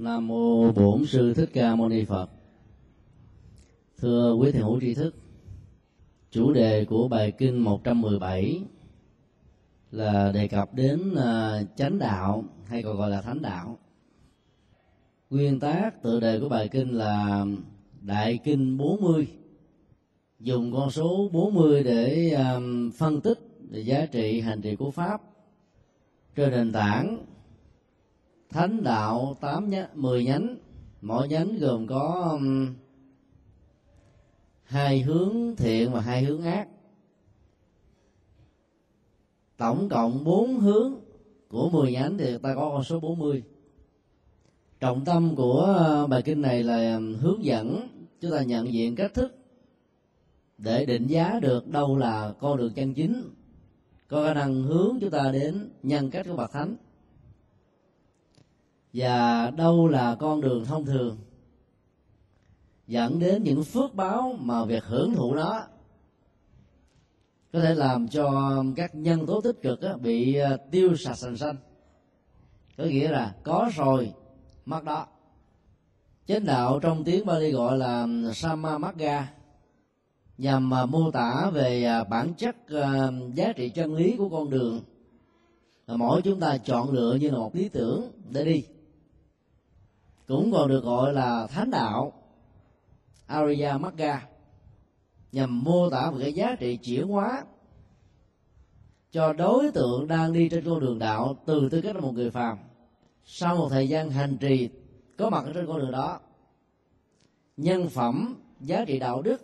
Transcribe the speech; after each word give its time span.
Nam 0.00 0.28
mô 0.28 0.72
Bổn 0.72 1.06
sư 1.06 1.34
Thích 1.34 1.50
Ca 1.52 1.74
Mâu 1.74 1.88
Ni 1.88 2.04
Phật. 2.04 2.30
Thưa 3.98 4.34
quý 4.34 4.52
thiền 4.52 4.62
hữu 4.62 4.80
tri 4.80 4.94
thức, 4.94 5.14
chủ 6.30 6.52
đề 6.52 6.84
của 6.84 7.08
bài 7.08 7.32
kinh 7.38 7.58
117 7.58 8.62
là 9.90 10.32
đề 10.32 10.48
cập 10.48 10.74
đến 10.74 11.14
à, 11.14 11.62
chánh 11.76 11.98
đạo 11.98 12.44
hay 12.64 12.82
còn 12.82 12.96
gọi 12.96 13.10
là 13.10 13.22
thánh 13.22 13.42
đạo. 13.42 13.78
Nguyên 15.30 15.60
tác 15.60 16.02
tự 16.02 16.20
đề 16.20 16.40
của 16.40 16.48
bài 16.48 16.68
kinh 16.68 16.88
là 16.90 17.46
Đại 18.00 18.38
kinh 18.44 18.78
40 18.78 19.26
dùng 20.38 20.72
con 20.72 20.90
số 20.90 21.28
40 21.32 21.82
để 21.82 22.30
à, 22.30 22.58
phân 22.96 23.20
tích 23.20 23.38
giá 23.70 24.06
trị 24.06 24.40
hành 24.40 24.62
trì 24.62 24.76
của 24.76 24.90
pháp 24.90 25.22
trên 26.34 26.50
nền 26.50 26.72
tảng 26.72 27.24
thánh 28.50 28.82
đạo 28.82 29.36
tám 29.40 29.70
nhánh, 29.70 29.88
10 29.94 30.24
nhánh. 30.24 30.56
Mỗi 31.00 31.28
nhánh 31.28 31.58
gồm 31.58 31.86
có 31.86 32.28
um, 32.32 32.74
hai 34.62 35.00
hướng 35.00 35.56
thiện 35.56 35.92
và 35.92 36.00
hai 36.00 36.22
hướng 36.22 36.42
ác. 36.42 36.68
Tổng 39.56 39.88
cộng 39.88 40.24
bốn 40.24 40.60
hướng 40.60 40.94
của 41.48 41.70
10 41.70 41.92
nhánh 41.92 42.18
thì 42.18 42.38
ta 42.38 42.54
có 42.54 42.70
con 42.70 42.84
số 42.84 43.00
40 43.00 43.42
trọng 44.80 45.04
tâm 45.04 45.36
của 45.36 45.76
uh, 46.04 46.10
bài 46.10 46.22
kinh 46.22 46.42
này 46.42 46.62
là 46.62 46.96
um, 46.96 47.14
hướng 47.14 47.44
dẫn. 47.44 47.88
Chúng 48.20 48.30
ta 48.30 48.42
nhận 48.42 48.72
diện 48.72 48.96
cách 48.96 49.14
thức 49.14 49.36
để 50.58 50.86
định 50.86 51.06
giá 51.06 51.38
được 51.42 51.68
đâu 51.68 51.96
là 51.96 52.34
con 52.40 52.56
đường 52.56 52.72
chân 52.72 52.94
chính. 52.94 53.22
Có 54.08 54.24
khả 54.24 54.34
năng 54.34 54.62
hướng 54.62 54.98
chúng 55.00 55.10
ta 55.10 55.30
đến 55.32 55.70
nhân 55.82 56.10
cách 56.10 56.26
của 56.28 56.36
bậc 56.36 56.52
thánh 56.52 56.76
và 58.92 59.50
đâu 59.50 59.88
là 59.88 60.14
con 60.14 60.40
đường 60.40 60.64
thông 60.64 60.84
thường, 60.84 61.16
dẫn 62.86 63.18
đến 63.18 63.42
những 63.42 63.64
phước 63.64 63.94
báo 63.94 64.34
mà 64.38 64.64
việc 64.64 64.84
hưởng 64.84 65.14
thụ 65.14 65.34
nó 65.34 65.62
có 67.52 67.60
thể 67.60 67.74
làm 67.74 68.08
cho 68.08 68.56
các 68.76 68.94
nhân 68.94 69.26
tố 69.26 69.40
tích 69.40 69.56
cực 69.62 69.80
bị 70.02 70.34
à, 70.34 70.56
tiêu 70.70 70.96
sạch 70.96 71.14
sành 71.14 71.36
xanh 71.36 71.56
có 72.78 72.84
nghĩa 72.84 73.10
là 73.10 73.34
có 73.42 73.70
rồi 73.74 74.12
mất 74.66 74.84
đó. 74.84 75.06
Chánh 76.26 76.44
đạo 76.44 76.80
trong 76.80 77.04
tiếng 77.04 77.26
Bali 77.26 77.50
gọi 77.50 77.78
là 77.78 78.06
Samamagga 78.34 79.32
nhằm 80.38 80.74
à, 80.74 80.86
mô 80.86 81.10
tả 81.10 81.50
về 81.52 81.84
à, 81.84 82.04
bản 82.04 82.34
chất 82.34 82.56
giá 83.34 83.52
trị 83.56 83.68
chân 83.68 83.94
lý 83.94 84.16
của 84.16 84.28
con 84.28 84.50
đường. 84.50 84.80
Mỗi 85.86 86.22
chúng 86.22 86.40
ta 86.40 86.58
chọn 86.58 86.90
lựa 86.90 87.14
như 87.20 87.30
là 87.30 87.38
một 87.38 87.54
lý 87.54 87.68
tưởng 87.68 88.10
để 88.30 88.44
đi 88.44 88.64
cũng 90.30 90.52
còn 90.52 90.68
được 90.68 90.84
gọi 90.84 91.12
là 91.12 91.46
thánh 91.46 91.70
đạo, 91.70 92.12
Arya 93.26 93.78
Magga, 93.78 94.28
nhằm 95.32 95.64
mô 95.64 95.90
tả 95.90 96.10
về 96.10 96.22
cái 96.22 96.32
giá 96.32 96.56
trị 96.60 96.76
chuyển 96.76 97.08
hóa 97.08 97.44
cho 99.12 99.32
đối 99.32 99.72
tượng 99.72 100.08
đang 100.08 100.32
đi 100.32 100.48
trên 100.48 100.64
con 100.64 100.80
đường 100.80 100.98
đạo 100.98 101.36
từ 101.46 101.68
tư 101.68 101.80
cách 101.80 101.94
là 101.94 102.00
một 102.00 102.12
người 102.12 102.30
phàm. 102.30 102.58
Sau 103.24 103.56
một 103.56 103.68
thời 103.68 103.88
gian 103.88 104.10
hành 104.10 104.36
trì, 104.36 104.68
có 105.18 105.30
mặt 105.30 105.44
trên 105.54 105.66
con 105.66 105.78
đường 105.78 105.90
đó, 105.90 106.20
nhân 107.56 107.88
phẩm, 107.88 108.36
giá 108.60 108.84
trị 108.84 108.98
đạo 108.98 109.22
đức 109.22 109.42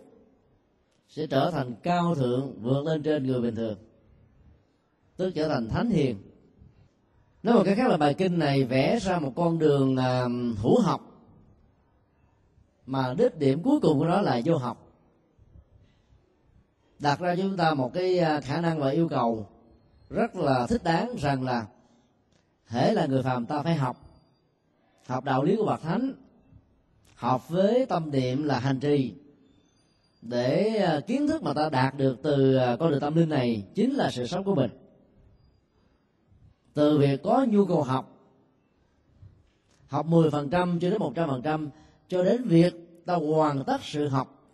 sẽ 1.09 1.27
trở 1.27 1.51
thành 1.51 1.73
cao 1.83 2.15
thượng 2.15 2.61
vượt 2.61 2.85
lên 2.85 3.03
trên 3.03 3.27
người 3.27 3.41
bình 3.41 3.55
thường, 3.55 3.77
tức 5.17 5.31
trở 5.35 5.47
thành 5.47 5.69
thánh 5.69 5.89
hiền 5.89 6.17
nói 7.47 7.55
một 7.55 7.63
cái 7.65 7.75
khác 7.75 7.87
là 7.87 7.97
bài 7.97 8.13
kinh 8.13 8.39
này 8.39 8.63
vẽ 8.63 8.99
ra 8.99 9.19
một 9.19 9.33
con 9.35 9.59
đường 9.59 9.95
uh, 9.95 10.59
hữu 10.59 10.81
học. 10.81 11.01
Mà 12.85 13.13
đích 13.17 13.37
điểm 13.37 13.63
cuối 13.63 13.79
cùng 13.81 13.99
của 13.99 14.05
nó 14.05 14.21
là 14.21 14.41
vô 14.45 14.57
học. 14.57 14.87
Đặt 16.99 17.19
ra 17.19 17.35
cho 17.35 17.41
chúng 17.41 17.57
ta 17.57 17.73
một 17.73 17.93
cái 17.93 18.19
à, 18.19 18.41
khả 18.41 18.61
năng 18.61 18.79
và 18.79 18.89
yêu 18.89 19.09
cầu 19.09 19.47
rất 20.09 20.35
là 20.35 20.67
thích 20.67 20.83
đáng 20.83 21.15
rằng 21.19 21.43
là 21.43 21.65
hễ 22.65 22.93
là 22.93 23.05
người 23.05 23.23
phàm 23.23 23.45
ta 23.45 23.61
phải 23.61 23.75
học. 23.75 23.97
Học 25.07 25.23
đạo 25.23 25.43
lý 25.43 25.55
của 25.55 25.65
bậc 25.65 25.81
thánh 25.81 26.13
học 27.15 27.49
với 27.49 27.85
tâm 27.85 28.11
niệm 28.11 28.43
là 28.43 28.59
hành 28.59 28.79
trì 28.79 29.13
để 30.21 30.75
à, 30.75 30.99
kiến 31.07 31.27
thức 31.27 31.43
mà 31.43 31.53
ta 31.53 31.69
đạt 31.69 31.97
được 31.97 32.17
từ 32.23 32.59
con 32.79 32.91
đường 32.91 33.01
tâm 33.01 33.15
linh 33.15 33.29
này 33.29 33.63
chính 33.75 33.93
là 33.93 34.11
sự 34.11 34.27
sống 34.27 34.43
của 34.43 34.55
mình 34.55 34.86
từ 36.77 36.97
việc 36.97 37.23
có 37.23 37.45
nhu 37.49 37.65
cầu 37.65 37.83
học 37.83 38.17
học 39.87 40.05
10% 40.09 40.79
cho 40.79 40.89
đến 40.89 41.01
100% 41.01 41.67
cho 42.07 42.23
đến 42.23 42.43
việc 42.43 43.03
ta 43.05 43.15
hoàn 43.15 43.63
tất 43.63 43.81
sự 43.83 44.07
học 44.07 44.53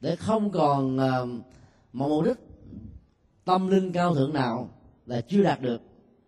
để 0.00 0.16
không 0.16 0.50
còn 0.50 0.96
uh, 0.96 1.28
một 1.92 2.08
mục 2.08 2.24
đích 2.24 2.36
tâm 3.44 3.68
linh 3.68 3.92
cao 3.92 4.14
thượng 4.14 4.32
nào 4.32 4.70
là 5.06 5.20
chưa 5.20 5.42
đạt 5.42 5.60
được 5.60 5.80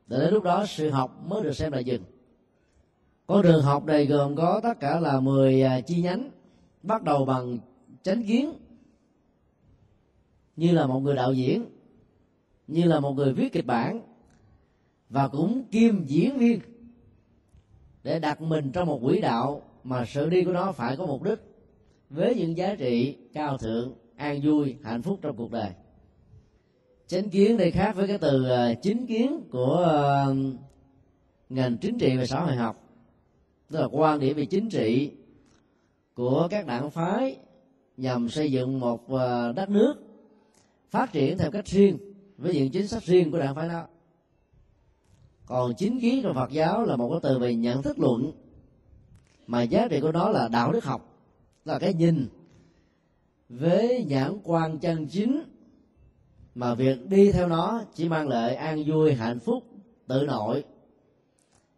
để 0.06 0.18
đến 0.18 0.34
lúc 0.34 0.44
đó 0.44 0.64
sự 0.68 0.90
học 0.90 1.26
mới 1.26 1.42
được 1.42 1.52
xem 1.52 1.72
là 1.72 1.78
dừng. 1.78 2.02
Con 3.26 3.42
đường 3.42 3.62
học 3.62 3.84
này 3.84 4.06
gồm 4.06 4.36
có 4.36 4.60
tất 4.62 4.80
cả 4.80 5.00
là 5.00 5.20
10 5.20 5.62
uh, 5.62 5.66
à, 5.66 5.80
chi 5.80 6.02
nhánh 6.02 6.30
bắt 6.82 7.02
đầu 7.02 7.24
bằng 7.24 7.58
chánh 8.02 8.22
kiến 8.26 8.52
như 10.56 10.72
là 10.72 10.86
một 10.86 11.00
người 11.00 11.14
đạo 11.14 11.32
diễn 11.32 11.79
như 12.70 12.84
là 12.84 13.00
một 13.00 13.12
người 13.12 13.32
viết 13.32 13.52
kịch 13.52 13.66
bản 13.66 14.00
và 15.08 15.28
cũng 15.28 15.64
kiêm 15.70 16.04
diễn 16.04 16.38
viên 16.38 16.60
để 18.02 18.18
đặt 18.18 18.40
mình 18.40 18.70
trong 18.72 18.88
một 18.88 19.00
quỹ 19.02 19.20
đạo 19.20 19.62
mà 19.84 20.04
sự 20.04 20.30
đi 20.30 20.44
của 20.44 20.52
nó 20.52 20.72
phải 20.72 20.96
có 20.96 21.06
mục 21.06 21.22
đích 21.22 21.38
với 22.10 22.34
những 22.34 22.56
giá 22.56 22.74
trị 22.74 23.16
cao 23.32 23.58
thượng, 23.58 23.92
an 24.16 24.40
vui, 24.42 24.76
hạnh 24.82 25.02
phúc 25.02 25.18
trong 25.22 25.36
cuộc 25.36 25.50
đời. 25.50 25.70
Chánh 27.06 27.28
kiến 27.28 27.56
đây 27.56 27.70
khác 27.70 27.96
với 27.96 28.08
cái 28.08 28.18
từ 28.18 28.44
ờ, 28.48 28.74
chính 28.82 29.06
kiến 29.06 29.40
của 29.50 29.74
ờ, 29.74 30.34
ngành 31.48 31.76
chính 31.78 31.98
trị 31.98 32.16
và 32.16 32.26
xã 32.26 32.40
hội 32.40 32.56
học. 32.56 32.88
Tức 33.70 33.80
là 33.80 33.86
quan 33.90 34.20
điểm 34.20 34.36
về 34.36 34.44
chính 34.44 34.68
trị 34.68 35.10
của 36.14 36.48
các 36.50 36.66
đảng 36.66 36.90
phái 36.90 37.36
nhằm 37.96 38.28
xây 38.28 38.52
dựng 38.52 38.80
một 38.80 39.08
ờ, 39.10 39.52
đất 39.52 39.70
nước 39.70 39.94
phát 40.90 41.12
triển 41.12 41.38
theo 41.38 41.50
cách 41.50 41.66
riêng 41.66 41.98
với 42.40 42.54
những 42.54 42.70
chính 42.70 42.88
sách 42.88 43.02
riêng 43.02 43.30
của 43.30 43.38
đảng 43.38 43.54
phái 43.54 43.68
đó. 43.68 43.86
Còn 45.46 45.74
chính 45.74 46.00
kiến 46.00 46.20
trong 46.22 46.34
phật 46.34 46.50
giáo 46.50 46.84
là 46.84 46.96
một 46.96 47.10
cái 47.10 47.20
từ 47.22 47.38
về 47.38 47.54
nhận 47.54 47.82
thức 47.82 47.98
luận. 47.98 48.32
Mà 49.46 49.62
giá 49.62 49.88
trị 49.88 50.00
của 50.00 50.12
nó 50.12 50.28
là 50.28 50.48
đạo 50.48 50.72
đức 50.72 50.84
học. 50.84 51.06
Là 51.64 51.78
cái 51.78 51.94
nhìn 51.94 52.28
với 53.48 54.04
nhãn 54.08 54.38
quan 54.44 54.78
chân 54.78 55.06
chính. 55.06 55.42
Mà 56.54 56.74
việc 56.74 57.08
đi 57.08 57.32
theo 57.32 57.48
nó 57.48 57.82
chỉ 57.94 58.08
mang 58.08 58.28
lại 58.28 58.54
an 58.54 58.84
vui, 58.86 59.14
hạnh 59.14 59.38
phúc, 59.38 59.64
tự 60.06 60.22
nội. 60.26 60.64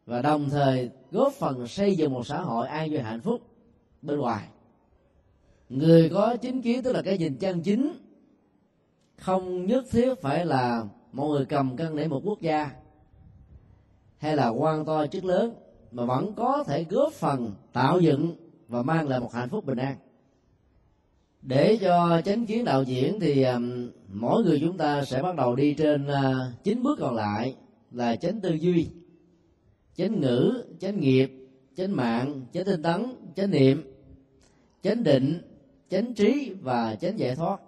Và 0.06 0.22
đồng 0.22 0.50
thời 0.50 0.90
góp 1.10 1.32
phần 1.32 1.66
xây 1.66 1.96
dựng 1.96 2.12
một 2.12 2.26
xã 2.26 2.40
hội 2.40 2.68
an 2.68 2.90
vui, 2.90 2.98
hạnh 2.98 3.20
phúc 3.20 3.40
bên 4.02 4.18
ngoài. 4.18 4.48
Người 5.68 6.08
có 6.08 6.36
chính 6.36 6.62
kiến 6.62 6.82
tức 6.82 6.92
là 6.92 7.02
cái 7.02 7.18
nhìn 7.18 7.36
chân 7.36 7.62
chính 7.62 7.92
không 9.22 9.66
nhất 9.66 9.84
thiết 9.90 10.14
phải 10.20 10.46
là 10.46 10.84
một 11.12 11.28
người 11.28 11.44
cầm 11.44 11.76
cân 11.76 11.96
để 11.96 12.08
một 12.08 12.20
quốc 12.24 12.40
gia 12.40 12.70
hay 14.18 14.36
là 14.36 14.48
quan 14.48 14.84
to 14.84 15.06
chức 15.06 15.24
lớn 15.24 15.54
mà 15.92 16.04
vẫn 16.04 16.34
có 16.34 16.64
thể 16.66 16.84
góp 16.84 17.12
phần 17.12 17.52
tạo 17.72 18.00
dựng 18.00 18.36
và 18.68 18.82
mang 18.82 19.08
lại 19.08 19.20
một 19.20 19.32
hạnh 19.32 19.48
phúc 19.48 19.64
bình 19.66 19.78
an. 19.78 19.96
Để 21.42 21.78
cho 21.80 22.20
chánh 22.24 22.46
kiến 22.46 22.64
đạo 22.64 22.82
diễn 22.82 23.20
thì 23.20 23.42
um, 23.42 23.90
mỗi 24.08 24.44
người 24.44 24.60
chúng 24.60 24.78
ta 24.78 25.04
sẽ 25.04 25.22
bắt 25.22 25.36
đầu 25.36 25.56
đi 25.56 25.74
trên 25.74 26.06
uh, 26.06 26.64
chín 26.64 26.82
bước 26.82 26.98
còn 27.00 27.14
lại 27.14 27.56
là 27.90 28.16
chánh 28.16 28.40
tư 28.40 28.52
duy 28.52 28.88
chánh 29.96 30.20
ngữ 30.20 30.64
chánh 30.80 31.00
nghiệp 31.00 31.32
chánh 31.76 31.96
mạng 31.96 32.40
chánh 32.52 32.64
tinh 32.64 32.82
tấn 32.82 33.14
chánh 33.36 33.50
niệm 33.50 33.92
chánh 34.82 35.04
định 35.04 35.40
chánh 35.90 36.14
trí 36.14 36.52
và 36.60 36.94
chánh 36.94 37.18
giải 37.18 37.36
thoát 37.36 37.60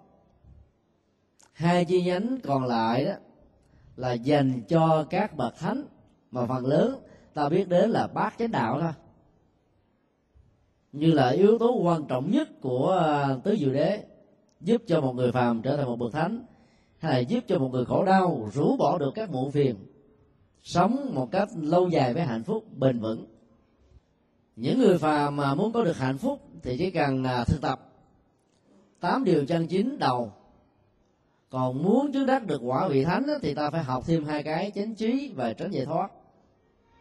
hai 1.55 1.85
chi 1.85 2.03
nhánh 2.03 2.37
còn 2.43 2.65
lại 2.65 3.05
đó 3.05 3.13
là 3.95 4.13
dành 4.13 4.61
cho 4.67 5.05
các 5.09 5.37
bậc 5.37 5.57
thánh, 5.59 5.85
mà 6.31 6.45
phần 6.45 6.65
lớn 6.65 6.99
ta 7.33 7.49
biết 7.49 7.69
đến 7.69 7.89
là 7.89 8.07
bát 8.07 8.33
chánh 8.37 8.51
đạo 8.51 8.81
thôi. 8.81 8.91
Như 10.91 11.11
là 11.11 11.29
yếu 11.29 11.57
tố 11.57 11.79
quan 11.83 12.05
trọng 12.05 12.31
nhất 12.31 12.61
của 12.61 12.91
à, 12.91 13.37
tứ 13.43 13.55
diệu 13.59 13.73
đế, 13.73 14.03
giúp 14.61 14.81
cho 14.87 15.01
một 15.01 15.15
người 15.15 15.31
phàm 15.31 15.61
trở 15.61 15.77
thành 15.77 15.85
một 15.85 15.95
bậc 15.95 16.13
thánh, 16.13 16.45
hay 16.97 17.13
là 17.13 17.19
giúp 17.19 17.43
cho 17.47 17.59
một 17.59 17.69
người 17.71 17.85
khổ 17.85 18.05
đau 18.05 18.49
rũ 18.53 18.75
bỏ 18.77 18.97
được 18.97 19.11
các 19.15 19.31
muộn 19.31 19.51
phiền, 19.51 19.75
sống 20.63 21.11
một 21.13 21.31
cách 21.31 21.49
lâu 21.55 21.89
dài 21.89 22.13
với 22.13 22.23
hạnh 22.23 22.43
phúc, 22.43 22.63
bền 22.77 22.99
vững. 22.99 23.25
Những 24.55 24.79
người 24.79 24.97
phàm 24.97 25.35
mà 25.35 25.55
muốn 25.55 25.71
có 25.73 25.83
được 25.83 25.97
hạnh 25.97 26.17
phúc 26.17 26.41
thì 26.63 26.77
chỉ 26.77 26.91
cần 26.91 27.23
à, 27.23 27.43
thực 27.43 27.61
tập 27.61 27.91
tám 28.99 29.23
điều 29.23 29.45
chân 29.45 29.67
chính 29.67 29.99
đầu 29.99 30.31
còn 31.49 31.83
muốn 31.83 32.11
chứng 32.11 32.25
đắc 32.25 32.47
được 32.47 32.61
quả 32.63 32.87
vị 32.87 33.03
thánh 33.03 33.27
thì 33.41 33.53
ta 33.53 33.69
phải 33.69 33.83
học 33.83 34.03
thêm 34.07 34.25
hai 34.25 34.43
cái 34.43 34.71
chánh 34.75 34.95
trí 34.95 35.31
và 35.35 35.53
tránh 35.53 35.71
giải 35.71 35.85
thoát. 35.85 36.11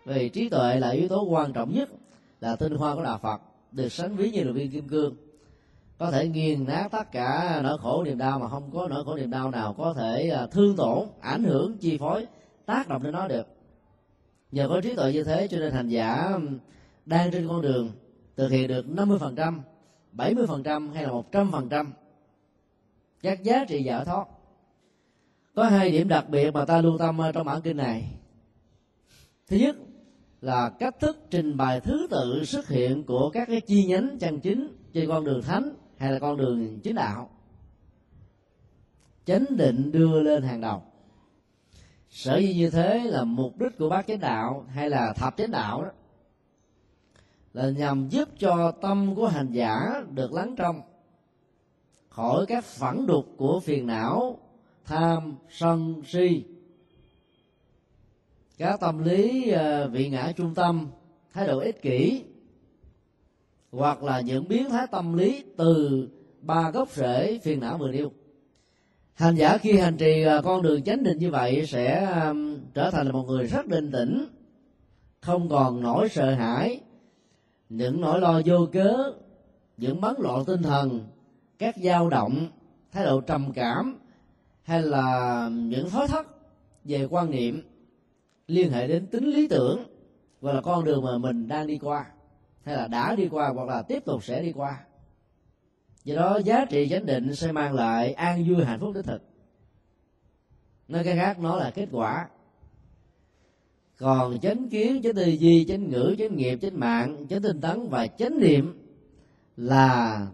Vì 0.04 0.28
trí 0.28 0.48
tuệ 0.48 0.80
là 0.80 0.90
yếu 0.90 1.08
tố 1.08 1.22
quan 1.22 1.52
trọng 1.52 1.74
nhất 1.74 1.88
là 2.40 2.56
tinh 2.56 2.74
hoa 2.74 2.94
của 2.94 3.02
đạo 3.02 3.18
phật 3.18 3.40
được 3.72 3.88
sánh 3.88 4.16
ví 4.16 4.30
như 4.30 4.44
là 4.44 4.52
viên 4.52 4.70
kim 4.70 4.88
cương. 4.88 5.14
Có 5.98 6.10
thể 6.10 6.28
nghiền 6.28 6.66
nát 6.66 6.88
tất 6.92 7.12
cả 7.12 7.60
nỗi 7.62 7.78
khổ 7.78 8.04
niềm 8.04 8.18
đau 8.18 8.38
mà 8.38 8.48
không 8.48 8.70
có 8.72 8.88
nỗi 8.88 9.04
khổ 9.04 9.16
niềm 9.16 9.30
đau 9.30 9.50
nào 9.50 9.74
có 9.78 9.94
thể 9.96 10.30
à, 10.30 10.46
thương 10.46 10.76
tổn 10.76 11.08
ảnh 11.20 11.44
hưởng 11.44 11.78
chi 11.78 11.98
phối 11.98 12.26
tác 12.66 12.88
động 12.88 13.02
đến 13.02 13.12
nó 13.12 13.28
được. 13.28 13.46
Nhờ 14.52 14.68
có 14.68 14.80
trí 14.80 14.94
tuệ 14.94 15.12
như 15.12 15.24
thế 15.24 15.48
cho 15.50 15.58
nên 15.58 15.72
hành 15.72 15.88
giả 15.88 16.38
đang 17.06 17.30
trên 17.30 17.48
con 17.48 17.62
đường 17.62 17.90
thực 18.36 18.48
hiện 18.48 18.68
được 18.68 18.86
50%, 18.86 19.60
70% 20.16 20.92
hay 20.92 21.02
là 21.04 21.10
100% 21.32 21.86
các 23.22 23.42
giá 23.42 23.64
trị 23.68 23.82
giải 23.82 24.04
thoát 24.04 24.28
có 25.54 25.64
hai 25.64 25.90
điểm 25.90 26.08
đặc 26.08 26.28
biệt 26.28 26.50
mà 26.50 26.64
ta 26.64 26.80
lưu 26.80 26.98
tâm 26.98 27.18
trong 27.34 27.46
bản 27.46 27.62
kinh 27.62 27.76
này. 27.76 28.10
Thứ 29.48 29.56
nhất 29.56 29.76
là 30.40 30.70
cách 30.78 31.00
thức 31.00 31.18
trình 31.30 31.56
bày 31.56 31.80
thứ 31.80 32.06
tự 32.10 32.44
xuất 32.44 32.68
hiện 32.68 33.04
của 33.04 33.30
các 33.30 33.48
cái 33.48 33.60
chi 33.60 33.84
nhánh 33.84 34.18
chân 34.20 34.40
chính 34.40 34.76
trên 34.92 35.08
con 35.08 35.24
đường 35.24 35.42
thánh 35.42 35.74
hay 35.96 36.12
là 36.12 36.18
con 36.18 36.36
đường 36.36 36.80
chính 36.80 36.94
đạo. 36.94 37.30
Chánh 39.24 39.44
định 39.50 39.92
đưa 39.92 40.22
lên 40.22 40.42
hàng 40.42 40.60
đầu. 40.60 40.82
Sở 42.10 42.38
dĩ 42.38 42.54
như 42.54 42.70
thế 42.70 43.00
là 43.04 43.24
mục 43.24 43.58
đích 43.58 43.78
của 43.78 43.88
bác 43.88 44.06
chánh 44.06 44.20
đạo 44.20 44.66
hay 44.68 44.90
là 44.90 45.12
thập 45.12 45.36
chánh 45.36 45.50
đạo 45.50 45.82
đó, 45.82 45.90
là 47.52 47.70
nhằm 47.70 48.08
giúp 48.08 48.28
cho 48.38 48.70
tâm 48.70 49.14
của 49.14 49.28
hành 49.28 49.52
giả 49.52 50.02
được 50.10 50.32
lắng 50.32 50.54
trong, 50.56 50.80
khỏi 52.08 52.46
các 52.46 52.64
phản 52.64 53.06
đục 53.06 53.26
của 53.36 53.60
phiền 53.60 53.86
não 53.86 54.38
tham 54.84 55.34
sân 55.50 56.02
si. 56.06 56.44
Các 58.58 58.80
tâm 58.80 59.04
lý 59.04 59.50
ờ, 59.50 59.88
vị 59.88 60.08
ngã 60.08 60.32
trung 60.36 60.54
tâm, 60.54 60.86
thái 61.32 61.46
độ 61.46 61.58
ích 61.58 61.82
kỷ, 61.82 62.22
hoặc 63.72 64.02
là 64.02 64.20
những 64.20 64.48
biến 64.48 64.70
thái 64.70 64.86
tâm 64.90 65.12
lý 65.16 65.44
từ 65.56 66.08
ba 66.40 66.70
gốc 66.70 66.90
rễ 66.92 67.38
phiền 67.42 67.60
não 67.60 67.78
vừa 67.78 67.88
nêu 67.88 68.10
hành 69.14 69.34
giả 69.34 69.58
khi 69.58 69.78
hành 69.78 69.96
trì 69.96 70.22
ờ, 70.22 70.42
con 70.42 70.62
đường 70.62 70.82
chánh 70.82 71.02
định 71.02 71.18
như 71.18 71.30
vậy 71.30 71.66
sẽ 71.66 72.16
trở 72.74 72.90
thành 72.90 73.06
là 73.06 73.12
một 73.12 73.24
người 73.28 73.46
rất 73.46 73.66
định 73.66 73.92
tĩnh, 73.92 74.26
không 75.20 75.48
còn 75.48 75.82
nỗi 75.82 76.08
sợ 76.08 76.34
hãi, 76.34 76.80
những 77.68 78.00
nỗi 78.00 78.20
lo 78.20 78.40
vô 78.44 78.66
cớ, 78.72 79.12
những 79.76 80.00
bấn 80.00 80.14
loạn 80.18 80.44
tinh 80.44 80.62
thần, 80.62 81.00
các 81.58 81.76
dao 81.76 82.08
động, 82.08 82.48
thái 82.92 83.04
độ 83.04 83.20
trầm 83.20 83.52
cảm 83.54 83.98
hay 84.64 84.82
là 84.82 85.48
những 85.52 85.90
thói 85.90 86.08
thất 86.08 86.26
về 86.84 87.06
quan 87.10 87.30
niệm 87.30 87.62
liên 88.46 88.72
hệ 88.72 88.86
đến 88.86 89.06
tính 89.06 89.24
lý 89.24 89.48
tưởng 89.48 89.84
và 90.40 90.52
là 90.52 90.60
con 90.60 90.84
đường 90.84 91.04
mà 91.04 91.18
mình 91.18 91.48
đang 91.48 91.66
đi 91.66 91.78
qua, 91.78 92.06
hay 92.64 92.76
là 92.76 92.88
đã 92.88 93.16
đi 93.16 93.28
qua 93.28 93.52
hoặc 93.54 93.68
là 93.68 93.82
tiếp 93.82 94.04
tục 94.04 94.24
sẽ 94.24 94.42
đi 94.42 94.52
qua. 94.52 94.80
Do 96.04 96.16
đó, 96.16 96.38
giá 96.44 96.64
trị 96.64 96.88
chánh 96.90 97.06
định 97.06 97.34
sẽ 97.34 97.52
mang 97.52 97.74
lại 97.74 98.12
an 98.12 98.44
vui 98.48 98.64
hạnh 98.64 98.80
phúc 98.80 98.92
đích 98.94 99.04
thực. 99.04 99.22
Nói 100.88 101.04
cái 101.04 101.16
khác, 101.16 101.38
nó 101.38 101.56
là 101.56 101.70
kết 101.70 101.88
quả. 101.92 102.28
Còn 103.98 104.40
chánh 104.40 104.68
kiến, 104.68 105.02
chánh 105.02 105.14
tư 105.14 105.24
duy, 105.24 105.64
chánh 105.64 105.90
ngữ, 105.90 106.14
chánh 106.18 106.36
nghiệp, 106.36 106.58
chánh 106.62 106.80
mạng, 106.80 107.26
chánh 107.30 107.42
tinh 107.42 107.60
tấn 107.60 107.88
và 107.88 108.06
chánh 108.06 108.40
niệm 108.40 108.82
là 109.56 110.26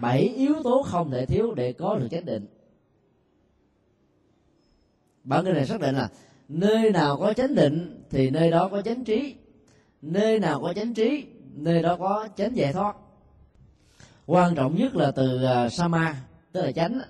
bảy 0.00 0.20
yếu 0.20 0.54
tố 0.64 0.82
không 0.82 1.10
thể 1.10 1.26
thiếu 1.26 1.54
để 1.54 1.72
có 1.72 1.98
được 1.98 2.08
chánh 2.10 2.24
định 2.24 2.46
bản 5.28 5.44
kinh 5.44 5.54
này 5.54 5.66
xác 5.66 5.80
định 5.80 5.94
là 5.94 6.08
nơi 6.48 6.90
nào 6.90 7.16
có 7.16 7.32
chánh 7.32 7.54
định 7.54 8.04
thì 8.10 8.30
nơi 8.30 8.50
đó 8.50 8.68
có 8.68 8.82
chánh 8.82 9.04
trí. 9.04 9.34
Nơi 10.02 10.38
nào 10.38 10.60
có 10.62 10.72
chánh 10.72 10.94
trí 10.94 11.26
nơi 11.54 11.82
đó 11.82 11.96
có 11.96 12.28
chánh 12.36 12.56
giải 12.56 12.72
thoát. 12.72 12.96
Quan 14.26 14.54
trọng 14.54 14.76
nhất 14.76 14.96
là 14.96 15.10
từ 15.10 15.40
uh, 15.66 15.72
sama 15.72 16.16
tức 16.52 16.62
là 16.62 16.72
chánh 16.72 17.00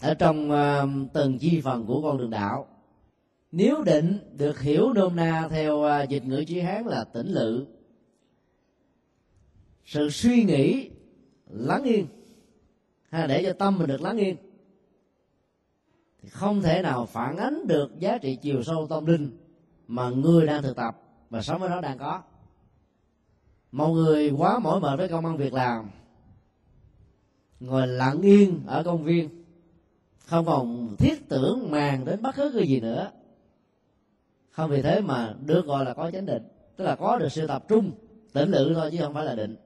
ở 0.00 0.14
trong 0.14 0.50
uh, 0.50 1.12
từng 1.12 1.38
chi 1.38 1.60
phần 1.60 1.86
của 1.86 2.02
con 2.02 2.18
đường 2.18 2.30
đạo. 2.30 2.66
Nếu 3.52 3.82
định 3.82 4.18
được 4.36 4.60
hiểu 4.60 4.92
nôm 4.92 5.16
na 5.16 5.48
theo 5.50 5.76
uh, 5.76 6.08
dịch 6.08 6.24
ngữ 6.24 6.44
chữ 6.48 6.60
hán 6.60 6.86
là 6.86 7.04
tỉnh 7.04 7.28
lự. 7.28 7.66
Sự 9.84 10.10
suy 10.10 10.44
nghĩ 10.44 10.90
lắng 11.50 11.82
yên. 11.82 12.06
Hay 13.10 13.28
để 13.28 13.42
cho 13.42 13.52
tâm 13.52 13.78
mình 13.78 13.88
được 13.88 14.02
lắng 14.02 14.16
yên 14.16 14.36
không 16.30 16.62
thể 16.62 16.82
nào 16.82 17.06
phản 17.06 17.36
ánh 17.36 17.66
được 17.66 17.98
giá 17.98 18.18
trị 18.18 18.36
chiều 18.36 18.62
sâu 18.62 18.86
tâm 18.86 19.06
linh 19.06 19.38
mà 19.86 20.08
người 20.08 20.46
đang 20.46 20.62
thực 20.62 20.76
tập 20.76 20.96
và 21.30 21.42
sống 21.42 21.60
với 21.60 21.70
nó 21.70 21.80
đang 21.80 21.98
có. 21.98 22.22
Một 23.72 23.88
người 23.88 24.30
quá 24.30 24.58
mỏi 24.58 24.80
mệt 24.80 24.96
với 24.96 25.08
công 25.08 25.26
ăn 25.26 25.36
việc 25.36 25.52
làm, 25.52 25.90
ngồi 27.60 27.86
lặng 27.86 28.20
yên 28.20 28.60
ở 28.66 28.82
công 28.82 29.04
viên, 29.04 29.44
không 30.26 30.46
còn 30.46 30.96
thiết 30.98 31.28
tưởng 31.28 31.70
màng 31.70 32.04
đến 32.04 32.22
bất 32.22 32.34
cứ 32.34 32.52
cái 32.54 32.68
gì 32.68 32.80
nữa. 32.80 33.10
Không 34.50 34.70
vì 34.70 34.82
thế 34.82 35.00
mà 35.00 35.34
được 35.46 35.66
gọi 35.66 35.84
là 35.84 35.94
có 35.94 36.10
chánh 36.10 36.26
định, 36.26 36.42
tức 36.76 36.84
là 36.84 36.96
có 36.96 37.18
được 37.18 37.32
sự 37.32 37.46
tập 37.46 37.64
trung 37.68 37.90
tỉnh 38.32 38.50
lự 38.50 38.72
thôi 38.74 38.90
chứ 38.92 38.98
không 39.00 39.14
phải 39.14 39.24
là 39.24 39.34
định. 39.34 39.56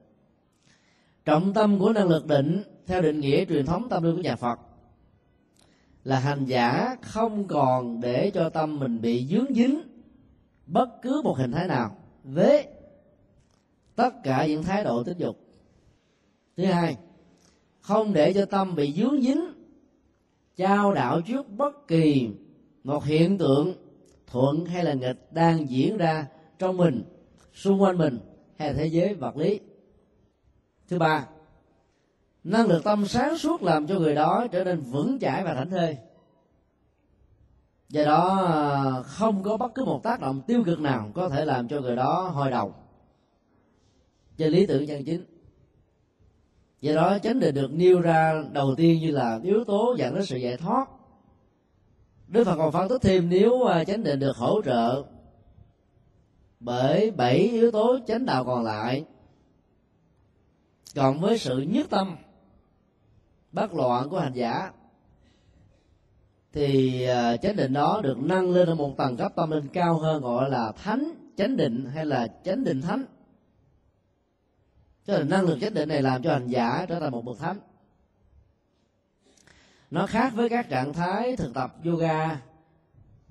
Trọng 1.25 1.53
tâm 1.53 1.79
của 1.79 1.93
năng 1.93 2.07
lực 2.07 2.27
định 2.27 2.63
theo 2.85 3.01
định 3.01 3.19
nghĩa 3.19 3.45
truyền 3.45 3.65
thống 3.65 3.89
tâm 3.89 4.03
linh 4.03 4.15
của 4.15 4.21
nhà 4.21 4.35
phật 4.35 4.59
là 6.07 6.19
hành 6.19 6.45
giả 6.45 6.95
không 7.01 7.47
còn 7.47 8.01
để 8.01 8.31
cho 8.33 8.49
tâm 8.49 8.79
mình 8.79 9.01
bị 9.01 9.27
dướng 9.29 9.53
dính 9.53 9.81
bất 10.67 10.89
cứ 11.01 11.21
một 11.23 11.37
hình 11.37 11.51
thái 11.51 11.67
nào. 11.67 11.97
Với 12.23 12.67
tất 13.95 14.09
cả 14.23 14.45
những 14.47 14.63
thái 14.63 14.83
độ 14.83 15.03
tính 15.03 15.17
dục. 15.17 15.39
Thứ 16.57 16.65
hai, 16.65 16.97
không 17.81 18.13
để 18.13 18.33
cho 18.33 18.45
tâm 18.45 18.75
bị 18.75 18.93
dướng 18.93 19.21
dính, 19.21 19.47
trao 20.55 20.93
đảo 20.93 21.21
trước 21.21 21.49
bất 21.57 21.87
kỳ 21.87 22.29
một 22.83 23.03
hiện 23.03 23.37
tượng 23.37 23.73
thuận 24.27 24.65
hay 24.65 24.83
là 24.83 24.93
nghịch 24.93 25.27
đang 25.31 25.69
diễn 25.69 25.97
ra 25.97 26.27
trong 26.59 26.77
mình, 26.77 27.03
xung 27.53 27.81
quanh 27.81 27.97
mình 27.97 28.19
hay 28.57 28.67
là 28.67 28.73
thế 28.73 28.85
giới 28.85 29.13
vật 29.13 29.37
lý. 29.37 29.59
Thứ 30.87 30.99
ba 30.99 31.27
năng 32.47 32.67
lực 32.67 32.83
tâm 32.83 33.07
sáng 33.07 33.37
suốt 33.37 33.63
làm 33.63 33.87
cho 33.87 33.99
người 33.99 34.15
đó 34.15 34.47
trở 34.51 34.63
nên 34.63 34.79
vững 34.79 35.19
chãi 35.19 35.43
và 35.43 35.53
thảnh 35.53 35.69
thơi. 35.69 35.97
Do 37.89 38.03
đó, 38.03 39.03
không 39.05 39.43
có 39.43 39.57
bất 39.57 39.75
cứ 39.75 39.85
một 39.85 40.03
tác 40.03 40.19
động 40.19 40.41
tiêu 40.47 40.63
cực 40.63 40.79
nào 40.79 41.11
có 41.13 41.29
thể 41.29 41.45
làm 41.45 41.67
cho 41.67 41.81
người 41.81 41.95
đó 41.95 42.31
hồi 42.33 42.51
đầu. 42.51 42.73
Trên 44.37 44.51
lý 44.51 44.65
tưởng 44.65 44.87
chân 44.87 45.05
chính. 45.05 45.25
Do 46.81 46.95
đó, 46.95 47.17
chánh 47.23 47.39
định 47.39 47.55
được 47.55 47.71
nêu 47.73 48.01
ra 48.01 48.43
đầu 48.51 48.75
tiên 48.75 49.01
như 49.01 49.11
là 49.11 49.39
yếu 49.43 49.63
tố 49.63 49.95
dẫn 49.97 50.15
đến 50.15 50.25
sự 50.25 50.37
giải 50.37 50.57
thoát. 50.57 50.89
Đức 52.27 52.43
phật 52.43 52.55
còn 52.55 52.71
phân 52.71 52.89
tích 52.89 53.01
thêm 53.01 53.29
nếu 53.29 53.63
à, 53.63 53.83
chánh 53.83 54.03
định 54.03 54.19
được 54.19 54.37
hỗ 54.37 54.61
trợ 54.61 55.03
bởi 56.59 57.11
bảy 57.11 57.37
yếu 57.37 57.71
tố 57.71 57.99
chánh 58.07 58.25
đạo 58.25 58.45
còn 58.45 58.63
lại. 58.63 59.05
Còn 60.95 61.19
với 61.19 61.37
sự 61.37 61.57
nhất 61.57 61.87
tâm 61.89 62.15
bất 63.51 63.73
loạn 63.73 64.09
của 64.09 64.19
hành 64.19 64.33
giả. 64.33 64.71
Thì 66.53 67.03
à, 67.03 67.37
chánh 67.37 67.55
định 67.55 67.73
đó 67.73 68.01
được 68.03 68.17
nâng 68.17 68.51
lên 68.51 68.69
ở 68.69 68.75
một 68.75 68.97
tầng 68.97 69.17
cấp 69.17 69.31
tâm 69.35 69.51
linh 69.51 69.67
cao 69.67 69.97
hơn 69.97 70.21
gọi 70.21 70.49
là 70.49 70.71
thánh, 70.71 71.13
chánh 71.37 71.57
định 71.57 71.85
hay 71.85 72.05
là 72.05 72.27
chánh 72.45 72.63
định 72.63 72.81
thánh. 72.81 73.05
Cho 75.05 75.17
nên 75.17 75.29
năng 75.29 75.45
lực 75.45 75.57
chánh 75.61 75.73
định 75.73 75.89
này 75.89 76.01
làm 76.01 76.23
cho 76.23 76.33
hành 76.33 76.47
giả 76.47 76.85
trở 76.89 76.99
thành 76.99 77.11
một 77.11 77.25
bậc 77.25 77.39
thánh. 77.39 77.59
Nó 79.91 80.07
khác 80.07 80.33
với 80.35 80.49
các 80.49 80.69
trạng 80.69 80.93
thái 80.93 81.35
thực 81.35 81.53
tập 81.53 81.75
yoga 81.85 82.41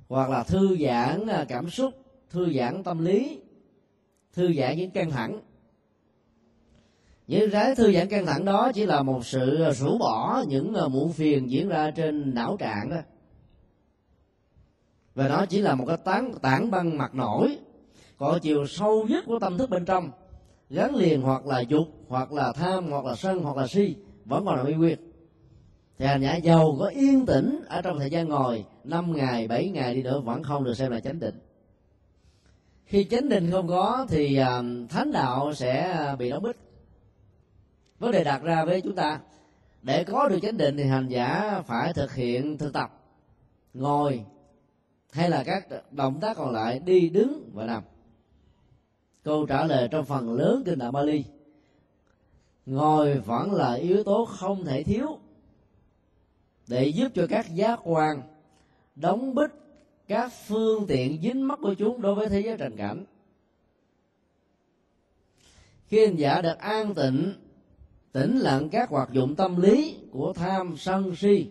hoặc 0.08 0.30
là 0.30 0.42
thư 0.42 0.76
giãn 0.76 1.26
à, 1.26 1.44
cảm 1.49 1.70
xúc, 1.70 1.94
thư 2.30 2.52
giãn 2.52 2.82
tâm 2.82 3.04
lý, 3.04 3.40
thư 4.32 4.52
giãn 4.52 4.76
những 4.76 4.90
căng 4.90 5.11
thẳng 5.11 5.40
những 7.26 7.50
cái 7.50 7.75
thư 7.75 7.92
giãn 7.92 8.09
căng 8.09 8.26
thẳng 8.26 8.45
đó 8.45 8.73
chỉ 8.75 8.87
là 8.87 9.02
một 9.02 9.26
sự 9.26 9.62
à, 9.62 9.71
rũ 9.71 9.99
bỏ 9.99 10.45
những 10.49 10.75
à, 10.75 10.88
muộn 10.88 11.12
phiền 11.12 11.50
diễn 11.50 11.68
ra 11.68 11.90
trên 11.90 12.35
não 12.35 12.56
trạng 12.56 12.90
đó 12.90 12.97
và 15.16 15.28
nó 15.28 15.47
chỉ 15.47 15.61
là 15.61 15.75
một 15.75 15.85
cái 15.87 15.97
tán, 15.97 16.35
tảng 16.42 16.71
băng 16.71 16.99
mặt 16.99 17.14
nổi, 17.14 17.59
có 18.18 18.38
chiều 18.42 18.66
sâu 18.66 19.06
nhất 19.09 19.25
của 19.26 19.38
tâm 19.38 19.59
thức 19.59 19.71
bên 19.71 19.85
trong. 19.85 20.11
Gắn 20.71 20.95
liền 20.95 21.23
hoặc 21.23 21.47
là 21.47 21.61
dục, 21.61 21.88
hoặc 22.09 22.33
là 22.33 22.52
tham, 22.52 22.90
hoặc 22.90 23.04
là 23.04 23.14
sân, 23.14 23.38
hoặc 23.38 23.56
là 23.56 23.66
si, 23.66 23.97
vẫn 24.25 24.45
còn 24.45 24.56
là 24.56 24.62
uy 24.62 24.76
quyền. 24.76 24.99
Thì 25.99 26.06
hành 26.06 26.23
giả 26.23 26.37
giàu 26.37 26.76
có 26.78 26.87
yên 26.87 27.26
tĩnh 27.26 27.61
ở 27.68 27.83
trong 27.83 27.99
thời 27.99 28.11
gian 28.11 28.28
ngồi, 28.28 28.64
năm 28.85 29.16
ngày, 29.16 29.49
bảy 29.49 29.68
ngày 29.68 29.95
đi 29.95 30.02
nữa 30.02 30.21
vẫn 30.21 30.42
không 30.42 30.64
được 30.64 30.75
xem 30.75 30.92
là 30.92 31.00
chánh 31.00 31.21
định. 31.21 31.40
Khi 32.85 33.04
chánh 33.04 33.28
định 33.28 33.50
không 33.50 33.68
có 33.68 34.06
thì 34.09 34.37
à, 34.37 34.62
thánh 34.88 35.12
đạo 35.12 35.54
sẽ 35.54 35.99
bị 36.18 36.30
đóng 36.30 36.42
bích 36.42 36.65
vấn 37.99 38.12
đề 38.12 38.25
đặt 38.25 38.43
ra 38.43 38.65
với 38.65 38.81
chúng 38.81 38.95
ta. 38.95 39.21
Để 39.83 40.05
có 40.05 40.29
được 40.29 40.38
chánh 40.43 40.57
định 40.57 40.76
thì 40.76 40.85
hành 40.85 41.09
giả 41.09 41.62
phải 41.67 41.93
thực 41.93 42.15
hiện 42.15 42.59
thực 42.59 42.73
tập, 42.73 43.00
ngồi, 43.75 44.25
hay 45.12 45.31
là 45.31 45.45
các 45.45 45.67
động 45.91 46.21
tác 46.21 46.37
còn 46.37 46.53
lại 46.53 46.79
đi 46.79 47.09
đứng 47.09 47.50
và 47.55 47.67
nằm. 47.67 47.83
Câu 49.23 49.47
trả 49.47 49.65
lời 49.65 49.88
trong 49.91 50.05
phần 50.05 50.35
lớn 50.35 50.62
kinh 50.67 50.79
đạo 50.79 50.93
Bali, 50.93 51.25
ngồi 52.67 53.19
vẫn 53.19 53.53
là 53.53 53.75
yếu 53.75 54.05
tố 54.05 54.25
không 54.25 54.65
thể 54.65 54.83
thiếu 54.83 55.19
để 56.69 56.87
giúp 56.87 57.09
cho 57.15 57.26
các 57.26 57.55
giác 57.55 57.81
quan 57.85 58.23
đóng 58.97 59.35
bích, 59.35 59.50
các 60.09 60.33
phương 60.47 60.87
tiện 60.87 61.21
dính 61.23 61.49
mắt 61.49 61.59
của 61.62 61.75
chúng 61.75 62.00
đối 62.00 62.15
với 62.15 62.29
thế 62.29 62.41
giới 62.41 62.57
trần 62.59 62.76
cảnh. 62.76 63.05
Khi 65.87 66.07
hành 66.07 66.17
giả 66.17 66.41
được 66.43 66.59
an 66.59 66.95
tịnh 66.95 67.35
tĩnh 68.16 68.37
lặng 68.38 68.68
các 68.68 68.88
hoạt 68.88 69.12
dụng 69.12 69.35
tâm 69.37 69.61
lý 69.61 69.96
của 70.11 70.32
tham 70.32 70.76
sân 70.76 71.16
si. 71.16 71.50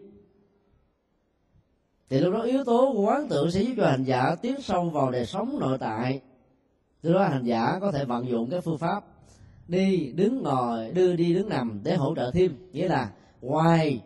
Thì 2.10 2.19
lúc 2.19 2.34
đó 2.34 2.41
yếu 2.41 2.63
tố 2.63 2.93
quán 2.93 3.27
tưởng 3.29 3.51
sẽ 3.51 3.62
giúp 3.62 3.74
cho 3.77 3.88
hành 3.88 4.03
giả 4.03 4.36
tiến 4.41 4.62
sâu 4.62 4.89
vào 4.89 5.12
đời 5.12 5.25
sống 5.25 5.57
nội 5.60 5.77
tại. 5.77 6.22
Từ 7.01 7.13
đó 7.13 7.24
hành 7.24 7.43
giả 7.43 7.77
có 7.81 7.91
thể 7.91 8.05
vận 8.05 8.29
dụng 8.29 8.50
cái 8.50 8.62
phương 8.62 8.77
pháp 8.77 9.03
đi 9.67 10.12
đứng 10.15 10.43
ngồi, 10.43 10.91
đưa 10.91 11.15
đi 11.15 11.34
đứng 11.34 11.50
nằm 11.50 11.79
để 11.84 11.95
hỗ 11.95 12.15
trợ 12.15 12.31
thêm. 12.31 12.51
Nghĩa 12.72 12.88
là 12.88 13.12
ngoài 13.41 14.01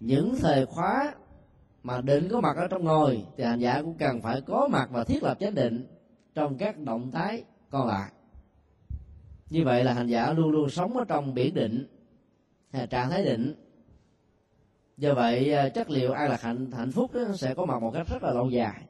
những 0.00 0.36
thời 0.40 0.66
khóa 0.66 1.14
mà 1.82 2.00
định 2.00 2.28
có 2.28 2.40
mặt 2.40 2.56
ở 2.56 2.68
trong 2.68 2.84
ngồi, 2.84 3.24
thì 3.36 3.44
hành 3.44 3.60
giả 3.60 3.82
cũng 3.82 3.94
cần 3.98 4.20
phải 4.20 4.40
có 4.40 4.68
mặt 4.70 4.88
và 4.92 5.04
thiết 5.04 5.22
lập 5.22 5.36
chánh 5.40 5.54
định 5.54 5.86
trong 6.34 6.58
các 6.58 6.78
động 6.78 7.10
thái 7.10 7.44
còn 7.70 7.86
lại. 7.86 8.10
Như 9.50 9.64
vậy 9.64 9.84
là 9.84 9.94
hành 9.94 10.06
giả 10.06 10.32
luôn 10.32 10.50
luôn 10.50 10.70
sống 10.70 10.96
ở 10.96 11.04
trong 11.04 11.34
biển 11.34 11.54
định 11.54 11.86
trạng 12.86 13.10
thái 13.10 13.24
định. 13.24 13.54
Do 14.96 15.14
vậy 15.14 15.52
à, 15.52 15.68
chất 15.68 15.90
liệu 15.90 16.12
an 16.12 16.30
lạc 16.30 16.42
hạnh 16.42 16.70
hạnh 16.72 16.92
phúc 16.92 17.12
đó 17.14 17.20
sẽ 17.34 17.54
có 17.54 17.64
mặt 17.64 17.82
một 17.82 17.90
cách 17.94 18.06
rất 18.08 18.22
là 18.22 18.32
lâu 18.32 18.50
dài. 18.50 18.82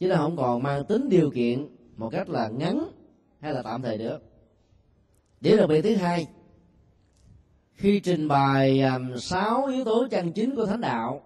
Chứ 0.00 0.08
nó 0.08 0.16
không 0.16 0.36
còn 0.36 0.62
mang 0.62 0.84
tính 0.84 1.08
điều 1.08 1.30
kiện 1.30 1.68
một 1.96 2.10
cách 2.10 2.28
là 2.28 2.48
ngắn 2.48 2.88
hay 3.40 3.52
là 3.52 3.62
tạm 3.62 3.82
thời 3.82 3.98
nữa 3.98 4.18
điểm 5.40 5.56
đặc 5.56 5.68
biệt 5.68 5.82
thứ 5.82 5.96
hai 5.96 6.26
khi 7.72 8.00
trình 8.00 8.28
bày 8.28 8.80
um, 8.80 9.16
sáu 9.16 9.66
yếu 9.66 9.84
tố 9.84 10.06
chân 10.10 10.32
chính 10.32 10.54
của 10.54 10.66
thánh 10.66 10.80
đạo 10.80 11.22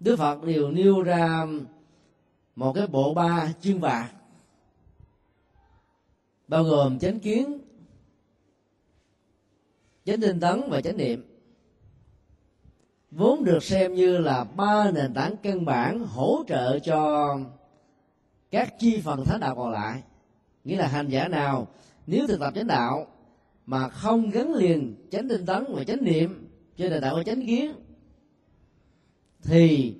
đức 0.00 0.16
phật 0.16 0.42
đều 0.42 0.70
nêu 0.70 1.02
ra 1.02 1.46
một 2.56 2.72
cái 2.72 2.86
bộ 2.86 3.14
ba 3.14 3.52
chương 3.60 3.80
vạc 3.80 4.12
bao 6.48 6.64
gồm 6.64 6.98
chánh 6.98 7.20
kiến 7.20 7.58
chánh 10.06 10.20
tinh 10.20 10.40
tấn 10.40 10.60
và 10.68 10.80
chánh 10.80 10.96
niệm. 10.96 11.24
Vốn 13.10 13.44
được 13.44 13.62
xem 13.62 13.94
như 13.94 14.18
là 14.18 14.44
ba 14.44 14.90
nền 14.90 15.14
tảng 15.14 15.36
căn 15.42 15.64
bản 15.64 16.04
hỗ 16.06 16.44
trợ 16.48 16.78
cho 16.78 17.38
các 18.50 18.78
chi 18.78 19.00
phần 19.04 19.24
thánh 19.24 19.40
đạo 19.40 19.54
còn 19.54 19.70
lại. 19.70 20.02
Nghĩa 20.64 20.76
là 20.76 20.86
hành 20.86 21.08
giả 21.08 21.28
nào, 21.28 21.68
nếu 22.06 22.26
thực 22.26 22.40
tập 22.40 22.52
chánh 22.54 22.66
đạo 22.66 23.06
mà 23.66 23.88
không 23.88 24.30
gắn 24.30 24.54
liền 24.54 25.08
chánh 25.10 25.28
tinh 25.28 25.46
tấn 25.46 25.64
và 25.68 25.84
chánh 25.84 26.04
niệm 26.04 26.48
trên 26.76 26.90
nền 26.90 27.02
tảng 27.02 27.14
của 27.14 27.22
chánh 27.22 27.46
kiến, 27.46 27.72
thì 29.42 29.94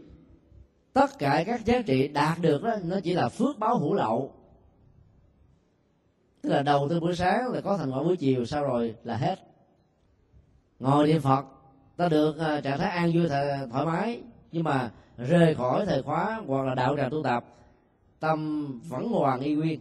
tất 0.93 1.19
cả 1.19 1.45
các 1.47 1.65
giá 1.65 1.83
trị 1.83 2.09
đạt 2.09 2.39
được 2.41 2.63
đó, 2.63 2.77
nó 2.85 3.01
chỉ 3.01 3.15
là 3.15 3.29
phước 3.29 3.59
báo 3.59 3.79
hữu 3.79 3.95
lậu. 3.95 4.33
Tức 6.43 6.51
là 6.51 6.63
đầu 6.63 6.89
tư 6.89 7.01
buổi 7.01 7.17
sáng 7.17 7.49
là 7.49 7.61
có 7.61 7.77
thành 7.77 7.91
quả 7.91 8.03
buổi 8.03 8.17
chiều, 8.17 8.45
sau 8.45 8.65
rồi 8.65 8.95
là 9.05 9.17
hết 9.17 9.39
ngồi 10.81 11.07
niệm 11.07 11.21
phật 11.21 11.45
ta 11.97 12.09
được 12.09 12.29
uh, 12.31 12.65
trạng 12.65 12.79
thái 12.79 12.91
an 12.91 13.13
vui 13.15 13.29
thoải 13.71 13.87
mái. 13.87 14.21
Nhưng 14.53 14.65
mà 14.65 14.91
rời 15.19 15.55
khỏi 15.55 15.87
thời 15.87 16.03
khóa 16.03 16.43
hoặc 16.47 16.63
là 16.67 16.75
đạo 16.75 16.97
tràng 16.97 17.11
tu 17.11 17.23
tập 17.23 17.45
tâm 18.21 18.67
vẫn 18.89 19.09
hoàng 19.09 19.41
y 19.41 19.55
nguyên. 19.55 19.81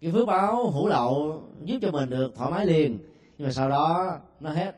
Cái 0.00 0.12
phước 0.12 0.26
báo 0.26 0.70
hữu 0.70 0.88
lậu 0.88 1.42
giúp 1.64 1.78
cho 1.82 1.90
mình 1.90 2.10
được 2.10 2.32
thoải 2.36 2.50
mái 2.50 2.66
liền 2.66 2.98
nhưng 3.38 3.48
mà 3.48 3.52
sau 3.52 3.68
đó 3.68 4.18
nó 4.40 4.50
hết. 4.50 4.76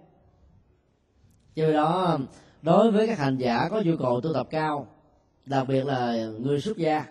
Cho 1.55 1.73
đó 1.73 2.19
đối 2.63 2.91
với 2.91 3.07
các 3.07 3.19
hành 3.19 3.37
giả 3.37 3.69
có 3.71 3.83
nhu 3.85 3.97
cầu 3.97 4.21
tu 4.21 4.33
tập 4.35 4.47
cao 4.51 4.87
đặc 5.47 5.69
biệt 5.69 5.87
là 5.87 6.17
người 6.41 6.61
xuất 6.61 6.77
gia 6.77 7.07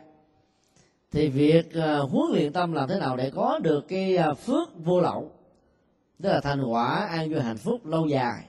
thì 1.12 1.30
việc 1.30 1.66
uh, 1.68 2.12
huấn 2.12 2.32
luyện 2.32 2.54
tâm 2.54 2.74
làm 2.74 2.90
thế 2.90 3.00
nào 3.00 3.18
để 3.18 3.32
có 3.36 3.60
được 3.60 3.88
cái 3.88 4.18
uh, 4.32 4.38
phước 4.38 4.70
vô 4.84 5.02
lậu 5.02 5.32
tức 6.22 6.30
là 6.30 6.42
thành 6.42 6.64
quả 6.64 6.96
an 6.96 7.32
vui 7.32 7.42
hạnh 7.42 7.58
phúc 7.58 7.86
lâu 7.86 8.08
dài. 8.08 8.46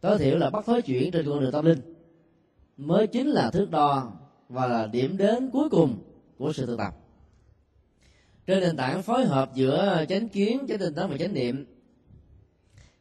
Tối 0.00 0.18
thiểu 0.18 0.38
là 0.38 0.50
bắt 0.50 0.64
phối 0.64 0.82
chuyển 0.82 1.10
trên 1.10 1.26
con 1.26 1.40
đường 1.40 1.52
tâm 1.52 1.64
linh. 1.64 1.80
Mới 2.76 3.06
chính 3.06 3.28
là 3.28 3.50
thước 3.50 3.70
đo 3.70 4.12
và 4.48 4.66
là 4.66 4.86
điểm 4.86 5.16
đến 5.16 5.50
cuối 5.52 5.68
cùng 5.70 5.98
của 6.38 6.52
sự 6.52 6.66
thực 6.66 6.78
tập. 6.78 6.94
Trên 8.46 8.60
nền 8.60 8.76
tảng 8.76 9.02
phối 9.02 9.24
hợp 9.24 9.54
giữa 9.54 10.04
chánh 10.08 10.28
kiến 10.28 10.66
chánh 10.68 10.78
tinh 10.78 10.94
tấn 10.94 11.10
và 11.10 11.16
chánh 11.18 11.34
niệm 11.34 11.66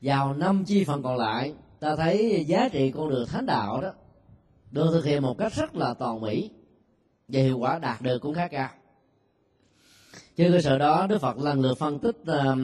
vào 0.02 0.34
năm 0.34 0.66
chi 0.66 0.84
phần 0.84 1.04
còn 1.04 1.18
lại 1.18 1.54
ta 1.80 1.96
thấy 1.96 2.46
giá 2.48 2.70
trị 2.70 2.92
con 2.92 3.10
đường 3.10 3.28
thánh 3.28 3.46
đạo 3.46 3.82
đó 3.82 3.94
được 4.72 4.90
thực 4.92 5.06
hiện 5.06 5.22
một 5.22 5.38
cách 5.38 5.54
rất 5.54 5.76
là 5.76 5.94
toàn 5.94 6.22
mỹ 6.22 6.50
và 7.28 7.42
hiệu 7.42 7.58
quả 7.58 7.80
đạt 7.80 8.02
được 8.02 8.20
cũng 8.20 8.34
khá 8.34 8.48
cao. 8.48 8.70
Trên 10.38 10.52
cơ 10.52 10.62
sở 10.62 10.78
đó 10.78 11.08
đức 11.08 11.22
phật 11.22 11.38
lần 11.38 11.62
lượt 11.62 11.78
phân 11.78 12.00
tích 12.00 12.18
uh, 12.22 12.58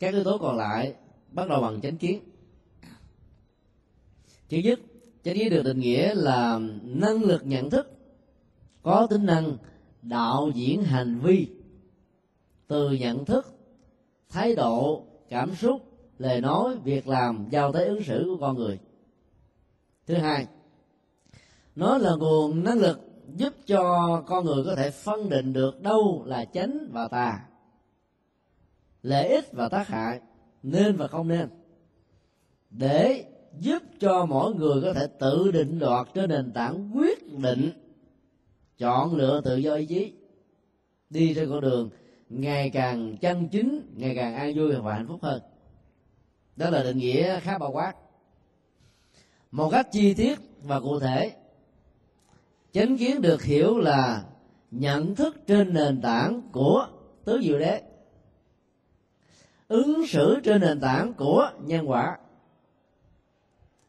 các 0.00 0.14
yếu 0.14 0.24
tố 0.24 0.38
còn 0.38 0.56
lại 0.56 0.94
bắt 1.32 1.48
đầu 1.48 1.60
bằng 1.60 1.80
chánh 1.80 1.96
kiến. 1.96 2.20
Thứ 4.50 4.56
nhất, 4.56 4.80
chánh 5.24 5.34
kiến 5.34 5.50
được 5.50 5.62
định 5.62 5.78
nghĩa 5.80 6.14
là 6.14 6.60
năng 6.82 7.22
lực 7.22 7.46
nhận 7.46 7.70
thức, 7.70 7.90
có 8.82 9.06
tính 9.10 9.26
năng 9.26 9.56
đạo 10.02 10.50
diễn 10.54 10.82
hành 10.82 11.20
vi. 11.22 11.48
Từ 12.66 12.90
nhận 12.90 13.24
thức, 13.24 13.46
thái 14.28 14.54
độ, 14.54 15.04
cảm 15.28 15.54
xúc, 15.54 15.82
lời 16.18 16.40
nói, 16.40 16.76
việc 16.84 17.08
làm, 17.08 17.46
giao 17.50 17.72
tế 17.72 17.84
ứng 17.84 18.02
xử 18.04 18.24
của 18.26 18.36
con 18.40 18.56
người. 18.56 18.78
Thứ 20.06 20.14
hai, 20.14 20.46
nó 21.76 21.98
là 21.98 22.14
nguồn 22.14 22.64
năng 22.64 22.78
lực 22.78 23.00
giúp 23.36 23.54
cho 23.66 24.22
con 24.26 24.44
người 24.44 24.64
có 24.64 24.74
thể 24.74 24.90
phân 24.90 25.28
định 25.28 25.52
được 25.52 25.82
đâu 25.82 26.22
là 26.26 26.44
chánh 26.44 26.88
và 26.92 27.08
tà 27.08 27.49
lợi 29.02 29.28
ích 29.28 29.52
và 29.52 29.68
tác 29.68 29.88
hại, 29.88 30.20
nên 30.62 30.96
và 30.96 31.08
không 31.08 31.28
nên. 31.28 31.48
Để 32.70 33.24
giúp 33.58 33.82
cho 34.00 34.26
mỗi 34.26 34.54
người 34.54 34.82
có 34.82 34.92
thể 34.92 35.06
tự 35.18 35.50
định 35.50 35.78
đoạt 35.78 36.08
trên 36.14 36.30
nền 36.30 36.52
tảng 36.52 36.90
quyết 36.96 37.32
định, 37.38 37.70
chọn 38.78 39.16
lựa 39.16 39.40
tự 39.44 39.56
do 39.56 39.74
ý 39.74 39.86
chí, 39.86 40.12
đi 41.10 41.34
trên 41.34 41.50
con 41.50 41.60
đường 41.60 41.90
ngày 42.28 42.70
càng 42.70 43.16
chân 43.16 43.48
chính, 43.48 43.94
ngày 43.96 44.14
càng 44.14 44.34
an 44.34 44.52
vui 44.56 44.72
và 44.72 44.94
hạnh 44.94 45.08
phúc 45.08 45.18
hơn. 45.22 45.42
Đó 46.56 46.70
là 46.70 46.82
định 46.82 46.98
nghĩa 46.98 47.40
khá 47.40 47.58
bao 47.58 47.70
quát. 47.72 47.92
Một 49.50 49.70
cách 49.70 49.88
chi 49.92 50.14
tiết 50.14 50.38
và 50.62 50.80
cụ 50.80 51.00
thể 51.00 51.32
chánh 52.72 52.96
kiến 52.96 53.22
được 53.22 53.42
hiểu 53.42 53.78
là 53.78 54.24
nhận 54.70 55.14
thức 55.14 55.36
trên 55.46 55.74
nền 55.74 56.00
tảng 56.00 56.42
của 56.52 56.88
tứ 57.24 57.40
diệu 57.42 57.58
đế 57.58 57.82
ứng 59.70 60.06
xử 60.06 60.40
trên 60.44 60.60
nền 60.60 60.80
tảng 60.80 61.14
của 61.14 61.50
nhân 61.64 61.90
quả. 61.90 62.18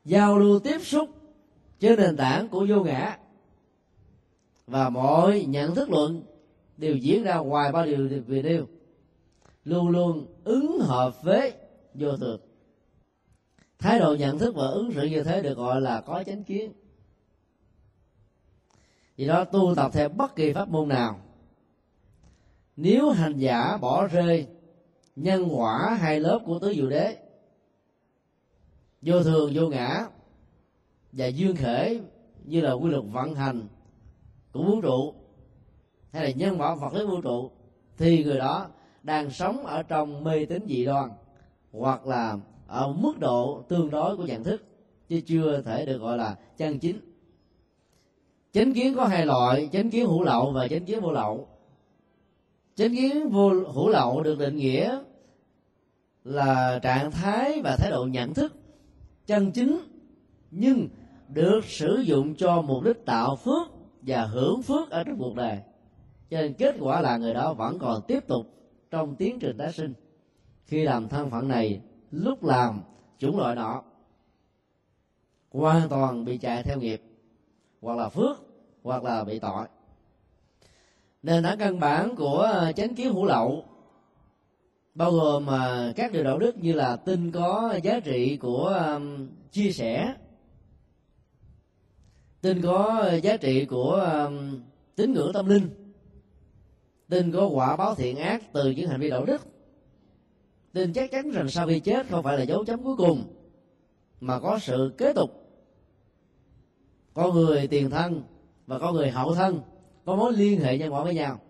Giao 0.06 0.40
lưu 0.40 0.60
tiếp 0.60 0.80
xúc 0.82 1.10
trên 1.80 2.00
nền 2.00 2.18
tảng 2.18 2.48
của 2.48 2.66
vô 2.70 2.84
ngã. 2.84 3.18
Và 4.68 4.90
mọi 4.90 5.46
nhận 5.48 5.76
thức 5.76 5.90
luận 5.90 6.24
đều 6.78 6.96
diễn 6.96 7.24
ra 7.24 7.38
ngoài 7.38 7.72
ba 7.72 7.86
điều 7.86 8.10
về 8.28 8.42
điều 8.42 8.68
luôn 9.64 9.90
luôn 9.90 10.26
ứng 10.44 10.80
hợp 10.80 11.24
với 11.24 11.54
vô 11.94 12.18
thường. 12.18 12.40
Thái 13.80 14.00
độ 14.00 14.16
nhận 14.16 14.40
thức 14.40 14.56
và 14.56 14.68
ứng 14.68 14.92
xử 14.92 15.04
như 15.04 15.24
thế 15.24 15.42
được 15.42 15.58
gọi 15.58 15.82
là 15.82 16.02
có 16.02 16.24
chánh 16.24 16.44
kiến. 16.44 16.72
Vì 19.16 19.28
đó 19.28 19.44
tu 19.44 19.74
tập 19.76 19.92
theo 19.94 20.10
bất 20.10 20.36
kỳ 20.36 20.54
pháp 20.54 20.70
môn 20.70 20.88
nào. 20.88 21.20
Nếu 22.76 23.10
hành 23.10 23.38
giả 23.38 23.78
bỏ 23.78 24.08
rơi 24.08 24.48
nhân 25.16 25.48
quả 25.52 25.98
hai 26.00 26.20
lớp 26.20 26.40
của 26.46 26.60
tứ 26.60 26.74
diệu 26.74 26.90
đế. 26.90 27.18
Vô 29.02 29.24
thường, 29.24 29.52
vô 29.54 29.68
ngã 29.68 30.08
và 31.12 31.26
duyên 31.26 31.56
khể 31.56 32.00
như 32.44 32.62
là 32.62 32.72
quy 32.72 32.90
luật 32.90 33.04
vận 33.12 33.36
hành 33.36 33.68
của 34.52 34.64
vũ 34.64 34.82
trụ 34.82 35.14
hay 36.12 36.24
là 36.24 36.32
nhân 36.32 36.62
quả 36.62 36.76
vật 36.76 36.94
lý 36.94 37.06
vũ 37.06 37.22
trụ, 37.22 37.52
thì 37.98 38.24
người 38.24 38.38
đó 38.38 38.68
đang 39.04 39.30
sống 39.32 39.66
ở 39.66 39.84
trong 39.84 40.24
mê 40.24 40.46
tín 40.46 40.66
dị 40.68 40.86
đoan 40.86 41.10
hoặc 41.72 42.08
là 42.08 42.38
ở 42.68 42.94
mức 42.94 43.20
độ 43.20 43.64
tương 43.70 43.90
đối 43.90 44.18
của 44.18 44.24
nhận 44.24 44.44
thức 44.44 44.64
chứ 45.10 45.22
chưa 45.22 45.62
thể 45.62 45.86
được 45.86 45.98
gọi 45.98 46.18
là 46.18 46.38
chân 46.58 46.80
chính. 46.80 47.00
Chánh 48.54 48.74
kiến 48.74 48.96
có 48.96 49.06
hai 49.06 49.26
loại, 49.26 49.70
chánh 49.72 49.90
kiến 49.90 50.06
hữu 50.06 50.24
lậu 50.24 50.52
và 50.52 50.68
chánh 50.68 50.86
kiến 50.86 51.02
vô 51.02 51.12
lậu 51.12 51.48
chánh 52.76 52.96
kiến 52.96 53.30
vô, 53.30 53.50
hữu 53.50 53.90
lậu 53.90 54.24
được 54.24 54.40
định 54.40 54.56
nghĩa 54.56 55.00
là 56.24 56.80
trạng 56.82 57.12
thái 57.12 57.62
và 57.64 57.76
thái 57.80 57.92
độ 57.92 58.06
nhận 58.06 58.34
thức 58.34 58.54
chân 59.28 59.52
chính, 59.52 59.80
nhưng 60.52 60.90
được 61.30 61.66
sử 61.66 61.96
dụng 61.96 62.36
cho 62.36 62.62
mục 62.62 62.84
đích 62.84 63.06
tạo 63.06 63.36
phước 63.36 63.68
và 64.02 64.26
hưởng 64.26 64.62
phước 64.62 64.90
ở 64.90 65.04
trong 65.04 65.18
cuộc 65.20 65.36
đời. 65.36 65.60
Cho 66.30 66.42
nên 66.42 66.54
kết 66.54 66.76
quả 66.80 67.02
là 67.02 67.18
người 67.18 67.34
đó 67.34 67.54
vẫn 67.54 67.80
còn 67.80 68.02
tiếp 68.08 68.28
tục 68.28 68.46
trong 68.92 69.16
tiến 69.16 69.40
trình 69.40 69.58
tái 69.58 69.74
sinh. 69.74 69.94
Khi 70.66 70.84
làm 70.84 71.08
thân 71.08 71.30
phận 71.30 71.48
này, 71.48 71.82
lúc 72.12 72.44
làm 72.44 72.82
chủng 73.18 73.40
loại 73.40 73.56
nọ 73.56 73.84
hoàn 75.52 75.90
toàn 75.90 76.26
bị 76.26 76.38
chạy 76.38 76.64
theo 76.64 76.80
nghiệp, 76.80 77.02
hoặc 77.82 77.98
là 77.98 78.10
phước, 78.10 78.38
hoặc 78.84 79.04
là 79.04 79.24
bị 79.24 79.40
tội 79.40 79.68
nền 81.24 81.44
tảng 81.44 81.58
căn 81.58 81.80
bản 81.80 82.16
của 82.16 82.38
ờ, 82.38 82.72
chánh 82.72 82.96
kiến 82.96 83.14
hữu 83.14 83.26
lậu. 83.26 83.66
Bao 84.96 85.12
gồm 85.12 85.46
mà 85.46 85.94
các 85.96 86.12
điều 86.12 86.24
đạo 86.24 86.38
đức 86.38 86.58
như 86.58 86.74
là 86.74 86.96
tin 86.96 87.32
có 87.32 87.80
giá 87.84 88.00
trị 88.00 88.38
của 88.38 88.68
um, 88.68 89.30
chia 89.52 89.72
sẻ. 89.72 90.14
Tin 92.42 92.62
có 92.62 93.10
giá 93.24 93.38
trị 93.38 93.66
của 93.66 93.92
um, 94.26 94.62
tín 94.96 95.14
ngưỡng 95.14 95.34
tâm 95.34 95.46
linh. 95.46 95.70
Tin 97.10 97.32
có 97.32 97.48
quả 97.48 97.76
báo 97.78 97.96
thiện 97.96 98.18
ác 98.18 98.54
từ 98.54 98.72
những 98.72 98.90
hành 98.90 99.00
vi 99.00 99.10
đạo 99.10 99.26
đức. 99.26 99.42
Tin 100.74 100.94
chắc 100.94 101.12
chắn 101.12 101.32
rằng 101.32 101.50
sau 101.50 101.68
khi 101.68 101.80
chết 101.80 102.08
không 102.10 102.24
phải 102.24 102.38
là 102.38 102.44
dấu 102.44 102.66
chấm 102.66 102.84
cuối 102.84 102.96
cùng 102.96 103.24
mà 104.22 104.40
có 104.40 104.60
sự 104.60 104.94
kế 104.98 105.14
tục. 105.14 105.32
Có 107.14 107.32
người 107.34 107.68
tiền 107.68 107.90
thân 107.90 108.24
và 108.68 108.80
có 108.80 108.92
người 108.92 109.10
hậu 109.10 109.36
thân 109.36 109.62
có 110.06 110.16
mối 110.16 110.34
liên 110.34 110.62
hệ 110.62 110.78
nhân 110.78 110.94
quả 110.94 111.04
với 111.04 111.16
nhau. 111.16 111.42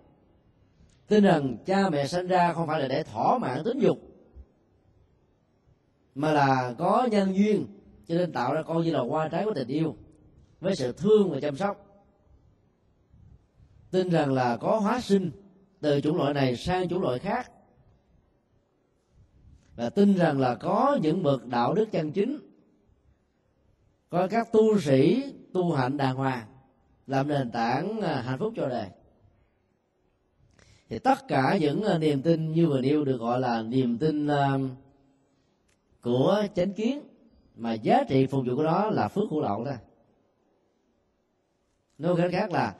Tin 1.08 1.24
rằng 1.24 1.58
cha 1.66 1.90
mẹ 1.90 2.08
sinh 2.08 2.28
ra 2.28 2.54
không 2.54 2.68
phải 2.68 2.82
là 2.82 2.88
để 2.88 3.04
thỏa 3.04 3.38
mãn 3.38 3.64
tính 3.64 3.80
dục, 3.80 4.00
mà 6.16 6.34
là 6.34 6.76
có 6.78 7.08
nhân 7.12 7.36
duyên, 7.36 7.68
cho 8.08 8.16
nên 8.16 8.32
tạo 8.32 8.54
ra 8.54 8.64
con 8.64 8.84
như 8.84 8.92
là 8.92 9.00
hoa 9.00 9.28
trái 9.28 9.46
của 9.46 9.54
tình 9.54 9.68
yêu, 9.68 9.96
với 10.60 10.76
sự 10.76 10.92
thương 10.92 11.32
và 11.32 11.40
chăm 11.40 11.58
sóc. 11.58 12.06
Tin 13.92 14.10
rằng 14.10 14.34
là 14.34 14.58
có 14.58 14.80
hóa 14.80 15.02
sinh 15.02 15.32
từ 15.82 16.02
chủng 16.02 16.18
loại 16.18 16.34
này 16.34 16.56
sang 16.56 16.90
chủng 16.90 17.02
loại 17.02 17.20
khác. 17.20 17.52
Và 19.76 19.90
tin 19.90 20.14
rằng 20.14 20.40
là 20.40 20.56
có 20.56 20.98
những 21.02 21.24
bậc 21.24 21.46
đạo 21.46 21.74
đức 21.74 21.92
chân 21.92 22.12
chính, 22.12 22.40
có 24.10 24.28
các 24.28 24.52
tu 24.52 24.80
sĩ 24.80 25.24
tu 25.54 25.74
hạnh 25.74 25.98
đàng 25.98 26.16
hoàng 26.16 26.48
làm 27.08 27.28
nền 27.28 27.52
tảng 27.52 28.02
à, 28.02 28.22
hạnh 28.22 28.40
phúc 28.40 28.54
cho 28.56 28.70
đời. 28.70 28.88
Thì 30.90 31.00
tất 31.00 31.28
cả 31.28 31.58
những 31.62 31.84
à, 31.84 31.98
niềm 31.98 32.22
tin 32.22 32.52
như 32.52 32.68
vừa 32.68 32.82
nêu 32.82 33.06
được 33.06 33.18
gọi 33.18 33.40
là 33.40 33.62
niềm 33.62 33.98
tin 33.98 34.28
à, 34.28 34.58
của 36.02 36.44
chánh 36.56 36.74
kiến, 36.74 37.02
mà 37.56 37.74
giá 37.74 38.04
trị 38.10 38.28
phục 38.28 38.46
vụ 38.48 38.56
của 38.56 38.64
đó 38.64 38.90
là 38.90 39.08
phước 39.08 39.30
hữu 39.30 39.42
lậu 39.42 39.64
đó. 39.66 39.74
Nói 41.98 42.16
cách 42.18 42.32
khác 42.32 42.52
là, 42.52 42.76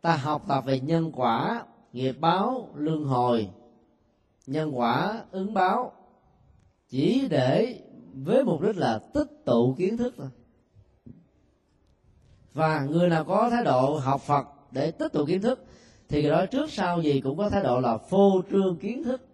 ta 0.00 0.16
học 0.16 0.44
tập 0.48 0.64
về 0.66 0.80
nhân 0.80 1.12
quả, 1.14 1.64
nghiệp 1.92 2.16
báo, 2.20 2.68
luân 2.74 3.04
hồi. 3.04 3.48
Nhân 4.46 4.78
quả 4.78 5.24
ứng 5.30 5.54
báo 5.54 5.92
chỉ 6.88 7.28
để 7.30 7.80
với 8.14 8.44
mục 8.44 8.62
đích 8.62 8.76
là 8.76 8.98
tích 9.14 9.28
tụ 9.44 9.74
kiến 9.78 9.96
thức 9.96 10.14
thôi 10.16 10.28
và 12.56 12.86
người 12.90 13.08
nào 13.08 13.24
có 13.24 13.50
thái 13.50 13.64
độ 13.64 13.98
học 13.98 14.20
phật 14.20 14.46
để 14.70 14.90
tích 14.90 15.12
tụ 15.12 15.24
kiến 15.26 15.40
thức 15.40 15.64
thì 16.08 16.22
người 16.22 16.30
đó 16.30 16.46
trước 16.46 16.70
sau 16.70 17.02
gì 17.02 17.20
cũng 17.20 17.38
có 17.38 17.50
thái 17.50 17.62
độ 17.62 17.80
là 17.80 17.98
phô 17.98 18.42
trương 18.50 18.76
kiến 18.76 19.04
thức. 19.04 19.26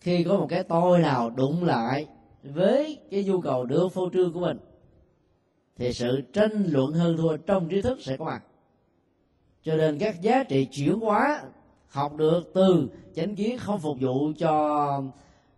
Khi 0.00 0.24
có 0.24 0.36
một 0.36 0.46
cái 0.50 0.62
tôi 0.62 0.98
nào 0.98 1.30
đụng 1.30 1.64
lại 1.64 2.06
với 2.42 2.98
cái 3.10 3.24
nhu 3.24 3.40
cầu 3.40 3.64
đưa 3.64 3.88
phô 3.88 4.10
trương 4.12 4.32
của 4.32 4.40
mình 4.40 4.58
thì 5.76 5.92
sự 5.92 6.22
tranh 6.32 6.64
luận 6.66 6.92
hơn 6.92 7.16
thua 7.16 7.36
trong 7.36 7.68
trí 7.68 7.82
thức 7.82 7.98
sẽ 8.02 8.16
có 8.16 8.24
mặt. 8.24 8.42
Cho 9.62 9.76
nên 9.76 9.98
các 9.98 10.20
giá 10.20 10.44
trị 10.44 10.64
chuyển 10.64 11.00
hóa 11.00 11.42
học 11.88 12.16
được 12.16 12.50
từ 12.54 12.88
chánh 13.14 13.36
kiến 13.36 13.58
không 13.58 13.80
phục 13.80 13.96
vụ 14.00 14.32
cho 14.38 15.02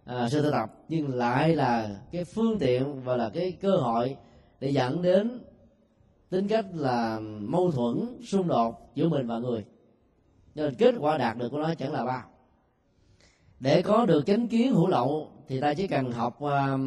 à, 0.04 0.28
sự 0.28 0.42
tu 0.42 0.50
tập 0.50 0.72
nhưng 0.88 1.14
lại 1.14 1.56
là 1.56 1.96
cái 2.12 2.24
phương 2.24 2.58
tiện 2.58 3.02
và 3.02 3.16
là 3.16 3.30
cái 3.34 3.52
cơ 3.52 3.76
hội 3.76 4.16
để 4.60 4.70
dẫn 4.70 5.02
đến 5.02 5.38
tính 6.32 6.48
cách 6.48 6.66
là 6.74 7.20
mâu 7.40 7.72
thuẫn 7.72 8.22
xung 8.24 8.48
đột 8.48 8.90
giữa 8.94 9.08
mình 9.08 9.26
và 9.26 9.38
người. 9.38 9.64
Nên 10.54 10.74
kết 10.74 10.94
quả 10.98 11.18
đạt 11.18 11.38
được 11.38 11.48
của 11.48 11.58
nó 11.58 11.74
chẳng 11.74 11.92
là 11.92 12.04
bao 12.04 12.22
để 13.60 13.82
có 13.82 14.06
được 14.06 14.26
chánh 14.26 14.48
kiến 14.48 14.72
hữu 14.72 14.86
lậu 14.86 15.30
thì 15.48 15.60
ta 15.60 15.74
chỉ 15.74 15.86
cần 15.86 16.12
học 16.12 16.42
à, 16.42 16.74
uh, 16.74 16.80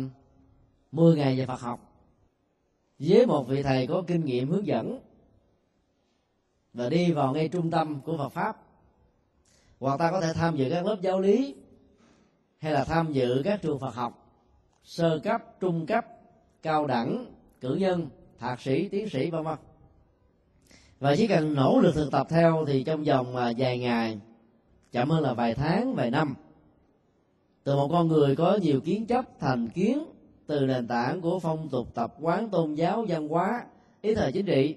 10 0.92 1.16
ngày 1.16 1.38
về 1.38 1.46
Phật 1.46 1.60
học. 1.60 1.80
Với 3.00 3.26
một 3.26 3.44
vị 3.48 3.64
thầy 3.64 3.88
có 3.88 4.04
kinh 4.08 4.26
nghiệm 4.26 4.50
hướng 4.50 4.68
dẫn 4.68 5.00
và 6.74 6.90
đi 6.90 7.12
vào 7.12 7.34
ngay 7.34 7.48
trung 7.48 7.72
tâm 7.72 8.02
của 8.02 8.18
Phật 8.18 8.30
pháp 8.30 8.62
hoặc 9.80 10.00
ta 10.00 10.12
có 10.12 10.22
thể 10.22 10.34
tham 10.34 10.56
dự 10.56 10.70
các 10.70 10.86
lớp 10.86 10.98
giáo 11.02 11.20
lý 11.20 11.56
hay 12.58 12.72
là 12.74 12.84
tham 12.84 13.14
dự 13.14 13.42
các 13.44 13.62
trường 13.62 13.80
Phật 13.80 13.96
học 13.96 14.42
sơ 14.84 15.20
cấp, 15.24 15.42
trung 15.60 15.86
cấp, 15.86 16.06
cao 16.62 16.88
đẳng, 16.88 17.26
cử 17.62 17.76
nhân, 17.76 18.10
thạc 18.40 18.62
sĩ, 18.62 18.88
tiến 18.88 19.10
sĩ 19.10 19.30
vân 19.30 19.44
vân. 19.44 19.58
Và 21.00 21.16
chỉ 21.16 21.28
cần 21.28 21.54
nỗ 21.54 21.80
lực 21.80 21.96
thực 21.96 22.12
tập 22.12 22.28
theo 22.30 22.66
thì 22.68 22.84
trong 22.84 23.04
vòng 23.04 23.36
à, 23.36 23.52
vài 23.58 23.80
ngày 23.80 24.20
chậm 24.92 25.10
hơn 25.10 25.24
là 25.24 25.34
vài 25.34 25.54
tháng 25.54 25.96
vài 25.96 26.12
năm 26.12 26.36
từ 27.64 27.76
một 27.76 27.88
con 27.92 28.08
người 28.08 28.36
có 28.36 28.58
nhiều 28.62 28.82
kiến 28.82 29.06
chấp 29.06 29.26
thành 29.40 29.70
kiến 29.70 30.06
từ 30.48 30.60
nền 30.60 30.88
tảng 30.88 31.22
của 31.22 31.40
phong 31.40 31.70
tục 31.70 31.88
tập 31.94 32.16
quán 32.22 32.50
tôn 32.50 32.74
giáo 32.74 33.06
văn 33.08 33.28
hóa 33.28 33.66
ý 34.02 34.16
thời 34.16 34.32
chính 34.32 34.46
trị 34.46 34.76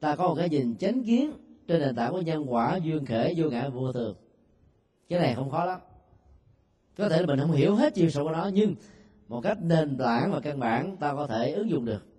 ta 0.00 0.16
có 0.16 0.28
một 0.28 0.34
cái 0.34 0.48
nhìn 0.48 0.76
chánh 0.76 1.04
kiến 1.04 1.32
trên 1.68 1.80
nền 1.80 1.96
tảng 1.96 2.12
của 2.12 2.20
nhân 2.20 2.52
quả 2.52 2.76
duyên 2.76 3.06
khể 3.06 3.34
vô 3.36 3.50
ngã 3.50 3.68
vô 3.68 3.92
thường. 3.92 4.14
Cái 5.08 5.18
này 5.18 5.34
không 5.34 5.50
khó 5.50 5.64
lắm. 5.64 5.80
Có 6.96 7.08
thể 7.08 7.20
là 7.20 7.26
mình 7.26 7.38
không 7.40 7.52
hiểu 7.52 7.74
hết 7.74 7.94
chiều 7.94 8.10
sâu 8.10 8.24
của 8.24 8.30
nó 8.30 8.50
nhưng 8.54 8.74
một 9.28 9.40
cách 9.40 9.58
nền 9.62 9.98
tảng 9.98 10.32
và 10.32 10.40
căn 10.40 10.58
bản 10.58 10.96
ta 10.96 11.14
có 11.14 11.26
thể 11.26 11.52
ứng 11.52 11.70
dụng 11.70 11.84
được 11.84 12.09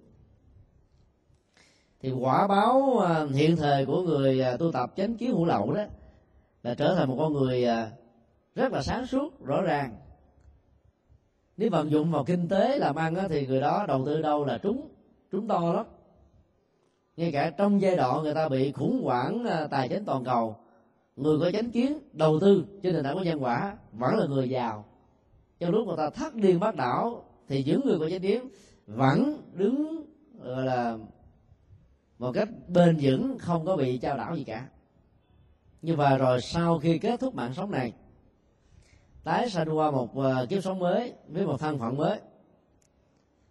thì 2.02 2.12
quả 2.12 2.48
báo 2.48 3.00
à, 3.00 3.26
hiện 3.34 3.56
thời 3.56 3.86
của 3.86 4.02
người 4.02 4.42
à, 4.42 4.58
tu 4.58 4.72
tập 4.72 4.92
chánh 4.96 5.18
kiến 5.18 5.32
hữu 5.32 5.46
lậu 5.46 5.74
đó 5.74 5.84
là 6.64 6.74
trở 6.74 6.96
thành 6.96 7.10
một 7.10 7.16
con 7.20 7.34
người 7.34 7.66
à, 7.66 7.92
rất 8.56 8.74
là 8.74 8.82
sáng 8.82 9.06
suốt 9.06 9.46
rõ 9.46 9.62
ràng. 9.62 9.96
Nếu 11.58 11.70
vận 11.70 11.92
dụng 11.92 12.12
vào 12.12 12.24
kinh 12.24 12.48
tế 12.48 12.78
làm 12.78 12.96
ăn 12.96 13.16
đó, 13.16 13.24
thì 13.30 13.48
người 13.48 13.62
đó 13.62 13.86
đầu 13.88 14.06
tư 14.06 14.22
đâu 14.22 14.46
là 14.46 14.58
trúng 14.58 14.88
trúng 15.32 15.48
to 15.48 15.74
lắm. 15.74 15.86
Ngay 17.18 17.32
cả 17.32 17.50
trong 17.50 17.82
giai 17.82 17.96
đoạn 17.96 18.24
người 18.24 18.34
ta 18.34 18.50
bị 18.50 18.72
khủng 18.72 19.02
hoảng 19.04 19.46
tài 19.72 19.90
chính 19.90 20.06
toàn 20.06 20.24
cầu 20.24 20.56
người 21.16 21.40
có 21.40 21.52
chánh 21.52 21.72
kiến 21.72 22.00
đầu 22.14 22.40
tư 22.40 22.66
trên 22.84 22.94
nền 22.94 23.04
tảng 23.04 23.16
của 23.16 23.24
nhân 23.24 23.44
quả 23.44 23.78
vẫn 23.92 24.16
là 24.18 24.26
người 24.26 24.50
giàu. 24.50 24.86
Trong 25.60 25.72
lúc 25.72 25.88
người 25.88 25.98
ta 25.98 26.10
thắt 26.10 26.36
điên 26.36 26.60
bác 26.60 26.76
đảo 26.76 27.24
thì 27.48 27.64
những 27.64 27.82
người 27.86 28.00
có 28.00 28.10
chánh 28.10 28.22
kiến 28.22 28.50
vẫn 28.88 29.38
đứng 29.54 30.06
gọi 30.44 30.66
là 30.66 30.98
một 32.22 32.32
cách 32.32 32.50
bền 32.68 32.98
vững, 33.02 33.38
không 33.40 33.66
có 33.66 33.76
bị 33.76 33.98
trao 33.98 34.18
đảo 34.18 34.36
gì 34.36 34.44
cả. 34.44 34.68
Như 35.82 35.96
vậy 35.96 36.18
rồi 36.18 36.42
sau 36.42 36.80
khi 36.80 36.98
kết 36.98 37.20
thúc 37.20 37.36
mạng 37.36 37.54
sống 37.54 37.72
này, 37.72 37.94
tái 39.24 39.50
sanh 39.50 39.78
qua 39.78 39.92
một 39.92 40.18
ờ, 40.18 40.46
kiếp 40.50 40.64
sống 40.64 40.80
mới 40.80 41.14
với 41.28 41.46
một 41.46 41.60
thân 41.60 41.80
phận 41.80 41.98
mới, 41.98 42.20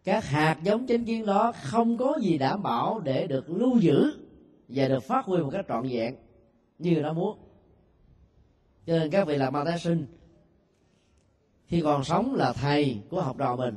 các 0.05 0.25
hạt 0.25 0.57
giống 0.63 0.87
chánh 0.87 1.05
kiến 1.05 1.27
đó 1.27 1.53
không 1.63 1.97
có 1.97 2.19
gì 2.23 2.39
đảm 2.39 2.63
bảo 2.63 3.01
để 3.01 3.27
được 3.27 3.51
lưu 3.51 3.79
giữ 3.79 4.13
và 4.69 4.89
được 4.89 5.03
phát 5.03 5.25
huy 5.25 5.43
một 5.43 5.51
cách 5.53 5.65
trọn 5.69 5.89
vẹn 5.89 6.17
như 6.79 6.91
người 6.91 7.03
đó 7.03 7.13
muốn. 7.13 7.39
Cho 8.87 8.99
nên 8.99 9.11
các 9.11 9.27
vị 9.27 9.37
làm 9.37 9.53
ma 9.53 9.65
tái 9.65 9.79
sinh, 9.79 10.07
khi 11.67 11.81
còn 11.81 12.05
sống 12.05 12.35
là 12.35 12.53
thầy 12.53 13.03
của 13.11 13.21
học 13.21 13.37
trò 13.39 13.57
mình. 13.57 13.77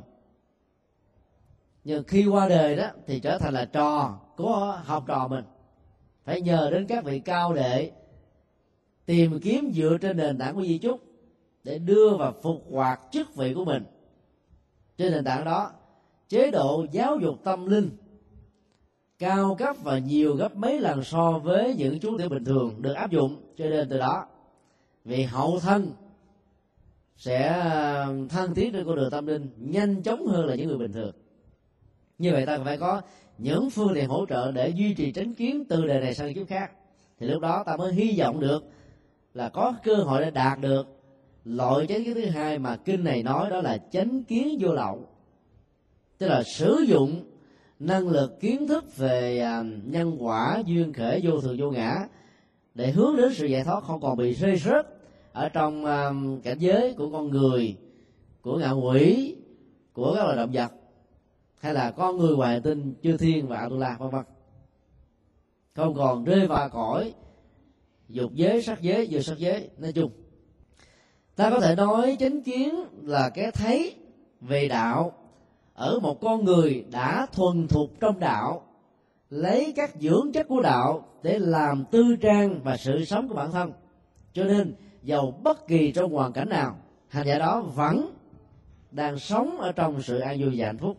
Nhưng 1.84 2.04
khi 2.04 2.26
qua 2.26 2.48
đời 2.48 2.76
đó 2.76 2.90
thì 3.06 3.20
trở 3.20 3.38
thành 3.38 3.54
là 3.54 3.64
trò 3.64 4.20
của 4.36 4.80
học 4.84 5.04
trò 5.06 5.28
mình. 5.28 5.44
Phải 6.24 6.40
nhờ 6.40 6.70
đến 6.72 6.86
các 6.86 7.04
vị 7.04 7.18
cao 7.18 7.54
đệ 7.54 7.90
tìm 9.06 9.40
kiếm 9.40 9.72
dựa 9.74 9.98
trên 10.00 10.16
nền 10.16 10.38
tảng 10.38 10.54
của 10.54 10.62
di 10.62 10.78
chúc 10.78 11.00
để 11.64 11.78
đưa 11.78 12.16
và 12.16 12.30
phục 12.30 12.64
hoạt 12.70 13.00
chức 13.12 13.34
vị 13.34 13.54
của 13.54 13.64
mình. 13.64 13.84
Trên 14.98 15.12
nền 15.12 15.24
tảng 15.24 15.44
đó, 15.44 15.70
chế 16.28 16.50
độ 16.50 16.86
giáo 16.92 17.18
dục 17.18 17.34
tâm 17.44 17.66
linh 17.66 17.90
cao 19.18 19.54
cấp 19.58 19.76
và 19.82 19.98
nhiều 19.98 20.36
gấp 20.36 20.56
mấy 20.56 20.80
lần 20.80 21.04
so 21.04 21.40
với 21.44 21.74
những 21.74 22.00
chú 22.00 22.18
tiểu 22.18 22.28
bình 22.28 22.44
thường 22.44 22.82
được 22.82 22.92
áp 22.92 23.10
dụng. 23.10 23.36
Cho 23.56 23.64
nên 23.64 23.88
từ 23.88 23.98
đó 23.98 24.26
vì 25.04 25.22
hậu 25.22 25.58
thân 25.60 25.92
sẽ 27.16 27.48
ờ, 27.48 28.14
thăng 28.28 28.54
tiến 28.54 28.72
trên 28.72 28.86
con 28.86 28.96
đường 28.96 29.10
tâm 29.10 29.26
linh 29.26 29.48
nhanh 29.56 30.02
chóng 30.02 30.26
hơn 30.26 30.46
là 30.46 30.54
những 30.54 30.68
người 30.68 30.78
bình 30.78 30.92
thường. 30.92 31.12
Như 32.18 32.32
vậy 32.32 32.46
ta 32.46 32.58
phải 32.64 32.78
có 32.78 33.02
những 33.38 33.70
phương 33.70 33.94
tiện 33.94 34.08
hỗ 34.08 34.26
trợ 34.26 34.52
để 34.52 34.68
duy 34.68 34.94
trì 34.94 35.12
tránh 35.12 35.34
kiến 35.34 35.64
từ 35.68 35.86
đời 35.86 36.00
này 36.00 36.14
sang 36.14 36.34
kiếp 36.34 36.48
khác. 36.48 36.70
Thì 37.18 37.26
lúc 37.26 37.42
đó 37.42 37.62
ta 37.66 37.76
mới 37.76 37.92
hy 37.92 38.18
vọng 38.18 38.40
được 38.40 38.64
là 39.34 39.48
có 39.48 39.74
cơ 39.84 39.94
hội 39.94 40.20
để 40.20 40.30
đạt 40.30 40.60
được 40.60 40.86
loại 41.44 41.86
chánh 41.86 42.04
kiến 42.04 42.14
thứ 42.14 42.26
hai 42.26 42.58
mà 42.58 42.76
kinh 42.76 43.04
này 43.04 43.22
nói, 43.22 43.50
đó 43.50 43.60
là 43.60 43.78
chánh 43.92 44.24
kiến 44.24 44.58
vô 44.60 44.72
lậu. 44.72 45.08
Tức 46.18 46.26
là 46.28 46.42
sử 46.42 46.84
dụng 46.86 47.24
năng 47.78 48.08
lực 48.08 48.40
kiến 48.40 48.68
thức 48.68 48.96
về 48.96 49.38
à, 49.38 49.64
nhân 49.84 50.16
quả, 50.20 50.62
duyên 50.66 50.92
khể, 50.92 51.20
vô 51.24 51.40
thường, 51.40 51.56
vô 51.58 51.70
ngã 51.70 52.08
để 52.74 52.90
hướng 52.90 53.16
đến 53.16 53.34
sự 53.34 53.46
giải 53.46 53.64
thoát 53.64 53.84
không 53.84 54.00
còn 54.00 54.16
bị 54.16 54.32
rơi 54.32 54.56
rớt 54.56 54.86
ở 55.32 55.48
trong 55.48 55.84
à, 55.84 56.10
cảnh 56.42 56.58
giới 56.58 56.94
của 56.94 57.10
con 57.10 57.30
người, 57.30 57.76
của 58.42 58.58
ngạ 58.58 58.70
quỷ, 58.70 59.36
của 59.92 60.14
các 60.16 60.24
loài 60.24 60.36
động 60.36 60.50
vật 60.52 60.72
hay 61.60 61.74
là 61.74 61.90
con 61.90 62.18
người 62.18 62.36
ngoài 62.36 62.60
tinh 62.60 62.94
chư 63.02 63.16
thiên 63.16 63.48
và 63.48 63.56
atula 63.56 63.96
vân 63.98 64.10
vân? 64.10 64.24
Không 65.74 65.94
còn 65.94 66.24
rơi 66.24 66.46
vào 66.46 66.68
cõi, 66.68 67.14
dục 68.08 68.32
giới, 68.34 68.62
sắc 68.62 68.82
giới, 68.82 69.08
vừa 69.10 69.20
sắc 69.20 69.38
giới. 69.38 69.70
Nói 69.78 69.92
chung, 69.92 70.10
ta 71.36 71.50
có 71.50 71.60
thể 71.60 71.74
nói 71.74 72.16
chánh 72.20 72.42
kiến 72.42 72.74
là 73.02 73.28
cái 73.28 73.50
thấy 73.50 73.94
về 74.40 74.68
đạo. 74.68 75.12
Ở 75.74 75.98
một 76.00 76.20
con 76.20 76.44
người 76.44 76.84
đã 76.90 77.26
thuần 77.32 77.68
thục 77.68 78.00
trong 78.00 78.20
đạo, 78.20 78.66
lấy 79.30 79.72
các 79.76 79.90
dưỡng 80.00 80.32
chất 80.32 80.48
của 80.48 80.60
đạo 80.60 81.08
để 81.22 81.38
làm 81.38 81.84
tư 81.90 82.16
trang 82.20 82.60
và 82.64 82.76
sự 82.76 83.04
sống 83.04 83.28
của 83.28 83.34
bản 83.34 83.52
thân. 83.52 83.72
Cho 84.32 84.44
nên, 84.44 84.74
dầu 85.02 85.40
bất 85.42 85.66
kỳ 85.66 85.92
trong 85.92 86.12
hoàn 86.12 86.32
cảnh 86.32 86.48
nào, 86.48 86.76
hành 87.08 87.26
giả 87.26 87.38
đó 87.38 87.60
vẫn 87.60 88.14
đang 88.90 89.18
sống 89.18 89.60
ở 89.60 89.72
trong 89.72 90.02
sự 90.02 90.18
an 90.18 90.40
vui 90.40 90.54
và 90.56 90.66
hạnh 90.66 90.78
phúc 90.78 90.96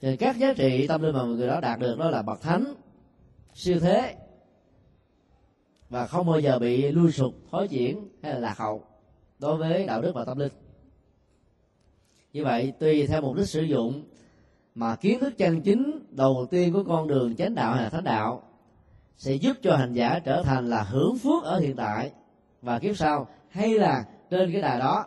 thì 0.00 0.16
các 0.16 0.38
giá 0.38 0.54
trị 0.56 0.86
tâm 0.86 1.02
linh 1.02 1.14
mà 1.14 1.22
người 1.22 1.46
đó 1.46 1.60
đạt 1.60 1.78
được 1.78 1.98
đó 1.98 2.10
là 2.10 2.22
bậc 2.22 2.40
thánh, 2.40 2.74
siêu 3.54 3.80
thế, 3.80 4.14
và 5.88 6.06
không 6.06 6.26
bao 6.26 6.40
giờ 6.40 6.58
bị 6.58 6.92
lui 6.92 7.12
sụp, 7.12 7.34
thối 7.50 7.68
chuyển 7.68 8.08
hay 8.22 8.32
là 8.32 8.38
lạc 8.38 8.58
hậu 8.58 8.82
đối 9.38 9.56
với 9.56 9.86
đạo 9.86 10.02
đức 10.02 10.12
và 10.14 10.24
tâm 10.24 10.38
linh. 10.38 10.52
Như 12.32 12.44
vậy, 12.44 12.72
tùy 12.78 13.06
theo 13.06 13.20
mục 13.20 13.36
đích 13.36 13.48
sử 13.48 13.62
dụng 13.62 14.02
mà 14.74 14.96
kiến 14.96 15.20
thức 15.20 15.38
chân 15.38 15.60
chính, 15.62 16.06
đầu 16.10 16.46
tiên 16.50 16.72
của 16.72 16.84
con 16.84 17.08
đường 17.08 17.36
chánh 17.36 17.54
đạo 17.54 17.74
hay 17.74 17.84
là 17.84 17.90
thánh 17.90 18.04
đạo 18.04 18.42
sẽ 19.16 19.34
giúp 19.34 19.56
cho 19.62 19.76
hành 19.76 19.92
giả 19.92 20.18
trở 20.24 20.42
thành 20.42 20.70
là 20.70 20.82
hưởng 20.82 21.18
phước 21.18 21.44
ở 21.44 21.58
hiện 21.58 21.76
tại. 21.76 22.12
Và 22.62 22.78
kiếp 22.78 22.96
sau, 22.96 23.28
hay 23.48 23.78
là 23.78 24.04
trên 24.30 24.52
cái 24.52 24.62
đài 24.62 24.78
đó, 24.78 25.04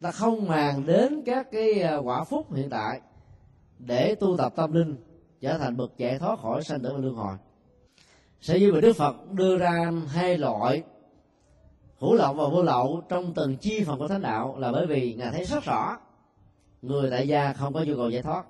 ta 0.00 0.10
không 0.10 0.48
màng 0.48 0.86
đến 0.86 1.22
các 1.26 1.50
cái 1.50 1.82
à, 1.82 1.96
quả 1.96 2.24
phúc 2.24 2.54
hiện 2.54 2.70
tại 2.70 3.00
để 3.86 4.14
tu 4.14 4.36
tập 4.36 4.52
tâm 4.56 4.72
linh, 4.72 4.96
trở 5.40 5.58
thành 5.58 5.76
bậc 5.76 5.92
giải 5.96 6.18
thoát 6.18 6.38
khỏi 6.40 6.64
sanh 6.64 6.80
tử 6.80 6.92
và 6.92 6.98
luân 6.98 7.14
hồi. 7.14 7.36
Sở 8.40 8.54
dĩ 8.54 8.72
mà 8.72 8.80
đức 8.80 8.96
phật 8.96 9.32
đưa 9.32 9.58
ra 9.58 9.92
hai 10.08 10.38
loại, 10.38 10.82
hữu 11.98 12.14
lậu 12.14 12.34
và 12.34 12.48
vô 12.48 12.62
lậu 12.62 13.02
trong 13.08 13.34
từng 13.34 13.56
chi 13.56 13.84
phần 13.84 13.98
của 13.98 14.08
thánh 14.08 14.22
đạo 14.22 14.58
là 14.58 14.72
bởi 14.72 14.86
vì 14.86 15.14
ngài 15.14 15.30
thấy 15.30 15.44
rất 15.44 15.64
rõ, 15.64 15.98
người 16.82 17.10
tại 17.10 17.28
gia 17.28 17.52
không 17.52 17.72
có 17.72 17.84
nhu 17.86 17.96
cầu 17.96 18.10
giải 18.10 18.22
thoát. 18.22 18.44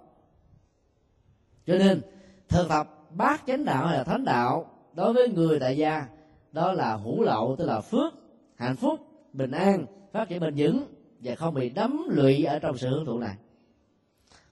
Cho 1.67 1.75
nên, 1.75 2.01
thực 2.49 2.69
tập 2.69 2.89
bát 3.11 3.43
chánh 3.47 3.65
đạo 3.65 3.87
hay 3.87 3.99
là 3.99 4.05
thánh 4.05 4.25
đạo 4.25 4.67
đối 4.95 5.13
với 5.13 5.29
người 5.29 5.61
tại 5.61 5.77
gia, 5.77 6.07
đó 6.53 6.73
là 6.73 6.97
hữu 6.97 7.23
lậu, 7.23 7.57
tức 7.59 7.67
là 7.67 7.81
phước, 7.81 8.15
hạnh 8.57 8.77
phúc, 8.77 9.01
bình 9.33 9.51
an, 9.51 9.87
phát 10.13 10.29
triển 10.29 10.41
bền 10.41 10.55
vững 10.57 10.85
và 11.21 11.35
không 11.35 11.55
bị 11.55 11.71
đắm 11.71 12.07
lụy 12.11 12.45
ở 12.45 12.59
trong 12.59 12.77
sự 12.77 12.89
hưởng 12.91 13.05
thụ 13.05 13.19
này 13.19 13.37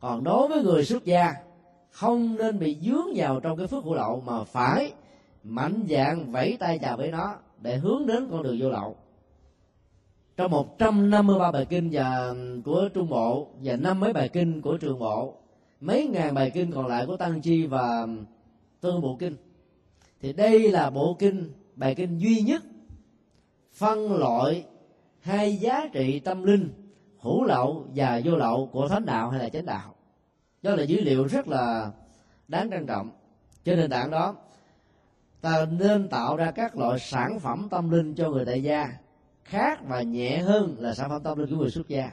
còn 0.00 0.24
đối 0.24 0.48
với 0.48 0.62
người 0.62 0.84
xuất 0.84 1.04
gia, 1.04 1.34
không 1.90 2.36
nên 2.36 2.58
bị 2.58 2.76
dướng 2.80 3.06
vào 3.14 3.40
trong 3.40 3.58
cái 3.58 3.66
phước 3.66 3.84
hữu 3.84 3.94
lậu 3.94 4.22
mà 4.26 4.44
phải 4.44 4.92
mạnh 5.44 5.84
dạng 5.90 6.32
vẫy 6.32 6.56
tay 6.60 6.78
chào 6.78 6.96
với 6.96 7.10
nó 7.10 7.34
để 7.60 7.76
hướng 7.76 8.06
đến 8.06 8.28
con 8.30 8.42
đường 8.42 8.56
vô 8.60 8.68
lậu. 8.70 8.96
Trong 10.36 10.50
153 10.50 11.52
bài 11.52 11.66
kinh 11.70 11.88
và 11.92 12.34
của 12.64 12.88
trung 12.94 13.08
bộ 13.08 13.48
và 13.62 13.76
năm 13.76 14.00
mấy 14.00 14.12
bài 14.12 14.28
kinh 14.28 14.60
của 14.60 14.76
trường 14.76 14.98
bộ, 14.98 15.34
mấy 15.80 16.06
ngàn 16.06 16.34
bài 16.34 16.50
kinh 16.54 16.72
còn 16.72 16.86
lại 16.86 17.06
của 17.06 17.16
tăng 17.16 17.40
chi 17.40 17.66
và 17.66 18.06
tư 18.80 19.00
bộ 19.00 19.16
kinh. 19.20 19.36
Thì 20.20 20.32
đây 20.32 20.70
là 20.70 20.90
bộ 20.90 21.16
kinh, 21.18 21.52
bài 21.76 21.94
kinh 21.94 22.18
duy 22.18 22.40
nhất 22.40 22.62
phân 23.72 24.12
loại 24.12 24.64
hai 25.20 25.56
giá 25.56 25.88
trị 25.92 26.20
tâm 26.20 26.42
linh 26.42 26.79
hữu 27.20 27.44
lậu 27.44 27.86
và 27.94 28.20
vô 28.24 28.36
lậu 28.36 28.68
của 28.72 28.88
thánh 28.88 29.06
đạo 29.06 29.30
hay 29.30 29.40
là 29.40 29.48
chánh 29.48 29.66
đạo. 29.66 29.94
Đó 30.62 30.70
là 30.70 30.82
dữ 30.82 31.00
liệu 31.00 31.26
rất 31.26 31.48
là 31.48 31.90
đáng 32.48 32.70
trân 32.70 32.86
trọng. 32.86 33.10
Trên 33.64 33.78
nền 33.78 33.90
tảng 33.90 34.10
đó, 34.10 34.36
ta 35.40 35.66
nên 35.70 36.08
tạo 36.08 36.36
ra 36.36 36.50
các 36.50 36.76
loại 36.76 36.98
sản 36.98 37.40
phẩm 37.40 37.68
tâm 37.70 37.90
linh 37.90 38.14
cho 38.14 38.30
người 38.30 38.44
tại 38.44 38.62
gia, 38.62 38.92
khác 39.44 39.80
và 39.88 40.02
nhẹ 40.02 40.38
hơn 40.38 40.76
là 40.78 40.94
sản 40.94 41.10
phẩm 41.10 41.22
tâm 41.22 41.38
linh 41.38 41.50
của 41.50 41.56
người 41.56 41.70
xuất 41.70 41.88
gia. 41.88 42.10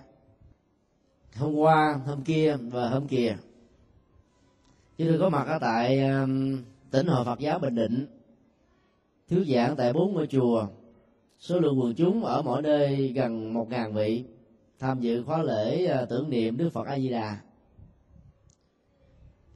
Hôm 1.35 1.55
qua, 1.55 1.99
hôm 2.05 2.23
kia 2.23 2.57
và 2.61 2.89
hôm 2.89 3.07
kia 3.07 3.37
chúng 4.97 5.07
tôi 5.07 5.19
có 5.19 5.29
mặt 5.29 5.47
ở 5.47 5.59
tại 5.59 6.09
um, 6.09 6.63
tỉnh 6.91 7.07
hội 7.07 7.25
Phật 7.25 7.39
giáo 7.39 7.59
Bình 7.59 7.75
Định. 7.75 8.07
Thuyết 9.29 9.45
giảng 9.47 9.75
tại 9.75 9.93
bốn 9.93 10.13
ngôi 10.13 10.27
chùa. 10.27 10.67
Số 11.39 11.59
lượng 11.59 11.79
quần 11.79 11.95
chúng 11.95 12.25
ở 12.25 12.41
mỗi 12.41 12.61
nơi 12.61 13.13
gần 13.15 13.53
một 13.53 13.69
ngàn 13.69 13.93
vị 13.93 14.25
tham 14.79 14.99
dự 14.99 15.23
khóa 15.23 15.43
lễ 15.43 15.85
ờ, 15.85 16.05
tưởng 16.05 16.29
niệm 16.29 16.57
Đức 16.57 16.69
Phật 16.69 16.87
A 16.87 16.99
Di 16.99 17.09
Đà 17.09 17.37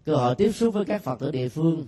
cơ 0.06 0.16
hội 0.16 0.36
tiếp 0.36 0.52
xúc 0.52 0.74
với 0.74 0.86
các 0.86 1.02
Phật 1.02 1.20
tử 1.20 1.32
địa 1.32 1.50
phương, 1.50 1.86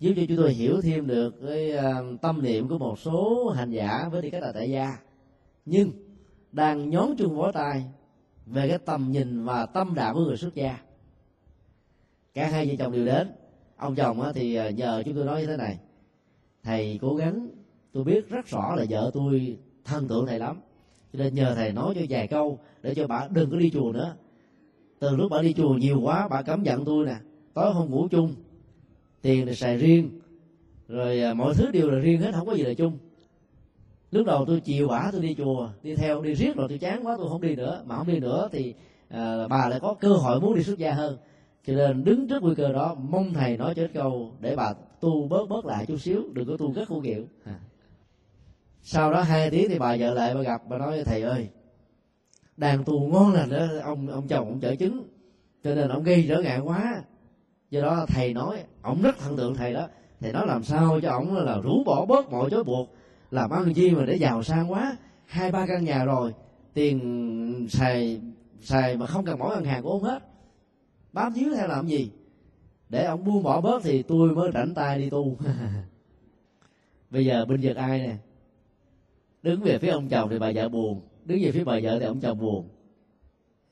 giúp 0.00 0.12
cho 0.16 0.22
chúng 0.28 0.36
tôi 0.36 0.52
hiểu 0.52 0.80
thêm 0.82 1.06
được 1.06 1.34
cái 1.46 1.70
ờ, 1.70 2.16
tâm 2.22 2.42
niệm 2.42 2.68
của 2.68 2.78
một 2.78 2.98
số 2.98 3.48
hành 3.56 3.70
giả 3.70 4.08
với 4.12 4.22
tư 4.22 4.28
cách 4.32 4.42
là 4.42 4.52
tại 4.52 4.70
gia. 4.70 4.98
Nhưng, 5.64 5.90
đang 6.52 6.90
nhón 6.90 7.14
chung 7.18 7.36
vó 7.36 7.52
tay 7.52 7.84
về 8.46 8.68
cái 8.68 8.78
tầm 8.78 9.12
nhìn 9.12 9.44
và 9.44 9.66
tâm 9.66 9.94
đạo 9.94 10.14
của 10.14 10.24
người 10.24 10.36
xuất 10.36 10.54
gia. 10.54 10.78
Cả 12.34 12.48
hai 12.48 12.66
vợ 12.66 12.74
chồng 12.78 12.92
đều 12.92 13.06
đến. 13.06 13.32
Ông 13.76 13.94
chồng 13.94 14.32
thì 14.34 14.54
ờ, 14.54 14.70
nhờ 14.70 15.02
chúng 15.04 15.14
tôi 15.14 15.24
nói 15.24 15.40
như 15.40 15.46
thế 15.46 15.56
này. 15.56 15.78
Thầy 16.62 16.98
cố 17.02 17.14
gắng, 17.14 17.48
tôi 17.92 18.04
biết 18.04 18.28
rất 18.28 18.46
rõ 18.46 18.74
là 18.76 18.84
vợ 18.90 19.10
tôi 19.14 19.58
thân 19.84 20.08
tượng 20.08 20.26
thầy 20.26 20.38
lắm 20.38 20.60
cho 21.14 21.24
nên 21.24 21.34
nhờ 21.34 21.54
thầy 21.54 21.72
nói 21.72 21.94
cho 21.94 22.00
vài 22.08 22.26
câu 22.26 22.58
để 22.82 22.94
cho 22.94 23.06
bà 23.06 23.28
đừng 23.30 23.50
có 23.50 23.56
đi 23.56 23.70
chùa 23.70 23.92
nữa. 23.92 24.14
Từ 24.98 25.16
lúc 25.16 25.30
bà 25.30 25.42
đi 25.42 25.52
chùa 25.52 25.74
nhiều 25.74 26.00
quá 26.00 26.28
bà 26.28 26.42
cấm 26.42 26.64
giận 26.64 26.84
tôi 26.84 27.06
nè. 27.06 27.16
Tối 27.54 27.72
không 27.74 27.90
ngủ 27.90 28.08
chung 28.10 28.34
tiền 29.22 29.46
thì 29.46 29.54
xài 29.54 29.76
riêng 29.76 30.10
rồi 30.88 31.20
à, 31.20 31.34
mọi 31.34 31.54
thứ 31.54 31.70
đều 31.70 31.90
là 31.90 31.98
riêng 31.98 32.20
hết 32.20 32.32
không 32.34 32.46
có 32.46 32.54
gì 32.54 32.62
là 32.62 32.74
chung. 32.74 32.98
Lúc 34.10 34.26
đầu 34.26 34.44
tôi 34.46 34.60
chiều 34.60 34.88
bả 34.88 35.08
tôi 35.12 35.20
đi 35.20 35.34
chùa 35.34 35.70
đi 35.82 35.94
theo 35.96 36.22
đi 36.22 36.34
riết 36.34 36.56
rồi 36.56 36.68
tôi 36.68 36.78
chán 36.78 37.06
quá 37.06 37.16
tôi 37.18 37.28
không 37.28 37.40
đi 37.40 37.56
nữa. 37.56 37.82
Mà 37.86 37.96
không 37.96 38.06
đi 38.06 38.18
nữa 38.18 38.48
thì 38.52 38.74
à, 39.08 39.48
bà 39.48 39.68
lại 39.68 39.80
có 39.80 39.94
cơ 39.94 40.08
hội 40.08 40.40
muốn 40.40 40.54
đi 40.54 40.62
xuất 40.62 40.78
gia 40.78 40.92
hơn. 40.92 41.16
Cho 41.66 41.74
nên 41.74 42.04
đứng 42.04 42.28
trước 42.28 42.42
nguy 42.42 42.54
cơ 42.54 42.72
đó 42.72 42.94
mong 42.94 43.34
thầy 43.34 43.56
nói 43.56 43.74
cho 43.74 43.86
câu 43.94 44.32
để 44.40 44.56
bà 44.56 44.72
tu 45.00 45.28
bớt 45.28 45.48
bớt 45.48 45.66
lại 45.66 45.86
chút 45.86 46.00
xíu 46.00 46.22
đừng 46.32 46.48
có 46.48 46.56
tu 46.56 46.72
rất 46.72 46.88
khô 46.88 47.00
kiệu. 47.00 47.24
À 47.44 47.60
sau 48.86 49.12
đó 49.12 49.22
hai 49.22 49.50
tiếng 49.50 49.68
thì 49.68 49.78
bà 49.78 49.96
vợ 49.98 50.14
lại 50.14 50.34
bà 50.34 50.42
gặp, 50.42 50.62
bà 50.68 50.78
nói, 50.78 51.02
thầy 51.04 51.22
ơi, 51.22 51.48
đàn 52.56 52.84
tu 52.84 53.00
ngon 53.00 53.32
lành 53.32 53.50
đó 53.50 53.66
ông 53.82 54.08
ông 54.08 54.28
chồng 54.28 54.48
ông 54.48 54.60
chở 54.60 54.74
chứng, 54.74 55.08
cho 55.64 55.74
nên 55.74 55.88
ông 55.88 56.02
gây 56.02 56.24
trở 56.28 56.42
ngại 56.42 56.58
quá. 56.58 57.02
Do 57.70 57.80
đó 57.82 58.06
thầy 58.08 58.34
nói, 58.34 58.64
ông 58.82 59.02
rất 59.02 59.18
thần 59.18 59.36
tượng 59.36 59.54
thầy 59.54 59.72
đó. 59.72 59.88
Thầy 60.20 60.32
nói 60.32 60.46
làm 60.46 60.64
sao 60.64 61.00
cho 61.00 61.10
ông 61.10 61.36
là 61.36 61.60
rũ 61.60 61.84
bỏ 61.84 62.06
bớt 62.06 62.30
mọi 62.30 62.50
chối 62.50 62.64
buộc, 62.64 62.94
làm 63.30 63.50
ăn 63.50 63.74
chi 63.74 63.90
mà 63.90 64.04
để 64.04 64.14
giàu 64.14 64.42
sang 64.42 64.72
quá. 64.72 64.96
Hai 65.26 65.52
ba 65.52 65.66
căn 65.66 65.84
nhà 65.84 66.04
rồi, 66.04 66.34
tiền 66.74 67.66
xài 67.70 68.20
xài 68.60 68.96
mà 68.96 69.06
không 69.06 69.24
cần 69.24 69.38
mỗi 69.38 69.56
ngân 69.56 69.64
hàng 69.64 69.82
của 69.82 69.90
ông 69.90 70.02
hết. 70.02 70.22
Bám 71.12 71.32
víu 71.32 71.54
theo 71.54 71.68
làm 71.68 71.86
gì? 71.86 72.10
Để 72.88 73.04
ông 73.04 73.24
buông 73.24 73.42
bỏ 73.42 73.60
bớt 73.60 73.82
thì 73.82 74.02
tôi 74.02 74.34
mới 74.34 74.50
rảnh 74.54 74.74
tay 74.74 74.98
đi 74.98 75.10
tu. 75.10 75.36
Bây 77.10 77.26
giờ 77.26 77.44
bên 77.44 77.60
giật 77.60 77.76
ai 77.76 77.98
nè? 77.98 78.16
Đứng 79.44 79.60
về 79.60 79.78
phía 79.78 79.88
ông 79.88 80.08
chồng 80.08 80.30
thì 80.30 80.38
bà 80.38 80.52
vợ 80.54 80.68
buồn. 80.68 81.00
Đứng 81.24 81.38
về 81.42 81.52
phía 81.52 81.64
bà 81.64 81.78
vợ 81.82 81.98
thì 81.98 82.06
ông 82.06 82.20
chồng 82.20 82.38
buồn. 82.38 82.68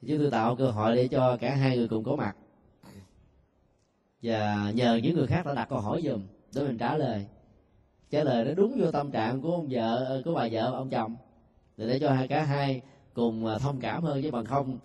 Chúng 0.07 0.19
tôi 0.19 0.31
tạo 0.31 0.57
cơ 0.57 0.71
hội 0.71 0.97
để 0.97 1.09
cho 1.09 1.37
cả 1.37 1.55
hai 1.55 1.77
người 1.77 1.89
cùng 1.89 2.05
có 2.05 2.17
mặt. 2.17 2.37
Và 4.23 4.73
nhờ 4.75 5.01
những 5.03 5.17
người 5.17 5.27
khác 5.27 5.47
đã 5.47 5.55
đặt 5.55 5.69
câu 5.69 5.81
hỏi 5.81 6.03
giùm, 6.05 6.23
để 6.55 6.63
mình 6.63 6.79
trả 6.79 6.97
lời. 6.97 7.27
Trả 8.11 8.25
lời 8.25 8.45
nó 8.45 8.55
đúng 8.55 8.81
vô 8.81 8.91
tâm 8.93 9.11
trạng 9.11 9.41
của 9.41 9.53
ông 9.53 9.69
vợ 9.71 10.05
ờ, 10.09 10.23
của 10.25 10.35
bà 10.35 10.49
vợ, 10.53 10.73
ông 10.73 10.91
chồng. 10.91 11.17
Để 11.77 11.87
để 11.87 11.99
cho 11.99 12.13
hai 12.13 12.29
cả 12.29 12.43
hai 12.43 12.81
cùng 13.15 13.47
ờ, 13.47 13.59
thông 13.59 13.81
cảm 13.81 14.03
hơn 14.03 14.23
với 14.23 14.31
bằng 14.31 14.45
không, 14.45 14.79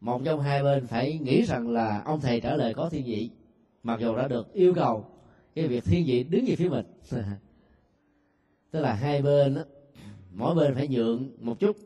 một 0.00 0.20
trong 0.24 0.40
hai 0.40 0.62
bên 0.62 0.86
phải 0.86 1.18
nghĩ 1.18 1.42
rằng 1.42 1.70
là 1.70 2.02
ông 2.04 2.20
thầy 2.20 2.40
trả 2.40 2.56
lời 2.56 2.74
có 2.74 2.88
thiên 2.88 3.04
vị, 3.04 3.30
mặc 3.82 4.00
dù 4.00 4.16
đã 4.16 4.28
được 4.28 4.52
yêu 4.52 4.74
cầu 4.74 5.04
cái 5.54 5.66
việc 5.66 5.84
thiên 5.84 6.04
vị 6.06 6.24
đứng 6.24 6.44
về 6.46 6.56
phía 6.56 6.68
mình. 6.68 6.86
tức 8.76 8.82
là 8.82 8.92
hai 8.92 9.22
bên 9.22 9.54
đó, 9.54 9.62
mỗi 10.30 10.54
bên 10.54 10.74
phải 10.74 10.88
nhượng 10.88 11.30
một 11.40 11.60
chút. 11.60 11.76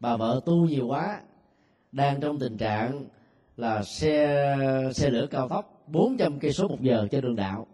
Bà 0.00 0.16
vợ 0.16 0.40
tu 0.46 0.66
nhiều 0.66 0.86
quá 0.86 1.20
đang 1.92 2.20
trong 2.20 2.38
tình 2.38 2.56
trạng 2.56 3.04
là 3.56 3.82
xe 3.82 4.56
xe 4.94 5.10
lửa 5.10 5.26
cao 5.30 5.48
tốc 5.48 5.84
400 5.86 6.38
cây 6.38 6.52
số 6.52 6.68
một 6.68 6.80
giờ 6.80 7.08
trên 7.10 7.24
đường 7.24 7.36
đạo. 7.36 7.66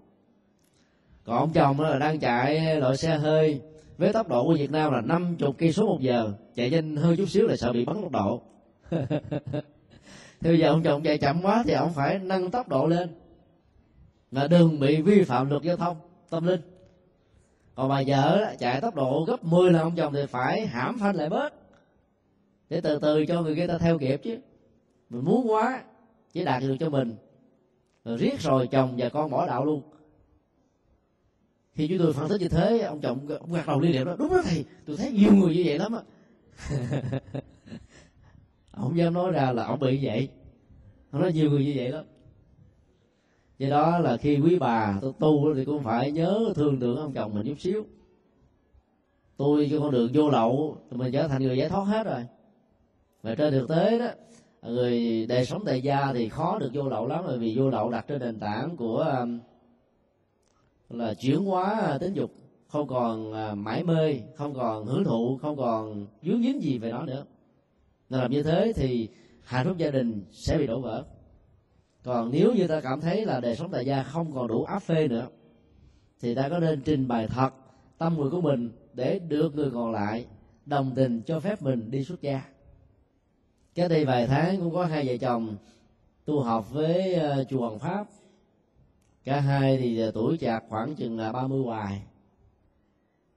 Còn 1.24 1.38
ông 1.38 1.52
chồng 1.52 1.80
là 1.80 1.98
đang 1.98 2.18
chạy 2.18 2.80
loại 2.80 2.96
xe 2.96 3.18
hơi 3.18 3.61
với 3.98 4.12
tốc 4.12 4.28
độ 4.28 4.44
của 4.44 4.54
Việt 4.54 4.70
Nam 4.70 4.92
là 4.92 5.00
50 5.00 5.52
cây 5.59 5.72
số 5.72 5.87
một 5.87 6.00
giờ 6.00 6.33
chạy 6.54 6.70
nhanh 6.70 6.96
hơn 6.96 7.16
chút 7.16 7.28
xíu 7.28 7.46
là 7.46 7.56
sợ 7.56 7.72
bị 7.72 7.85
bắn 7.85 8.02
tốc 8.02 8.12
độ. 8.12 8.42
Thì 10.40 10.50
bây 10.50 10.59
giờ 10.59 10.68
ông 10.68 10.83
chồng 10.83 11.02
chạy 11.02 11.18
chậm 11.18 11.42
quá 11.42 11.62
thì 11.66 11.72
ông 11.72 11.92
phải 11.92 12.18
nâng 12.18 12.50
tốc 12.50 12.68
độ 12.68 12.87
lên. 12.87 13.09
Là 14.30 14.46
đừng 14.46 14.80
bị 14.80 15.02
vi 15.02 15.24
phạm 15.24 15.50
luật 15.50 15.62
giao 15.62 15.76
thông 15.76 15.96
tâm 16.30 16.46
linh 16.46 16.61
còn 17.80 17.88
bà 17.88 18.02
vợ 18.06 18.54
chạy 18.58 18.80
tốc 18.80 18.94
độ 18.94 19.24
gấp 19.28 19.44
10 19.44 19.70
lần 19.70 19.82
ông 19.82 19.96
chồng 19.96 20.12
thì 20.12 20.26
phải 20.26 20.66
hãm 20.66 20.98
phanh 20.98 21.16
lại 21.16 21.28
bớt. 21.28 21.54
Để 22.68 22.80
từ 22.80 22.98
từ 22.98 23.26
cho 23.26 23.42
người 23.42 23.56
kia 23.56 23.66
ta 23.66 23.78
theo 23.78 23.98
kịp 23.98 24.20
chứ. 24.24 24.38
Mình 25.10 25.24
muốn 25.24 25.50
quá, 25.50 25.82
chỉ 26.32 26.44
đạt 26.44 26.62
được 26.62 26.76
cho 26.80 26.90
mình. 26.90 27.14
Rồi 28.04 28.16
riết 28.16 28.40
rồi 28.40 28.66
chồng 28.66 28.94
và 28.98 29.08
con 29.08 29.30
bỏ 29.30 29.46
đạo 29.46 29.64
luôn. 29.64 29.82
Khi 31.72 31.88
chúng 31.88 31.98
tôi 31.98 32.12
phân 32.12 32.28
tích 32.28 32.40
như 32.40 32.48
thế, 32.48 32.78
ông 32.78 33.00
chồng 33.00 33.28
ông 33.40 33.52
gật 33.52 33.66
đầu 33.66 33.80
liên 33.80 33.92
niệm 33.92 34.06
đó, 34.06 34.16
đúng 34.18 34.30
đó 34.30 34.42
thầy, 34.44 34.64
tôi 34.86 34.96
thấy 34.96 35.12
nhiều 35.12 35.34
người 35.34 35.54
như 35.56 35.62
vậy 35.66 35.78
lắm 35.78 35.92
á. 35.92 36.02
Ông 38.70 38.98
dám 38.98 39.14
nói 39.14 39.32
ra 39.32 39.52
là 39.52 39.64
ông 39.64 39.80
bị 39.80 40.06
vậy. 40.06 40.28
Ông 41.10 41.22
nói 41.22 41.32
nhiều 41.32 41.50
người 41.50 41.64
như 41.64 41.72
vậy 41.76 41.88
lắm 41.88 42.04
do 43.61 43.68
đó 43.68 43.99
là 43.99 44.16
khi 44.16 44.38
quý 44.38 44.59
bà 44.59 44.99
tôi 45.03 45.12
tu 45.18 45.55
thì 45.55 45.64
cũng 45.64 45.83
phải 45.83 46.12
nhớ 46.12 46.53
thương 46.55 46.79
được 46.79 46.96
ông 46.96 47.12
chồng 47.12 47.35
mình 47.35 47.46
chút 47.46 47.61
xíu. 47.61 47.85
Tôi 49.37 49.68
cho 49.70 49.81
con 49.81 49.90
đường 49.90 50.11
vô 50.14 50.31
lậu 50.31 50.77
thì 50.90 50.96
mình 50.96 51.12
trở 51.12 51.29
thành 51.29 51.42
người 51.42 51.59
giải 51.59 51.68
thoát 51.68 51.85
hết 51.85 52.05
rồi. 52.05 52.27
Và 53.23 53.35
trên 53.35 53.53
thực 53.53 53.68
tế 53.68 53.99
đó, 53.99 54.09
người 54.62 55.27
đời 55.27 55.44
sống 55.44 55.62
tại 55.66 55.83
gia 55.83 56.12
thì 56.12 56.29
khó 56.29 56.59
được 56.59 56.70
vô 56.73 56.88
lậu 56.88 57.07
lắm, 57.07 57.25
bởi 57.27 57.38
vì 57.38 57.55
vô 57.59 57.70
lậu 57.70 57.90
đặt 57.90 58.05
trên 58.09 58.20
nền 58.20 58.38
tảng 58.38 58.77
của 58.77 58.99
um, 59.20 59.40
là 60.90 61.14
chuyển 61.14 61.44
hóa 61.44 61.99
tính 62.01 62.12
dục, 62.12 62.31
không 62.68 62.87
còn 62.87 63.33
à, 63.33 63.55
mãi 63.55 63.85
mê, 63.85 64.20
không 64.37 64.55
còn 64.55 64.87
hưởng 64.87 65.05
thụ, 65.05 65.38
không 65.42 65.57
còn 65.57 66.07
dướng 66.23 66.42
dính 66.42 66.62
gì 66.62 66.79
về 66.79 66.90
nó 66.90 67.03
nữa. 67.03 67.25
Nên 68.11 68.20
làm 68.20 68.31
như 68.31 68.42
thế 68.42 68.73
thì 68.77 69.09
hạnh 69.42 69.66
phúc 69.66 69.77
gia 69.77 69.90
đình 69.90 70.25
sẽ 70.31 70.59
bị 70.59 70.66
đổ 70.66 70.81
vỡ 70.81 71.05
còn 72.02 72.30
nếu 72.30 72.52
như 72.52 72.66
ta 72.66 72.80
cảm 72.80 73.00
thấy 73.00 73.26
là 73.26 73.40
đời 73.40 73.56
sống 73.56 73.70
tại 73.70 73.86
gia 73.86 74.02
không 74.02 74.32
còn 74.34 74.48
đủ 74.48 74.64
áp 74.64 74.78
phê 74.78 75.08
nữa, 75.08 75.28
thì 76.20 76.34
ta 76.34 76.48
có 76.48 76.58
nên 76.58 76.82
trình 76.84 77.08
bày 77.08 77.28
thật 77.28 77.50
tâm 77.98 78.14
nguyện 78.14 78.30
của 78.30 78.40
mình 78.40 78.70
để 78.92 79.18
được 79.18 79.54
người 79.54 79.70
còn 79.70 79.92
lại 79.92 80.26
đồng 80.66 80.92
tình 80.94 81.22
cho 81.26 81.40
phép 81.40 81.62
mình 81.62 81.90
đi 81.90 82.04
xuất 82.04 82.22
gia. 82.22 82.42
Cái 83.74 83.88
đây 83.88 84.04
vài 84.04 84.26
tháng 84.26 84.60
cũng 84.60 84.74
có 84.74 84.84
hai 84.84 85.06
vợ 85.06 85.16
chồng 85.16 85.56
tu 86.24 86.40
học 86.40 86.70
với 86.70 87.14
ờ, 87.14 87.44
chùa 87.44 87.60
Hoàng 87.60 87.78
Pháp. 87.78 88.06
Cả 89.24 89.40
hai 89.40 89.76
thì 89.76 90.00
ờ, 90.00 90.10
tuổi 90.10 90.38
chạc 90.38 90.64
khoảng 90.68 90.94
chừng 90.94 91.18
là 91.18 91.32
ba 91.32 91.46
mươi 91.46 91.62
hoài. 91.62 92.02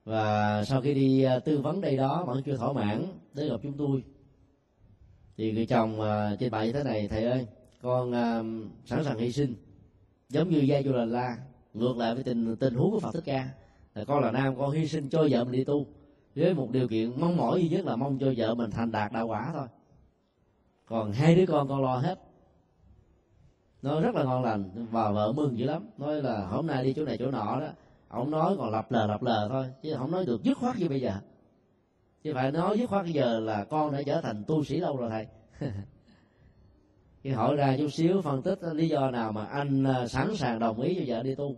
Và 0.05 0.63
sau 0.63 0.81
khi 0.81 0.93
đi 0.93 1.23
ờ, 1.23 1.39
tư 1.39 1.57
vấn 1.57 1.81
đây 1.81 1.97
đó, 1.97 2.23
vẫn 2.27 2.43
chưa 2.45 2.57
thỏa 2.57 2.73
mãn 2.73 3.05
đến 3.33 3.49
gặp 3.49 3.57
chúng 3.63 3.77
tôi. 3.77 4.03
Thì 5.37 5.51
người 5.51 5.65
chồng 5.65 5.99
trình 5.99 6.37
trên 6.39 6.51
bài 6.51 6.67
như 6.67 6.73
thế 6.73 6.83
này, 6.83 7.07
thầy 7.07 7.23
ơi 7.23 7.45
con 7.83 8.09
uh, 8.09 8.15
ờ, 8.15 8.43
sẵn 8.85 9.03
sàng 9.03 9.17
hy 9.17 9.31
sinh. 9.31 9.55
Giống 10.29 10.49
như 10.49 10.59
gia 10.59 10.81
du 10.81 10.91
là 10.91 11.05
la 11.05 11.37
ngược 11.73 11.97
lại 11.97 12.15
với 12.15 12.23
tình 12.23 12.55
tình 12.55 12.75
huống 12.75 12.91
của 12.91 12.99
phật 12.99 13.11
thích 13.13 13.23
ca 13.25 13.49
là 13.95 14.03
con 14.05 14.23
là 14.23 14.31
nam 14.31 14.55
con 14.57 14.71
hy 14.71 14.87
sinh 14.87 15.09
cho 15.09 15.27
vợ 15.29 15.43
mình 15.43 15.51
đi 15.51 15.63
tu 15.63 15.85
với 16.35 16.53
một 16.53 16.71
điều 16.71 16.87
kiện 16.87 17.21
mong 17.21 17.37
mỏi 17.37 17.61
duy 17.61 17.69
nhất 17.69 17.85
là 17.85 17.95
mong 17.95 18.19
cho 18.19 18.33
vợ 18.37 18.55
mình 18.55 18.71
thành 18.71 18.91
đạt 18.91 19.11
đạo 19.11 19.27
quả 19.27 19.49
thôi. 19.53 19.67
Còn 20.85 21.11
hai 21.11 21.35
đứa 21.35 21.45
con 21.45 21.67
con 21.67 21.81
lo 21.81 21.95
hết. 21.95 22.19
Nó 23.81 24.01
rất 24.01 24.15
là 24.15 24.23
ngon 24.23 24.43
lành 24.43 24.87
và 24.91 25.11
vợ 25.11 25.31
mừng 25.31 25.57
dữ 25.57 25.65
lắm. 25.65 25.89
Nói 25.97 26.21
là 26.21 26.45
hôm 26.45 26.67
nay 26.67 26.83
đi 26.83 26.93
chỗ 26.93 27.05
này 27.05 27.17
chỗ 27.17 27.31
nọ 27.31 27.59
đó. 27.59 27.67
Ông 28.07 28.31
nói 28.31 28.55
còn 28.57 28.71
lập 28.71 28.91
lờ 28.91 29.07
lập 29.07 29.23
lờ 29.23 29.47
thôi 29.51 29.65
chứ 29.81 29.95
không 29.97 30.11
nói 30.11 30.25
được 30.25 30.43
dứt 30.43 30.57
khoát 30.57 30.79
như 30.79 30.89
bây 30.89 31.01
giờ. 31.01 31.13
Chứ 32.23 32.31
phải 32.33 32.51
nói 32.51 32.79
dứt 32.79 32.89
khoát 32.89 33.03
bây 33.03 33.13
giờ 33.13 33.39
là 33.39 33.65
con 33.65 33.91
đã 33.91 34.01
trở 34.05 34.21
thành 34.21 34.43
tu 34.47 34.63
sĩ 34.63 34.77
lâu 34.77 34.97
rồi 34.97 35.09
thầy. 35.09 35.27
khi 37.23 37.29
hỏi 37.29 37.55
ra 37.55 37.77
chút 37.77 37.89
xíu 37.89 38.21
phân 38.21 38.41
tích 38.41 38.59
lý 38.73 38.89
do 38.89 39.11
nào 39.11 39.31
mà 39.31 39.45
anh 39.45 39.83
à, 39.83 40.07
sẵn 40.07 40.35
sàng 40.35 40.59
đồng 40.59 40.81
ý 40.81 40.95
cho 40.95 41.01
vợ 41.07 41.23
đi 41.23 41.35
tu. 41.35 41.55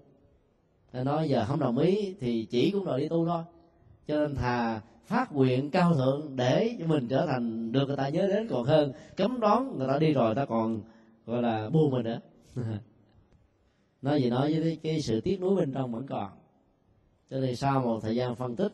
Thầy 0.91 1.04
nói 1.04 1.30
giờ 1.30 1.45
không 1.47 1.60
đồng 1.60 1.78
ý 1.78 2.15
thì 2.19 2.45
chỉ 2.45 2.71
cũng 2.71 2.86
đòi 2.86 3.01
đi 3.01 3.10
tu 3.10 3.25
thôi. 3.25 3.43
Cho 4.08 4.19
nên 4.19 4.36
thà 4.36 4.82
phát 5.06 5.34
nguyện 5.34 5.69
cao 5.71 5.93
thượng 5.93 6.36
để 6.36 6.75
mình 6.88 7.08
trở 7.08 7.25
thành 7.25 7.71
được 7.71 7.88
người 7.88 7.97
ta 7.97 8.10
nhớ 8.10 8.28
đến. 8.28 8.47
Còn 8.47 8.63
hơn 8.63 8.93
cấm 9.17 9.39
đón 9.39 9.78
người 9.78 9.88
ta 9.88 9.99
đi 9.99 10.13
rồi 10.13 10.36
ta 10.36 10.45
còn 10.45 10.82
gọi 11.25 11.41
là 11.41 11.69
buồn 11.69 11.91
mình 11.91 12.04
nữa. 12.04 12.19
Nói 14.01 14.21
gì 14.21 14.30
nói 14.30 14.54
với 14.54 14.62
cái, 14.62 14.78
cái 14.84 15.01
sự 15.01 15.21
tiếc 15.21 15.41
nuối 15.41 15.56
bên 15.56 15.73
trong 15.73 15.91
vẫn 15.91 16.08
còn. 16.08 16.32
Cho 17.30 17.39
nên 17.39 17.56
sau 17.56 17.82
một 17.82 17.99
thời 17.99 18.15
gian 18.15 18.36
phân 18.36 18.56
tích 18.56 18.73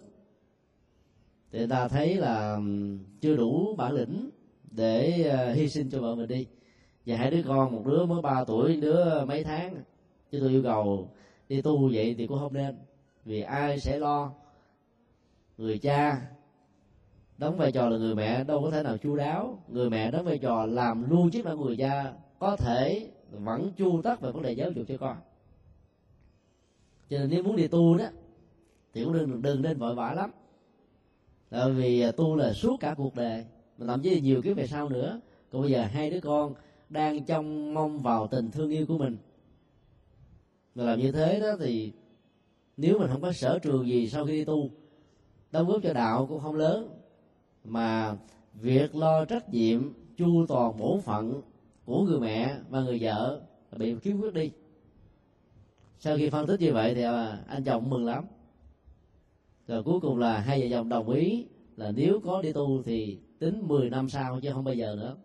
thì 1.52 1.60
người 1.60 1.68
ta 1.68 1.88
thấy 1.88 2.16
là 2.16 2.60
chưa 3.22 3.36
đủ 3.36 3.76
bản 3.78 3.94
lĩnh 3.94 4.30
để 4.72 5.24
à, 5.30 5.54
hy 5.54 5.70
sinh 5.70 5.90
cho 5.90 6.02
vợ 6.02 6.16
mình 6.16 6.28
đi 6.28 6.48
và 7.06 7.18
hai 7.18 7.32
đứa 7.32 7.44
con, 7.48 7.72
một 7.72 7.84
đứa 7.86 8.06
mới 8.06 8.22
ba 8.22 8.44
tuổi 8.44 8.76
đứa 8.76 9.26
mấy 9.26 9.44
tháng. 9.44 9.76
Chứ 10.32 10.40
tôi 10.40 10.50
yêu 10.50 10.64
cầu 10.64 11.10
đi 11.50 11.62
tu 11.62 11.90
vậy 11.94 12.16
thì 12.18 12.28
cũng 12.28 12.40
không 12.40 12.54
nên. 12.54 12.78
Vì 13.26 13.42
ai 13.42 13.80
sẽ 13.80 14.00
lo? 14.00 14.32
Người 15.58 15.78
cha 15.78 16.22
đóng 17.38 17.58
vai 17.58 17.72
trò 17.72 17.90
là 17.90 17.98
người 17.98 18.16
mẹ, 18.16 18.44
đâu 18.44 18.62
có 18.64 18.72
thể 18.72 18.84
nào 18.84 18.98
chu 18.98 19.16
đáo. 19.16 19.64
Người 19.68 19.90
mẹ 19.90 20.12
đóng 20.12 20.26
vai 20.26 20.38
trò 20.38 20.66
làm 20.66 21.10
luôn 21.10 21.32
chức 21.32 21.46
năng 21.46 21.60
người 21.60 21.78
cha, 21.78 22.14
có 22.40 22.56
thể 22.56 23.10
vẫn 23.32 23.72
chu 23.78 24.02
tất 24.02 24.22
về 24.22 24.32
vấn 24.32 24.44
đề 24.44 24.52
giáo 24.52 24.72
dục 24.72 24.86
cho 24.88 24.98
con. 24.98 25.18
Cho 27.10 27.18
nên 27.18 27.30
nếu 27.30 27.44
muốn 27.44 27.56
đi 27.56 27.68
tu 27.68 27.98
đó, 27.98 28.06
thì 28.94 29.04
cũng 29.04 29.14
đừng 29.14 29.42
đừng 29.42 29.62
nên 29.62 29.78
vội 29.78 29.96
vã 29.96 30.14
lắm. 30.14 30.32
Tại 31.50 31.72
vì 31.72 32.12
tu 32.18 32.36
là 32.36 32.54
suốt 32.54 32.78
cả 32.80 32.94
cuộc 32.98 33.16
đời. 33.16 33.46
Mà 33.78 33.86
thậm 33.86 34.02
chí 34.02 34.22
nhiều 34.22 34.42
kiếp 34.42 34.58
về 34.58 34.68
sau 34.68 34.90
nữa. 34.90 35.20
Còn 35.52 35.62
bây 35.62 35.72
giờ 35.72 35.84
hai 35.84 36.10
đứa 36.10 36.20
con 36.20 36.54
đang 36.92 37.24
trông 37.24 37.74
mong 37.74 38.00
vào 38.00 38.28
tình 38.28 38.52
thương 38.52 38.70
yêu 38.70 38.86
của 38.86 38.98
mình. 38.98 39.18
Mà 40.76 40.84
làm 40.84 41.00
như 41.00 41.12
thế 41.12 41.40
đó 41.40 41.56
thì 41.60 41.92
nếu 42.78 43.00
mình 43.00 43.10
không 43.12 43.22
có 43.22 43.32
sở 43.32 43.60
trường 43.60 43.88
gì 43.88 44.10
sau 44.10 44.26
khi 44.26 44.32
đi 44.32 44.46
tu, 44.46 44.70
đóng 45.52 45.68
góp 45.68 45.84
cho 45.84 45.94
đạo 45.94 46.26
cũng 46.28 46.40
không 46.40 46.56
lớn. 46.56 46.90
Mà 47.64 48.18
việc 48.54 48.96
lo 48.96 49.26
trách 49.26 49.50
nhiệm, 49.50 49.94
chu 50.18 50.46
toàn 50.48 50.78
bổn 50.78 51.02
phận 51.02 51.42
của 51.86 52.04
người 52.04 52.20
mẹ 52.20 52.56
và 52.70 52.82
người 52.82 53.00
vợ 53.02 53.42
bị 53.78 53.96
khiếm 54.00 54.22
khuyết 54.22 54.34
đi. 54.34 54.52
Sau 56.00 56.18
khi 56.18 56.30
phân 56.30 56.48
tích 56.48 56.60
như 56.60 56.74
vậy 56.74 56.96
thì 56.96 57.02
à, 57.02 57.44
anh 57.48 57.64
chồng 57.64 57.90
mừng 57.90 58.06
lắm. 58.06 58.24
Rồi 59.68 59.84
cuối 59.84 60.00
cùng 60.00 60.20
là 60.20 60.40
hai 60.40 60.62
vợ 60.62 60.68
chồng 60.78 60.90
đồng 60.90 61.10
ý 61.10 61.46
là 61.78 61.92
nếu 61.92 62.20
có 62.20 62.42
đi 62.42 62.54
tu 62.54 62.84
thì 62.84 63.20
tính 63.40 63.68
10 63.68 63.90
năm 63.90 64.10
sau 64.10 64.40
chứ 64.42 64.52
không 64.54 64.64
bao 64.64 64.74
giờ 64.74 64.96
nữa 64.96 65.16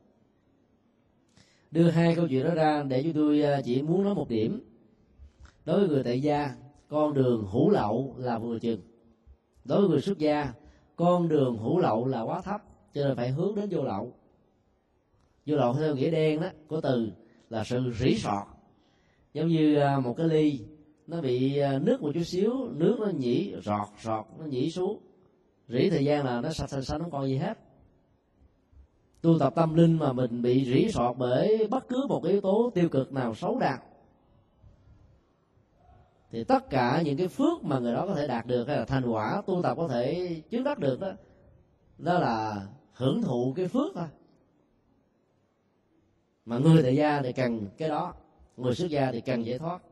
đưa 1.70 1.90
hai 1.90 2.14
câu 2.14 2.28
chuyện 2.28 2.44
đó 2.44 2.54
ra 2.54 2.82
để 2.82 3.02
chúng 3.02 3.12
tôi 3.12 3.42
à, 3.42 3.60
chỉ 3.64 3.82
muốn 3.82 4.04
nói 4.04 4.14
một 4.14 4.28
điểm. 4.28 4.60
Đối 5.64 5.80
với 5.80 5.88
người 5.88 6.04
tại 6.04 6.22
gia, 6.22 6.54
con 6.88 7.14
đường 7.14 7.46
hữu 7.52 7.70
lậu 7.70 8.14
là 8.18 8.38
vừa 8.38 8.58
chừng. 8.58 8.80
Đối 9.64 9.80
với 9.80 9.88
người 9.88 10.00
xuất 10.00 10.18
gia, 10.18 10.52
con 10.96 11.28
đường 11.28 11.58
hữu 11.58 11.78
lậu 11.78 12.06
là 12.06 12.22
quá 12.22 12.40
thấp, 12.40 12.62
cho 12.94 13.04
nên 13.04 13.16
phải 13.16 13.30
hướng 13.30 13.54
đến 13.54 13.68
vô 13.70 13.82
lậu. 13.82 14.12
Vô 15.46 15.56
lậu 15.56 15.74
theo 15.74 15.94
nghĩa 15.94 16.10
đen 16.10 16.40
đó 16.40 16.48
của 16.68 16.80
từ 16.80 17.12
là 17.50 17.64
sự 17.64 17.92
rỉ 17.98 18.18
sọt 18.18 18.46
giống 19.36 19.48
như 19.48 19.76
à, 19.76 20.00
một 20.00 20.14
cái 20.16 20.28
ly, 20.28 20.60
nó 21.06 21.20
bị 21.20 21.58
à, 21.58 21.78
nước 21.78 22.02
một 22.02 22.10
chút 22.14 22.22
xíu, 22.22 22.68
nước 22.68 22.96
nó 23.00 23.06
nhỉ, 23.06 23.54
rọt 23.64 23.88
rọt, 24.02 24.26
nó 24.38 24.44
nhỉ 24.44 24.70
xuống. 24.70 24.98
Rỉ 25.68 25.90
thời 25.90 26.04
gian 26.04 26.24
là 26.24 26.40
nó 26.40 26.52
sạch 26.52 26.70
sạch 26.70 26.80
sạch, 26.80 26.98
không 26.98 27.10
còn 27.10 27.26
gì 27.26 27.36
hết 27.36 27.58
tu 29.26 29.38
tập 29.38 29.52
tâm 29.56 29.74
linh 29.74 29.98
mà 29.98 30.12
mình 30.12 30.42
bị 30.42 30.64
rỉ 30.64 30.92
sọt 30.92 31.16
bởi 31.18 31.66
bất 31.70 31.88
cứ 31.88 32.06
một 32.08 32.24
yếu 32.24 32.40
tố 32.40 32.70
tiêu 32.74 32.88
cực 32.88 33.12
nào 33.12 33.34
xấu 33.34 33.58
đạt 33.58 33.80
thì 36.30 36.44
tất 36.44 36.70
cả 36.70 37.02
những 37.04 37.16
cái 37.16 37.28
phước 37.28 37.64
mà 37.64 37.78
người 37.78 37.94
đó 37.94 38.06
có 38.06 38.14
thể 38.14 38.26
đạt 38.26 38.46
được 38.46 38.68
hay 38.68 38.76
là 38.76 38.84
thành 38.84 39.06
quả 39.06 39.42
tu 39.46 39.62
tập 39.62 39.74
có 39.76 39.88
thể 39.88 40.34
chứng 40.50 40.64
đắc 40.64 40.78
được 40.78 41.00
đó 41.00 41.12
đó 41.98 42.18
là 42.18 42.66
hưởng 42.92 43.22
thụ 43.22 43.52
cái 43.56 43.68
phước 43.68 43.94
thôi. 43.94 44.06
Mà 46.44 46.58
người 46.58 46.82
tại 46.82 46.96
gia 46.96 47.22
thì 47.22 47.32
cần 47.32 47.66
cái 47.78 47.88
đó, 47.88 48.14
người 48.56 48.74
xuất 48.74 48.90
gia 48.90 49.12
thì 49.12 49.20
cần 49.20 49.46
giải 49.46 49.58
thoát. 49.58 49.82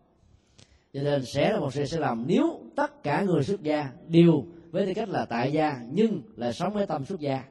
Cho 0.92 1.02
nên 1.02 1.24
sẽ 1.24 1.52
là 1.52 1.60
một 1.60 1.74
sự 1.74 1.84
sẽ 1.84 1.98
làm 1.98 2.24
nếu 2.26 2.60
tất 2.76 3.02
cả 3.02 3.22
người 3.22 3.44
xuất 3.44 3.62
gia 3.62 3.92
đều 4.08 4.44
với 4.70 4.86
tư 4.86 4.92
cách 4.94 5.08
là 5.08 5.24
tại 5.24 5.52
gia 5.52 5.80
nhưng 5.92 6.22
là 6.36 6.52
sống 6.52 6.74
với 6.74 6.86
tâm 6.86 7.04
xuất 7.04 7.20
gia 7.20 7.44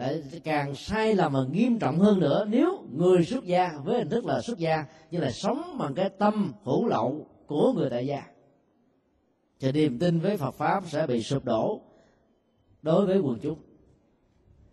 lại 0.00 0.22
càng 0.44 0.74
sai 0.74 1.14
lầm 1.14 1.32
và 1.32 1.44
nghiêm 1.52 1.78
trọng 1.78 1.98
hơn 1.98 2.20
nữa. 2.20 2.46
Nếu 2.48 2.84
người 2.92 3.24
xuất 3.24 3.44
gia 3.44 3.72
với 3.84 3.98
hình 3.98 4.08
thức 4.08 4.26
là 4.26 4.40
xuất 4.40 4.58
gia, 4.58 4.84
như 5.10 5.20
là 5.20 5.30
sống 5.30 5.76
bằng 5.78 5.94
cái 5.94 6.08
tâm 6.08 6.52
hữu 6.64 6.86
lậu 6.86 7.26
của 7.46 7.72
người 7.72 7.90
tại 7.90 8.06
gia, 8.06 8.22
thì 9.60 9.72
niềm 9.72 9.98
tin 9.98 10.20
với 10.20 10.36
Phật 10.36 10.50
pháp 10.50 10.84
sẽ 10.88 11.06
bị 11.06 11.22
sụp 11.22 11.44
đổ 11.44 11.80
đối 12.82 13.06
với 13.06 13.18
quần 13.18 13.38
chúng. 13.42 13.58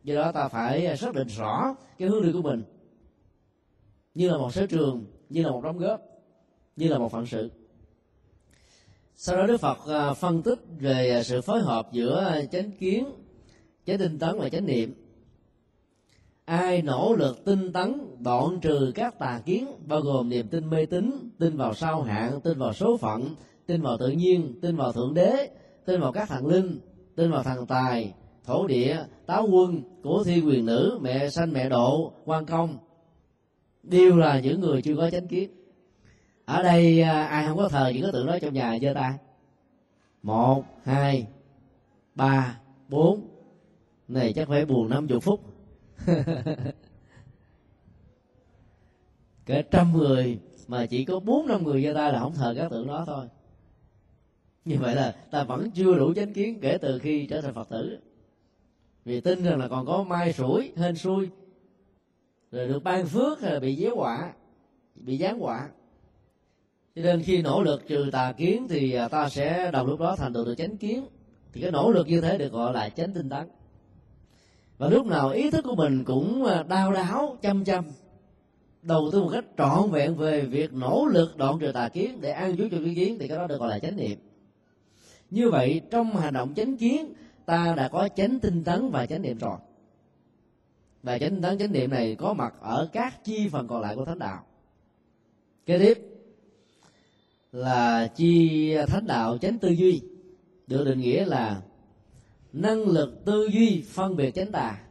Do 0.04 0.16
đó 0.16 0.32
ta 0.32 0.48
phải 0.48 0.98
xác 0.98 1.14
định 1.14 1.28
rõ 1.28 1.76
cái 1.98 2.10
hướng 2.10 2.24
đi 2.24 2.32
của 2.32 2.42
mình. 2.42 2.64
Như 4.14 4.30
là 4.30 4.38
một 4.38 4.54
sở 4.54 4.66
trường, 4.66 5.06
như 5.30 5.44
là 5.44 5.52
một 5.52 5.64
đóng 5.64 5.78
góp, 5.78 6.02
như 6.76 6.88
là 6.88 6.98
một 6.98 7.12
phận 7.12 7.26
sự. 7.26 7.52
Sau 9.16 9.38
đó 9.38 9.48
đức 9.48 9.58
phật 9.58 9.78
à, 9.88 10.14
phân 10.14 10.42
tích 10.42 10.60
về 10.80 11.22
sự 11.26 11.42
phối 11.42 11.62
hợp 11.62 11.90
giữa 11.92 12.42
chánh 12.52 12.72
kiến, 12.72 13.06
chánh 13.86 13.98
tinh 13.98 14.20
tấn 14.20 14.40
và 14.40 14.50
chánh 14.50 14.66
niệm 14.66 15.07
ai 16.48 16.82
nỗ 16.82 17.16
lực 17.16 17.46
tinh 17.46 17.74
tấn, 17.74 18.16
đoạn 18.20 18.60
trừ 18.62 18.92
các 18.96 19.20
tà 19.20 19.42
kiến, 19.46 19.68
bao 19.88 20.02
gồm 20.02 20.30
niềm 20.30 20.48
tin 20.48 20.70
mê 20.70 20.86
tín, 20.86 21.30
tin 21.40 21.58
vào 21.58 21.74
sao 21.74 22.02
hạn 22.02 22.42
tin 22.42 22.58
vào 22.58 22.74
số 22.74 22.98
phận, 22.98 23.36
tin 23.66 23.82
vào 23.82 23.98
tự 23.98 24.10
nhiên, 24.10 24.60
tin 24.62 24.76
vào 24.76 24.92
thượng 24.92 25.14
đế, 25.14 25.50
tin 25.86 26.02
vào 26.02 26.12
các 26.12 26.30
thần 26.30 26.48
linh, 26.48 26.80
tin 27.16 27.32
vào 27.32 27.44
thần 27.44 27.66
tài, 27.66 28.14
thổ 28.46 28.68
địa, 28.68 28.98
táo 29.26 29.48
quân 29.52 29.82
của 30.04 30.24
thi 30.24 30.42
quyền 30.42 30.66
nữ, 30.66 31.00
mẹ 31.02 31.30
sanh, 31.30 31.54
mẹ 31.54 31.70
độ, 31.70 32.14
quan 32.26 32.46
công. 32.46 32.78
Đều 33.84 34.18
là 34.18 34.40
những 34.40 34.62
người 34.62 34.82
chưa 34.82 34.96
có 34.96 35.10
chánh 35.10 35.28
kiến. 35.28 35.50
Ở 36.46 36.64
đây 36.64 37.02
à, 37.02 37.24
ai 37.24 37.48
không 37.48 37.58
có 37.58 37.70
thờ 37.70 37.92
những 37.94 38.04
cái 38.04 38.12
tượng 38.12 38.28
đó 38.28 38.38
trong 38.42 38.54
nhà 38.54 38.78
giơ 38.82 38.94
tay 38.94 39.14
một, 40.24 40.64
hai, 40.84 41.28
ba, 42.16 42.60
bốn. 42.90 43.28
Này, 44.08 44.34
chắc 44.34 44.48
phải 44.48 44.66
buồn 44.66 44.90
năm 44.90 45.08
chục 45.08 45.24
phút. 45.24 45.57
kể 49.46 49.64
trăm 49.72 49.94
người 49.94 50.40
mà 50.68 50.86
chỉ 50.86 51.06
có 51.06 51.20
bốn 51.20 51.48
năm 51.48 51.64
người 51.64 51.84
giơ 51.84 51.94
tay 51.94 52.14
là 52.14 52.20
không 52.20 52.34
thờ 52.34 52.54
các 52.58 52.72
tượng 52.72 52.88
đó 52.88 53.04
thôi. 53.08 53.28
Như 54.66 54.78
vậy 54.80 54.96
là 54.96 55.16
ta 55.32 55.44
vẫn 55.44 55.72
chưa 55.72 55.96
đủ 55.96 56.14
chánh 56.14 56.34
kiến 56.34 56.60
kể 56.62 56.78
từ 56.82 57.00
khi 57.00 57.28
trở 57.28 57.42
thành 57.42 57.54
phật 57.54 57.70
tử. 57.70 58.00
Vì 59.06 59.22
tin 59.22 59.44
rằng 59.44 59.60
là 59.60 59.68
còn 59.68 59.86
có 59.86 60.04
mai 60.04 60.34
sủi, 60.34 60.72
hên 60.76 60.96
xui, 60.96 61.30
rồi 62.52 62.68
được 62.68 62.84
ban 62.84 63.06
phước 63.06 63.42
hay 63.42 63.54
là 63.54 63.60
bị 63.60 63.76
giéo 63.76 63.96
quả 63.96 64.34
bị 64.96 65.18
giáng 65.18 65.44
quả 65.44 65.70
cho 66.96 67.04
nên 67.04 67.24
khi 67.24 67.42
nỗ 67.42 67.64
lực 67.64 67.88
trừ 67.88 68.10
tà 68.12 68.32
kiến 68.32 68.68
thì 68.70 68.94
à, 68.94 69.08
ta 69.08 69.30
sẽ 69.30 69.72
đồng 69.72 69.88
lúc 69.88 70.00
đó 70.00 70.16
thành 70.16 70.34
tựu 70.34 70.46
được 70.46 70.56
chánh 70.56 70.78
kiến. 70.78 71.06
Thì 71.54 71.62
cái 71.62 71.72
nỗ 71.72 71.92
lực 71.92 72.08
như 72.08 72.22
thế 72.22 72.38
được 72.38 72.52
gọi 72.52 72.74
là 72.74 72.90
chánh 72.90 73.14
tinh 73.14 73.30
tấn 73.30 73.48
và 74.78 74.90
lúc 74.90 75.06
nào 75.06 75.30
ý 75.30 75.50
thức 75.50 75.66
của 75.66 75.76
mình 75.76 76.04
cũng 76.04 76.46
à, 76.46 76.64
đau 76.64 76.92
đáo, 76.92 77.38
chăm 77.42 77.64
chăm. 77.64 77.86
Đầu 78.82 79.10
tư 79.12 79.24
một 79.24 79.30
cách 79.34 79.46
trọn 79.58 79.92
vẹn 79.92 80.16
về 80.16 80.42
việc 80.42 80.74
nỗ 80.74 81.06
lực 81.12 81.38
đoạn 81.38 81.60
trừ 81.60 81.72
tà 81.72 81.90
kiến 81.90 82.18
để 82.22 82.32
an 82.32 82.58
trú 82.58 82.68
cho 82.72 82.78
cái 82.86 82.96
kiến 82.96 83.18
thì 83.20 83.28
cái 83.28 83.38
đó 83.38 83.48
được 83.48 83.60
gọi 83.60 83.70
là 83.70 83.80
chánh 83.80 83.98
niệm. 83.98 84.20
Như 85.30 85.50
vậy, 85.50 85.82
trong 85.92 86.16
hành 86.16 86.34
động 86.34 86.54
chánh 86.56 86.78
kiến, 86.78 87.14
ta 87.46 87.74
đã 87.78 87.88
có 87.88 88.10
chánh 88.16 88.40
tinh 88.40 88.64
tấn 88.64 88.90
và 88.90 89.06
chánh 89.06 89.22
niệm 89.22 89.38
rồi. 89.38 89.58
Và 91.04 91.20
chánh 91.20 91.30
tinh 91.30 91.42
tấn, 91.42 91.58
chánh 91.58 91.72
niệm 91.72 91.90
này 91.90 92.16
có 92.16 92.34
mặt 92.34 92.54
ở 92.62 92.90
các 92.94 93.24
chi 93.24 93.50
phần 93.52 93.68
còn 93.68 93.82
lại 93.82 93.96
của 93.96 94.06
thánh 94.06 94.20
đạo. 94.20 94.44
Kế 95.66 95.80
tiếp 95.80 96.00
là 97.52 98.08
chi 98.16 98.74
thánh 98.88 99.08
đạo 99.08 99.38
chánh 99.38 99.58
tư 99.58 99.70
duy, 99.70 100.02
được 100.68 100.84
định 100.84 101.00
nghĩa 101.00 101.26
là 101.26 101.62
năng 102.54 102.84
lực 102.84 103.26
tư 103.26 103.50
duy 103.54 103.84
phân 103.88 104.16
biệt 104.16 104.32
chánh 104.32 104.52
tà. 104.52 104.84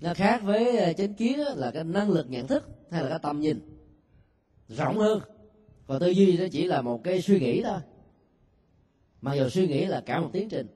Nó 0.00 0.14
khác 0.14 0.42
với 0.42 0.76
ờ, 0.76 0.92
chánh 0.92 1.14
kiến 1.14 1.38
là 1.38 1.70
cái 1.70 1.84
năng 1.84 2.10
lực 2.10 2.30
nhận 2.30 2.46
thức 2.46 2.68
hay 2.90 3.02
là 3.02 3.08
cái 3.08 3.18
tầm 3.22 3.40
nhìn. 3.40 3.60
Rộng 4.68 4.98
hơn. 4.98 5.20
Còn 5.86 6.00
tư 6.00 6.08
duy 6.08 6.38
nó 6.38 6.44
chỉ 6.52 6.64
là 6.64 6.82
một 6.82 7.04
cái 7.04 7.22
suy 7.22 7.40
nghĩ 7.40 7.62
thôi. 7.62 7.78
Mặc 9.20 9.34
dù 9.34 9.48
suy 9.48 9.68
nghĩ 9.68 9.84
là 9.84 10.00
cả 10.06 10.20
một 10.20 10.30
tiến 10.32 10.48
trình. 10.48 10.66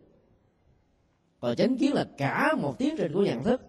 Còn 1.40 1.56
chánh 1.56 1.76
kiến 1.76 1.92
là 1.92 2.06
cả 2.18 2.54
một 2.58 2.78
tiến 2.78 2.94
trình 2.98 3.12
của 3.12 3.24
nhận 3.24 3.42
thức. 3.42 3.60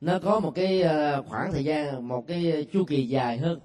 Nó 0.00 0.18
có 0.18 0.40
một 0.40 0.50
cái 0.54 0.82
ờ, 0.82 1.22
khoảng 1.22 1.52
thời 1.52 1.64
gian, 1.64 2.08
một 2.08 2.26
cái 2.26 2.66
chu 2.72 2.84
kỳ 2.84 3.08
dài 3.08 3.38
hơn. 3.38 3.60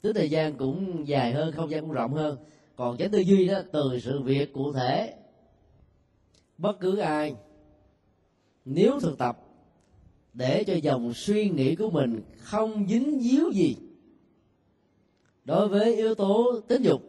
Tức 0.00 0.12
thời 0.12 0.30
gian 0.30 0.54
cũng 0.54 1.08
dài 1.08 1.32
hơn, 1.32 1.52
không 1.52 1.70
gian 1.70 1.80
cũng 1.80 1.92
rộng 1.92 2.14
hơn. 2.14 2.38
Còn 2.76 2.96
chánh 2.96 3.10
tư 3.10 3.18
duy 3.18 3.48
đó, 3.48 3.60
từ 3.72 4.00
sự 4.02 4.22
việc 4.22 4.52
cụ 4.52 4.72
thể 4.72 5.14
bất 6.58 6.80
cứ 6.80 6.96
ai. 6.96 7.34
Nếu 8.64 9.00
thực 9.00 9.18
tập, 9.18 9.38
để 10.32 10.64
cho 10.64 10.74
dòng 10.74 11.14
suy 11.14 11.50
nghĩ 11.50 11.76
của 11.76 11.90
mình 11.90 12.20
không 12.38 12.86
dính 12.88 13.20
díu 13.20 13.50
gì 13.50 13.76
đối 15.44 15.68
với 15.68 15.96
yếu 15.96 16.14
tố 16.14 16.60
tính 16.68 16.82
dục, 16.82 17.02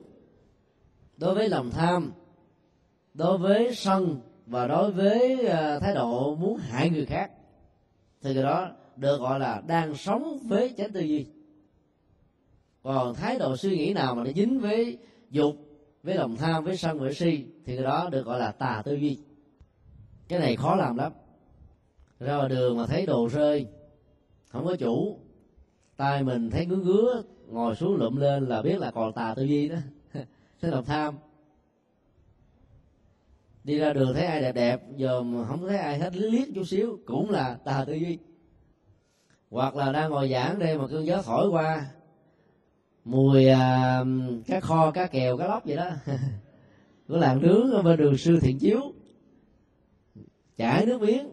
đối 1.17 1.35
với 1.35 1.49
lòng 1.49 1.69
tham, 1.71 2.11
đối 3.13 3.37
với 3.37 3.75
sân 3.75 4.21
và 4.45 4.67
đối 4.67 4.91
với 4.91 5.47
à, 5.47 5.79
thái 5.79 5.95
độ 5.95 6.35
muốn 6.35 6.57
hại 6.57 6.89
người 6.89 7.05
khác, 7.05 7.31
thì 8.21 8.33
cái 8.33 8.43
đó 8.43 8.69
được 8.95 9.17
gọi 9.17 9.39
là 9.39 9.61
đang 9.67 9.95
sống 9.95 10.39
với 10.43 10.73
chánh 10.77 10.91
tư 10.91 10.99
duy. 10.99 11.25
Còn 12.83 13.15
thái 13.15 13.39
độ 13.39 13.57
suy 13.57 13.77
nghĩ 13.77 13.93
nào 13.93 14.15
mà 14.15 14.23
nó 14.23 14.31
dính 14.31 14.59
với 14.59 14.97
dục, 15.29 15.55
với 16.03 16.15
lòng 16.15 16.35
tham, 16.35 16.63
với 16.63 16.77
sân, 16.77 16.99
với 16.99 17.13
si, 17.13 17.45
thì 17.65 17.75
cái 17.75 17.83
đó 17.83 18.09
được 18.11 18.25
gọi 18.25 18.39
là 18.39 18.51
tà 18.51 18.81
tư 18.85 18.93
duy 18.93 19.17
cái 20.29 20.39
này 20.39 20.55
khó 20.55 20.75
làm 20.75 20.97
lắm. 20.97 21.11
Ra 22.19 22.35
ngoài 22.35 22.49
đường 22.49 22.77
mà 22.77 22.85
thấy 22.85 23.05
đồ 23.05 23.27
rơi 23.27 23.67
không 24.49 24.65
có 24.65 24.75
chủ. 24.75 25.19
Tay 25.97 26.23
mình 26.23 26.49
thấy 26.49 26.65
ngứa 26.65 26.75
ngứa 26.75 27.23
ngồi 27.47 27.75
xuống 27.75 27.95
lụm 27.95 28.15
lên 28.15 28.45
là 28.45 28.61
biết 28.61 28.79
là 28.79 28.91
còn 28.91 29.13
tà 29.13 29.33
tư 29.35 29.43
duy 29.43 29.69
đó. 29.69 29.77
Thế 30.61 30.69
lòng 30.69 30.85
tham. 30.85 31.17
Đi 33.63 33.77
ra 33.77 33.93
đường 33.93 34.13
thấy 34.13 34.25
ai 34.25 34.41
đẹp 34.41 34.55
đẹp 34.55 34.81
giờ 34.95 35.21
mà 35.21 35.45
không 35.45 35.67
thấy 35.67 35.77
ai 35.77 35.99
hết 35.99 36.15
liếc 36.15 36.47
chút 36.55 36.63
xíu 36.63 36.99
cũng 37.05 37.29
là 37.29 37.57
tà 37.63 37.85
tư 37.87 37.93
duy. 37.93 38.17
Hoặc 39.49 39.75
là 39.75 39.91
đang 39.91 40.11
ngồi 40.11 40.29
giảng 40.29 40.59
đây 40.59 40.77
mà 40.77 40.87
cơn 40.87 41.05
gió 41.05 41.21
thổi 41.21 41.49
qua 41.49 41.85
mùi 43.05 43.47
à, 43.47 44.03
cá 44.47 44.59
kho 44.59 44.91
cá 44.91 45.07
kèo 45.07 45.37
cá 45.37 45.47
lóc 45.47 45.65
vậy 45.65 45.75
đó. 45.75 45.89
Của 47.07 47.17
làng 47.17 47.41
nướng 47.41 47.71
ở 47.71 47.81
bên 47.81 47.99
đường 47.99 48.17
sư 48.17 48.39
thiện 48.41 48.59
chiếu 48.59 48.93
chảy 50.59 50.85
nước 50.85 51.01
miếng. 51.01 51.29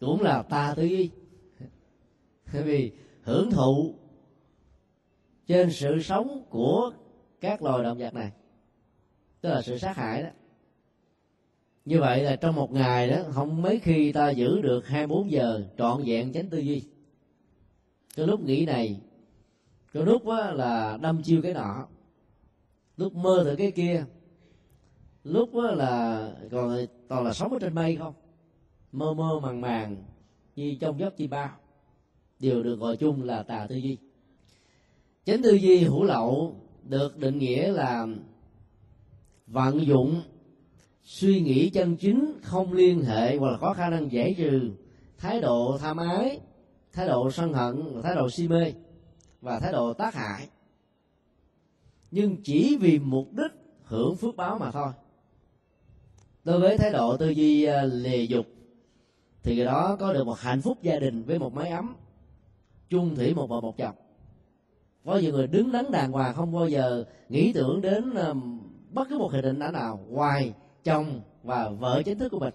Cũng 0.00 0.22
là 0.22 0.42
ta 0.42 0.74
tư 0.76 0.84
duy. 0.84 1.10
Bởi 2.52 2.62
vì 2.62 2.92
hưởng 3.22 3.50
thụ 3.50 3.94
trên 5.46 5.72
sự 5.72 6.02
sống 6.02 6.44
của 6.50 6.92
các 7.40 7.62
loài 7.62 7.82
động 7.82 7.98
vật 7.98 8.14
này, 8.14 8.30
tức 9.40 9.48
là 9.48 9.62
sự 9.62 9.78
sát 9.78 9.96
hại 9.96 10.22
đó. 10.22 10.28
Như 11.84 12.00
vậy 12.00 12.22
là 12.22 12.36
trong 12.36 12.54
một 12.54 12.72
ngày 12.72 13.08
đó, 13.10 13.16
không 13.32 13.62
mấy 13.62 13.78
khi 13.78 14.12
ta 14.12 14.30
giữ 14.30 14.60
được 14.60 14.86
24 14.86 15.30
giờ 15.30 15.64
trọn 15.78 16.02
vẹn 16.06 16.32
chánh 16.32 16.48
tư 16.48 16.58
duy. 16.58 16.82
Cái 18.16 18.26
lúc 18.26 18.40
nghĩ 18.40 18.66
này, 18.66 19.00
cái 19.92 20.02
lúc 20.02 20.22
là 20.54 20.98
đâm 21.02 21.22
chiêu 21.22 21.42
cái 21.42 21.54
nọ, 21.54 21.88
lúc 22.96 23.14
mơ 23.14 23.44
thử 23.44 23.56
cái 23.56 23.70
kia 23.70 24.04
lúc 25.24 25.54
đó 25.54 25.62
là 25.62 26.28
còn 26.50 26.86
toàn 27.08 27.24
là 27.24 27.32
sống 27.32 27.52
ở 27.52 27.58
trên 27.60 27.74
mây 27.74 27.96
không? 27.96 28.14
Mơ 28.92 29.14
mơ 29.14 29.40
màng 29.42 29.60
màng, 29.60 29.96
như 30.56 30.76
trong 30.80 30.98
giấc 30.98 31.16
chi 31.16 31.26
bao. 31.26 31.50
Đều 32.38 32.62
được 32.62 32.76
gọi 32.76 32.96
chung 32.96 33.22
là 33.22 33.42
tà 33.42 33.66
tư 33.68 33.76
duy. 33.76 33.98
Chánh 35.24 35.42
tư 35.42 35.54
duy 35.54 35.78
hữu 35.78 36.04
lậu 36.04 36.56
được 36.82 37.18
định 37.18 37.38
nghĩa 37.38 37.72
là 37.72 38.06
vận 39.46 39.86
dụng, 39.86 40.22
suy 41.04 41.40
nghĩ 41.40 41.70
chân 41.70 41.96
chính 41.96 42.32
không 42.42 42.72
liên 42.72 43.04
hệ 43.04 43.36
hoặc 43.36 43.50
là 43.50 43.58
có 43.60 43.74
khả 43.74 43.90
năng 43.90 44.12
giải 44.12 44.34
trừ 44.38 44.70
thái 45.18 45.40
độ 45.40 45.78
tham 45.80 45.96
ái, 45.96 46.40
thái 46.92 47.08
độ 47.08 47.30
sân 47.30 47.52
hận 47.52 48.02
thái 48.02 48.14
độ 48.14 48.30
si 48.30 48.48
mê, 48.48 48.72
và 49.40 49.60
thái 49.60 49.72
độ 49.72 49.92
tác 49.92 50.14
hại. 50.14 50.48
Nhưng 52.10 52.36
chỉ 52.42 52.76
vì 52.80 52.98
mục 52.98 53.32
đích 53.32 53.52
hưởng 53.84 54.16
phước 54.16 54.36
báo 54.36 54.58
mà 54.58 54.70
thôi 54.70 54.92
đối 56.44 56.60
với 56.60 56.78
thái 56.78 56.92
độ 56.92 57.16
tư 57.16 57.28
duy 57.28 57.64
ờ, 57.64 57.82
lìa 57.82 58.22
dục, 58.22 58.46
thì 59.42 59.56
người 59.56 59.64
đó 59.64 59.96
có 60.00 60.12
được 60.12 60.24
một 60.24 60.38
hạnh 60.38 60.60
phúc 60.60 60.78
gia 60.82 60.98
đình 60.98 61.22
với 61.22 61.38
một 61.38 61.54
mái 61.54 61.70
ấm, 61.70 61.94
chung 62.88 63.16
thủy 63.16 63.34
một 63.34 63.46
vợ 63.46 63.60
một 63.60 63.76
chồng. 63.76 63.94
Có 65.04 65.16
nhiều 65.16 65.32
người 65.32 65.46
đứng 65.46 65.72
đắn 65.72 65.90
đàng 65.90 66.12
hoàng, 66.12 66.34
không 66.34 66.52
bao 66.52 66.68
giờ 66.68 67.04
nghĩ 67.28 67.52
tưởng 67.52 67.80
đến 67.80 68.14
ờ, 68.14 68.34
bất 68.90 69.08
cứ 69.08 69.18
một 69.18 69.32
hình 69.32 69.42
định 69.42 69.58
nào 69.58 70.00
ngoài 70.08 70.54
chồng 70.84 71.20
và 71.42 71.68
vợ 71.68 72.02
chính 72.04 72.18
thức 72.18 72.28
của 72.28 72.38
mình. 72.38 72.54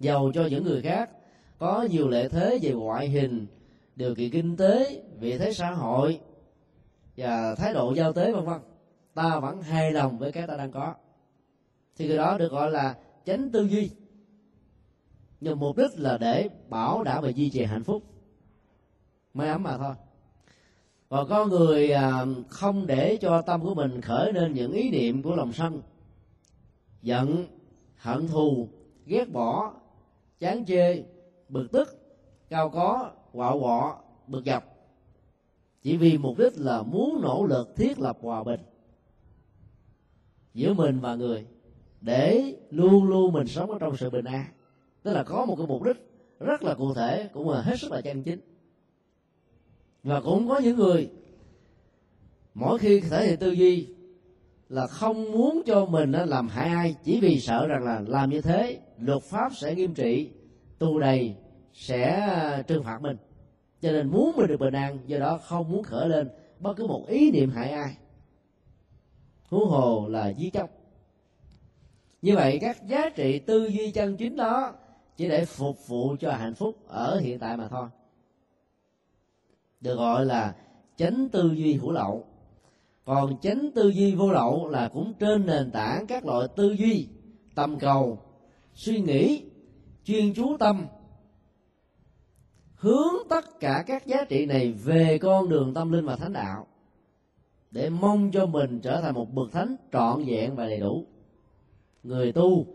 Giàu 0.00 0.30
cho 0.34 0.46
những 0.50 0.64
người 0.64 0.82
khác 0.82 1.10
có 1.58 1.86
nhiều 1.90 2.08
lợi 2.08 2.28
thế 2.28 2.58
về 2.62 2.72
ngoại 2.72 3.08
hình, 3.08 3.46
điều 3.96 4.14
kiện 4.14 4.30
kinh 4.30 4.56
tế, 4.56 5.02
vị 5.18 5.38
thế 5.38 5.52
xã 5.52 5.70
hội 5.70 6.20
và 7.16 7.54
thái 7.54 7.74
độ 7.74 7.92
giao 7.92 8.12
tế 8.12 8.32
vân 8.32 8.44
vân, 8.44 8.60
ta 9.14 9.40
vẫn 9.40 9.62
hài 9.62 9.92
lòng 9.92 10.18
với 10.18 10.32
cái 10.32 10.46
ta 10.46 10.56
đang 10.56 10.72
có 10.72 10.94
thì 12.00 12.08
cái 12.08 12.16
đó 12.16 12.38
được 12.38 12.52
gọi 12.52 12.70
là 12.70 12.96
chánh 13.24 13.50
tư 13.50 13.68
duy. 13.68 13.90
Nhưng 15.40 15.60
mục 15.60 15.76
đích 15.76 15.90
là 15.98 16.18
để 16.18 16.48
bảo 16.68 17.02
đảm 17.02 17.22
và 17.22 17.28
duy 17.28 17.50
trì 17.50 17.64
hạnh 17.64 17.84
phúc. 17.84 18.02
May 19.34 19.48
ấm 19.48 19.62
mà 19.62 19.78
thôi. 19.78 19.94
Còn 21.08 21.28
có 21.28 21.46
người 21.46 21.90
à, 21.90 22.26
không 22.48 22.86
để 22.86 23.18
cho 23.20 23.42
tâm 23.42 23.62
của 23.62 23.74
mình 23.74 24.00
khởi 24.00 24.32
lên 24.32 24.54
những 24.54 24.72
ý 24.72 24.90
niệm 24.90 25.22
của 25.22 25.36
lòng 25.36 25.52
sân. 25.52 25.82
Giận, 27.02 27.46
hận 27.96 28.28
thù, 28.28 28.68
ghét 29.06 29.32
bỏ, 29.32 29.72
chán 30.38 30.64
chê, 30.64 31.02
bực 31.48 31.72
tức, 31.72 31.88
cao 32.48 32.70
có, 32.70 33.10
quạo 33.32 33.60
quọ, 33.60 34.00
bực 34.26 34.44
dọc. 34.46 34.64
Chỉ 35.82 35.96
vì 35.96 36.18
mục 36.18 36.38
đích 36.38 36.52
là 36.56 36.82
muốn 36.82 37.20
nỗ 37.22 37.46
lực 37.46 37.76
thiết 37.76 37.98
lập 37.98 38.18
hòa 38.20 38.44
bình 38.44 38.60
giữa 40.54 40.74
mình 40.74 41.00
và 41.00 41.14
người 41.14 41.46
để 42.00 42.56
luôn 42.70 43.04
luôn 43.04 43.32
mình 43.32 43.46
sống 43.46 43.70
ở 43.70 43.78
trong 43.78 43.96
sự 43.96 44.10
bình 44.10 44.24
an. 44.24 44.44
Tức 45.02 45.12
là 45.12 45.22
có 45.22 45.44
một 45.44 45.56
cái 45.56 45.66
mục 45.66 45.82
đích 45.82 45.96
rất 46.40 46.62
là 46.62 46.74
cụ 46.74 46.94
thể, 46.94 47.28
cũng 47.32 47.50
là 47.50 47.62
hết 47.62 47.80
sức 47.80 47.92
là 47.92 48.00
chân 48.00 48.22
chính. 48.22 48.40
Và 50.02 50.20
cũng 50.20 50.48
có 50.48 50.58
những 50.58 50.76
người, 50.76 51.10
mỗi 52.54 52.78
khi 52.78 53.00
thể 53.00 53.26
hiện 53.26 53.38
tư 53.38 53.50
duy 53.50 53.86
là 54.68 54.86
không 54.86 55.32
muốn 55.32 55.62
cho 55.66 55.86
mình 55.86 56.12
làm 56.12 56.48
hại 56.48 56.68
ai, 56.68 56.96
chỉ 57.04 57.20
vì 57.20 57.40
sợ 57.40 57.66
rằng 57.66 57.84
là 57.84 58.02
làm 58.06 58.30
như 58.30 58.40
thế, 58.40 58.78
luật 58.98 59.22
pháp 59.22 59.52
sẽ 59.56 59.74
nghiêm 59.74 59.94
trị, 59.94 60.30
tù 60.78 60.98
đầy 60.98 61.34
sẽ 61.72 62.26
ờ, 62.28 62.62
trừng 62.62 62.84
phạt 62.84 63.02
mình. 63.02 63.16
Cho 63.80 63.92
nên 63.92 64.10
muốn 64.10 64.36
mình 64.36 64.46
được 64.46 64.60
bình 64.60 64.74
an, 64.74 64.98
do 65.06 65.18
đó 65.18 65.38
không 65.38 65.70
muốn 65.70 65.82
khởi 65.82 66.08
lên 66.08 66.28
bất 66.58 66.76
cứ 66.76 66.86
một 66.86 67.04
ý 67.08 67.30
niệm 67.30 67.50
hại 67.50 67.70
ai. 67.70 67.96
Huống 69.48 69.68
hồ 69.68 70.08
là 70.08 70.28
giết 70.28 70.52
chóc 70.52 70.79
như 72.22 72.34
vậy 72.34 72.58
các 72.60 72.86
giá 72.86 73.08
trị 73.08 73.38
tư 73.38 73.66
duy 73.66 73.90
chân 73.90 74.16
chính 74.16 74.36
đó 74.36 74.74
chỉ 75.16 75.28
để 75.28 75.44
phục 75.44 75.88
vụ 75.88 76.16
cho 76.20 76.32
hạnh 76.32 76.54
phúc 76.54 76.76
ở 76.86 77.20
hiện 77.20 77.38
tại 77.38 77.56
mà 77.56 77.68
thôi. 77.68 77.88
Được 79.80 79.94
gọi 79.96 80.26
là 80.26 80.54
chánh 80.96 81.28
tư 81.32 81.52
duy 81.56 81.74
hữu 81.74 81.90
lậu. 81.90 82.24
Còn 83.04 83.40
chánh 83.40 83.70
tư 83.74 83.88
duy 83.88 84.14
vô 84.14 84.30
lậu 84.30 84.68
là 84.68 84.88
cũng 84.88 85.14
trên 85.18 85.46
nền 85.46 85.70
tảng 85.70 86.06
các 86.06 86.26
loại 86.26 86.48
tư 86.56 86.72
duy 86.72 87.08
tầm 87.54 87.78
cầu, 87.78 88.18
suy 88.74 89.00
nghĩ, 89.00 89.42
chuyên 90.04 90.34
chú 90.34 90.56
tâm. 90.56 90.86
Hướng 92.74 93.14
tất 93.28 93.60
cả 93.60 93.84
các 93.86 94.06
giá 94.06 94.24
trị 94.24 94.46
này 94.46 94.72
về 94.72 95.18
con 95.18 95.48
đường 95.48 95.74
tâm 95.74 95.92
linh 95.92 96.06
và 96.06 96.16
thánh 96.16 96.32
đạo, 96.32 96.66
để 97.70 97.90
mong 97.90 98.30
cho 98.30 98.46
mình 98.46 98.80
trở 98.80 99.00
thành 99.00 99.14
một 99.14 99.34
bậc 99.34 99.52
thánh 99.52 99.76
trọn 99.92 100.24
vẹn 100.24 100.56
và 100.56 100.66
đầy 100.66 100.80
đủ 100.80 101.06
người 102.02 102.32
tu 102.32 102.66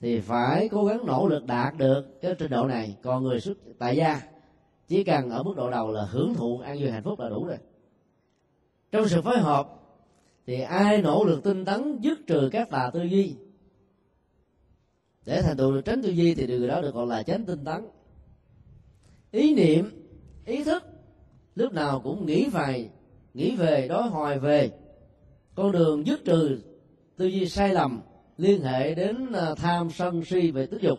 thì 0.00 0.20
phải 0.20 0.68
cố 0.68 0.84
gắng 0.84 1.06
nỗ 1.06 1.28
lực 1.28 1.46
đạt 1.46 1.76
được 1.76 2.20
cái 2.20 2.34
trình 2.38 2.50
độ 2.50 2.66
này. 2.66 2.96
Còn 3.02 3.22
người 3.22 3.40
xuất 3.40 3.58
tại 3.78 3.96
gia, 3.96 4.20
chỉ 4.88 5.04
cần 5.04 5.30
ở 5.30 5.42
mức 5.42 5.54
độ 5.56 5.70
đầu 5.70 5.92
là 5.92 6.04
hưởng 6.04 6.34
thụ 6.34 6.58
an 6.58 6.78
vui 6.80 6.90
hạnh 6.90 7.02
phúc 7.02 7.20
là 7.20 7.28
đủ 7.28 7.44
rồi. 7.44 7.58
Trong 8.92 9.08
sự 9.08 9.22
phối 9.22 9.38
hợp 9.38 9.68
thì 10.46 10.60
ai 10.60 11.02
nỗ 11.02 11.24
lực 11.24 11.44
tinh 11.44 11.64
tấn 11.64 11.98
dứt 12.00 12.18
trừ 12.26 12.48
các 12.52 12.70
tà 12.70 12.90
tư 12.94 13.02
duy, 13.02 13.34
để 15.24 15.42
thành 15.42 15.56
tựu 15.56 15.72
được 15.72 15.84
tránh 15.84 16.02
tư 16.02 16.10
duy 16.10 16.34
thì 16.34 16.46
điều 16.46 16.68
đó 16.68 16.82
được 16.82 16.94
gọi 16.94 17.06
là 17.06 17.22
tránh 17.22 17.44
tinh 17.44 17.64
tấn. 17.64 17.86
Ý 19.30 19.54
niệm, 19.54 20.06
ý 20.46 20.64
thức 20.64 20.82
lúc 21.54 21.72
nào 21.72 22.00
cũng 22.00 22.26
nghĩ 22.26 22.48
về 22.48 22.90
nghĩ 23.34 23.56
về, 23.56 23.88
đối 23.88 24.02
hoài 24.02 24.38
về. 24.38 24.70
Con 25.54 25.72
đường 25.72 26.06
dứt 26.06 26.24
trừ 26.24 26.60
tư 27.16 27.26
duy 27.26 27.48
sai 27.48 27.74
lầm 27.74 28.00
liên 28.38 28.62
hệ 28.62 28.94
đến 28.94 29.32
ờ, 29.32 29.54
tham 29.54 29.90
sân 29.90 30.24
si 30.24 30.50
về 30.50 30.66
tức 30.66 30.80
dục. 30.80 30.98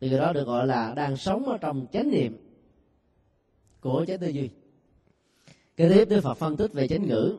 Thì 0.00 0.08
người 0.08 0.18
đó 0.18 0.32
được 0.32 0.44
gọi 0.44 0.66
là 0.66 0.94
đang 0.94 1.16
sống 1.16 1.48
ở 1.48 1.58
trong 1.58 1.86
chánh 1.92 2.10
niệm 2.10 2.36
của 3.80 4.04
chánh 4.08 4.18
tư 4.18 4.28
duy. 4.28 4.50
Kế 5.76 5.88
tiếp 5.88 6.04
đức 6.04 6.20
phật 6.20 6.34
phân 6.34 6.56
tích 6.56 6.72
về 6.72 6.88
chánh 6.88 7.06
ngữ. 7.06 7.36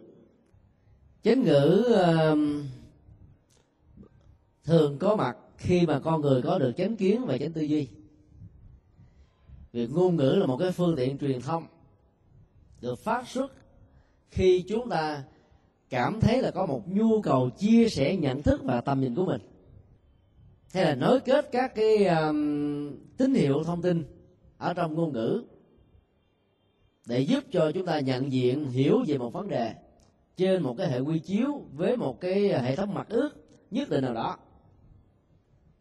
Chánh 1.24 1.44
ngữ 1.44 1.86
uh, 1.90 2.38
thường 4.64 4.98
có 5.00 5.16
mặt 5.16 5.38
khi 5.58 5.86
mà 5.86 6.00
con 6.00 6.22
người 6.22 6.42
có 6.42 6.60
được 6.60 6.72
chánh 6.78 6.96
kiến 6.96 7.26
và 7.26 7.38
chánh 7.38 7.52
tư 7.52 7.62
duy. 7.62 7.88
Việc 9.74 9.90
ngôn 9.92 10.16
ngữ 10.16 10.36
là 10.40 10.46
một 10.46 10.58
cái 10.58 10.72
phương 10.72 10.96
tiện 10.96 11.18
truyền 11.18 11.42
thông 11.42 11.64
được 12.82 13.00
phát 13.00 13.28
xuất 13.28 13.52
khi 14.30 14.66
chúng 14.70 14.90
ta 14.90 15.24
cảm 15.92 16.20
thấy 16.22 16.42
là 16.42 16.52
có 16.52 16.66
một 16.66 16.84
nhu 16.88 17.22
cầu 17.22 17.50
chia 17.50 17.90
sẻ 17.90 18.16
nhận 18.16 18.42
thức 18.42 18.62
và 18.64 18.82
tầm 18.82 19.02
nhìn 19.02 19.16
của 19.16 19.26
mình. 19.26 19.42
Hay 20.74 20.86
là 20.86 20.96
nối 20.96 21.20
kết 21.20 21.50
các 21.52 21.76
cái 21.76 22.06
um, 22.06 22.98
tín 23.18 23.34
hiệu 23.34 23.64
thông 23.64 23.82
tin 23.82 24.04
ở 24.58 24.74
trong 24.74 24.96
ngôn 24.96 25.14
ngữ 25.14 25.44
để 27.06 27.20
giúp 27.20 27.44
cho 27.52 27.72
chúng 27.72 27.86
ta 27.86 28.00
nhận 28.00 28.32
diện 28.32 28.66
hiểu 28.66 29.04
về 29.08 29.18
một 29.18 29.34
vấn 29.34 29.48
đề 29.48 29.74
trên 30.38 30.64
một 30.64 30.76
cái 30.78 30.88
hệ 30.88 31.00
quy 31.00 31.20
chiếu 31.20 31.62
với 31.74 31.98
một 31.98 32.22
cái 32.22 32.62
hệ 32.62 32.76
thống 32.76 32.94
mặt 32.94 33.10
ước 33.10 33.30
nhất 33.72 33.90
định 33.90 34.04
nào 34.04 34.14
đó. 34.14 34.38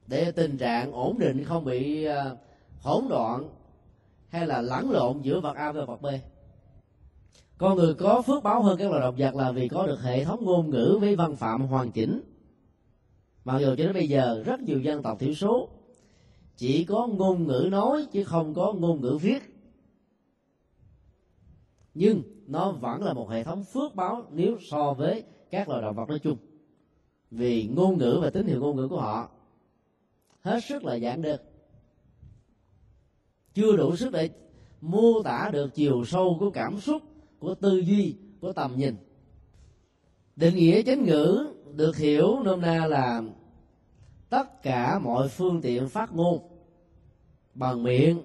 Để 0.07 0.33
tình 0.33 0.59
trạng 0.59 0.93
ổn 0.93 1.19
định 1.19 1.45
không 1.45 1.65
bị 1.65 2.09
uh, 2.09 2.39
hỗn 2.81 3.05
loạn 3.09 3.49
hay 4.29 4.47
là 4.47 4.61
lẫn 4.61 4.91
lộn 4.91 5.21
giữa 5.23 5.41
vật 5.41 5.57
A 5.57 5.73
và 5.73 5.85
vật 5.85 6.03
B 6.03 6.07
con 7.61 7.77
người 7.77 7.95
có 7.95 8.23
phước 8.23 8.43
báo 8.43 8.63
hơn 8.63 8.79
các 8.79 8.91
loài 8.91 9.01
động 9.01 9.15
vật 9.19 9.35
là 9.35 9.53
vì 9.53 9.69
có 9.69 9.87
được 9.87 10.01
hệ 10.03 10.25
thống 10.25 10.45
ngôn 10.45 10.71
ngữ 10.71 10.99
với 11.01 11.17
văn 11.17 11.37
phạm 11.37 11.61
hoàn 11.61 11.91
chỉnh. 11.91 12.21
Mặc 13.45 13.59
dù 13.59 13.67
cho 13.67 13.75
đến 13.85 13.93
bây 13.93 14.09
giờ, 14.09 14.43
rất 14.47 14.61
nhiều 14.61 14.81
dân 14.81 15.03
tộc 15.03 15.19
thiểu 15.19 15.35
số 15.35 15.69
chỉ 16.57 16.85
có 16.85 17.07
ngôn 17.07 17.47
ngữ 17.47 17.69
nói 17.71 18.07
chứ 18.13 18.25
không 18.25 18.55
có 18.55 18.73
ngôn 18.73 19.01
ngữ 19.01 19.19
viết. 19.21 19.43
Nhưng 21.95 22.23
nó 22.47 22.73
vẫn 22.73 23.03
là 23.03 23.13
một 23.13 23.31
hệ 23.31 23.45
thống 23.45 23.65
phước 23.65 23.95
báo 23.95 24.23
nếu 24.31 24.57
so 24.61 24.93
với 24.93 25.25
các 25.51 25.69
loài 25.69 25.83
động 25.83 25.97
vật 25.97 26.09
nói 26.09 26.19
chung. 26.19 26.37
Vì 27.31 27.69
ngôn 27.75 27.99
ngữ 27.99 28.19
và 28.23 28.31
tín 28.31 28.47
hiệu 28.47 28.61
ngôn 28.61 28.77
ngữ 28.77 28.89
của 28.89 29.01
họ 29.01 29.31
hết 30.41 30.61
sức 30.65 30.85
là 30.85 30.95
giản 30.95 31.23
đơn. 31.23 31.41
Chưa 33.55 33.77
đủ 33.77 33.97
sức 33.97 34.13
để 34.13 34.31
mô 34.81 35.23
tả 35.23 35.51
được 35.53 35.75
chiều 35.75 36.05
sâu 36.05 36.37
của 36.41 36.51
cảm 36.51 36.81
xúc 36.81 37.03
của 37.41 37.55
tư 37.55 37.79
duy 37.79 38.17
của 38.41 38.53
tầm 38.53 38.75
nhìn. 38.77 38.97
Định 40.37 40.57
nghĩa 40.57 40.83
chánh 40.83 41.05
ngữ 41.05 41.47
được 41.75 41.97
hiểu 41.97 42.41
nôm 42.45 42.61
na 42.61 42.87
là 42.87 43.23
tất 44.29 44.63
cả 44.63 44.99
mọi 44.99 45.29
phương 45.29 45.61
tiện 45.61 45.89
phát 45.89 46.15
ngôn 46.15 46.49
bằng 47.55 47.83
miệng 47.83 48.23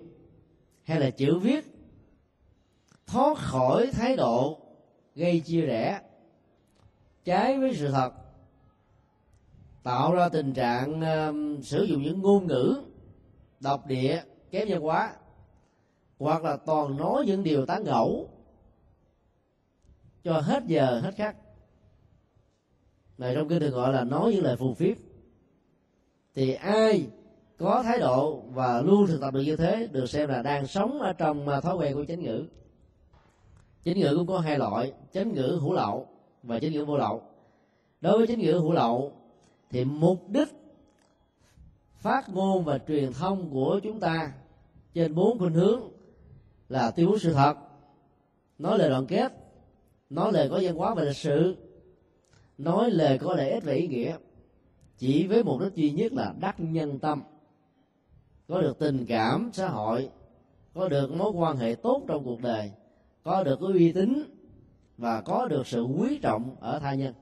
hay 0.84 1.00
là 1.00 1.10
chữ 1.10 1.40
viết 1.40 1.66
thoát 3.08 3.38
khỏi 3.38 3.90
thái 3.94 4.16
độ 4.16 4.60
gây 5.16 5.40
chia 5.40 5.62
rẽ 5.62 6.02
trái 7.26 7.60
với 7.60 7.76
sự 7.76 7.92
thật 7.92 8.14
tạo 9.84 10.14
ra 10.14 10.30
tình 10.30 10.54
trạng 10.54 11.00
uh, 11.00 11.66
sử 11.66 11.84
dụng 11.84 12.02
những 12.02 12.22
ngôn 12.22 12.48
ngữ 12.48 12.76
độc 13.60 13.88
địa 13.88 14.22
kém 14.52 14.68
nhân 14.68 14.82
hóa 14.82 15.16
hoặc 16.20 16.44
là 16.44 16.58
toàn 16.58 16.98
nói 16.98 17.24
những 17.28 17.44
điều 17.44 17.66
tán 17.66 17.84
gẫu 17.84 18.30
cho 20.26 20.40
hết 20.40 20.64
giờ, 20.66 21.00
hết 21.04 21.16
khắc. 21.16 21.36
Này 23.18 23.36
trong 23.36 23.50
kinh 23.50 23.60
được 23.60 23.70
gọi 23.70 23.94
là 23.94 24.04
nói 24.04 24.32
những 24.34 24.44
lời 24.44 24.58
phù 24.58 24.74
phiếm. 24.74 24.98
Thì 26.34 26.54
ai 26.54 27.08
có 27.58 27.84
thái 27.84 28.00
độ 28.00 28.44
và 28.54 28.82
luôn 28.82 29.08
thực 29.08 29.22
tập 29.22 29.34
được 29.34 29.42
như 29.42 29.56
thế 29.56 29.88
được 29.92 30.06
xem 30.06 30.30
là 30.30 30.42
đang 30.42 30.68
sống 30.68 31.02
ở 31.02 31.14
trong 31.14 31.48
à, 31.48 31.62
thói 31.62 31.76
quen 31.76 31.94
của 31.94 32.06
chánh 32.06 32.24
ngữ. 32.24 32.46
Chánh 33.86 34.00
ngữ 34.00 34.16
cũng 34.18 34.28
có 34.28 34.40
hai 34.40 34.58
loại, 34.58 34.94
chánh 35.14 35.34
ngữ 35.34 35.60
hữu 35.62 35.74
lậu 35.74 36.08
và 36.44 36.60
chánh 36.60 36.72
ngữ 36.72 36.86
vô 36.86 36.98
lậu. 36.98 37.22
Đối 38.02 38.18
với 38.18 38.28
chánh 38.28 38.40
ngữ 38.40 38.52
hữu 38.52 38.72
lậu 38.72 39.14
thì 39.70 39.86
mục 39.86 40.30
đích 40.30 40.50
phát 41.98 42.30
ngôn 42.30 42.64
và 42.64 42.78
truyền 42.78 43.14
thông 43.14 43.50
của 43.50 43.80
chúng 43.84 44.00
ta 44.00 44.34
trên 44.94 45.16
bốn 45.16 45.40
khuynh 45.40 45.54
hướng 45.54 45.82
là 46.70 46.92
tuyên 46.92 47.08
bố 47.08 47.18
sự 47.18 47.34
thật, 47.34 47.58
nói 48.58 48.78
lời 48.78 48.90
đoàn 48.90 49.08
kết 49.08 49.45
nói 50.10 50.34
lời 50.34 50.50
có 50.50 50.60
văn 50.64 50.76
hóa 50.76 50.94
và 50.96 51.04
lịch 51.04 51.16
sử 51.16 51.56
nói 52.58 52.92
lời 52.92 53.18
có 53.18 53.36
lợi 53.36 53.50
ích 53.50 53.64
và 53.64 53.74
ý 53.74 53.88
nghĩa. 53.88 54.18
Chỉ 54.98 55.28
với 55.28 55.44
mục 55.44 55.62
đích 55.62 55.74
duy 55.74 55.92
nhất 55.92 56.14
là 56.14 56.34
đắc 56.40 56.56
nhân 56.58 57.00
tâm. 57.00 57.24
Có 58.48 58.62
được 58.62 58.80
tình 58.80 59.06
cảm 59.06 59.50
xã 59.54 59.68
hội. 59.68 60.10
Có 60.74 60.88
được 60.90 61.12
mối 61.12 61.32
quan 61.32 61.58
hệ 61.58 61.76
tốt 61.76 62.04
trong 62.08 62.24
cuộc 62.24 62.42
đời. 62.42 62.72
Có 63.24 63.44
được 63.44 63.60
cái 63.62 63.70
uy 63.74 63.92
tín. 63.92 64.24
Và 64.98 65.22
có 65.22 65.48
được 65.48 65.68
sự 65.68 65.84
quý 65.84 66.20
trọng 66.22 66.56
ở 66.60 66.80
tha 66.80 66.94
nhân. 66.94 67.14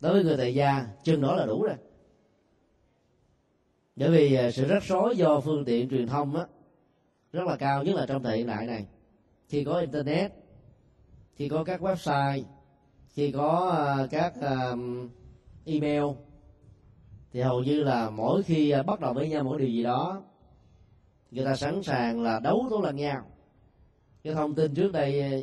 Đối 0.00 0.12
với 0.12 0.24
người 0.24 0.36
tại 0.36 0.54
gia, 0.54 0.86
chừng 1.02 1.20
đó 1.20 1.36
là 1.36 1.46
đủ 1.46 1.62
rồi. 1.62 1.76
Bởi 3.96 4.10
vì 4.10 4.34
à, 4.34 4.50
sự 4.50 4.68
rắc 4.68 4.82
rối 4.82 5.16
do 5.16 5.40
phương 5.40 5.64
tiện 5.64 5.88
truyền 5.90 6.06
thông 6.06 6.36
á, 6.36 6.46
rất 7.32 7.46
là 7.46 7.56
cao, 7.56 7.84
nhất 7.84 7.96
là 7.96 8.06
trong 8.06 8.22
thời 8.22 8.36
hiện 8.36 8.46
đại 8.46 8.66
này 8.66 8.86
khi 9.50 9.64
có 9.64 9.78
internet 9.78 10.32
khi 11.34 11.48
có 11.48 11.64
các 11.64 11.80
website 11.82 12.42
khi 13.08 13.32
có 13.32 13.70
ờ, 13.76 14.08
các 14.10 14.34
email. 15.64 16.04
Thì 17.32 17.40
hầu 17.40 17.62
như 17.62 17.82
là 17.82 18.10
mỗi 18.10 18.42
khi 18.42 18.70
ờ, 18.70 18.82
bắt 18.82 19.00
đầu 19.00 19.14
với 19.14 19.28
nhau 19.28 19.44
mỗi 19.44 19.58
điều 19.58 19.68
gì 19.68 19.82
đó, 19.82 20.22
người 21.30 21.44
ta 21.44 21.56
sẵn 21.56 21.82
sàng 21.82 22.22
là 22.22 22.40
đấu 22.40 22.66
tố 22.70 22.80
lẫn 22.80 22.96
nhau. 22.96 23.26
Cái 24.24 24.34
thông 24.34 24.54
tin 24.54 24.74
trước 24.74 24.92
đây 24.92 25.20
ờ, 25.20 25.40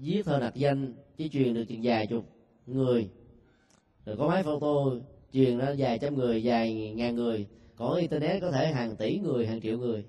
viết 0.00 0.22
thơ 0.24 0.38
nạc 0.38 0.54
danh, 0.54 0.94
chỉ 1.16 1.28
truyền 1.28 1.54
được 1.54 1.64
chừng 1.64 1.84
dài 1.84 2.06
chục 2.06 2.24
người. 2.66 3.10
Rồi 4.06 4.16
có 4.16 4.28
máy 4.28 4.42
photo 4.42 5.06
truyền 5.32 5.58
ra 5.58 5.74
vài 5.78 5.98
trăm 5.98 6.14
người, 6.14 6.40
vài 6.44 6.92
ngàn 6.96 7.14
người. 7.14 7.46
Có 7.76 7.94
internet 7.94 8.42
có 8.42 8.50
thể 8.50 8.72
hàng 8.72 8.96
tỷ 8.96 9.18
người, 9.18 9.46
hàng 9.46 9.60
triệu 9.60 9.78
người. 9.78 10.04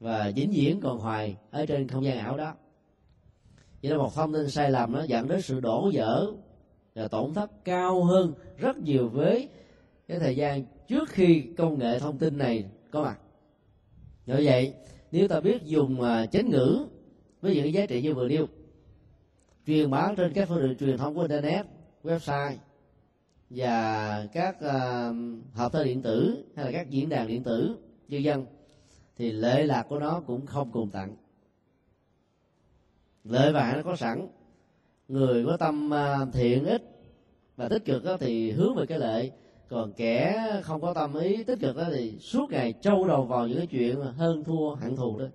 Và 0.00 0.32
vĩnh 0.36 0.50
viễn 0.50 0.80
còn 0.80 0.98
hoài 0.98 1.36
ở 1.50 1.66
trên 1.66 1.88
không 1.88 2.04
gian 2.04 2.18
ảo 2.18 2.36
đó 2.36 2.54
vậy 3.82 3.92
là 3.92 3.98
một 3.98 4.14
thông 4.14 4.32
tin 4.32 4.50
sai 4.50 4.70
lầm 4.70 4.92
nó 4.92 5.02
dẫn 5.02 5.28
đến 5.28 5.42
sự 5.42 5.60
đổ 5.60 5.90
vỡ 5.94 6.32
và 6.94 7.08
tổn 7.08 7.34
thất 7.34 7.64
cao 7.64 8.04
hơn 8.04 8.34
rất 8.56 8.78
nhiều 8.78 9.08
với 9.08 9.48
cái 10.08 10.18
thời 10.18 10.36
gian 10.36 10.64
trước 10.88 11.08
khi 11.08 11.44
công 11.56 11.78
nghệ 11.78 11.98
thông 11.98 12.18
tin 12.18 12.38
này 12.38 12.64
có 12.90 13.02
mặt. 13.02 13.18
Do 14.26 14.34
vậy 14.44 14.74
nếu 15.12 15.28
ta 15.28 15.40
biết 15.40 15.62
dùng 15.64 16.02
à, 16.02 16.26
chánh 16.26 16.50
ngữ 16.50 16.86
với 17.40 17.54
những 17.54 17.72
giá 17.72 17.86
trị 17.86 18.02
như 18.02 18.14
vừa 18.14 18.28
nêu 18.28 18.46
truyền 19.66 19.90
bá 19.90 20.12
trên 20.16 20.32
các 20.32 20.48
phương 20.48 20.62
tiện 20.62 20.76
truyền 20.76 20.98
thông 20.98 21.14
của 21.14 21.20
internet 21.20 21.66
website 22.04 22.54
và 23.50 24.26
các 24.32 24.56
uh, 24.56 25.16
hộp 25.54 25.72
thư 25.72 25.84
điện 25.84 26.02
tử 26.02 26.44
hay 26.56 26.64
là 26.64 26.72
các 26.72 26.90
diễn 26.90 27.08
đàn 27.08 27.28
điện 27.28 27.42
tử 27.42 27.76
nhân 28.08 28.22
dân 28.22 28.46
thì 29.16 29.32
lệ 29.32 29.64
lạc 29.64 29.82
của 29.82 29.98
nó 29.98 30.20
cũng 30.20 30.46
không 30.46 30.70
cùng 30.72 30.90
tặng 30.90 31.16
lợi 33.28 33.52
và 33.52 33.72
nó 33.76 33.82
có 33.82 33.96
sẵn. 33.96 34.28
Người 35.08 35.46
có 35.46 35.56
tâm 35.56 35.94
à, 35.94 36.26
thiện 36.32 36.64
ích 36.64 36.82
và 37.56 37.68
tích 37.68 37.84
cực 37.84 38.04
đó 38.04 38.16
thì 38.20 38.50
hướng 38.50 38.74
về 38.74 38.86
cái 38.86 38.98
lợi. 38.98 39.32
Còn 39.68 39.92
kẻ 39.92 40.48
không 40.62 40.80
có 40.80 40.94
tâm 40.94 41.14
ý 41.14 41.44
tích 41.44 41.60
cực 41.60 41.76
đó 41.76 41.84
thì 41.92 42.18
suốt 42.18 42.50
ngày 42.50 42.72
trâu 42.72 43.08
đầu 43.08 43.24
vào 43.24 43.48
những 43.48 43.58
cái 43.58 43.66
chuyện 43.66 44.00
hơn 44.00 44.44
thua 44.44 44.74
hạng 44.74 44.96
thù 44.96 45.18
đó. 45.18 45.26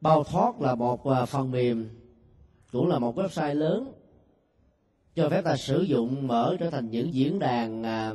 Bao 0.00 0.24
thoát 0.24 0.60
là 0.60 0.74
một 0.74 1.06
à, 1.06 1.24
phần 1.24 1.50
mềm 1.50 1.88
cũng 2.72 2.88
là 2.88 2.98
một 2.98 3.18
website 3.18 3.54
lớn 3.54 3.92
cho 5.14 5.28
phép 5.28 5.42
ta 5.42 5.56
sử 5.56 5.82
dụng 5.82 6.26
mở 6.26 6.56
trở 6.60 6.70
thành 6.70 6.90
những 6.90 7.14
diễn 7.14 7.38
đàn 7.38 7.82
à, 7.82 8.12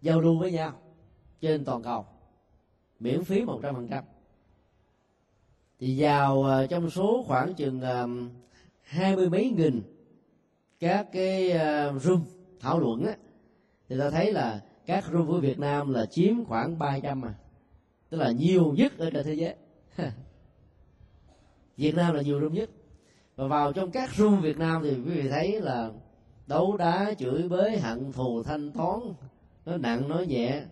giao 0.00 0.20
lưu 0.20 0.38
với 0.38 0.52
nhau 0.52 0.72
trên 1.40 1.64
toàn 1.64 1.82
cầu 1.82 2.06
miễn 3.00 3.24
phí 3.24 3.44
một 3.44 3.60
trăm 3.62 3.74
phần 3.74 3.88
trăm 3.88 4.04
thì 5.80 6.02
vào 6.02 6.42
ờ, 6.42 6.66
trong 6.66 6.90
số 6.90 7.24
khoảng 7.26 7.54
chừng 7.54 7.80
hai 8.82 9.16
mươi 9.16 9.30
mấy 9.30 9.50
nghìn 9.50 9.82
các 10.80 11.06
cái 11.12 11.50
ờ, 11.50 11.98
room 11.98 12.24
thảo 12.60 12.80
luận 12.80 13.04
á, 13.06 13.16
thì 13.88 13.98
ta 13.98 14.10
thấy 14.10 14.32
là 14.32 14.60
các 14.86 15.04
room 15.12 15.26
của 15.26 15.40
Việt 15.40 15.58
Nam 15.58 15.92
là 15.92 16.06
chiếm 16.06 16.44
khoảng 16.44 16.78
300 16.78 17.20
mà 17.20 17.34
tức 18.10 18.18
là 18.18 18.30
nhiều 18.30 18.74
nhất 18.76 18.98
ở 18.98 19.10
trên 19.10 19.24
thế 19.24 19.34
giới. 19.34 19.54
Việt 21.76 21.94
Nam 21.94 22.14
là 22.14 22.22
nhiều 22.22 22.40
room 22.40 22.52
nhất. 22.52 22.70
Và 23.36 23.46
vào 23.46 23.72
trong 23.72 23.90
các 23.90 24.14
room 24.14 24.40
Việt 24.40 24.58
Nam 24.58 24.82
thì 24.82 24.90
quý 24.90 25.10
vị 25.10 25.28
thấy 25.28 25.60
là 25.60 25.90
đấu 26.46 26.76
đá 26.76 27.14
chửi 27.18 27.48
bới, 27.48 27.78
hận 27.78 28.12
thù, 28.12 28.42
thanh 28.42 28.72
toán, 28.72 29.00
nói 29.64 29.78
nặng, 29.78 30.08
nói 30.08 30.26
nhẹ, 30.26 30.62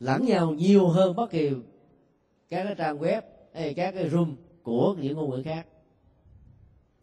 lẫn 0.00 0.24
nhau 0.24 0.50
nhiều 0.50 0.88
hơn 0.88 1.16
bất 1.16 1.30
kỳ 1.30 1.50
các 2.48 2.64
cái 2.64 2.74
trang 2.74 2.98
web 2.98 3.22
các 3.56 3.94
cái 3.94 4.10
room 4.10 4.36
của 4.62 4.94
những 5.00 5.16
ngôn 5.16 5.30
ngữ 5.30 5.42
khác. 5.42 5.66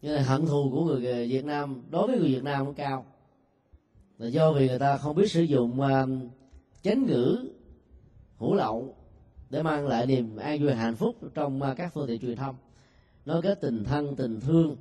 Như 0.02 0.16
là 0.16 0.22
hận 0.22 0.46
thù 0.46 0.70
của 0.70 0.84
người 0.84 1.06
ờ, 1.06 1.26
Việt 1.28 1.44
Nam 1.44 1.82
đối 1.90 2.06
với 2.06 2.18
người 2.18 2.28
Việt 2.28 2.42
Nam 2.42 2.66
cũng 2.66 2.74
cao. 2.74 3.04
Là 4.18 4.26
do 4.26 4.52
vì 4.52 4.68
người 4.68 4.78
ta 4.78 4.96
không 4.96 5.16
biết 5.16 5.30
sử 5.30 5.42
dụng 5.42 5.80
uh, 5.80 6.08
chánh 6.82 7.06
ngữ 7.06 7.48
hữu 8.38 8.54
lậu 8.54 8.94
để 9.50 9.62
mang 9.62 9.86
lại 9.86 10.06
niềm 10.06 10.36
an 10.36 10.62
vui 10.62 10.72
hạnh 10.72 10.94
phúc 10.94 11.16
trong 11.34 11.62
uh, 11.62 11.76
các 11.76 11.92
phương 11.94 12.06
tiện 12.06 12.20
truyền 12.20 12.36
thông. 12.36 12.56
Nói 13.24 13.42
kết 13.42 13.60
tình 13.60 13.84
thân 13.84 14.16
tình 14.16 14.40
thương 14.40 14.76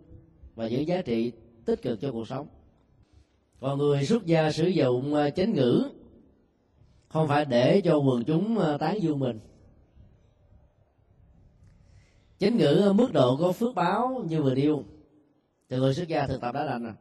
và 0.55 0.67
những 0.67 0.87
giá 0.87 1.01
trị 1.01 1.31
tích 1.65 1.81
cực 1.81 2.01
cho 2.01 2.11
cuộc 2.11 2.27
sống. 2.27 2.47
Còn 3.59 3.79
người 3.79 4.05
xuất 4.05 4.25
gia 4.25 4.51
sử 4.51 4.67
dụng 4.67 5.13
uh, 5.13 5.35
chánh 5.35 5.53
ngữ 5.53 5.89
không 7.07 7.27
phải 7.27 7.45
để 7.45 7.81
cho 7.81 7.97
quần 7.97 8.23
chúng 8.23 8.57
uh, 8.57 8.79
tán 8.79 9.01
dương 9.01 9.19
mình 9.19 9.39
chính 12.43 12.57
ngữ 12.57 12.93
mức 12.95 13.13
độ 13.13 13.37
có 13.37 13.51
phước 13.51 13.75
báo 13.75 14.23
như 14.29 14.41
vừa 14.41 14.55
điêu 14.55 14.83
thì 15.69 15.77
người 15.77 15.93
xuất 15.93 16.07
gia 16.07 16.27
thực 16.27 16.41
tập 16.41 16.55
đã 16.55 16.65
đành 16.65 16.83
rồi 16.83 16.93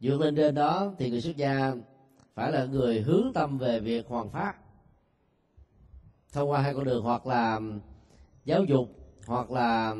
vượt 0.00 0.20
lên 0.20 0.36
trên 0.36 0.54
đó 0.54 0.92
thì 0.98 1.10
người 1.10 1.20
xuất 1.20 1.36
gia 1.36 1.74
phải 2.34 2.52
là 2.52 2.64
người 2.64 3.00
hướng 3.00 3.32
tâm 3.34 3.58
về 3.58 3.80
việc 3.80 4.06
hoàn 4.08 4.30
pháp. 4.30 4.56
Thông 6.32 6.50
qua 6.50 6.60
hai 6.60 6.74
con 6.74 6.84
đường, 6.84 7.02
hoặc 7.02 7.26
là 7.26 7.60
giáo 8.44 8.64
dục, 8.64 8.88
hoặc 9.26 9.50
là 9.50 9.94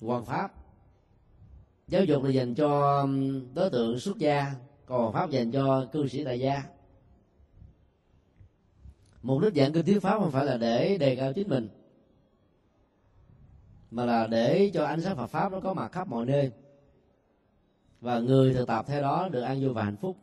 hoàn 0.00 0.24
pháp. 0.24 0.52
Giáo 1.88 2.04
dục 2.04 2.24
là 2.24 2.30
dành 2.30 2.54
cho 2.54 3.06
đối 3.54 3.70
tượng 3.70 3.98
xuất 3.98 4.18
gia, 4.18 4.54
còn 4.86 5.00
hoàn 5.00 5.12
pháp 5.12 5.30
dành 5.30 5.52
cho 5.52 5.86
cư 5.92 6.08
sĩ 6.08 6.24
tại 6.24 6.40
gia. 6.40 6.62
Mục 9.22 9.42
đích 9.42 9.54
giảng 9.54 9.72
kinh 9.72 9.86
thuyết 9.86 10.02
pháp 10.02 10.18
không 10.18 10.30
phải 10.30 10.44
là 10.44 10.56
để 10.56 10.98
đề 10.98 11.16
cao 11.16 11.32
chính 11.32 11.48
mình 11.48 11.77
mà 13.90 14.04
là 14.04 14.26
để 14.26 14.70
cho 14.74 14.84
ánh 14.84 15.00
sáng 15.00 15.16
Phật 15.16 15.26
pháp 15.26 15.52
nó 15.52 15.60
có 15.60 15.74
mặt 15.74 15.92
khắp 15.92 16.08
mọi 16.08 16.26
nơi. 16.26 16.52
Và 18.00 18.18
người 18.18 18.54
thực 18.54 18.66
tập 18.66 18.84
theo 18.88 19.02
đó 19.02 19.28
được 19.28 19.40
an 19.40 19.60
vui 19.60 19.72
và 19.72 19.82
hạnh 19.84 19.96
phúc. 19.96 20.16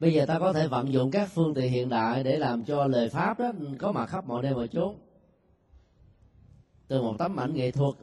Bây 0.00 0.12
giờ 0.12 0.26
ta 0.26 0.38
có 0.38 0.52
thể 0.52 0.68
vận 0.68 0.92
dụng 0.92 1.10
các 1.10 1.28
phương 1.34 1.54
tiện 1.54 1.72
hiện 1.72 1.88
đại 1.88 2.24
để 2.24 2.38
làm 2.38 2.64
cho 2.64 2.86
lời 2.86 3.08
pháp 3.08 3.38
đó 3.38 3.52
có 3.78 3.92
mặt 3.92 4.06
khắp 4.06 4.26
mọi 4.26 4.42
nơi 4.42 4.54
mọi 4.54 4.68
chốn. 4.68 4.96
Từ 6.88 7.02
một 7.02 7.14
tấm 7.18 7.36
ảnh 7.36 7.54
nghệ 7.54 7.70
thuật 7.70 7.94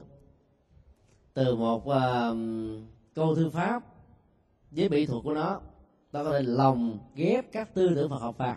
từ 1.33 1.55
một 1.55 1.77
uh, 1.77 2.37
câu 3.13 3.35
thư 3.35 3.49
pháp 3.49 3.83
với 4.71 4.89
mỹ 4.89 5.05
thuật 5.05 5.23
của 5.23 5.33
nó 5.33 5.61
ta 6.11 6.23
có 6.23 6.31
thể 6.31 6.41
lồng 6.41 6.99
ghép 7.15 7.51
các 7.51 7.73
tư 7.73 7.91
tưởng 7.95 8.09
Phật 8.09 8.17
học 8.17 8.37
vào. 8.37 8.55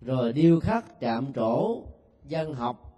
Rồi 0.00 0.32
điêu 0.32 0.60
khắc 0.60 1.00
chạm 1.00 1.32
trổ 1.32 1.82
dân 2.24 2.54
học 2.54 2.91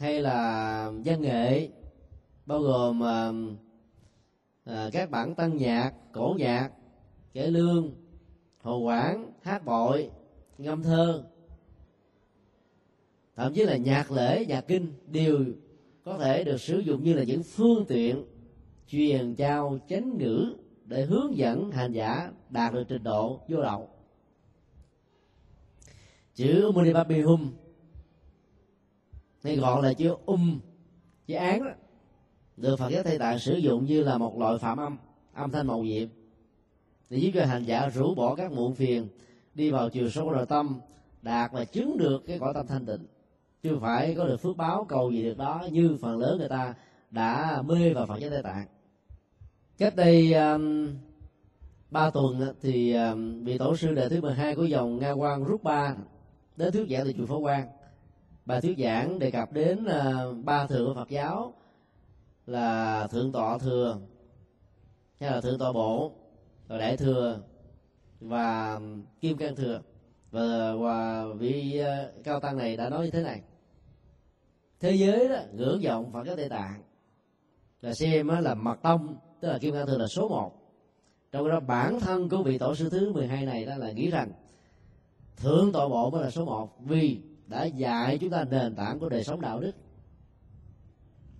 hay 0.00 0.22
là 0.22 0.92
văn 1.04 1.20
nghệ 1.20 1.68
bao 2.46 2.60
gồm 2.60 3.02
à, 3.02 3.32
à, 4.64 4.90
các 4.92 5.10
bản 5.10 5.34
tân 5.34 5.56
nhạc 5.56 5.92
cổ 6.12 6.34
nhạc 6.38 6.70
kể 7.32 7.46
lương 7.46 7.90
hồ 8.62 8.78
quảng 8.78 9.32
hát 9.42 9.64
bội 9.64 10.10
ngâm 10.58 10.82
thơ. 10.82 11.24
Thậm 13.36 13.54
chí 13.54 13.64
là 13.64 13.76
nhạc 13.76 14.10
lễ 14.10 14.44
nhạc 14.48 14.60
kinh 14.60 14.92
đều 15.06 15.44
có 16.04 16.18
thể 16.18 16.44
được 16.44 16.60
sử 16.60 16.78
dụng 16.78 17.04
như 17.04 17.14
là 17.14 17.22
những 17.22 17.42
phương 17.42 17.84
tiện 17.88 18.24
truyền 18.86 19.34
trao 19.34 19.78
chánh 19.88 20.18
ngữ 20.18 20.56
để 20.84 21.04
hướng 21.04 21.36
dẫn 21.36 21.70
hành 21.70 21.92
giả 21.92 22.32
đạt 22.50 22.72
được 22.72 22.84
trình 22.88 23.02
độ 23.02 23.40
vô 23.48 23.62
đậu. 23.62 23.88
Chữ 26.34 26.70
Munibabihum 26.74 27.52
hay 29.44 29.56
gọi 29.56 29.82
là 29.82 29.92
chữ 29.92 30.14
um 30.26 30.60
chữ 31.26 31.34
án 31.34 31.64
đó. 31.64 31.70
Được 32.56 32.76
Phật 32.78 32.88
giáo 32.88 33.02
Tây 33.02 33.18
Tạng 33.18 33.38
sử 33.38 33.56
dụng 33.56 33.84
như 33.84 34.02
là 34.02 34.18
một 34.18 34.38
loại 34.38 34.58
phạm 34.58 34.78
âm 34.78 34.96
âm 35.34 35.50
thanh 35.50 35.66
màu 35.66 35.82
nhiệm. 35.82 36.08
Để 37.10 37.18
giúp 37.18 37.30
cho 37.34 37.44
hành 37.46 37.64
giả 37.64 37.88
rũ 37.88 38.14
bỏ 38.14 38.34
các 38.34 38.52
muộn 38.52 38.74
phiền 38.74 39.08
đi 39.54 39.70
vào 39.70 39.90
chiều 39.90 40.10
sâu 40.10 40.30
nội 40.30 40.46
tâm 40.46 40.80
đạt 41.22 41.52
và 41.52 41.64
chứng 41.64 41.98
được 41.98 42.22
cái 42.26 42.38
cõi 42.38 42.54
tâm 42.54 42.66
thanh 42.66 42.86
tịnh. 42.86 43.06
Chứ 43.62 43.70
không 43.70 43.80
phải 43.80 44.14
có 44.14 44.24
được 44.24 44.36
phước 44.36 44.56
báo 44.56 44.84
cầu 44.84 45.10
gì 45.10 45.22
được 45.22 45.38
đó 45.38 45.66
như 45.72 45.96
phần 46.00 46.18
lớn 46.18 46.38
người 46.38 46.48
ta 46.48 46.74
đã 47.10 47.62
mê 47.62 47.92
vào 47.94 48.06
Phật 48.06 48.18
giáo 48.18 48.30
Tây 48.30 48.42
Tạng. 48.42 48.66
Cách 49.78 49.96
đây 49.96 50.32
um, 50.32 50.88
ba 51.90 52.10
tuần 52.10 52.54
thì 52.62 52.92
um, 52.92 53.44
vị 53.44 53.58
tổ 53.58 53.76
sư 53.76 53.94
đệ 53.94 54.08
thứ 54.08 54.20
12 54.20 54.54
của 54.54 54.64
dòng 54.64 54.98
Nga 54.98 55.12
Quan 55.12 55.44
Rút 55.44 55.62
Ba 55.62 55.96
đến 56.56 56.72
thuyết 56.72 56.88
giảng 56.90 57.04
tại 57.04 57.14
chùa 57.18 57.26
Phổ 57.26 57.40
Quang 57.40 57.66
bài 58.46 58.60
thuyết 58.60 58.78
giảng 58.78 59.18
đề 59.18 59.30
cập 59.30 59.52
đến 59.52 59.84
uh, 59.84 60.44
ba 60.44 60.66
thừa 60.66 60.86
của 60.86 60.94
Phật 60.94 61.08
giáo 61.08 61.54
là 62.46 63.06
thượng 63.06 63.32
tọa 63.32 63.58
thừa 63.58 63.98
hay 65.20 65.30
là 65.30 65.40
thượng 65.40 65.58
tọa 65.58 65.72
bộ 65.72 66.12
rồi 66.68 66.78
đại 66.78 66.96
thừa 66.96 67.40
và 68.20 68.80
kim 69.20 69.36
cang 69.36 69.56
thừa. 69.56 69.80
Và, 70.30 70.74
và 70.74 71.26
vị 71.38 71.82
uh, 71.82 72.24
cao 72.24 72.40
tăng 72.40 72.56
này 72.56 72.76
đã 72.76 72.88
nói 72.88 73.04
như 73.04 73.10
thế 73.10 73.22
này. 73.22 73.42
Thế 74.80 74.92
giới 74.92 75.28
đó 75.28 75.38
ngưỡng 75.52 75.80
vọng 75.84 76.10
phật 76.12 76.26
giáo 76.26 76.36
tây 76.36 76.48
tạng 76.48 76.82
là 77.80 77.94
xem 77.94 78.28
là 78.28 78.54
mật 78.54 78.82
tông 78.82 79.16
tức 79.40 79.48
là 79.48 79.58
kim 79.58 79.74
cang 79.74 79.86
thừa 79.86 79.98
là 79.98 80.06
số 80.06 80.28
một. 80.28 80.52
Trong 81.32 81.48
đó 81.48 81.60
bản 81.60 82.00
thân 82.00 82.28
của 82.28 82.42
vị 82.42 82.58
tổ 82.58 82.74
sư 82.74 82.90
thứ 82.90 83.12
12 83.12 83.46
này 83.46 83.64
đó 83.64 83.76
là 83.76 83.92
nghĩ 83.92 84.10
rằng 84.10 84.32
thượng 85.36 85.72
tọa 85.72 85.88
bộ 85.88 86.10
mới 86.10 86.22
là 86.22 86.30
số 86.30 86.44
một. 86.44 86.80
Vì 86.80 87.20
đã 87.50 87.64
dạy 87.64 88.18
chúng 88.18 88.30
ta 88.30 88.44
nền 88.44 88.74
tảng 88.74 88.98
của 88.98 89.08
đời 89.08 89.24
sống 89.24 89.40
đạo 89.40 89.60
đức. 89.60 89.72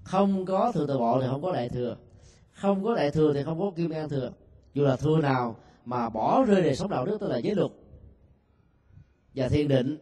Không 0.03 0.45
có 0.45 0.73
thừa 0.73 0.87
tự 0.87 0.99
bộ 0.99 1.21
thì 1.21 1.27
không 1.31 1.43
có 1.43 1.53
đại 1.53 1.69
thừa. 1.69 1.97
Không 2.51 2.85
có 2.85 2.95
đại 2.95 3.11
thừa 3.11 3.33
thì 3.35 3.43
không 3.43 3.61
có 3.61 3.71
kim 3.77 3.91
an 3.91 4.09
thừa. 4.09 4.33
Dù 4.75 4.85
là 4.85 4.97
thừa 4.97 5.21
nào 5.21 5.57
mà 5.85 6.09
bỏ 6.09 6.45
rơi 6.45 6.63
đời 6.63 6.77
sống 6.77 6.91
đạo 6.91 7.07
đức 7.07 7.21
tức 7.21 7.29
là 7.29 7.39
giới 7.39 7.55
luật. 7.55 7.71
Và 9.35 9.49
thiền 9.49 9.69
định 9.69 9.99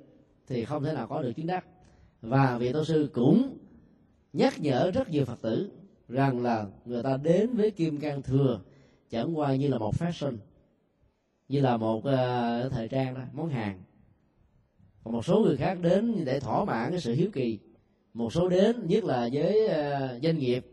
thì 0.47 0.65
không 0.65 0.85
thể 0.85 0.93
nào 0.93 1.07
có 1.07 1.23
được 1.23 1.33
chứng 1.33 1.47
đắc. 1.47 1.65
Và 2.23 2.59
vị 2.59 2.73
tổ 2.73 2.85
sư 2.85 3.11
cũng 3.15 3.59
nhắc 4.33 4.61
nhở 4.61 4.91
rất 4.91 5.09
nhiều 5.09 5.25
phật 5.25 5.43
tử 5.43 5.71
rằng 6.09 6.43
là 6.43 6.67
người 6.85 7.03
ta 7.03 7.17
đến 7.17 7.57
với 7.57 7.71
kim 7.71 8.01
cang 8.01 8.23
thừa 8.23 8.61
chẳng 9.11 9.39
qua 9.39 9.55
như 9.55 9.69
là 9.69 9.79
một 9.79 9.95
fashion 9.95 10.37
như 11.49 11.61
là 11.61 11.77
một 11.77 11.97
uh, 11.99 12.73
thời 12.73 12.89
trang 12.91 13.15
đó 13.15 13.21
món 13.33 13.49
hàng 13.49 13.83
còn 15.09 15.15
một 15.15 15.25
số 15.25 15.41
người 15.41 15.57
khác 15.57 15.79
đến 15.83 16.25
để 16.25 16.41
thỏa 16.41 16.65
mãn 16.65 16.91
cái 16.91 17.01
sự 17.01 17.15
hiếu 17.15 17.31
kỳ. 17.33 17.59
Một 18.15 18.33
số 18.33 18.49
đến 18.49 18.87
nhất 18.87 19.05
là 19.05 19.29
với 19.33 19.67
uh, 19.67 20.23
doanh 20.23 20.39
nghiệp 20.39 20.67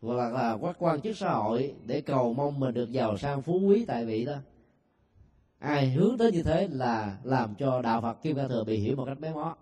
hoặc 0.00 0.14
là, 0.14 0.28
là 0.28 0.58
các 0.62 0.76
quan 0.78 1.00
chức 1.00 1.16
xã 1.16 1.32
hội 1.32 1.74
để 1.86 2.00
cầu 2.00 2.34
mong 2.34 2.60
mình 2.60 2.74
được 2.74 2.92
giàu 2.92 3.18
sang 3.18 3.42
phú 3.42 3.60
quý 3.60 3.84
tại 3.84 4.04
vị 4.04 4.24
đó. 4.24 4.34
Ai 5.58 5.90
hướng 5.90 6.18
tới 6.18 6.32
như 6.32 6.42
thế 6.42 6.68
là 6.72 7.18
làm 7.24 7.54
cho 7.54 7.82
đạo 7.82 8.00
phật 8.00 8.22
kim 8.22 8.36
cang 8.36 8.48
thừa 8.48 8.64
bị 8.64 8.76
hiểu 8.76 8.96
một 8.96 9.04
cách 9.04 9.20
bé 9.20 9.32
mó 9.32 9.56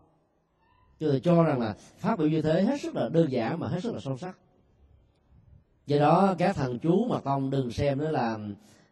tôi 1.00 1.20
cho 1.20 1.42
rằng 1.42 1.60
là 1.60 1.74
pháp 1.98 2.18
biểu 2.18 2.28
như 2.28 2.42
thế 2.42 2.62
hết 2.62 2.80
sức 2.80 2.96
là 2.96 3.08
đơn 3.08 3.32
giản 3.32 3.60
mà 3.60 3.68
hết 3.68 3.80
sức 3.82 3.94
là 3.94 4.00
sâu 4.00 4.18
sắc. 4.18 4.38
Do 5.86 5.98
đó 5.98 6.34
các 6.38 6.56
thằng 6.56 6.78
chú 6.78 7.04
mà 7.04 7.20
tông 7.20 7.50
đừng 7.50 7.70
xem 7.70 7.98
nó 7.98 8.10
là 8.10 8.38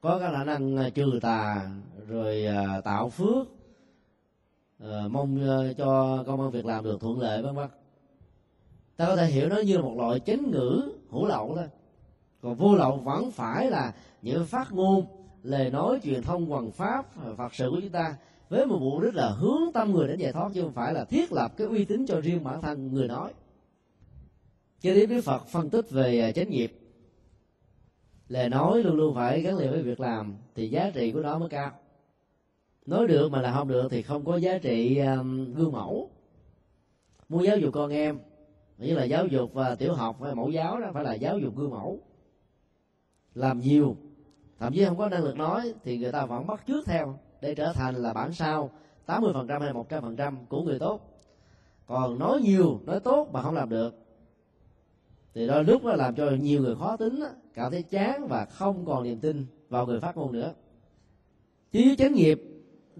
có 0.00 0.18
cái 0.18 0.32
khả 0.32 0.44
năng 0.44 0.76
ờ, 0.76 0.90
trừ 0.90 1.18
tà 1.22 1.70
rồi 2.08 2.44
ờ, 2.44 2.80
tạo 2.80 3.10
phước 3.10 3.59
Ờ, 4.80 5.08
mong 5.08 5.48
ờ, 5.48 5.72
cho 5.72 6.22
công 6.26 6.40
an 6.40 6.50
việc 6.50 6.66
làm 6.66 6.84
được 6.84 7.00
thuận 7.00 7.20
lợi 7.20 7.42
vân 7.42 7.54
vân 7.54 7.68
ta 8.96 9.06
có 9.06 9.16
thể 9.16 9.26
hiểu 9.26 9.48
nó 9.48 9.56
như 9.56 9.76
là 9.76 9.82
một 9.82 9.94
loại 9.96 10.20
chánh 10.20 10.50
ngữ 10.50 10.92
hữu 11.10 11.26
lậu 11.26 11.52
thôi 11.56 11.68
còn 12.42 12.54
vô 12.54 12.74
lậu 12.74 12.96
vẫn 12.96 13.30
phải 13.30 13.70
là 13.70 13.94
những 14.22 14.46
phát 14.46 14.72
ngôn, 14.72 15.06
lời 15.42 15.70
nói, 15.70 16.00
truyền 16.02 16.22
thông 16.22 16.52
quần 16.52 16.72
pháp, 16.72 17.06
phật 17.36 17.54
sự 17.54 17.70
của 17.70 17.80
chúng 17.80 17.90
ta 17.90 18.16
với 18.48 18.66
một 18.66 18.78
mục 18.80 19.02
đích 19.02 19.14
là 19.14 19.30
hướng 19.30 19.72
tâm 19.74 19.92
người 19.92 20.08
đến 20.08 20.18
giải 20.18 20.32
thoát 20.32 20.50
chứ 20.54 20.62
không 20.62 20.72
phải 20.72 20.94
là 20.94 21.04
thiết 21.04 21.32
lập 21.32 21.52
cái 21.56 21.66
uy 21.66 21.84
tín 21.84 22.06
cho 22.06 22.20
riêng 22.20 22.44
bản 22.44 22.62
thân 22.62 22.92
người 22.92 23.08
nói. 23.08 23.32
Cho 24.80 24.94
đến 24.94 25.10
đức 25.10 25.20
phật 25.20 25.46
phân 25.46 25.70
tích 25.70 25.90
về 25.90 26.20
ờ, 26.20 26.32
chánh 26.32 26.50
nghiệp. 26.50 26.72
Lời 28.28 28.48
nói 28.48 28.82
luôn 28.82 28.96
luôn 28.96 29.14
phải 29.14 29.40
gắn 29.40 29.56
liền 29.56 29.70
với 29.70 29.82
việc 29.82 30.00
làm 30.00 30.36
thì 30.54 30.68
giá 30.68 30.90
trị 30.94 31.12
của 31.12 31.20
nó 31.20 31.38
mới 31.38 31.48
cao 31.48 31.70
nói 32.90 33.06
được 33.06 33.32
mà 33.32 33.40
là 33.40 33.52
không 33.52 33.68
được 33.68 33.88
thì 33.90 34.02
không 34.02 34.24
có 34.24 34.36
giá 34.36 34.58
trị 34.58 34.98
um, 34.98 35.54
gương 35.54 35.72
mẫu. 35.72 36.10
Muốn 37.28 37.44
giáo 37.44 37.58
dục 37.58 37.74
con 37.74 37.90
em 37.90 38.18
nghĩa 38.78 38.94
là 38.94 39.04
giáo 39.04 39.26
dục 39.26 39.54
và 39.54 39.74
tiểu 39.74 39.94
học 39.94 40.22
hay 40.22 40.34
mẫu 40.34 40.50
giáo 40.50 40.80
đó 40.80 40.90
phải 40.94 41.04
là 41.04 41.14
giáo 41.14 41.38
dục 41.38 41.56
gương 41.56 41.70
mẫu. 41.70 42.00
Làm 43.34 43.60
nhiều 43.60 43.96
thậm 44.58 44.72
chí 44.72 44.84
không 44.84 44.98
có 44.98 45.08
năng 45.08 45.24
lực 45.24 45.36
nói 45.36 45.74
thì 45.84 45.98
người 45.98 46.12
ta 46.12 46.26
vẫn 46.26 46.46
bắt 46.46 46.66
trước 46.66 46.86
theo 46.86 47.18
để 47.40 47.54
trở 47.54 47.72
thành 47.72 47.94
là 47.94 48.12
bản 48.12 48.32
sao 48.32 48.70
80% 49.06 49.60
hay 49.60 49.72
100% 49.72 50.34
của 50.48 50.62
người 50.62 50.78
tốt. 50.78 51.00
Còn 51.86 52.18
nói 52.18 52.40
nhiều 52.40 52.80
nói 52.84 53.00
tốt 53.00 53.28
mà 53.32 53.42
không 53.42 53.54
làm 53.54 53.68
được. 53.68 53.94
Thì 55.34 55.46
đôi 55.46 55.64
lúc 55.64 55.84
nó 55.84 55.92
làm 55.92 56.14
cho 56.14 56.30
nhiều 56.30 56.60
người 56.60 56.76
khó 56.76 56.96
tính 56.96 57.20
cảm 57.54 57.72
thấy 57.72 57.82
chán 57.82 58.26
và 58.28 58.44
không 58.44 58.84
còn 58.86 59.04
niềm 59.04 59.20
tin 59.20 59.46
vào 59.68 59.86
người 59.86 60.00
phát 60.00 60.16
ngôn 60.16 60.32
nữa. 60.32 60.52
Chứ 61.72 61.94
chánh 61.98 62.14
nghiệp 62.14 62.49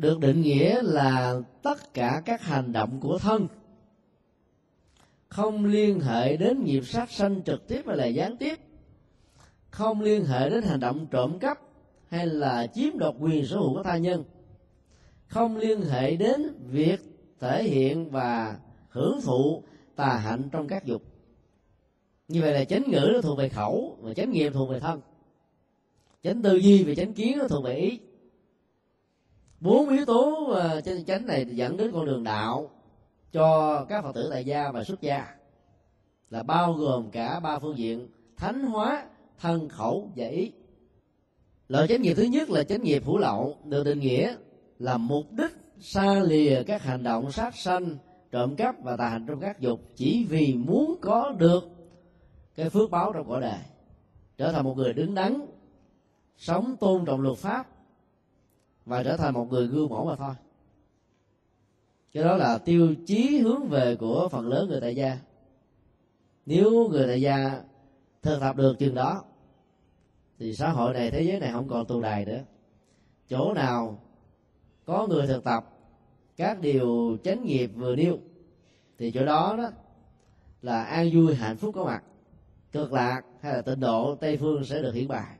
được 0.01 0.21
định 0.21 0.43
nghĩa 0.43 0.83
là 0.83 1.41
tất 1.63 1.95
cả 1.95 2.23
các 2.25 2.43
hành 2.43 2.73
động 2.73 3.01
của 3.01 3.19
thân. 3.19 3.47
Không 5.29 5.65
liên 5.65 6.01
hệ 6.01 6.37
đến 6.37 6.65
nghiệp 6.65 6.87
sát 6.87 7.11
sanh 7.11 7.43
trực 7.43 7.69
tiếp 7.69 7.83
hay 7.87 7.97
là 7.97 8.07
gián 8.07 8.37
tiếp. 8.37 8.59
Không 9.71 10.01
liên 10.01 10.25
hệ 10.25 10.51
đến 10.51 10.63
hành 10.63 10.81
động 10.81 11.07
trộm 11.11 11.39
cắp 11.39 11.59
hay 12.09 12.27
là 12.27 12.67
chiếm 12.67 12.99
đoạt 12.99 13.15
quyền 13.21 13.47
sở 13.47 13.57
hữu 13.57 13.75
của 13.75 13.83
tha 13.83 13.97
nhân. 13.97 14.25
Không 15.27 15.57
liên 15.57 15.83
hệ 15.83 16.17
đến 16.17 16.55
việc 16.71 17.01
thể 17.41 17.63
hiện 17.63 18.11
và 18.11 18.59
hưởng 18.89 19.21
thụ 19.23 19.63
tà 19.97 20.17
hạnh 20.17 20.49
trong 20.53 20.69
các 20.69 20.85
dục. 20.85 21.03
Như 22.29 22.41
vậy 22.41 22.53
là 22.53 22.65
chánh 22.65 22.83
ngữ 22.91 23.11
nó 23.13 23.21
thuộc 23.21 23.39
về 23.39 23.49
khẩu 23.49 23.97
và 24.01 24.15
chánh 24.15 24.31
nghiệp 24.31 24.51
thuộc 24.55 24.71
về 24.71 24.81
thân. 24.81 25.01
Chánh 26.23 26.43
tư 26.43 26.57
duy 26.57 26.85
và 26.85 26.95
chánh 26.95 27.13
kiến 27.13 27.39
nó 27.39 27.49
thuộc 27.49 27.65
về 27.65 27.75
ý 27.75 27.99
bốn 29.61 29.89
yếu 29.89 30.05
tố 30.05 30.47
ờ, 30.51 30.81
trên 30.81 31.05
chánh 31.05 31.27
này 31.27 31.47
dẫn 31.51 31.77
đến 31.77 31.91
con 31.93 32.07
đường 32.07 32.25
đạo 32.25 32.71
cho 33.33 33.85
các 33.89 34.03
phật 34.03 34.13
tử 34.15 34.29
tại 34.31 34.45
gia 34.45 34.71
và 34.71 34.85
xuất 34.85 35.01
gia. 35.01 35.27
Là 36.31 36.43
bao 36.43 36.73
gồm 36.73 37.11
cả 37.11 37.41
ba 37.41 37.59
phương 37.59 37.79
diện, 37.79 38.09
thánh 38.37 38.63
hóa, 38.63 39.07
thân 39.39 39.69
khẩu 39.69 40.11
và 40.17 40.27
ý. 40.27 40.53
Loại 41.69 41.89
chánh 41.89 42.03
nghiệp 42.03 42.15
thứ 42.15 42.23
nhất 42.23 42.51
là 42.51 42.65
chánh 42.65 42.83
nghiệp 42.83 43.03
hữu 43.07 43.19
lậu, 43.19 43.57
được 43.65 43.85
định 43.85 44.01
nghĩa 44.01 44.37
là 44.79 44.97
mục 44.97 45.33
đích 45.33 45.51
xa 45.81 46.21
lìa 46.25 46.63
các 46.67 46.83
hành 46.83 47.03
động 47.03 47.33
sát 47.33 47.57
sanh, 47.57 47.97
trộm 48.31 48.57
cắp 48.57 48.83
và 48.83 48.97
tà 48.97 49.09
hành 49.09 49.27
trong 49.27 49.41
các 49.41 49.61
dục 49.61 49.81
chỉ 49.95 50.27
vì 50.29 50.55
muốn 50.55 50.97
có 51.01 51.35
được 51.39 51.65
cái 52.55 52.71
phước 52.71 52.91
báo 52.91 53.13
trong 53.13 53.29
cõi 53.29 53.41
đời. 53.41 53.59
Trở 54.39 54.53
thành 54.53 54.65
một 54.65 54.77
người 54.77 54.93
đứng 54.93 55.15
đắn, 55.15 55.47
sống 56.37 56.77
tôn 56.81 57.05
trọng 57.05 57.21
luật 57.21 57.39
pháp 57.39 57.67
và 58.87 59.03
trở 59.03 59.16
thành 59.16 59.35
một 59.35 59.47
người 59.51 59.66
gương 59.66 59.89
mẫu 59.89 60.07
mà 60.07 60.16
thôi. 60.16 60.35
Cái 62.12 62.24
đó 62.24 62.37
là 62.37 62.59
tiêu 62.59 62.95
chí 63.07 63.39
hướng 63.39 63.68
về 63.68 63.97
của 63.97 64.28
phần 64.28 64.49
lớn 64.49 64.68
người 64.68 64.81
tại 64.81 64.97
gia. 64.97 65.18
Nếu 66.47 66.89
người 66.89 67.07
tại 67.07 67.20
gia 67.20 67.62
thực 68.22 68.41
tập 68.41 68.57
được 68.57 68.78
chừng 68.78 68.95
đó, 68.95 69.24
thì 70.39 70.55
xã 70.55 70.70
hội 70.70 70.95
này, 70.95 71.11
thế 71.11 71.22
giới 71.22 71.41
này 71.41 71.53
không 71.53 71.68
còn 71.68 71.87
tù 71.87 72.01
đài 72.01 72.24
nữa. 72.24 72.41
Chỗ 73.28 73.55
nào 73.55 73.99
có 74.85 75.07
người 75.07 75.26
thực 75.26 75.45
tập 75.45 75.66
các 76.37 76.61
điều 76.61 77.16
chánh 77.24 77.45
nghiệp 77.45 77.70
vừa 77.74 77.97
nêu, 77.97 78.18
thì 78.99 79.11
chỗ 79.11 79.26
đó 79.26 79.55
đó 79.59 79.70
là 80.62 80.83
an 80.83 81.11
vui 81.12 81.35
hạnh 81.35 81.57
phúc 81.57 81.74
có 81.74 81.85
mặt, 81.85 82.03
cực 82.72 82.93
lạc 82.93 83.22
hay 83.41 83.53
là 83.53 83.62
tịnh 83.62 83.81
độ, 83.81 84.14
tây 84.14 84.37
phương 84.37 84.64
sẽ 84.64 84.83
được 84.83 84.95
hiển 84.95 85.09
bài 85.09 85.37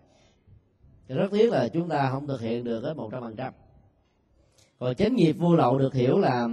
thì 1.11 1.17
rất 1.17 1.31
tiếc 1.31 1.53
là 1.53 1.69
chúng 1.69 1.89
ta 1.89 2.11
không 2.11 2.27
thực 2.27 2.41
hiện 2.41 2.65
được 2.65 2.81
hết 2.85 2.95
một 2.95 3.09
trăm 3.13 3.21
phần 3.21 3.37
trăm. 3.37 3.53
Còn 4.79 4.95
chánh 4.95 5.17
nghiệp 5.17 5.33
vô 5.33 5.57
lậu 5.57 5.79
được 5.79 5.95
hiểu 5.95 6.19
là 6.19 6.49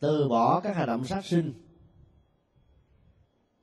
từ 0.00 0.28
bỏ 0.28 0.60
các 0.60 0.76
hành 0.76 0.86
động 0.86 1.04
sát 1.04 1.24
sinh, 1.24 1.52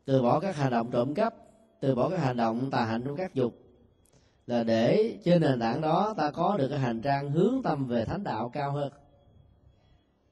từ 0.05 0.21
bỏ 0.21 0.39
các 0.39 0.55
hành 0.55 0.71
động 0.71 0.91
trộm 0.91 1.13
cắp, 1.13 1.35
từ 1.79 1.95
bỏ 1.95 2.09
các 2.09 2.19
hành 2.19 2.37
động 2.37 2.71
tà 2.71 2.85
hạnh 2.85 3.01
trong 3.05 3.15
các 3.15 3.33
dục. 3.33 3.53
Là 4.47 4.63
để 4.63 5.17
trên 5.23 5.41
nền 5.41 5.59
tảng 5.59 5.81
đó 5.81 6.13
ta 6.17 6.31
có 6.31 6.57
được 6.57 6.67
cái 6.67 6.79
hành 6.79 7.01
trang 7.01 7.31
hướng 7.31 7.61
tâm 7.63 7.87
về 7.87 8.05
thánh 8.05 8.23
đạo 8.23 8.49
cao 8.49 8.71
hơn. 8.71 8.91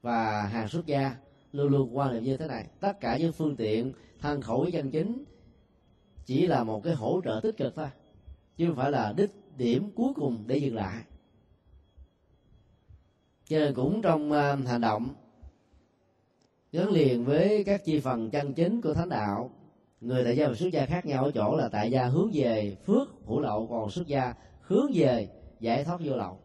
Và 0.01 0.41
hàng 0.41 0.67
xuất 0.67 0.85
gia 0.85 1.15
luôn 1.51 1.67
luôn 1.71 1.97
quan 1.97 2.13
niệm 2.13 2.23
như 2.23 2.37
thế 2.37 2.47
này. 2.47 2.67
Tất 2.79 2.99
cả 2.99 3.17
những 3.17 3.33
phương 3.33 3.55
tiện 3.55 3.93
thân 4.21 4.41
khẩu 4.41 4.61
với 4.61 4.71
chân 4.71 4.91
chính 4.91 5.23
chỉ 6.25 6.47
là 6.47 6.63
một 6.63 6.83
cái 6.83 6.93
hỗ 6.93 7.21
trợ 7.23 7.39
tích 7.43 7.57
cực 7.57 7.75
thôi, 7.75 7.87
chứ 8.57 8.67
không 8.67 8.75
phải 8.75 8.91
là 8.91 9.13
đích 9.17 9.31
điểm 9.57 9.91
cuối 9.95 10.13
cùng 10.15 10.43
để 10.47 10.57
dừng 10.57 10.75
lại. 10.75 11.03
Cho 13.45 13.59
nên 13.59 13.73
cũng 13.73 14.01
trong 14.01 14.31
uh, 14.31 14.67
hành 14.67 14.81
động 14.81 15.13
gắn 16.71 16.89
liền 16.89 17.25
với 17.25 17.63
các 17.63 17.85
chi 17.85 17.99
phần 17.99 18.29
chân 18.29 18.53
chính 18.53 18.81
của 18.81 18.93
thánh 18.93 19.09
đạo 19.09 19.51
người 20.01 20.23
tại 20.23 20.37
gia 20.37 20.47
và 20.47 20.55
xuất 20.55 20.69
gia 20.71 20.85
khác 20.85 21.05
nhau 21.05 21.23
ở 21.23 21.31
chỗ 21.31 21.55
là 21.55 21.69
tại 21.69 21.91
gia 21.91 22.05
hướng 22.05 22.29
về 22.33 22.77
phước 22.85 23.07
hữu 23.25 23.39
lậu 23.39 23.67
còn 23.67 23.89
xuất 23.89 24.07
gia 24.07 24.33
hướng 24.61 24.91
về 24.93 25.29
giải 25.59 25.83
thoát 25.83 26.01
vô 26.03 26.15
lậu. 26.15 26.39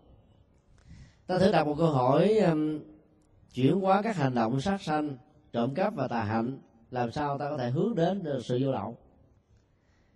Ta 1.26 1.38
thử 1.38 1.52
đặt 1.52 1.66
một 1.66 1.74
câu 1.78 1.90
hỏi 1.90 2.38
um, 2.38 2.80
chuyển 3.54 3.80
hóa 3.80 4.02
các 4.02 4.16
hành 4.16 4.34
động 4.34 4.61
sát 4.61 4.82
sanh 4.82 5.16
trộm 5.52 5.74
cắp 5.74 5.94
và 5.94 6.08
tà 6.08 6.22
hạnh 6.22 6.58
làm 6.90 7.12
sao 7.12 7.38
ta 7.38 7.50
có 7.50 7.56
thể 7.56 7.70
hướng 7.70 7.94
đến 7.94 8.22
sự 8.42 8.58
vô 8.62 8.72
lậu? 8.72 8.96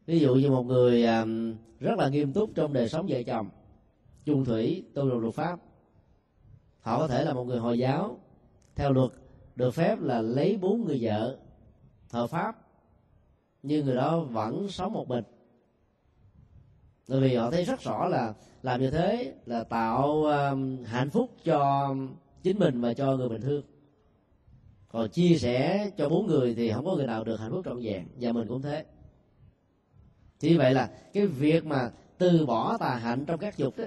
Ví 0.06 0.20
dụ 0.20 0.34
như 0.34 0.50
một 0.50 0.62
người 0.62 1.02
rất 1.80 1.98
là 1.98 2.08
nghiêm 2.08 2.32
túc 2.32 2.50
trong 2.54 2.72
đời 2.72 2.88
sống 2.88 3.06
vợ 3.08 3.22
chồng, 3.22 3.50
chung 4.24 4.44
thủy, 4.44 4.84
tu 4.94 5.10
đồ 5.10 5.18
luật 5.18 5.34
pháp, 5.34 5.60
họ 6.80 6.98
có 6.98 7.08
thể 7.08 7.24
là 7.24 7.32
một 7.32 7.44
người 7.44 7.58
hồi 7.58 7.78
giáo. 7.78 8.18
Theo 8.74 8.92
luật, 8.92 9.10
được 9.56 9.70
phép 9.70 10.00
là 10.00 10.22
lấy 10.22 10.56
bốn 10.56 10.84
người 10.84 10.98
vợ 11.00 11.38
hợp 12.10 12.26
pháp, 12.26 12.56
nhưng 13.62 13.86
người 13.86 13.94
đó 13.94 14.20
vẫn 14.20 14.68
sống 14.68 14.92
một 14.92 15.08
mình. 15.08 15.24
Bởi 17.08 17.20
vì 17.20 17.34
họ 17.34 17.50
thấy 17.50 17.64
rất 17.64 17.80
rõ 17.80 18.08
là 18.08 18.34
làm 18.62 18.80
như 18.80 18.90
thế 18.90 19.34
là 19.46 19.64
tạo 19.64 20.24
hạnh 20.84 21.10
phúc 21.10 21.30
cho 21.44 21.90
chính 22.42 22.58
mình 22.58 22.80
và 22.80 22.94
cho 22.94 23.16
người 23.16 23.28
bình 23.28 23.40
thường. 23.40 23.64
Còn 24.88 25.08
chia 25.08 25.36
sẻ 25.38 25.90
cho 25.96 26.08
bốn 26.08 26.26
người 26.26 26.54
thì 26.54 26.72
không 26.72 26.84
có 26.84 26.96
người 26.96 27.06
nào 27.06 27.24
được 27.24 27.36
hạnh 27.36 27.50
phúc 27.50 27.62
trọn 27.64 27.80
vẹn, 27.82 28.06
và 28.20 28.32
mình 28.32 28.48
cũng 28.48 28.62
thế 28.62 28.84
thì 30.44 30.56
vậy 30.56 30.74
là 30.74 30.90
cái 31.12 31.26
việc 31.26 31.66
mà 31.66 31.90
từ 32.18 32.46
bỏ 32.46 32.78
tà 32.78 32.94
hạnh 32.94 33.24
trong 33.26 33.40
các 33.40 33.56
dục 33.56 33.76
đó 33.76 33.84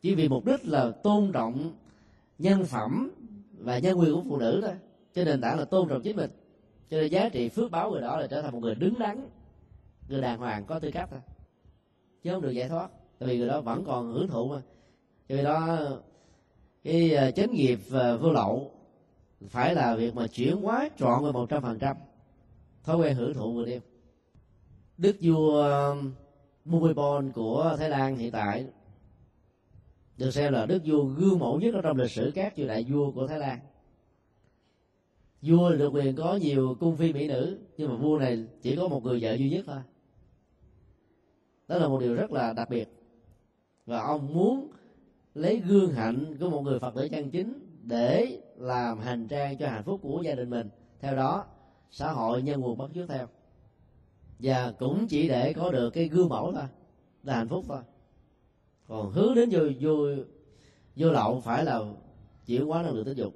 chỉ 0.00 0.14
vì 0.14 0.28
mục 0.28 0.44
đích 0.44 0.68
là 0.68 0.90
tôn 1.02 1.32
trọng 1.32 1.72
nhân 2.38 2.64
phẩm 2.64 3.10
và 3.58 3.78
nhân 3.78 3.98
quyền 3.98 4.14
của 4.14 4.22
phụ 4.28 4.36
nữ 4.36 4.60
thôi. 4.62 4.74
Cho 5.14 5.24
nền 5.24 5.40
tảng 5.40 5.58
là 5.58 5.64
tôn 5.64 5.88
trọng 5.88 6.02
chính 6.02 6.16
mình. 6.16 6.30
Cho 6.90 6.96
nên 6.96 7.10
giá 7.10 7.28
trị 7.28 7.48
phước 7.48 7.70
báo 7.70 7.90
người 7.90 8.00
đó 8.00 8.16
là 8.16 8.26
trở 8.26 8.42
thành 8.42 8.52
một 8.52 8.58
người 8.60 8.74
đứng 8.74 8.98
đắn, 8.98 9.28
người 10.08 10.20
đàng 10.20 10.38
hoàng 10.38 10.64
có 10.64 10.78
tư 10.78 10.90
cách 10.90 11.08
thôi. 11.10 11.20
Chứ 12.22 12.30
không 12.30 12.42
được 12.42 12.50
giải 12.50 12.68
thoát, 12.68 12.90
tại 13.18 13.28
vì 13.28 13.38
người 13.38 13.48
đó 13.48 13.60
vẫn 13.60 13.84
còn 13.84 14.12
hưởng 14.12 14.28
thụ 14.28 14.48
mà. 14.48 14.62
Cho 15.28 15.34
nên 15.36 15.44
đó, 15.44 15.78
cái 16.84 17.14
ờ, 17.14 17.30
chánh 17.30 17.52
nghiệp 17.52 17.80
ờ, 17.90 18.18
vô 18.18 18.32
lậu 18.32 18.70
phải 19.48 19.74
là 19.74 19.94
việc 19.94 20.14
mà 20.14 20.26
chuyển 20.26 20.56
hóa 20.56 20.88
trọn 20.98 21.24
về 21.24 21.32
một 21.32 21.46
trăm 21.50 21.62
phần 21.62 21.78
trăm 21.78 21.96
thói 22.84 22.96
quen 22.96 23.14
hưởng 23.14 23.34
thụ 23.34 23.52
người 23.52 23.66
đêm 23.66 23.80
đức 25.02 25.16
vua 25.20 25.94
Bhumibol 26.64 27.30
của 27.34 27.76
Thái 27.78 27.90
Lan 27.90 28.16
hiện 28.16 28.32
tại 28.32 28.66
được 30.16 30.30
xem 30.30 30.52
là 30.52 30.66
đức 30.66 30.82
vua 30.84 31.04
gương 31.04 31.38
mẫu 31.38 31.60
nhất 31.60 31.74
ở 31.74 31.82
trong 31.82 31.96
lịch 31.96 32.10
sử 32.10 32.32
các 32.34 32.52
triều 32.56 32.68
đại 32.68 32.84
vua 32.88 33.12
của 33.12 33.26
Thái 33.26 33.38
Lan. 33.38 33.58
Vua 35.42 35.70
được 35.70 35.90
quyền 35.92 36.16
có 36.16 36.36
nhiều 36.36 36.76
cung 36.80 36.96
phi 36.96 37.12
mỹ 37.12 37.28
nữ, 37.28 37.58
nhưng 37.76 37.88
mà 37.88 37.96
vua 37.96 38.18
này 38.18 38.44
chỉ 38.62 38.76
có 38.76 38.88
một 38.88 39.04
người 39.04 39.18
vợ 39.22 39.34
duy 39.34 39.50
nhất 39.50 39.64
thôi. 39.66 39.80
Đó 41.68 41.78
là 41.78 41.88
một 41.88 42.00
điều 42.00 42.14
rất 42.14 42.32
là 42.32 42.52
đặc 42.52 42.70
biệt. 42.70 42.88
Và 43.86 44.00
ông 44.00 44.34
muốn 44.34 44.70
lấy 45.34 45.56
gương 45.56 45.92
hạnh 45.92 46.36
của 46.40 46.50
một 46.50 46.62
người 46.62 46.78
phật 46.78 46.94
tử 46.94 47.08
chân 47.08 47.30
chính 47.30 47.66
để 47.82 48.40
làm 48.56 48.98
hành 48.98 49.28
trang 49.28 49.58
cho 49.58 49.68
hạnh 49.68 49.82
phúc 49.84 50.00
của 50.02 50.22
gia 50.24 50.34
đình 50.34 50.50
mình. 50.50 50.68
Theo 51.00 51.16
đó, 51.16 51.44
xã 51.90 52.12
hội 52.12 52.42
nhân 52.42 52.60
nguồn 52.60 52.78
bắt 52.78 52.90
chước 52.94 53.08
theo 53.08 53.28
và 54.42 54.72
cũng 54.78 55.06
chỉ 55.08 55.28
để 55.28 55.52
có 55.52 55.70
được 55.70 55.90
cái 55.90 56.08
gương 56.08 56.28
mẫu 56.28 56.52
thôi 56.52 56.64
là 57.22 57.36
hạnh 57.36 57.48
phúc 57.48 57.64
thôi. 57.68 57.82
Còn 58.88 59.10
hướng 59.10 59.34
đến 59.34 59.48
vô 59.52 59.60
vô 59.80 60.06
vô 60.96 61.10
lậu 61.10 61.40
phải 61.40 61.64
là 61.64 61.80
chuyển 62.46 62.66
hóa 62.66 62.82
năng 62.82 62.92
lượng 62.92 63.04
tính 63.04 63.16
dục. 63.16 63.34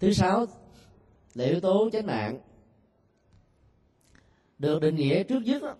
Thứ 0.00 0.12
sáu 0.12 0.46
là 1.34 1.44
yếu 1.44 1.60
tố 1.60 1.90
chánh 1.92 2.06
mạng. 2.06 2.38
Được 4.58 4.80
định 4.80 4.96
nghĩa 4.96 5.22
trước 5.22 5.40
nhất 5.44 5.62
đó, 5.62 5.74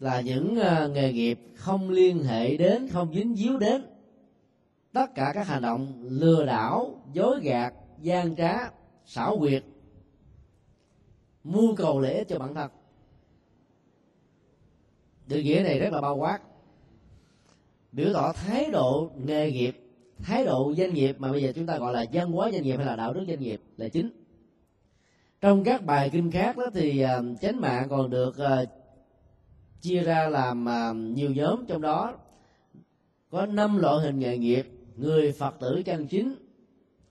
là 0.00 0.20
những 0.20 0.56
à, 0.56 0.86
nghề 0.86 1.12
nghiệp 1.12 1.40
không 1.54 1.90
liên 1.90 2.24
hệ 2.24 2.56
đến 2.56 2.88
không 2.88 3.14
dính 3.14 3.36
díu 3.36 3.58
đến 3.58 3.86
tất 4.92 5.14
cả 5.14 5.30
các 5.34 5.46
hành 5.46 5.62
động 5.62 6.02
lừa 6.02 6.46
đảo 6.46 7.02
dối 7.12 7.40
gạt 7.42 7.74
gian 8.00 8.36
trá 8.36 8.70
xảo 9.04 9.38
quyệt 9.38 9.64
mưu 11.44 11.76
cầu 11.76 12.00
lễ 12.00 12.24
cho 12.24 12.38
bản 12.38 12.54
thân 12.54 12.70
định 15.26 15.44
nghĩa 15.44 15.60
này 15.64 15.78
rất 15.78 15.92
là 15.92 16.00
bao 16.00 16.16
quát. 16.16 16.38
Biểu 17.92 18.12
tỏ 18.12 18.32
thái 18.32 18.70
độ 18.70 19.10
nghề 19.24 19.52
nghiệp 19.52 19.78
thái 20.18 20.44
độ 20.44 20.74
doanh 20.76 20.94
nghiệp 20.94 21.16
mà 21.18 21.32
bây 21.32 21.42
giờ 21.42 21.52
chúng 21.54 21.66
ta 21.66 21.78
gọi 21.78 21.92
là 21.92 22.04
văn 22.12 22.32
hóa 22.32 22.50
doanh 22.50 22.62
nghiệp 22.62 22.76
hay 22.76 22.86
là 22.86 22.96
đạo 22.96 23.12
đức 23.12 23.24
doanh 23.28 23.40
nghiệp 23.40 23.60
là 23.76 23.88
chính. 23.88 24.10
Trong 25.40 25.64
các 25.64 25.84
bài 25.84 26.10
kinh 26.10 26.30
khác 26.30 26.56
đó 26.56 26.64
thì 26.74 27.04
uh, 27.04 27.40
chánh 27.40 27.60
mạng 27.60 27.86
còn 27.90 28.10
được 28.10 28.28
uh, 28.28 28.68
chia 29.80 30.02
ra 30.02 30.28
làm 30.28 30.66
uh, 30.66 30.96
nhiều 31.16 31.30
nhóm. 31.30 31.66
Trong 31.66 31.80
đó 31.80 32.14
có 33.30 33.46
năm 33.46 33.78
loại 33.78 34.04
hình 34.04 34.18
nghề 34.18 34.38
nghiệp 34.38 34.66
người 34.96 35.32
phật 35.32 35.54
tử 35.60 35.82
chân 35.84 36.06
chính 36.06 36.34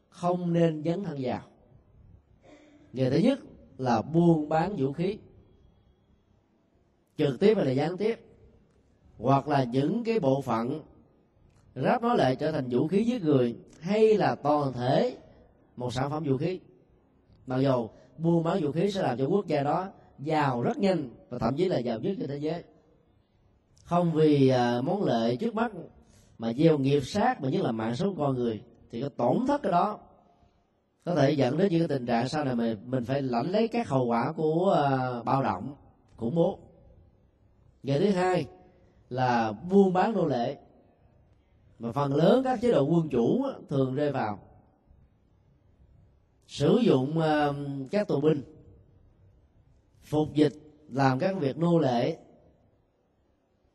không 0.09 0.53
nên 0.53 0.83
dấn 0.83 1.03
thân 1.03 1.17
vào. 1.21 1.41
Nghề 2.93 3.09
thứ 3.09 3.17
nhất 3.17 3.39
là 3.77 4.01
buôn 4.01 4.49
bán 4.49 4.75
vũ 4.75 4.93
khí 4.93 5.17
trực 7.27 7.39
tiếp 7.39 7.53
hay 7.55 7.65
là 7.65 7.71
gián 7.71 7.97
tiếp? 7.97 8.19
Hoặc 9.17 9.47
là 9.47 9.63
những 9.63 10.03
cái 10.03 10.19
bộ 10.19 10.41
phận 10.41 10.81
ráp 11.75 12.01
nó 12.01 12.13
lại 12.13 12.35
trở 12.35 12.51
thành 12.51 12.69
vũ 12.69 12.87
khí 12.87 13.03
giết 13.03 13.23
người, 13.23 13.55
hay 13.79 14.17
là 14.17 14.35
toàn 14.35 14.73
thể 14.73 15.17
một 15.77 15.93
sản 15.93 16.09
phẩm 16.09 16.23
vũ 16.23 16.37
khí. 16.37 16.59
Mặc 17.47 17.57
dù 17.57 17.89
buôn 18.17 18.43
bán 18.43 18.63
vũ 18.63 18.71
khí 18.71 18.91
sẽ 18.91 19.01
làm 19.01 19.17
cho 19.17 19.25
quốc 19.25 19.47
gia 19.47 19.63
đó 19.63 19.87
giàu 20.19 20.61
rất 20.61 20.77
nhanh 20.77 21.09
và 21.29 21.39
thậm 21.39 21.55
chí 21.55 21.65
là 21.65 21.79
giàu 21.79 21.99
nhất 21.99 22.15
trên 22.19 22.27
thế 22.27 22.37
giới. 22.37 22.63
Không 23.83 24.13
vì 24.13 24.47
à, 24.47 24.81
món 24.81 25.03
lợi 25.03 25.37
trước 25.37 25.55
mắt 25.55 25.71
mà 26.37 26.53
gieo 26.53 26.77
nghiệp 26.77 27.01
sát 27.05 27.41
mà 27.41 27.49
nhất 27.49 27.63
là 27.63 27.71
mạng 27.71 27.95
sống 27.95 28.15
con 28.17 28.35
người, 28.35 28.61
thì 28.91 29.01
cái 29.01 29.09
tổn 29.09 29.37
thất 29.47 29.61
cái 29.63 29.71
đó 29.71 29.99
có 31.05 31.15
thể 31.15 31.31
dẫn 31.31 31.57
đến 31.57 31.71
những 31.71 31.79
cái 31.79 31.87
tình 31.87 32.05
trạng 32.05 32.29
sau 32.29 32.45
này 32.45 32.55
mình 32.55 32.77
mình 32.85 33.05
phải 33.05 33.21
lãnh 33.21 33.51
lấy 33.51 33.67
các 33.67 33.89
hậu 33.89 34.05
quả 34.05 34.31
của 34.31 34.71
à, 34.71 35.23
bạo 35.23 35.43
động 35.43 35.75
khủng 36.17 36.35
bố 36.35 36.59
nghề 37.83 37.99
thứ 37.99 38.09
hai 38.09 38.47
là 39.09 39.51
buôn 39.51 39.93
bán 39.93 40.13
nô 40.13 40.25
lệ. 40.25 40.57
Mà 41.79 41.91
phần 41.91 42.15
lớn 42.15 42.43
các 42.43 42.61
chế 42.61 42.71
độ 42.71 42.83
quân 42.83 43.09
chủ 43.09 43.45
thường 43.69 43.95
rơi 43.95 44.11
vào 44.11 44.39
sử 46.47 46.77
dụng 46.81 47.21
các 47.91 48.07
tù 48.07 48.21
binh, 48.21 48.41
phục 50.03 50.33
dịch, 50.33 50.53
làm 50.89 51.19
các 51.19 51.37
việc 51.37 51.57
nô 51.57 51.79
lệ 51.79 52.17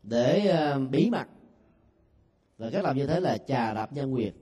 để 0.02 0.54
bí 0.90 1.11
mật. 1.11 1.26
Và 2.59 2.70
cách 2.70 2.84
làm 2.84 2.96
như 2.96 3.07
thế 3.07 3.20
là 3.20 3.38
trà 3.38 3.74
đạp 3.74 3.92
nhân 3.92 4.14
quyền, 4.14 4.34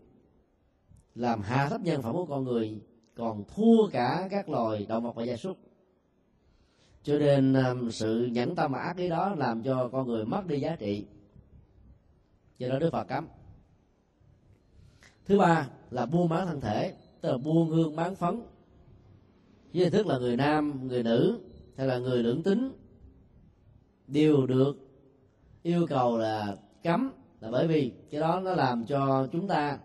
làm 1.14 1.40
hạ 1.40 1.68
thấp 1.68 1.80
nhân 1.80 2.02
phẩm 2.02 2.12
của 2.12 2.26
con 2.26 2.44
người, 2.44 2.80
còn 3.14 3.44
thua 3.54 3.88
cả 3.88 4.28
các 4.30 4.48
loài 4.48 4.86
động 4.88 5.04
vật 5.04 5.12
và 5.14 5.24
gia 5.24 5.36
súc 5.36 5.56
cho 7.04 7.18
nên 7.18 7.54
um, 7.54 7.90
sự 7.90 8.28
nhẫn 8.32 8.54
tâm 8.54 8.72
ác 8.72 8.96
ý 8.96 9.08
đó 9.08 9.34
làm 9.38 9.62
cho 9.62 9.88
con 9.92 10.06
người 10.06 10.24
mất 10.24 10.46
đi 10.46 10.60
giá 10.60 10.76
trị. 10.76 11.06
Cho 12.58 12.68
đó 12.68 12.78
đức 12.78 12.90
phật 12.92 13.04
cấm. 13.04 13.28
Thứ 15.26 15.38
ba 15.38 15.68
là 15.90 16.06
buôn 16.06 16.28
bán 16.28 16.46
thân 16.46 16.60
thể 16.60 16.94
tức 17.20 17.30
là 17.30 17.38
buôn 17.38 17.68
hương 17.70 17.96
bán 17.96 18.16
phấn. 18.16 18.42
Với 19.74 19.84
hình 19.84 19.92
thức 19.92 20.06
là 20.06 20.18
người 20.18 20.36
nam 20.36 20.88
người 20.88 21.02
nữ 21.02 21.40
hay 21.76 21.86
là 21.86 21.98
người 21.98 22.22
lưỡng 22.22 22.42
tính 22.42 22.72
đều 24.06 24.46
được 24.46 24.76
yêu 25.62 25.86
cầu 25.86 26.18
là 26.18 26.56
cấm 26.82 27.10
là 27.40 27.50
bởi 27.50 27.66
vì 27.66 27.92
cái 28.10 28.20
đó 28.20 28.40
nó 28.40 28.54
làm 28.54 28.86
cho 28.86 29.28
chúng 29.32 29.48
ta 29.48 29.78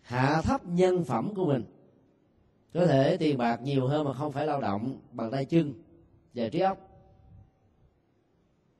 hạ 0.00 0.42
thấp 0.42 0.66
nhân 0.66 1.04
phẩm 1.04 1.34
của 1.34 1.46
mình 1.46 1.64
có 2.74 2.86
thể 2.86 3.16
tiền 3.16 3.38
bạc 3.38 3.62
nhiều 3.62 3.86
hơn 3.86 4.04
mà 4.04 4.12
không 4.12 4.32
phải 4.32 4.46
lao 4.46 4.60
động 4.60 5.00
bằng 5.12 5.30
tay 5.30 5.44
chân 5.44 5.74
và 6.34 6.48
trí 6.48 6.60
óc. 6.60 6.78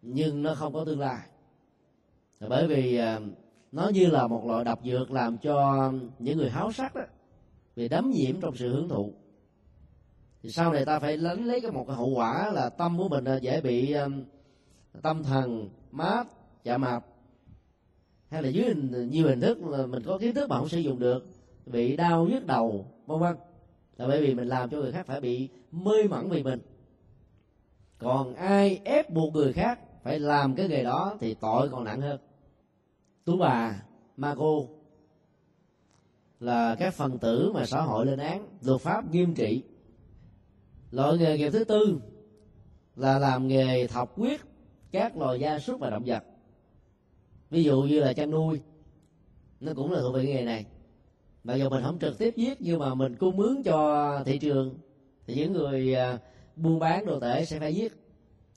Nhưng 0.02 0.42
nó 0.42 0.54
không 0.54 0.72
có 0.72 0.84
tương 0.84 1.00
lai. 1.00 1.20
Bởi 2.48 2.66
vì 2.66 2.96
à, 2.96 3.20
nó 3.72 3.88
như 3.88 4.06
là 4.06 4.26
một 4.26 4.46
loại 4.46 4.64
độc 4.64 4.80
dược 4.84 5.10
làm 5.10 5.38
cho 5.38 5.92
những 6.18 6.38
người 6.38 6.50
háo 6.50 6.72
sắc 6.72 6.94
đó 6.94 7.02
bị 7.76 7.88
đấm 7.88 8.10
nhiễm 8.10 8.40
trong 8.40 8.56
sự 8.56 8.68
hưởng 8.74 8.88
thụ. 8.88 9.12
Thì 10.42 10.50
sau 10.50 10.72
này 10.72 10.84
ta 10.84 10.98
phải 10.98 11.16
lánh 11.16 11.44
lấy 11.44 11.60
cái 11.60 11.70
một 11.70 11.84
cái 11.86 11.96
hậu 11.96 12.08
quả 12.08 12.50
là 12.52 12.68
tâm 12.68 12.98
của 12.98 13.08
mình 13.08 13.24
dễ 13.42 13.60
bị 13.60 13.92
à, 13.92 14.06
tâm 15.02 15.22
thần, 15.22 15.68
mát 15.90 16.26
dạ 16.64 16.72
chạm 16.72 16.80
mập 16.80 17.06
hay 18.30 18.42
là 18.42 18.48
dưới 18.48 18.74
nhiều 19.10 19.28
hình 19.28 19.40
thức 19.40 19.58
là 19.62 19.86
mình 19.86 20.02
có 20.06 20.18
kiến 20.18 20.34
thức 20.34 20.50
mà 20.50 20.58
không 20.58 20.68
sử 20.68 20.78
dụng 20.78 20.98
được, 20.98 21.26
bị 21.66 21.96
đau 21.96 22.26
nhức 22.26 22.46
đầu, 22.46 22.86
vân 23.06 23.20
vân 23.20 23.36
là 24.00 24.06
bởi 24.06 24.20
vì 24.20 24.34
mình 24.34 24.48
làm 24.48 24.70
cho 24.70 24.78
người 24.78 24.92
khác 24.92 25.06
phải 25.06 25.20
bị 25.20 25.48
mê 25.72 26.02
mẩn 26.10 26.28
vì 26.30 26.42
mình. 26.42 26.60
Còn 27.98 28.34
ai 28.34 28.80
ép 28.84 29.10
buộc 29.10 29.34
người 29.34 29.52
khác 29.52 29.80
phải 30.02 30.18
làm 30.18 30.54
cái 30.54 30.68
nghề 30.68 30.84
đó 30.84 31.16
thì 31.20 31.34
tội 31.34 31.68
còn 31.68 31.84
nặng 31.84 32.00
hơn. 32.00 32.20
Tú 33.24 33.36
bà 33.36 33.82
ma 34.16 34.34
cô 34.38 34.68
là 36.40 36.74
các 36.74 36.94
phần 36.94 37.18
tử 37.18 37.52
mà 37.54 37.66
xã 37.66 37.80
hội 37.80 38.06
lên 38.06 38.18
án, 38.18 38.48
luật 38.62 38.80
pháp 38.80 39.10
nghiêm 39.10 39.34
trị. 39.34 39.62
Loại 40.90 41.18
nghề 41.18 41.38
nghiệp 41.38 41.50
thứ 41.50 41.64
tư 41.64 42.00
là 42.96 43.18
làm 43.18 43.48
nghề 43.48 43.86
thọc 43.86 44.18
quyết 44.18 44.40
các 44.90 45.16
loài 45.16 45.40
gia 45.40 45.58
súc 45.58 45.80
và 45.80 45.90
động 45.90 46.02
vật. 46.06 46.24
Ví 47.50 47.64
dụ 47.64 47.82
như 47.82 48.00
là 48.00 48.12
chăn 48.12 48.30
nuôi, 48.30 48.60
nó 49.60 49.72
cũng 49.76 49.92
là 49.92 50.00
thuộc 50.00 50.14
về 50.14 50.24
nghề 50.24 50.42
này 50.42 50.66
mặc 51.50 51.56
dù 51.56 51.68
mình 51.68 51.82
không 51.82 51.98
trực 51.98 52.18
tiếp 52.18 52.34
giết 52.36 52.60
nhưng 52.60 52.78
mà 52.78 52.94
mình 52.94 53.16
cung 53.16 53.36
mướn 53.36 53.62
cho 53.62 54.22
thị 54.24 54.38
trường. 54.38 54.78
Thì 55.26 55.34
những 55.34 55.52
người 55.52 55.94
à, 55.94 56.18
buôn 56.56 56.78
bán 56.78 57.06
đồ 57.06 57.20
tể 57.20 57.44
sẽ 57.44 57.58
phải 57.58 57.74
giết 57.74 57.92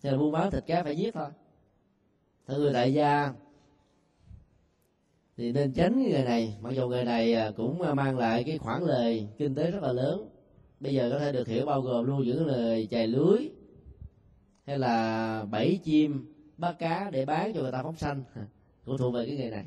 thì 0.01 0.09
là 0.09 0.17
buôn 0.17 0.31
bán 0.31 0.51
thịt 0.51 0.63
cá 0.67 0.83
phải 0.83 0.97
giết 0.97 1.13
thôi. 1.13 1.29
Theo 2.47 2.57
người 2.57 2.73
đại 2.73 2.93
gia, 2.93 3.33
thì 5.37 5.51
nên 5.51 5.73
tránh 5.73 5.93
cái 5.93 6.11
nghề 6.11 6.23
này. 6.23 6.57
Mặc 6.61 6.71
dù 6.71 6.89
nghề 6.89 7.03
này 7.03 7.33
à, 7.33 7.51
cũng 7.57 7.79
mang 7.95 8.17
lại 8.17 8.43
cái 8.43 8.57
khoản 8.57 8.83
lời 8.83 9.27
kinh 9.37 9.55
tế 9.55 9.71
rất 9.71 9.83
là 9.83 9.93
lớn. 9.93 10.29
Bây 10.79 10.93
giờ 10.93 11.09
có 11.11 11.19
thể 11.19 11.31
được 11.31 11.47
hiểu 11.47 11.65
bao 11.65 11.81
gồm 11.81 12.05
luôn 12.05 12.23
những 12.23 12.47
lời 12.47 12.87
chài 12.91 13.07
lưới 13.07 13.49
hay 14.65 14.79
là 14.79 15.45
bẫy 15.51 15.79
chim 15.83 16.33
bắt 16.57 16.75
cá 16.79 17.09
để 17.11 17.25
bán 17.25 17.53
cho 17.53 17.61
người 17.61 17.71
ta 17.71 17.83
phóng 17.83 17.97
sanh. 17.97 18.23
Cũng 18.85 18.97
thuộc 18.97 19.13
về 19.13 19.25
cái 19.25 19.35
nghề 19.35 19.49
này. 19.49 19.65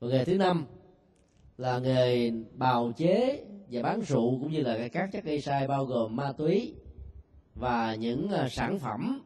Và 0.00 0.08
nghề 0.08 0.24
thứ 0.24 0.38
năm 0.38 0.66
là 1.58 1.78
nghề 1.78 2.30
bào 2.56 2.92
chế 2.96 3.44
và 3.70 3.82
bán 3.82 4.00
rượu 4.00 4.38
cũng 4.40 4.52
như 4.52 4.60
là 4.60 4.88
các 4.88 5.12
chất 5.12 5.24
gây 5.24 5.40
sai 5.40 5.68
bao 5.68 5.84
gồm 5.84 6.16
ma 6.16 6.32
túy 6.32 6.74
và 7.54 7.94
những 7.94 8.30
à, 8.30 8.48
sản 8.48 8.78
phẩm. 8.78 9.20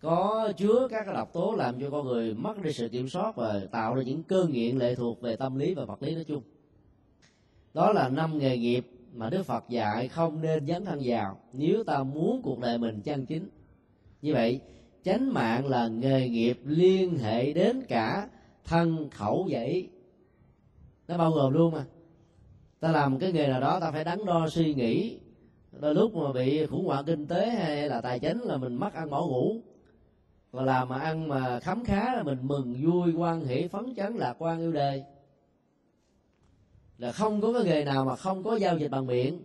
Có 0.00 0.52
chứa 0.56 0.88
các 0.90 1.06
độc 1.06 1.32
tố 1.32 1.54
làm 1.58 1.80
cho 1.80 1.90
con 1.90 2.06
người 2.06 2.34
mất 2.34 2.62
đi 2.62 2.72
sự 2.72 2.88
kiểm 2.88 3.08
soát 3.08 3.36
và 3.36 3.60
tạo 3.72 3.94
ra 3.94 4.02
những 4.02 4.22
cơn 4.22 4.52
nghiện 4.52 4.76
lệ 4.76 4.94
thuộc 4.94 5.20
về 5.20 5.36
tâm 5.36 5.58
lý 5.58 5.74
và 5.74 5.84
vật 5.84 6.02
lý 6.02 6.14
nói 6.14 6.24
chung. 6.24 6.42
Đó 7.74 7.92
là 7.92 8.08
năm 8.08 8.38
nghề 8.38 8.58
nghiệp 8.58 8.86
mà 9.12 9.30
đức 9.30 9.42
phật 9.42 9.64
dạy 9.68 10.08
không 10.08 10.40
nên 10.40 10.66
dấn 10.66 10.84
thân 10.84 11.00
vào 11.04 11.38
nếu 11.52 11.84
ta 11.84 12.02
muốn 12.02 12.42
cuộc 12.42 12.58
đời 12.58 12.78
mình 12.78 13.00
chân 13.00 13.26
chính 13.26 13.48
như 14.22 14.34
vậy, 14.34 14.60
chánh 15.04 15.32
mạng 15.32 15.66
là 15.66 15.88
nghề 15.88 16.28
nghiệp 16.28 16.58
liên 16.64 17.18
hệ 17.18 17.52
đến 17.52 17.82
cả 17.88 18.28
thân 18.64 19.10
khẩu 19.10 19.46
vậy 19.50 19.88
nó 21.08 21.18
bao 21.18 21.32
gồm 21.32 21.52
luôn 21.52 21.72
mà. 21.72 21.84
Ta 22.80 22.92
làm 22.92 23.18
cái 23.18 23.32
nghề 23.32 23.46
nào 23.46 23.60
đó, 23.60 23.80
ta 23.80 23.90
phải 23.90 24.04
đắn 24.04 24.24
đo 24.26 24.48
suy 24.48 24.74
nghĩ. 24.74 25.18
Đôi 25.72 25.94
lúc 25.94 26.14
mà 26.14 26.32
bị 26.32 26.66
khủng 26.66 26.86
hoảng 26.86 27.04
kinh 27.04 27.26
tế 27.26 27.50
hay 27.50 27.88
là 27.88 28.00
tài 28.00 28.18
chính 28.18 28.40
là 28.40 28.56
mình 28.56 28.74
mất 28.74 28.94
ăn 28.94 29.10
bỏ 29.10 29.26
ngủ. 29.26 29.56
Còn 30.52 30.64
làm 30.64 30.88
mà 30.88 30.98
ăn 30.98 31.28
mà 31.28 31.60
khám 31.60 31.84
khá 31.84 32.14
là 32.14 32.22
mình 32.22 32.38
mừng, 32.42 32.74
vui 32.82 33.14
quan 33.14 33.40
hỷ, 33.40 33.68
phấn 33.68 33.94
chấn, 33.94 34.16
lạc 34.16 34.34
quan, 34.38 34.58
yêu 34.58 34.72
đời. 34.72 35.04
Là 36.98 37.12
không 37.12 37.40
có 37.40 37.52
cái 37.52 37.64
nghề 37.64 37.84
nào 37.84 38.04
mà 38.04 38.16
không 38.16 38.42
có 38.42 38.56
giao 38.56 38.78
dịch 38.78 38.90
bằng 38.90 39.06
miệng. 39.06 39.40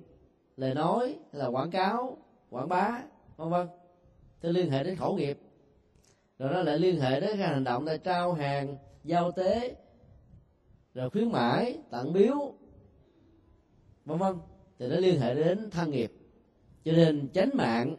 Lời 0.57 0.75
nói, 0.75 1.15
là 1.31 1.47
quảng 1.47 1.71
cáo, 1.71 2.17
quảng 2.49 2.69
bá, 2.69 3.01
vân 3.37 3.49
vân. 3.49 3.67
Thì 4.41 4.49
liên 4.49 4.71
hệ 4.71 4.83
đến 4.83 4.95
khẩu 4.95 5.15
nghiệp. 5.15 5.39
Rồi 6.39 6.53
nó 6.53 6.61
lại 6.61 6.79
liên 6.79 6.99
hệ 6.99 7.19
đến 7.19 7.37
cái 7.37 7.47
hành 7.47 7.63
động 7.63 7.85
là 7.85 7.97
trao 7.97 8.33
hàng, 8.33 8.77
giao 9.03 9.31
tế 9.31 9.75
rồi 10.93 11.09
khuyến 11.09 11.31
mãi, 11.31 11.77
tặng 11.89 12.13
biếu, 12.13 12.53
vân 14.05 14.17
vân. 14.17 14.35
Thì 14.79 14.87
nó 14.87 14.95
liên 14.95 15.19
hệ 15.19 15.35
đến 15.35 15.69
thân 15.71 15.91
nghiệp. 15.91 16.11
Cho 16.85 16.91
nên 16.91 17.29
chánh 17.33 17.49
mạng 17.53 17.95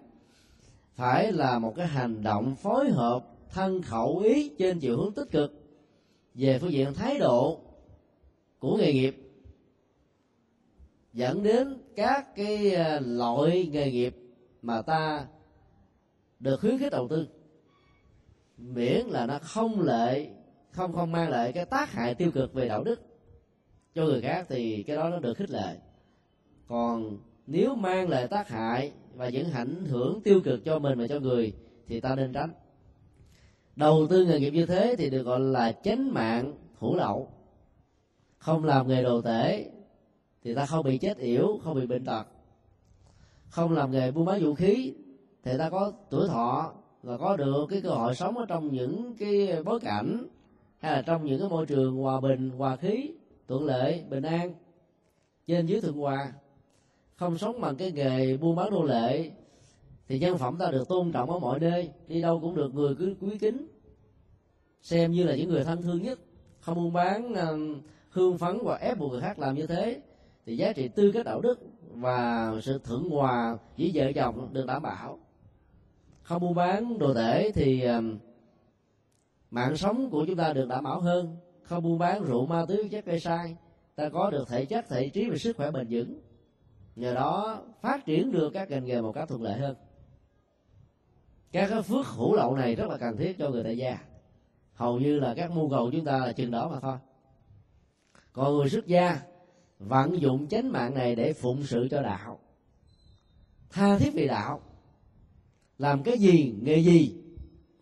phải 0.94 1.32
là 1.32 1.58
một 1.58 1.72
cái 1.76 1.86
hành 1.86 2.22
động 2.22 2.56
phối 2.56 2.90
hợp 2.90 3.26
thân 3.50 3.82
khẩu 3.82 4.18
ý 4.18 4.52
trên 4.58 4.80
chiều 4.80 4.96
hướng 4.96 5.12
tích 5.12 5.30
cực 5.30 5.52
về 6.34 6.58
phương 6.58 6.72
diện 6.72 6.94
thái 6.94 7.18
độ 7.18 7.60
của 8.58 8.76
nghề 8.76 8.92
nghiệp, 8.92 9.16
dẫn 11.12 11.42
đến 11.42 11.78
các 11.96 12.34
cái 12.36 12.74
à, 12.74 13.00
loại 13.00 13.68
nghề 13.72 13.90
nghiệp 13.92 14.16
mà 14.62 14.82
ta 14.82 15.26
được 16.40 16.60
khuyến 16.60 16.78
khích 16.78 16.92
đầu 16.92 17.08
tư. 17.08 17.28
Miễn 18.56 19.06
là 19.06 19.26
nó 19.26 19.38
không 19.42 19.80
lệ 19.80 20.30
không 20.74 20.92
không 20.92 21.12
mang 21.12 21.30
lại 21.30 21.52
cái 21.52 21.64
tác 21.64 21.92
hại 21.92 22.14
tiêu 22.14 22.30
cực 22.30 22.54
về 22.54 22.68
đạo 22.68 22.84
đức. 22.84 23.00
Cho 23.94 24.04
người 24.04 24.20
khác 24.20 24.46
thì 24.48 24.82
cái 24.82 24.96
đó 24.96 25.08
nó 25.08 25.18
được 25.18 25.34
khích 25.34 25.50
lệ. 25.50 25.76
Còn 26.68 27.18
nếu 27.46 27.74
mang 27.74 28.08
lại 28.08 28.28
tác 28.28 28.48
hại 28.48 28.92
và 29.14 29.28
những 29.28 29.50
ảnh 29.52 29.84
hưởng 29.84 30.20
tiêu 30.24 30.40
cực 30.44 30.64
cho 30.64 30.78
mình 30.78 30.98
và 30.98 31.06
cho 31.06 31.20
người 31.20 31.52
thì 31.86 32.00
ta 32.00 32.14
nên 32.14 32.32
tránh. 32.32 32.50
Đầu 33.76 34.06
tư 34.10 34.26
nghề 34.26 34.40
nghiệp 34.40 34.50
như 34.50 34.66
thế 34.66 34.94
thì 34.98 35.10
được 35.10 35.22
gọi 35.22 35.40
là 35.40 35.72
chánh 35.72 36.14
mạng 36.14 36.52
hữu 36.78 36.96
lậu. 36.96 37.28
Không 38.38 38.64
làm 38.64 38.88
nghề 38.88 39.02
đồ 39.02 39.22
tể 39.22 39.70
thì 40.42 40.54
ta 40.54 40.66
không 40.66 40.84
bị 40.84 40.98
chết 40.98 41.18
yểu, 41.18 41.58
không 41.64 41.74
bị 41.74 41.86
bệnh 41.86 42.04
tật. 42.04 42.24
Không 43.48 43.72
làm 43.72 43.90
nghề 43.90 44.10
buôn 44.10 44.24
bán 44.24 44.44
vũ 44.44 44.54
khí 44.54 44.94
thì 45.44 45.58
ta 45.58 45.70
có 45.70 45.92
tuổi 46.10 46.28
thọ 46.28 46.72
và 47.02 47.18
có 47.18 47.36
được 47.36 47.66
cái 47.70 47.80
cơ 47.80 47.90
hội 47.90 48.14
sống 48.14 48.38
ở 48.38 48.46
trong 48.48 48.72
những 48.72 49.16
cái 49.18 49.62
bối 49.64 49.80
cảnh 49.80 50.26
hay 50.84 50.92
là 50.92 51.02
trong 51.02 51.24
những 51.24 51.40
cái 51.40 51.48
môi 51.48 51.66
trường 51.66 51.96
hòa 51.96 52.20
bình, 52.20 52.50
hòa 52.50 52.76
khí, 52.76 53.10
thuận 53.48 53.64
lợi, 53.64 54.04
bình 54.10 54.22
an, 54.22 54.54
trên 55.46 55.66
dưới 55.66 55.80
thượng 55.80 55.96
hòa, 55.96 56.32
không 57.16 57.38
sống 57.38 57.60
bằng 57.60 57.76
cái 57.76 57.92
nghề 57.92 58.36
buôn 58.36 58.56
bán 58.56 58.70
nô 58.70 58.82
lệ, 58.84 59.30
thì 60.08 60.18
nhân 60.18 60.38
phẩm 60.38 60.56
ta 60.58 60.70
được 60.70 60.88
tôn 60.88 61.12
trọng 61.12 61.30
ở 61.30 61.38
mọi 61.38 61.60
nơi, 61.60 61.90
đi 62.08 62.20
đâu 62.20 62.40
cũng 62.40 62.54
được 62.54 62.74
người 62.74 62.94
cứ 62.94 63.16
quý 63.20 63.38
kính. 63.38 63.66
Xem 64.82 65.12
như 65.12 65.24
là 65.24 65.36
những 65.36 65.48
người 65.48 65.64
thân 65.64 65.82
thương 65.82 66.02
nhất, 66.02 66.18
không 66.60 66.74
buôn 66.74 66.92
bán 66.92 67.34
à, 67.34 67.48
hương 68.10 68.38
phấn 68.38 68.58
và 68.62 68.76
ép 68.76 68.98
buộc 68.98 69.12
người 69.12 69.20
khác 69.20 69.38
làm 69.38 69.54
như 69.54 69.66
thế, 69.66 70.00
thì 70.46 70.56
giá 70.56 70.72
trị 70.72 70.88
tư 70.88 71.12
cách 71.12 71.26
đạo 71.26 71.40
đức 71.40 71.60
và 71.90 72.52
sự 72.62 72.78
thượng 72.78 73.10
hòa 73.10 73.58
giữa 73.76 73.88
vợ 73.94 74.12
chồng 74.12 74.48
được 74.52 74.66
đảm 74.66 74.82
bảo. 74.82 75.18
Không 76.22 76.42
buôn 76.42 76.54
bán 76.54 76.98
đồ 76.98 77.14
tể 77.14 77.50
thì 77.54 77.82
à, 77.82 78.00
mạng 79.54 79.76
sống 79.76 80.10
của 80.10 80.24
chúng 80.26 80.36
ta 80.36 80.52
được 80.52 80.68
đảm 80.68 80.84
bảo 80.84 81.00
hơn. 81.00 81.36
Không 81.62 81.82
buôn 81.82 81.98
bán 81.98 82.24
rượu, 82.24 82.46
ma 82.46 82.64
túy 82.68 82.88
chất 82.88 83.04
gây 83.04 83.20
sai, 83.20 83.56
ta 83.94 84.08
có 84.08 84.30
được 84.30 84.48
thể 84.48 84.64
chất, 84.64 84.88
thể 84.88 85.08
trí 85.08 85.30
và 85.30 85.36
sức 85.36 85.56
khỏe 85.56 85.70
bền 85.70 85.86
vững. 85.90 86.20
Nhờ 86.96 87.14
đó, 87.14 87.62
phát 87.80 88.04
triển 88.04 88.32
được 88.32 88.50
các 88.50 88.70
ngành 88.70 88.84
nghề 88.84 89.00
một 89.00 89.12
cách 89.12 89.28
thuận 89.28 89.42
lợi 89.42 89.58
hơn. 89.58 89.76
Các 91.52 91.70
cái 91.70 91.82
phước 91.82 92.06
hữu 92.06 92.34
lậu 92.34 92.56
này 92.56 92.74
rất 92.74 92.88
là 92.88 92.96
cần 92.96 93.16
thiết 93.16 93.38
cho 93.38 93.50
người 93.50 93.64
tại 93.64 93.76
gia. 93.76 93.98
Hầu 94.72 95.00
như 95.00 95.20
là 95.20 95.34
các 95.34 95.50
mưu 95.50 95.70
cầu 95.70 95.90
chúng 95.90 96.04
ta 96.04 96.18
là 96.18 96.32
chừng 96.32 96.50
đó 96.50 96.68
mà 96.68 96.80
thôi. 96.80 96.96
Còn 98.32 98.56
người 98.56 98.68
xuất 98.68 98.86
gia, 98.86 99.20
vận 99.78 100.20
dụng 100.20 100.48
chánh 100.48 100.72
mạng 100.72 100.94
này 100.94 101.14
để 101.14 101.32
phụng 101.32 101.62
sự 101.62 101.88
cho 101.90 102.02
đạo. 102.02 102.38
Tha 103.70 103.98
thiết 103.98 104.10
vì 104.14 104.26
đạo. 104.26 104.60
Làm 105.78 106.02
cái 106.02 106.18
gì, 106.18 106.54
nghề 106.62 106.78
gì 106.78 107.23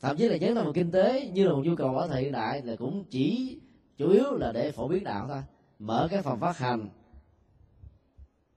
thậm 0.02 0.16
chí 0.16 0.28
là 0.28 0.38
dấn 0.38 0.54
thân 0.54 0.64
vào 0.64 0.72
kinh 0.72 0.90
tế 0.90 1.30
như 1.32 1.46
là 1.46 1.52
một 1.52 1.62
nhu 1.64 1.76
cầu 1.76 1.98
ở 1.98 2.08
thời 2.08 2.22
hiện 2.22 2.32
đại 2.32 2.62
là 2.62 2.76
cũng 2.76 3.04
chỉ 3.10 3.58
chủ 3.96 4.10
yếu 4.10 4.36
là 4.36 4.52
để 4.52 4.72
phổ 4.72 4.88
biến 4.88 5.04
đạo 5.04 5.26
thôi. 5.28 5.42
Mở 5.78 6.08
cái 6.10 6.22
phòng 6.22 6.40
phát 6.40 6.58
hành 6.58 6.88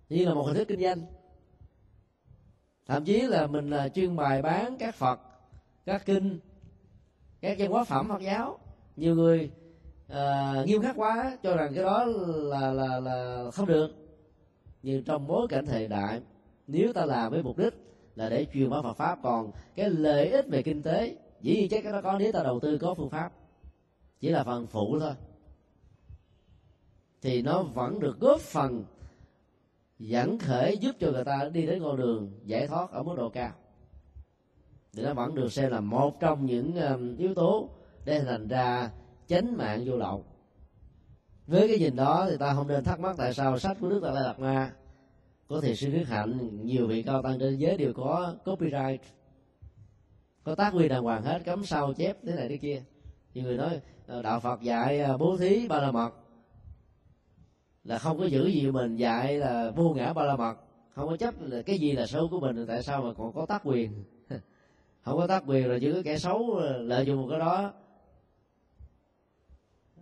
như 0.09 0.25
là 0.25 0.33
một 0.33 0.43
hình 0.43 0.55
thức 0.55 0.67
kinh 0.67 0.81
doanh. 0.81 1.01
Thậm 2.85 3.05
chí 3.05 3.21
là 3.21 3.47
mình 3.47 3.69
là 3.69 3.89
chuyên 3.89 4.15
bài 4.15 4.41
bán 4.41 4.77
các 4.79 4.95
phật 4.95 5.19
các 5.85 6.05
kinh 6.05 6.39
các 7.41 7.57
văn 7.59 7.71
hóa 7.71 7.83
phẩm 7.83 8.07
phật 8.07 8.21
giáo. 8.21 8.59
Nhiều 8.95 9.15
người 9.15 9.51
uh, 10.11 10.67
nghiêm 10.67 10.81
khắc 10.81 10.95
quá 10.95 11.37
cho 11.43 11.55
rằng 11.55 11.71
cái 11.75 11.83
đó 11.83 12.05
là 12.05 12.71
là 12.73 12.99
là 12.99 13.51
không 13.53 13.67
được. 13.67 13.89
Nhưng 14.83 15.03
trong 15.03 15.27
bối 15.27 15.47
cảnh 15.49 15.65
thời 15.65 15.87
đại 15.87 16.21
nếu 16.67 16.93
ta 16.93 17.05
làm 17.05 17.31
với 17.31 17.43
mục 17.43 17.57
đích 17.57 17.73
là 18.15 18.29
để 18.29 18.45
truyền 18.53 18.69
bá 18.69 18.81
Phật 18.81 18.93
pháp 18.93 19.19
còn 19.23 19.51
cái 19.75 19.89
lợi 19.89 20.29
ích 20.29 20.47
về 20.47 20.61
kinh 20.63 20.81
tế 20.81 21.15
dĩ 21.45 21.55
nhiên 21.55 21.69
chắc 21.69 21.85
nó 21.85 22.01
có 22.01 22.17
nếu 22.19 22.31
ta 22.31 22.43
đầu 22.43 22.59
tư, 22.59 22.77
có 22.77 22.93
phương 22.93 23.09
pháp. 23.09 23.31
Chỉ 24.19 24.29
là 24.29 24.43
phần 24.43 24.67
phụ 24.67 24.99
thôi. 24.99 25.13
Thì 27.21 27.41
nó 27.41 27.63
vẫn 27.63 27.99
được 27.99 28.19
góp 28.19 28.39
phần 28.39 28.83
dẫn 29.99 30.39
khởi 30.39 30.77
giúp 30.77 30.95
cho 30.99 31.11
người 31.11 31.23
ta 31.23 31.49
đi 31.53 31.65
đến 31.65 31.83
con 31.83 31.97
đường 31.97 32.39
giải 32.45 32.67
thoát 32.67 32.91
ở 32.91 33.03
mức 33.03 33.15
độ 33.17 33.29
cao. 33.29 33.51
Thì 34.93 35.03
nó 35.03 35.13
vẫn 35.13 35.35
được 35.35 35.51
xem 35.51 35.71
là 35.71 35.79
một 35.79 36.19
trong 36.19 36.45
những 36.45 36.75
um, 36.75 37.17
yếu 37.17 37.33
tố 37.33 37.69
để 38.05 38.19
thành 38.19 38.47
ra 38.47 38.91
chánh 39.27 39.57
mạng 39.57 39.83
vô 39.85 39.97
lậu. 39.97 40.25
Với 41.47 41.67
cái 41.67 41.79
nhìn 41.79 41.95
đó 41.95 42.27
thì 42.29 42.37
ta 42.37 42.53
không 42.53 42.67
nên 42.67 42.83
thắc 42.83 42.99
mắc 42.99 43.15
tại 43.17 43.33
sao 43.33 43.59
sách 43.59 43.77
của 43.79 43.89
nước 43.89 43.99
ta 44.03 44.11
lại 44.11 44.23
đặt 44.23 44.39
ma 44.39 44.73
có 45.47 45.61
thể 45.61 45.75
sư 45.75 45.91
đức 45.91 46.03
hạnh, 46.07 46.65
nhiều 46.65 46.87
vị 46.87 47.03
cao 47.03 47.21
tăng 47.21 47.39
trên 47.39 47.57
giới 47.57 47.77
đều 47.77 47.93
có 47.93 48.35
copyright 48.45 49.01
có 50.45 50.55
tác 50.55 50.73
quyền 50.73 50.89
đàng 50.89 51.03
hoàng 51.03 51.23
hết 51.23 51.41
cấm 51.45 51.65
sao 51.65 51.93
chép 51.93 52.17
thế 52.25 52.35
này 52.35 52.49
thế 52.49 52.57
kia. 52.57 52.83
Nhiều 53.33 53.43
người 53.43 53.57
nói 53.57 53.81
ờ, 54.07 54.21
đạo 54.21 54.39
phật 54.39 54.61
dạy 54.61 54.99
à, 54.99 55.17
bố 55.17 55.37
thí 55.37 55.67
ba 55.67 55.79
la 55.79 55.91
mật. 55.91 56.09
Là 57.83 57.97
không 57.97 58.19
có 58.19 58.25
giữ 58.25 58.47
gì 58.47 58.71
mình 58.71 58.95
dạy 58.95 59.37
là 59.37 59.71
vô 59.75 59.93
ngã 59.93 60.13
ba 60.13 60.23
la 60.23 60.35
mật. 60.35 60.55
Không 60.95 61.09
có 61.09 61.17
chấp 61.17 61.33
là 61.41 61.61
cái 61.61 61.79
gì 61.79 61.91
là 61.91 62.07
xấu 62.07 62.27
của 62.27 62.39
mình, 62.39 62.65
tại 62.67 62.83
sao 62.83 63.01
mà 63.01 63.13
còn 63.17 63.33
có 63.33 63.45
tác 63.45 63.61
quyền? 63.63 64.03
Không 65.01 65.17
có 65.17 65.27
tác 65.27 65.43
quyền 65.47 65.69
là 65.69 65.75
giữ 65.75 66.01
kẻ 66.05 66.17
xấu 66.17 66.57
à, 66.57 66.77
lợi 66.77 67.05
dụng 67.05 67.21
một 67.21 67.27
cái 67.29 67.39
đó. 67.39 67.73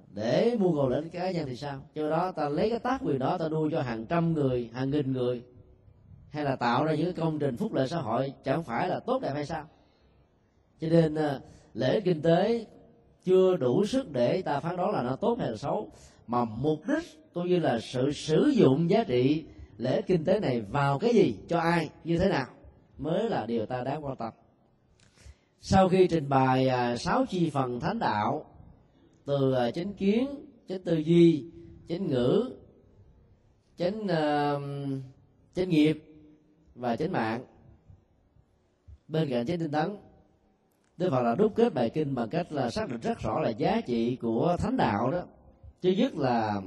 Để 0.07 0.55
mua 0.59 0.75
cầu 0.75 0.89
lĩnh 0.89 1.09
cá 1.09 1.31
nhân 1.31 1.45
thì 1.47 1.55
sao? 1.55 1.81
Cho 1.95 2.09
đó, 2.09 2.31
ta 2.31 2.49
lấy 2.49 2.69
cái 2.69 2.79
tác 2.79 3.01
quyền 3.01 3.19
đó, 3.19 3.37
ta 3.37 3.49
nuôi 3.49 3.69
cho 3.71 3.81
hàng 3.81 4.05
trăm 4.05 4.33
người, 4.33 4.69
hàng 4.73 4.89
nghìn 4.89 5.13
người. 5.13 5.43
Hay 6.29 6.43
là 6.43 6.55
tạo 6.55 6.85
ra 6.85 6.95
những 6.95 7.13
công 7.13 7.39
trình 7.39 7.57
phúc 7.57 7.73
lợi 7.73 7.87
xã 7.87 7.97
hội, 7.97 8.33
chẳng 8.43 8.63
phải 8.63 8.87
là 8.87 8.99
tốt 8.99 9.21
đẹp 9.21 9.31
hay 9.33 9.45
sao? 9.45 9.67
Cho 10.83 10.89
nên 10.89 11.15
ờ, 11.15 11.41
lễ 11.73 12.01
kinh 12.01 12.21
tế 12.21 12.65
chưa 13.23 13.57
đủ 13.57 13.85
sức 13.85 14.11
để 14.11 14.41
ta 14.41 14.59
phán 14.59 14.77
đoán 14.77 14.91
là 14.91 15.03
nó 15.03 15.15
tốt 15.15 15.37
hay 15.39 15.51
là 15.51 15.57
xấu. 15.57 15.89
Mà 16.27 16.45
mục 16.45 16.79
đích 16.87 17.33
cũng 17.33 17.47
như 17.47 17.59
là 17.59 17.79
sự 17.79 18.11
sử 18.11 18.51
dụng 18.55 18.89
giá 18.89 19.03
trị 19.03 19.43
lễ 19.77 20.01
kinh 20.01 20.25
tế 20.25 20.39
này 20.39 20.61
vào 20.61 20.99
cái 20.99 21.13
gì 21.13 21.35
cho 21.47 21.59
ai 21.59 21.89
như 22.03 22.17
thế 22.17 22.29
nào 22.29 22.47
mới 22.97 23.29
là 23.29 23.45
điều 23.45 23.65
ta 23.65 23.83
đáng 23.83 24.05
quan 24.05 24.15
tâm. 24.15 24.33
Sau 25.61 25.89
khi 25.89 26.07
trình 26.07 26.29
bày 26.29 26.67
à, 26.67 26.97
sáu 26.97 27.25
chi 27.29 27.49
phần 27.49 27.79
thánh 27.79 27.99
đạo 27.99 28.45
từ 29.25 29.53
à, 29.53 29.71
chánh 29.71 29.93
kiến 29.93 30.27
chánh 30.69 30.83
tư 30.83 30.97
duy 30.97 31.45
chánh 31.89 32.07
ngữ 32.07 32.49
chánh 33.77 34.03
uh, 34.03 34.63
chánh 35.55 35.69
nghiệp 35.69 36.03
và 36.75 36.95
chánh 36.95 37.11
mạng 37.11 37.45
bên 39.07 39.29
cạnh 39.29 39.45
chánh 39.45 39.59
tinh 39.59 39.71
tấn. 39.71 39.97
Đức 41.03 41.09
Phật 41.09 41.21
là 41.21 41.35
đúc 41.35 41.53
kết 41.55 41.73
bài 41.73 41.89
kinh 41.89 42.15
bằng 42.15 42.29
cách 42.29 42.51
là 42.51 42.69
xác 42.69 42.89
định 42.89 42.99
rất 42.99 43.19
rõ 43.19 43.39
là 43.39 43.49
giá 43.49 43.81
trị 43.81 44.15
của 44.15 44.57
thánh 44.59 44.77
đạo 44.77 45.11
đó. 45.11 45.21
Chứ 45.81 45.91
nhất 45.91 46.15
là 46.15 46.61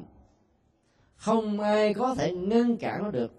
không 1.16 1.61
ai 1.61 1.95
có 1.95 2.14
thể 2.14 2.32
ngăn 2.32 2.76
cản 2.76 3.03
nó 3.03 3.11
được. 3.11 3.32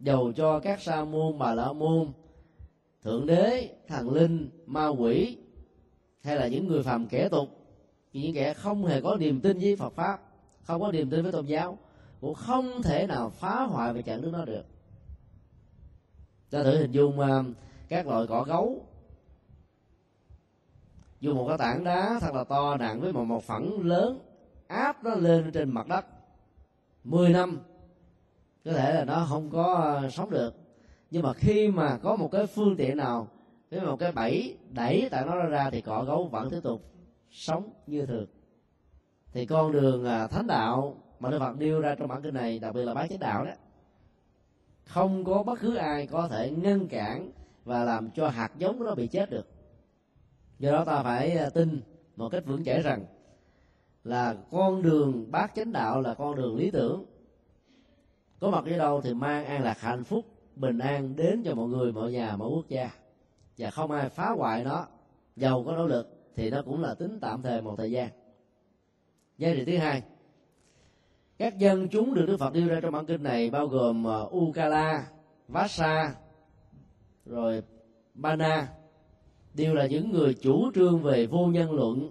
Dầu 0.00 0.32
cho 0.32 0.60
các 0.60 0.80
sa 0.80 1.04
môn, 1.04 1.38
bà 1.38 1.54
la 1.54 1.72
môn, 1.72 2.08
thượng 3.02 3.26
đế, 3.26 3.70
thần 3.88 4.10
linh, 4.10 4.50
ma 4.66 4.88
quỷ, 4.88 5.36
hay 6.20 6.36
là 6.36 6.48
những 6.48 6.66
người 6.66 6.82
phàm 6.82 7.06
kẻ 7.06 7.28
tục, 7.28 7.48
những 8.12 8.34
kẻ 8.34 8.54
không 8.54 8.84
hề 8.84 9.00
có 9.00 9.16
niềm 9.16 9.40
tin 9.40 9.58
với 9.58 9.76
Phật 9.76 9.92
pháp, 9.92 10.20
không 10.62 10.80
có 10.80 10.92
niềm 10.92 11.10
tin 11.10 11.22
với 11.22 11.32
tôn 11.32 11.46
giáo, 11.46 11.78
cũng 12.20 12.34
không 12.34 12.82
thể 12.82 13.06
nào 13.06 13.30
phá 13.30 13.62
hoại 13.62 13.92
và 13.92 14.00
chặn 14.00 14.22
đứng 14.22 14.32
nó 14.32 14.44
được. 14.44 14.64
Ta 16.50 16.62
thử 16.62 16.78
hình 16.78 16.92
dung 16.92 17.20
à, 17.20 17.44
các 17.88 18.06
loại 18.06 18.26
cỏ 18.28 18.42
gấu 18.42 18.86
dùng 21.20 21.36
một 21.36 21.48
cái 21.48 21.58
tảng 21.58 21.84
đá 21.84 22.18
thật 22.20 22.34
là 22.34 22.44
to 22.44 22.76
nặng 22.76 23.00
với 23.00 23.12
một 23.12 23.24
một 23.24 23.42
phẳng 23.42 23.80
lớn, 23.80 24.18
áp 24.66 25.04
nó 25.04 25.14
lên 25.14 25.50
trên 25.52 25.70
mặt 25.70 25.88
đất. 25.88 26.06
10 27.04 27.28
năm, 27.28 27.60
có 28.64 28.72
thể 28.72 28.94
là 28.94 29.04
nó 29.04 29.26
không 29.28 29.50
có 29.50 29.74
ờ, 29.74 30.10
sống 30.10 30.30
được. 30.30 30.54
Nhưng 31.10 31.22
mà 31.22 31.32
khi 31.32 31.68
mà 31.68 31.98
có 32.02 32.16
một 32.16 32.28
cái 32.32 32.46
phương 32.46 32.76
tiện 32.76 32.96
nào 32.96 33.28
với 33.70 33.80
một 33.80 33.96
cái 33.96 34.12
bẫy 34.12 34.56
đẩy 34.70 35.08
tại 35.10 35.24
nó 35.26 35.36
ra 35.36 35.70
thì 35.70 35.80
cỏ 35.80 36.04
gấu 36.06 36.28
vẫn 36.28 36.50
tiếp 36.50 36.60
tục 36.62 36.82
sống 37.30 37.70
như 37.86 38.06
thường. 38.06 38.26
Thì 39.32 39.46
con 39.46 39.72
đường 39.72 40.04
ờ, 40.04 40.26
thánh 40.26 40.46
đạo 40.46 40.96
mà 41.20 41.30
Đức 41.30 41.38
Phật 41.38 41.56
nêu 41.58 41.80
ra 41.80 41.94
trong 41.94 42.08
bản 42.08 42.22
kinh 42.22 42.34
này, 42.34 42.58
đặc 42.58 42.74
biệt 42.74 42.84
là 42.84 42.94
bát 42.94 43.06
chánh 43.10 43.18
đạo 43.18 43.44
đó, 43.44 43.52
không 44.84 45.24
có 45.24 45.42
bất 45.42 45.60
cứ 45.60 45.76
ai 45.76 46.06
có 46.06 46.28
thể 46.28 46.50
ngăn 46.50 46.88
cản 46.88 47.30
và 47.64 47.84
làm 47.84 48.10
cho 48.10 48.28
hạt 48.28 48.52
giống 48.58 48.78
của 48.78 48.84
nó 48.84 48.94
bị 48.94 49.06
chết 49.06 49.30
được 49.30 49.55
do 50.58 50.72
đó 50.72 50.84
ta 50.84 51.02
phải 51.02 51.30
à, 51.30 51.50
tin 51.50 51.80
một 52.16 52.28
cách 52.28 52.44
vững 52.46 52.64
chãi 52.64 52.82
rằng 52.82 53.04
là 54.04 54.36
con 54.50 54.82
đường 54.82 55.30
bát 55.30 55.52
chánh 55.54 55.72
đạo 55.72 56.00
là 56.00 56.14
con 56.14 56.36
đường 56.36 56.56
lý 56.56 56.70
tưởng. 56.70 57.04
Có 58.40 58.50
mặt 58.50 58.64
ở 58.66 58.78
đâu 58.78 59.00
thì 59.00 59.14
mang 59.14 59.44
an 59.44 59.62
lạc 59.62 59.80
hạnh 59.80 60.04
phúc, 60.04 60.24
bình 60.56 60.78
an 60.78 61.16
đến 61.16 61.42
cho 61.44 61.54
mọi 61.54 61.68
người, 61.68 61.92
mọi 61.92 62.12
nhà, 62.12 62.36
mọi 62.36 62.48
quốc 62.48 62.68
gia. 62.68 62.90
Và 63.58 63.70
không 63.70 63.90
ai 63.90 64.08
phá 64.08 64.30
hoại 64.30 64.64
nó, 64.64 64.86
giàu 65.36 65.64
có 65.66 65.72
nỗ 65.72 65.86
lực 65.86 66.32
thì 66.34 66.50
nó 66.50 66.62
cũng 66.62 66.82
là 66.82 66.94
tính 66.94 67.18
tạm 67.20 67.42
thời 67.42 67.62
một 67.62 67.74
thời 67.76 67.90
gian. 67.90 68.08
Giá 69.38 69.48
trị 69.54 69.64
thứ 69.64 69.78
hai. 69.78 70.02
Các 71.38 71.58
dân 71.58 71.88
chúng 71.88 72.14
được 72.14 72.26
đức 72.26 72.36
phật 72.36 72.52
đưa 72.52 72.68
ra 72.68 72.80
trong 72.80 72.92
bản 72.92 73.06
kinh 73.06 73.22
này 73.22 73.50
bao 73.50 73.66
gồm 73.66 74.06
à, 74.06 74.18
ukala 74.30 75.06
vasa, 75.48 76.14
rồi 77.26 77.62
bana 78.14 78.68
đều 79.56 79.74
là 79.74 79.86
những 79.86 80.12
người 80.12 80.34
chủ 80.34 80.70
trương 80.74 81.02
về 81.02 81.26
vô 81.26 81.46
nhân 81.46 81.72
luận, 81.72 82.10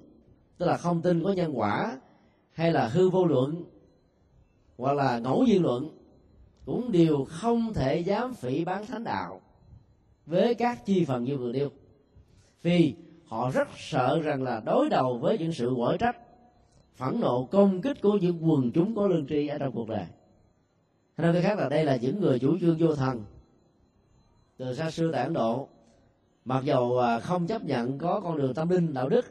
tức 0.58 0.66
là 0.66 0.78
không 0.78 1.02
tin 1.02 1.24
có 1.24 1.34
nhân 1.34 1.60
quả, 1.60 2.00
hay 2.52 2.72
là 2.72 2.88
hư 2.88 3.10
vô 3.10 3.26
luận, 3.26 3.64
hoặc 4.78 4.94
là 4.94 5.20
ngẫu 5.20 5.44
nhiên 5.44 5.64
luận, 5.64 5.90
cũng 6.66 6.92
đều 6.92 7.26
không 7.30 7.74
thể 7.74 8.00
dám 8.00 8.34
phỉ 8.34 8.66
bán 8.66 8.86
thánh 8.86 9.04
đạo 9.04 9.42
với 10.26 10.56
các 10.56 10.86
chi 10.86 11.06
phần 11.06 11.24
như 11.24 11.38
vừa 11.38 11.52
nêu. 11.52 11.70
Vì 12.62 12.96
họ 13.26 13.52
rất 13.52 13.68
sợ 13.78 14.22
rằng 14.24 14.44
là 14.44 14.62
đối 14.66 14.90
đầu 14.90 15.18
với 15.18 15.38
những 15.38 15.54
sự 15.54 15.74
quở 15.76 15.98
trách, 15.98 16.18
phẫn 16.96 17.20
nộ 17.20 17.46
công 17.46 17.82
kích 17.82 18.02
của 18.02 18.18
những 18.18 18.52
quần 18.52 18.72
chúng 18.72 18.96
có 18.96 19.08
lương 19.08 19.28
tri 19.28 19.48
ở 19.48 19.58
trong 19.58 19.72
cuộc 19.72 19.90
đời. 19.90 20.06
Hay 21.18 21.26
nói 21.26 21.34
cách 21.34 21.44
khác 21.44 21.60
là 21.60 21.70
đây 21.70 21.86
là 21.86 21.96
những 21.96 22.20
người 22.20 22.40
chủ 22.40 22.60
trương 22.60 22.78
vô 22.80 22.96
thần, 22.96 23.24
từ 24.58 24.76
xa 24.76 24.92
xưa 24.92 25.12
tại 25.12 25.24
ấn 25.24 25.34
độ 25.34 25.68
mặc 26.46 26.64
dù 26.64 26.98
à, 26.98 27.20
không 27.20 27.48
chấp 27.48 27.64
nhận 27.64 27.98
có 27.98 28.20
con 28.20 28.38
đường 28.38 28.54
tâm 28.54 28.70
linh, 28.70 28.94
đạo 28.94 29.10
đức, 29.10 29.26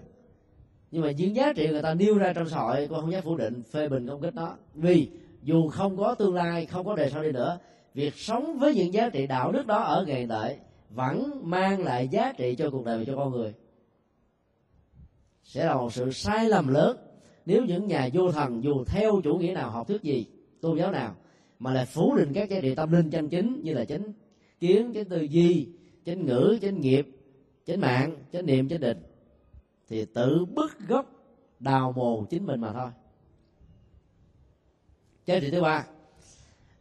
nhưng 0.90 1.02
mà 1.02 1.10
những 1.10 1.36
giá 1.36 1.52
trị 1.52 1.68
người 1.68 1.82
ta 1.82 1.94
nêu 1.94 2.18
ra 2.18 2.32
trong 2.32 2.48
xã 2.48 2.58
hội 2.58 2.86
con 2.90 3.00
không 3.00 3.12
dám 3.12 3.22
phủ 3.22 3.36
định 3.36 3.62
phê 3.62 3.88
bình 3.88 4.06
công 4.08 4.20
kích 4.20 4.34
nó. 4.34 4.56
Vì 4.74 5.10
dù 5.42 5.68
không 5.68 5.96
có 5.96 6.14
tương 6.14 6.34
lai, 6.34 6.66
không 6.66 6.86
có 6.86 6.96
đời 6.96 7.10
sau 7.10 7.22
đi 7.22 7.32
nữa, 7.32 7.58
việc 7.94 8.14
sống 8.14 8.58
với 8.58 8.74
những 8.74 8.94
giá 8.94 9.10
trị 9.10 9.26
đạo 9.26 9.52
đức 9.52 9.66
đó 9.66 9.78
ở 9.82 10.04
ngày 10.06 10.26
tại 10.28 10.58
vẫn 10.90 11.40
mang 11.42 11.82
lại 11.82 12.08
giá 12.08 12.32
trị 12.32 12.54
cho 12.54 12.70
cuộc 12.70 12.84
đời 12.84 12.98
và 12.98 13.04
cho 13.06 13.16
con 13.16 13.32
người. 13.32 13.54
Sẽ 15.42 15.66
là 15.66 15.74
một 15.74 15.92
sự 15.92 16.12
sai 16.12 16.48
lầm 16.48 16.68
lớn. 16.68 16.96
Nếu 17.46 17.64
những 17.64 17.86
nhà 17.86 18.08
vô 18.12 18.32
thần 18.32 18.64
dù 18.64 18.84
theo 18.84 19.20
chủ 19.24 19.34
nghĩa 19.34 19.52
nào 19.52 19.70
học 19.70 19.88
thuyết 19.88 20.02
gì, 20.02 20.26
tôn 20.60 20.78
giáo 20.78 20.92
nào, 20.92 21.14
mà 21.58 21.72
lại 21.72 21.86
phủ 21.86 22.16
định 22.16 22.32
các 22.34 22.50
giá 22.50 22.60
trị 22.60 22.74
tâm 22.74 22.92
linh 22.92 23.10
chân 23.10 23.28
chính 23.28 23.60
như 23.62 23.74
là 23.74 23.84
chính 23.84 24.12
kiến 24.60 24.92
chính 24.92 25.08
tư 25.08 25.20
duy 25.20 25.68
chánh 26.06 26.26
ngữ, 26.26 26.58
chánh 26.62 26.80
nghiệp, 26.80 27.08
chánh 27.66 27.80
mạng, 27.80 28.16
chánh 28.32 28.46
niệm, 28.46 28.68
chánh 28.68 28.80
định, 28.80 29.02
thì 29.88 30.04
tự 30.04 30.44
bứt 30.44 30.78
gốc 30.88 31.06
đào 31.60 31.92
mồ 31.92 32.24
chính 32.24 32.46
mình 32.46 32.60
mà 32.60 32.72
thôi. 32.72 32.90
Giá 35.26 35.40
trị 35.40 35.50
thứ 35.50 35.62
ba 35.62 35.86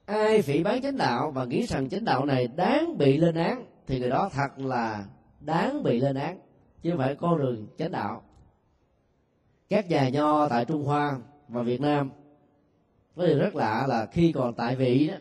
ai 0.05 0.41
phỉ 0.41 0.63
bán 0.63 0.81
chánh 0.81 0.97
đạo 0.97 1.31
và 1.31 1.45
nghĩ 1.45 1.65
rằng 1.65 1.89
chánh 1.89 2.05
đạo 2.05 2.25
này 2.25 2.47
đáng 2.47 2.97
bị 2.97 3.17
lên 3.17 3.35
án, 3.35 3.65
thì 3.87 3.99
người 3.99 4.09
đó 4.09 4.29
thật 4.33 4.59
là 4.59 5.05
đáng 5.39 5.83
bị 5.83 5.99
lên 5.99 6.15
án, 6.15 6.39
chứ 6.81 6.89
không 6.89 6.99
phải 6.99 7.15
con 7.15 7.37
đường 7.37 7.67
chánh 7.77 7.91
đạo. 7.91 8.23
Các 9.69 9.89
nhà 9.89 10.09
nho 10.09 10.49
tại 10.49 10.65
trung 10.65 10.83
hoa 10.83 11.19
và 11.47 11.61
việt 11.61 11.81
nam 11.81 12.09
có 13.15 13.27
điều 13.27 13.39
rất 13.39 13.55
lạ 13.55 13.85
là 13.89 14.05
khi 14.05 14.31
còn 14.31 14.53
tại 14.53 14.75
vị 14.75 15.07
đó, 15.07 15.15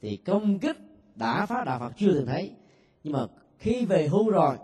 thì 0.00 0.16
công 0.16 0.58
kích 0.58 0.76
đã 1.14 1.46
phá 1.46 1.64
đạo 1.64 1.78
phật 1.78 1.92
chưa 1.96 2.12
từng 2.12 2.26
thấy 2.26 2.52
nhưng 3.04 3.12
mà 3.12 3.26
khi 3.58 3.84
về 3.84 4.08
hưu 4.08 4.30
rồi, 4.30 4.56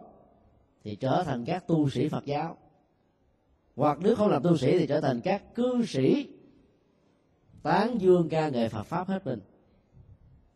thì 0.84 0.96
trở 0.96 1.22
thành 1.26 1.44
các 1.44 1.66
tu 1.66 1.90
sĩ 1.90 2.08
phật 2.08 2.24
giáo. 2.24 2.56
Hoặc 3.76 3.98
nếu 4.02 4.16
không 4.16 4.28
làm 4.28 4.42
tu 4.42 4.56
sĩ 4.56 4.78
thì 4.78 4.86
trở 4.86 5.00
thành 5.00 5.20
các 5.20 5.54
cư 5.54 5.84
sĩ 5.86 6.28
tán 7.62 8.00
dương 8.00 8.28
ca 8.28 8.48
nghệ 8.48 8.68
phật 8.68 8.82
pháp 8.82 9.08
hết 9.08 9.26
mình. 9.26 9.40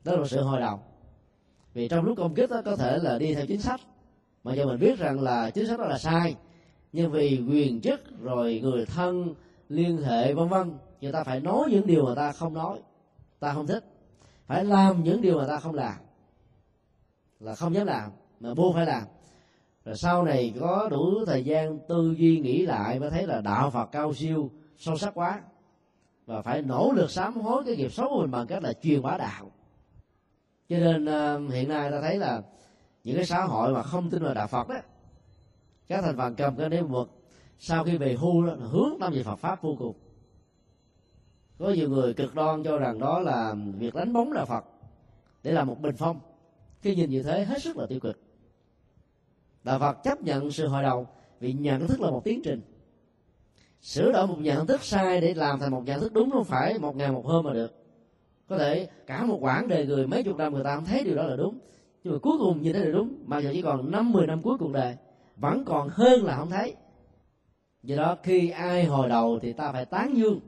Đó 0.05 0.17
là 0.17 0.27
sự 0.27 0.43
hồi 0.43 0.61
đầu. 0.61 0.81
Vì 1.75 1.89
trong 1.89 2.05
lúc 2.05 2.19
công 2.19 2.35
kích 2.35 2.51
đó, 2.51 2.63
có 2.65 2.77
thể 2.77 2.99
là 2.99 3.19
đi 3.19 3.35
theo 3.35 3.47
chính 3.47 3.61
sách. 3.61 3.81
Mà 4.45 4.55
giờ 4.55 4.67
mình 4.67 4.81
biết 4.81 4.99
rằng 4.99 5.21
là 5.21 5.51
chính 5.51 5.67
sách 5.67 5.79
đó 5.79 5.85
là 5.85 5.99
sai. 5.99 6.37
Nhưng 6.93 7.11
vì 7.11 7.43
quyền 7.49 7.81
chức, 7.81 8.21
rồi 8.21 8.61
người 8.63 8.87
thân, 8.87 9.35
liên 9.69 9.97
hệ, 9.97 10.35
vân 10.35 10.49
vân, 10.49 10.73
người 11.01 11.13
ta 11.13 11.25
phải 11.25 11.41
nói 11.41 11.69
những 11.71 11.87
điều 11.87 12.07
mà 12.07 12.15
ta 12.15 12.33
không 12.33 12.55
nói, 12.55 12.79
ta 13.41 13.55
không 13.55 13.67
thích. 13.67 13.85
Phải 14.47 14.65
làm 14.65 15.05
những 15.05 15.21
điều 15.21 15.39
mà 15.39 15.47
ta 15.47 15.61
không 15.61 15.75
làm 15.75 15.95
là 17.41 17.55
không 17.55 17.75
dám 17.75 17.87
làm 17.87 18.11
mà 18.41 18.55
buộc 18.55 18.75
phải 18.75 18.87
làm. 18.87 19.03
Rồi 19.85 19.97
sau 19.97 20.25
này 20.25 20.55
có 20.61 20.89
đủ 20.91 21.25
thời 21.27 21.45
gian 21.45 21.79
tư 21.89 22.15
duy 22.19 22.41
nghĩ 22.41 22.67
lại 22.67 23.01
mới 23.01 23.11
thấy 23.11 23.27
là 23.27 23.41
đạo 23.41 23.71
phật 23.71 23.87
cao 23.87 24.15
siêu 24.15 24.51
sâu 24.77 24.97
sắc 24.97 25.15
quá. 25.15 25.41
Và 26.27 26.43
phải 26.43 26.63
nỗ 26.63 26.93
lực 26.93 27.11
sám 27.11 27.41
hối 27.41 27.65
cái 27.67 27.77
nghiệp 27.77 27.93
xấu 27.93 28.09
của 28.09 28.21
mình 28.21 28.31
bằng 28.31 28.47
cách 28.47 28.63
là 28.63 28.73
truyền 28.73 29.03
bá 29.03 29.19
đạo. 29.19 29.51
Cho 30.69 30.79
nên 30.79 31.05
uh, 31.05 31.53
hiện 31.53 31.69
nay 31.69 31.91
ta 31.91 32.01
thấy 32.01 32.19
là 32.19 32.43
những 33.05 33.17
cái 33.17 33.27
xã 33.27 33.45
hội 33.45 33.73
mà 33.73 33.83
không 33.83 34.11
tin 34.11 34.23
vào 34.23 34.35
đạo 34.35 34.47
phật 34.47 34.69
đó 34.69 34.77
các 35.89 36.01
thành 36.03 36.17
phần 36.17 36.35
cầm 36.35 36.57
cái 36.57 36.69
niệm 36.69 36.89
phật 36.93 37.09
sau 37.59 37.85
khi 37.85 37.97
về 37.97 38.15
hưu 38.15 38.47
đó, 38.47 38.55
hướng 38.55 38.91
tâm 39.01 39.13
về 39.13 39.23
phật 39.23 39.37
pháp 39.37 39.63
vô 39.63 39.77
cùng. 39.79 39.97
Có 41.59 41.69
nhiều 41.69 41.91
người 41.91 42.15
cực 42.15 42.35
đoan 42.35 42.65
cho 42.65 42.79
rằng 42.79 42.99
đó 42.99 43.21
là 43.21 43.55
việc 43.79 43.95
đánh 43.95 44.13
bóng 44.13 44.33
là 44.33 44.45
phật 44.45 44.65
để 45.43 45.53
làm 45.53 45.67
một 45.67 45.81
bình 45.81 45.97
phong 45.99 46.21
khi 46.85 46.95
nhìn 46.95 47.11
như 47.11 47.23
thế 47.23 47.45
hết 47.45 47.63
sức 47.63 47.77
là 47.77 47.87
tiêu 47.87 48.01
cực. 48.01 48.21
Đạo 49.65 49.79
phật 49.79 49.93
chấp 50.05 50.23
nhận 50.23 50.51
sự 50.51 50.69
hồi 50.69 50.83
đầu 50.83 51.07
vì 51.41 51.53
nhận 51.53 51.89
thức 51.89 52.01
là 52.01 52.11
một 52.11 52.25
tiến 52.25 52.41
trình. 52.45 52.61
Sửa 53.81 54.13
đổi 54.13 54.27
một 54.27 54.37
nhận 54.41 54.67
thức 54.67 54.85
sai 54.85 55.21
để 55.21 55.35
làm 55.35 55.61
thành 55.61 55.71
một 55.71 55.83
nhận 55.87 56.01
thức 56.01 56.13
đúng 56.13 56.31
không 56.31 56.45
phải 56.45 56.79
một 56.79 56.97
ngày 56.97 57.13
một 57.13 57.27
hôm 57.27 57.45
mà 57.45 57.53
được. 57.53 57.73
Có 58.49 58.59
thể 58.59 58.89
cả 59.07 59.25
một 59.25 59.39
quãng 59.41 59.69
đời 59.69 59.87
người, 59.87 60.07
mấy 60.07 60.23
chục 60.23 60.37
năm 60.37 60.53
người 60.53 60.65
ta 60.65 60.75
không 60.75 60.85
thấy 60.85 61.05
điều 61.05 61.15
đó 61.15 61.23
là 61.23 61.37
đúng. 61.37 61.59
Nhưng 62.05 62.13
mà 62.13 62.19
cuối 62.19 62.39
cùng 62.39 62.63
như 62.63 62.73
thế 62.73 62.85
là 62.85 62.93
đúng, 62.93 63.15
mà 63.25 63.39
giờ 63.39 63.51
chỉ 63.53 63.63
còn 63.63 63.91
năm 63.91 64.13
mười 64.13 64.27
năm 64.27 64.43
cuối 64.43 64.59
cuộc 64.59 64.73
đời, 64.73 64.97
vẫn 65.37 65.65
còn 65.65 65.89
hơn 65.89 66.25
là 66.25 66.37
không 66.37 66.51
thấy. 66.51 66.75
Do 67.83 67.97
đó 67.97 68.17
khi 68.23 68.51
ai 68.51 68.85
hồi 68.85 69.09
đầu 69.09 69.39
thì 69.43 69.53
ta 69.53 69.73
phải 69.73 69.85
tán 69.85 70.17
dương. 70.17 70.41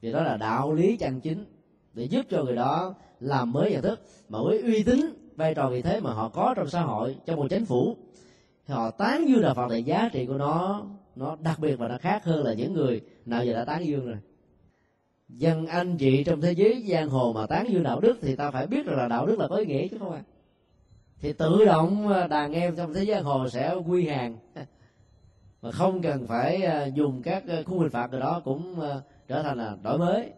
Vì 0.00 0.12
đó 0.12 0.22
là 0.22 0.36
đạo 0.36 0.72
lý 0.72 0.96
chân 0.96 1.20
chính 1.20 1.44
để 1.94 2.04
giúp 2.04 2.26
cho 2.30 2.44
người 2.44 2.56
đó 2.56 2.94
làm 3.20 3.52
mới 3.52 3.72
nhận 3.72 3.82
thức, 3.82 4.00
mà 4.28 4.38
với 4.42 4.62
uy 4.62 4.82
tín 4.82 5.23
vai 5.36 5.54
trò 5.54 5.68
vị 5.68 5.82
thế 5.82 6.00
mà 6.00 6.12
họ 6.12 6.28
có 6.28 6.54
trong 6.56 6.68
xã 6.68 6.80
hội, 6.80 7.16
trong 7.26 7.36
một 7.36 7.46
chính 7.50 7.64
phủ. 7.64 7.96
Thì 8.66 8.74
họ 8.74 8.90
tán 8.90 9.28
dương 9.28 9.42
đạo 9.42 9.54
phật 9.54 9.68
thì 9.70 9.82
giá 9.82 10.08
trị 10.12 10.26
của 10.26 10.38
nó 10.38 10.86
nó 11.16 11.36
đặc 11.40 11.58
biệt 11.58 11.76
và 11.76 11.88
nó 11.88 11.98
khác 11.98 12.24
hơn 12.24 12.44
là 12.44 12.54
những 12.54 12.72
người 12.72 13.00
nào 13.26 13.44
giờ 13.44 13.52
đã 13.52 13.64
tán 13.64 13.86
dương 13.86 14.06
rồi. 14.06 14.18
Dân 15.28 15.66
anh 15.66 15.96
chị 15.96 16.24
trong 16.24 16.40
thế 16.40 16.52
giới 16.52 16.84
giang 16.88 17.08
hồ 17.08 17.32
mà 17.32 17.46
tán 17.46 17.72
dương 17.72 17.82
đạo 17.82 18.00
đức 18.00 18.18
thì 18.22 18.36
ta 18.36 18.50
phải 18.50 18.66
biết 18.66 18.86
rằng 18.86 18.98
là 18.98 19.08
đạo 19.08 19.26
đức 19.26 19.38
là 19.38 19.48
có 19.48 19.56
ý 19.56 19.66
nghĩa 19.66 19.88
chứ 19.88 19.98
không 19.98 20.12
à 20.12 20.22
thì 21.24 21.32
tự 21.32 21.64
động 21.64 22.08
ờ, 22.08 22.26
đàn 22.26 22.52
em 22.52 22.76
trong 22.76 22.94
thế 22.94 23.04
giới 23.04 23.16
giang 23.16 23.24
hồ 23.24 23.48
sẽ 23.48 23.74
quy 23.86 24.08
hàng. 24.08 24.36
Mà 25.62 25.70
không 25.72 26.02
cần 26.02 26.26
phải 26.26 26.62
ờ, 26.62 26.90
dùng 26.94 27.22
các 27.22 27.44
ờ, 27.48 27.62
khung 27.66 27.78
hình 27.78 27.90
phạt 27.90 28.10
rồi 28.10 28.20
đó 28.20 28.42
cũng 28.44 28.80
trở 29.28 29.42
thành 29.42 29.58
là 29.58 29.76
đổi 29.82 29.98
mới. 29.98 30.32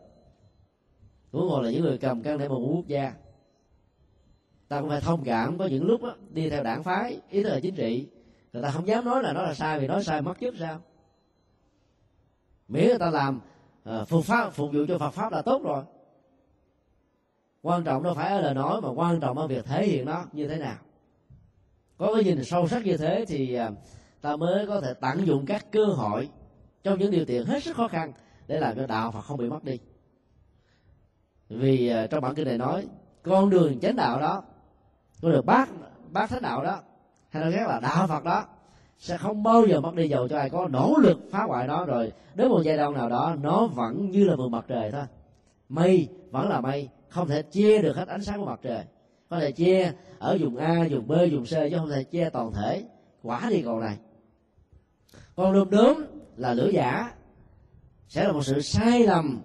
Huống 1.32 1.49
hồ 1.49 1.61
là 1.61 1.70
những 1.70 1.82
người 1.82 1.99
cầm 1.99 2.22
căn 2.22 2.38
để 2.38 2.49
một 2.49 2.59
quốc 2.59 2.86
gia 2.86 3.12
ta 4.69 4.81
cũng 4.81 4.89
phải 4.89 5.01
thông 5.01 5.25
cảm 5.25 5.59
có 5.59 5.67
những 5.67 5.87
lúc 5.87 6.03
đó, 6.03 6.14
đi 6.31 6.51
theo 6.51 6.62
đảng 6.62 6.83
phái 6.83 7.21
ý 7.31 7.43
thức 7.43 7.49
là 7.49 7.61
chính 7.61 7.75
trị. 7.75 8.09
Người 8.53 8.62
ta 8.62 8.71
không 8.71 8.87
dám 8.87 9.05
nói 9.05 9.23
là 9.23 9.33
nó 9.33 9.43
là 9.43 9.55
sai 9.55 9.81
vì 9.81 9.87
nói 9.87 10.05
sai 10.05 10.23
mất 10.23 10.41
chức 10.41 10.55
sao? 10.59 10.81
Miễn 12.69 12.87
người 12.87 12.99
ta 12.99 13.11
làm 13.11 13.41
uh, 13.91 14.09
phục 14.09 14.25
pháp 14.25 14.51
phục 14.51 14.71
vụ 14.73 14.81
cho 14.89 14.99
phật 14.99 15.11
pháp 15.11 15.33
là 15.33 15.43
tốt 15.43 15.62
rồi. 15.64 15.83
Quan 17.62 17.85
trọng 17.85 18.03
đâu 18.03 18.14
phải 18.14 18.33
ở 18.33 18.41
lời 18.41 18.55
nói 18.55 18.81
mà 18.81 18.89
quan 18.89 19.21
trọng 19.21 19.39
ở 19.39 19.47
việc 19.47 19.64
thể 19.64 19.87
hiện 19.87 20.05
nó 20.05 20.25
như 20.33 20.49
thế 20.49 20.57
nào. 20.57 20.77
Có 21.99 22.14
cái 22.14 22.25
nhìn 22.25 22.45
sâu 22.45 22.69
sắc 22.69 22.85
như 22.85 22.97
thế 22.97 23.25
thì 23.29 23.59
uh, 23.61 23.75
ta 24.21 24.37
mới 24.37 24.67
có 24.67 24.81
thể 24.81 24.95
tận 24.95 25.27
dụng 25.27 25.47
các 25.47 25.67
cơ 25.73 25.85
hội 25.85 26.29
trong 26.83 26.99
những 26.99 27.11
điều 27.11 27.27
kiện 27.27 27.47
hết 27.47 27.62
sức 27.62 27.77
khó 27.77 27.89
khăn 27.89 28.12
để 28.47 28.61
làm 28.61 28.77
cho 28.77 28.87
đạo 28.87 29.11
phật 29.11 29.21
không 29.21 29.39
bị 29.39 29.49
mất 29.49 29.64
đi. 29.64 29.79
Vì 31.49 31.93
uh, 32.05 32.11
trong 32.11 32.23
bản 32.23 32.35
kinh 32.35 32.49
này 32.49 32.59
nói 32.59 32.87
con 33.23 33.51
đường 33.51 33.81
chánh 33.81 33.97
đạo 33.97 34.21
đó 34.21 34.43
của 35.23 35.31
được 35.31 35.47
bác 35.47 35.69
bác 36.12 36.31
thế 36.31 36.41
đạo 36.41 36.64
đó. 36.64 36.81
Hay 37.31 37.43
nói 37.43 37.53
khác 37.53 37.69
là 37.69 37.81
đạo 37.81 38.07
phật 38.07 38.25
đó. 38.25 38.45
Sẽ 38.99 39.17
không 39.17 39.43
bao 39.43 39.67
giờ 39.67 39.81
mất 39.81 39.95
đi 39.95 40.09
dầu 40.09 40.29
cho 40.29 40.39
ai 40.39 40.51
có 40.51 40.69
nỗ 40.69 40.95
lực 41.03 41.19
phá 41.31 41.43
hoại 41.43 41.67
nó 41.67 41.85
rồi. 41.85 42.12
Đến 42.35 42.49
một 42.49 42.62
giai 42.64 42.77
đoạn 42.77 42.95
nào 42.95 43.09
đó, 43.09 43.37
nó 43.43 43.67
vẫn 43.67 44.11
như 44.11 44.25
là 44.25 44.37
vườn 44.37 44.51
mặt 44.51 44.64
trời 44.69 44.91
thôi. 44.91 45.05
Mây 45.69 46.09
vẫn 46.31 46.49
là 46.49 46.61
mây, 46.61 46.89
không 47.09 47.29
thể 47.29 47.43
che 47.43 47.83
được 47.83 47.97
hết 47.97 48.09
ánh 48.09 48.25
sáng 48.25 48.41
của 48.41 48.47
mặt 48.47 48.61
trời. 48.62 48.85
Có 49.29 49.41
thể 49.41 49.53
che 49.53 49.93
ở 50.19 50.39
vùng 50.41 50.57
a, 50.57 50.87
vùng 50.91 51.09
b, 51.09 51.12
vùng 51.33 51.45
c, 51.45 51.51
chứ 51.51 51.77
không 51.79 51.91
thể 51.91 52.05
che 52.05 52.31
toàn 52.31 52.53
thể. 52.53 52.85
Quả 53.23 53.47
đi 53.51 53.62
còn 53.62 53.81
này. 53.81 53.97
Còn 55.37 55.53
lùm 55.53 55.71
đốm 55.71 55.97
là 56.37 56.55
lửa 56.55 56.69
giả. 56.69 57.12
Sẽ 58.09 58.25
là 58.25 58.33
một 58.33 58.43
sự 58.43 58.61
sai 58.61 59.03
lầm 59.07 59.41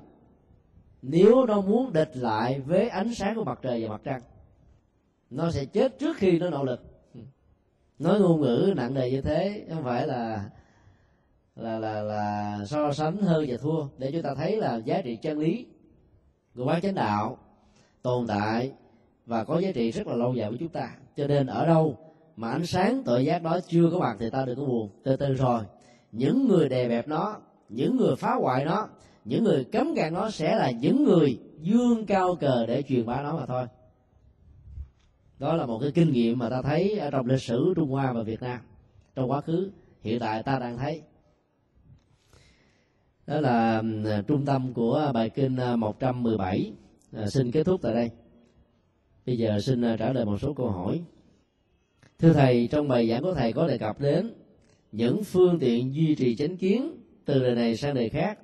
nếu 1.01 1.45
nó 1.45 1.61
muốn 1.61 1.93
địch 1.93 2.11
lại 2.13 2.59
với 2.59 2.89
ánh 2.89 3.13
sáng 3.13 3.35
của 3.35 3.43
mặt 3.43 3.59
trời 3.61 3.83
và 3.83 3.89
mặt 3.89 4.01
trăng 4.03 4.21
nó 5.31 5.51
sẽ 5.51 5.65
chết 5.65 5.99
trước 5.99 6.17
khi 6.17 6.39
nó 6.39 6.49
nỗ 6.49 6.63
lực. 6.63 6.81
Nói 7.99 8.19
ngôn 8.19 8.41
ngữ 8.41 8.73
nặng 8.75 8.93
nề 8.93 9.11
như 9.11 9.21
thế, 9.21 9.65
không 9.69 9.83
phải 9.83 10.07
là 10.07 10.49
là 11.55 11.79
là 11.79 12.01
là 12.01 12.57
so 12.65 12.93
sánh 12.93 13.17
hơn 13.17 13.45
và 13.47 13.57
thua. 13.57 13.85
Để 13.97 14.11
chúng 14.11 14.21
ta 14.21 14.35
thấy 14.35 14.57
là 14.57 14.75
giá 14.75 15.01
trị 15.01 15.15
chân 15.15 15.39
lý 15.39 15.65
của 16.55 16.65
quán 16.65 16.81
chánh 16.81 16.95
đạo 16.95 17.37
tồn 18.01 18.27
tại 18.27 18.71
và 19.25 19.43
có 19.43 19.59
giá 19.59 19.71
trị 19.71 19.91
rất 19.91 20.07
là 20.07 20.15
lâu 20.15 20.33
dài 20.33 20.49
với 20.49 20.57
chúng 20.57 20.69
ta. 20.69 20.95
Cho 21.17 21.27
nên 21.27 21.47
ở 21.47 21.65
đâu 21.65 21.97
mà 22.35 22.51
ánh 22.51 22.65
sáng 22.65 23.03
tội 23.03 23.25
giác 23.25 23.43
đó 23.43 23.59
chưa 23.67 23.89
có 23.91 23.99
mặt 23.99 24.15
thì 24.19 24.29
ta 24.29 24.45
đừng 24.45 24.59
có 24.59 24.65
buồn. 24.65 24.89
Từ 25.03 25.15
từ 25.15 25.33
rồi, 25.33 25.61
những 26.11 26.47
người 26.47 26.69
đè 26.69 26.89
bẹp 26.89 27.07
nó, 27.07 27.37
những 27.69 27.97
người 27.97 28.15
phá 28.15 28.33
hoại 28.33 28.65
nó, 28.65 28.87
những 29.25 29.43
người 29.43 29.63
cấm 29.63 29.95
cản 29.95 30.13
nó 30.13 30.29
sẽ 30.29 30.55
là 30.55 30.71
những 30.71 31.03
người 31.03 31.39
dương 31.61 32.05
cao 32.05 32.35
cờ 32.35 32.65
để 32.65 32.81
truyền 32.81 33.05
bá 33.05 33.21
nó 33.21 33.37
mà 33.37 33.45
thôi 33.45 33.65
đó 35.41 35.55
là 35.55 35.65
một 35.65 35.79
cái 35.79 35.91
kinh 35.91 36.11
nghiệm 36.11 36.39
mà 36.39 36.49
ta 36.49 36.61
thấy 36.61 36.91
ở 36.99 37.11
trong 37.11 37.25
lịch 37.25 37.41
sử 37.41 37.73
Trung 37.75 37.89
Hoa 37.89 38.13
và 38.13 38.23
Việt 38.23 38.41
Nam. 38.41 38.59
Trong 39.15 39.31
quá 39.31 39.41
khứ 39.41 39.71
hiện 40.01 40.19
tại 40.19 40.43
ta 40.43 40.59
đang 40.59 40.77
thấy. 40.77 41.01
Đó 43.27 43.41
là 43.41 43.83
ừ, 44.03 44.21
trung 44.27 44.45
tâm 44.45 44.73
của 44.73 45.11
bài 45.13 45.29
kinh 45.29 45.55
ờ, 45.55 45.75
117 45.75 46.71
à, 47.13 47.21
ờ, 47.21 47.29
xin 47.29 47.51
kết 47.51 47.63
thúc 47.63 47.81
tại 47.81 47.93
đây. 47.93 48.09
Bây 49.25 49.37
giờ 49.37 49.59
xin 49.59 49.81
ờ, 49.81 49.97
trả 49.97 50.13
lời 50.13 50.25
một 50.25 50.37
số 50.37 50.53
câu 50.53 50.69
hỏi. 50.69 51.01
Thưa 52.19 52.33
thầy 52.33 52.67
trong 52.71 52.87
bài 52.87 53.09
giảng 53.09 53.21
của 53.21 53.33
thầy 53.33 53.53
có 53.53 53.67
đề 53.67 53.77
cập 53.77 53.99
đến 54.01 54.33
những 54.91 55.23
phương 55.23 55.59
tiện 55.59 55.95
duy 55.95 56.15
trì 56.15 56.35
chánh 56.35 56.57
kiến 56.57 56.91
từ 57.25 57.39
đời 57.39 57.55
này 57.55 57.77
sang 57.77 57.95
đời 57.95 58.09
khác. 58.09 58.39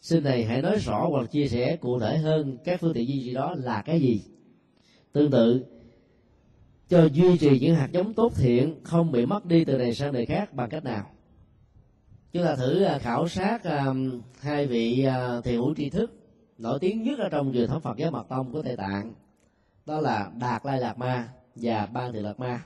Xin 0.00 0.22
thầy 0.22 0.44
hãy 0.44 0.62
nói 0.62 0.76
rõ 0.78 1.06
hoặc 1.10 1.30
chia 1.30 1.48
sẻ 1.48 1.76
cụ 1.76 1.98
thể 1.98 2.18
hơn 2.18 2.58
các 2.64 2.80
phương 2.80 2.94
tiện 2.94 3.08
duy 3.08 3.22
trì 3.24 3.34
đó 3.34 3.54
là 3.58 3.82
cái 3.82 4.00
gì? 4.00 4.22
Tương 5.12 5.30
tự 5.30 5.64
cho 6.90 7.04
duy 7.04 7.38
trì 7.38 7.58
những 7.58 7.74
hạt 7.74 7.88
giống 7.92 8.14
tốt 8.14 8.32
thiện, 8.36 8.80
không 8.84 9.12
bị 9.12 9.26
mất 9.26 9.46
đi 9.46 9.64
từ 9.64 9.78
này 9.78 9.94
sang 9.94 10.12
đời 10.12 10.26
khác 10.26 10.54
bằng 10.54 10.70
cách 10.70 10.84
nào? 10.84 11.10
Chúng 12.32 12.44
ta 12.44 12.56
thử 12.56 12.82
à, 12.82 12.98
khảo 12.98 13.28
sát 13.28 13.64
à, 13.64 13.86
hai 14.40 14.66
vị 14.66 15.04
à, 15.04 15.40
thiền 15.40 15.54
hữu 15.54 15.74
tri 15.74 15.90
thức 15.90 16.12
nổi 16.58 16.78
tiếng 16.78 17.02
nhất 17.02 17.18
ở 17.18 17.28
trong 17.28 17.52
truyền 17.52 17.68
thống 17.68 17.80
Phật 17.80 17.96
giáo 17.96 18.10
Mật 18.10 18.28
Tông 18.28 18.52
của 18.52 18.62
Tây 18.62 18.76
Tạng. 18.76 19.12
Đó 19.86 20.00
là 20.00 20.30
Đạt 20.40 20.66
Lai 20.66 20.80
Lạt 20.80 20.98
Ma 20.98 21.28
và 21.54 21.86
Ban 21.86 22.12
Thị 22.12 22.20
Lạt 22.20 22.40
Ma. 22.40 22.64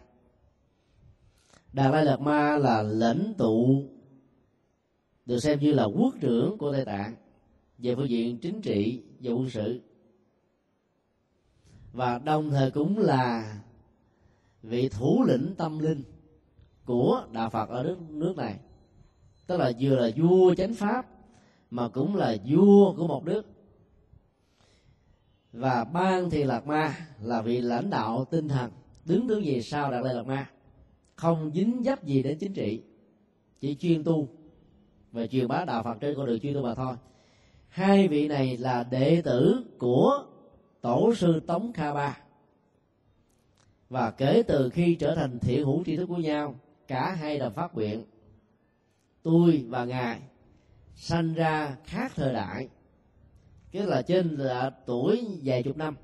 Đạt 1.72 1.92
Lai 1.92 2.04
Lạt 2.04 2.20
Ma 2.20 2.58
là 2.58 2.82
lãnh 2.82 3.34
tụ, 3.38 3.82
được 5.26 5.38
xem 5.38 5.58
như 5.60 5.72
là 5.72 5.84
quốc 5.84 6.14
trưởng 6.20 6.58
của 6.58 6.72
Tây 6.72 6.84
Tạng 6.84 7.14
về 7.78 7.94
phương 7.94 8.08
diện 8.08 8.38
chính 8.38 8.60
trị 8.60 9.02
và 9.20 9.32
quân 9.32 9.50
sự. 9.50 9.80
Và 11.92 12.18
đồng 12.18 12.50
thời 12.50 12.70
cũng 12.70 12.98
là 12.98 13.54
vị 14.68 14.88
thủ 14.88 15.24
lĩnh 15.26 15.54
tâm 15.58 15.78
linh 15.78 16.02
của 16.84 17.24
đạo 17.32 17.50
Phật 17.50 17.68
ở 17.68 17.82
nước 17.82 17.96
nước 18.10 18.36
này. 18.36 18.58
Tức 19.46 19.56
là 19.56 19.72
vừa 19.80 19.96
là 19.96 20.10
vua 20.16 20.54
chánh 20.54 20.74
pháp, 20.74 21.06
mà 21.70 21.88
cũng 21.88 22.16
là 22.16 22.36
vua 22.46 22.94
của 22.96 23.06
một 23.06 23.24
nước. 23.24 23.46
Và 25.52 25.84
ban 25.84 26.30
thì 26.30 26.44
lạc 26.44 26.66
ma 26.66 26.96
là 27.22 27.42
vị 27.42 27.60
lãnh 27.60 27.90
đạo 27.90 28.24
tinh 28.30 28.48
thần, 28.48 28.70
đứng 29.04 29.28
thứ 29.28 29.38
gì 29.38 29.62
sau 29.62 29.90
đạt 29.90 30.04
lai 30.04 30.14
lạc 30.14 30.26
ma. 30.26 30.50
Không 31.14 31.50
dính 31.54 31.82
dấp 31.84 32.04
gì 32.04 32.22
đến 32.22 32.38
chính 32.38 32.52
trị, 32.52 32.82
chỉ 33.60 33.74
chuyên 33.74 34.04
tu 34.04 34.28
và 35.12 35.26
truyền 35.26 35.48
bá 35.48 35.64
đạo 35.64 35.82
phật 35.82 35.94
trên 36.00 36.16
con 36.16 36.26
đường 36.26 36.40
chuyên 36.40 36.54
tu 36.54 36.62
mà 36.62 36.74
thôi. 36.74 36.96
Hai 37.68 38.08
vị 38.08 38.28
này 38.28 38.56
là 38.56 38.82
đệ 38.90 39.22
tử 39.22 39.64
của 39.78 40.24
tổ 40.80 41.14
sư 41.14 41.40
tống 41.40 41.72
kha 41.72 41.94
ba 41.94 42.18
và 43.95 44.11
kể 44.11 44.42
từ 44.47 44.70
khi 44.70 44.95
trở 44.95 45.14
thành 45.14 45.38
thiện 45.38 45.64
hữu 45.64 45.84
tri 45.84 45.97
thức 45.97 46.07
của 46.07 46.16
nhau, 46.16 46.55
cả 46.88 47.14
hai 47.14 47.38
đồng 47.38 47.53
phát 47.53 47.74
nguyện. 47.74 48.05
Tôi 49.22 49.64
và 49.68 49.84
ngài 49.84 50.20
sanh 50.95 51.34
ra 51.34 51.76
khác 51.84 52.12
thời 52.14 52.32
đại, 52.32 52.68
tức 53.72 53.86
là 53.86 54.03
trên 54.03 54.36
là 54.36 54.70
tuổi 54.86 55.24
vài 55.45 55.62
chục 55.62 55.76
năm, 55.76 55.97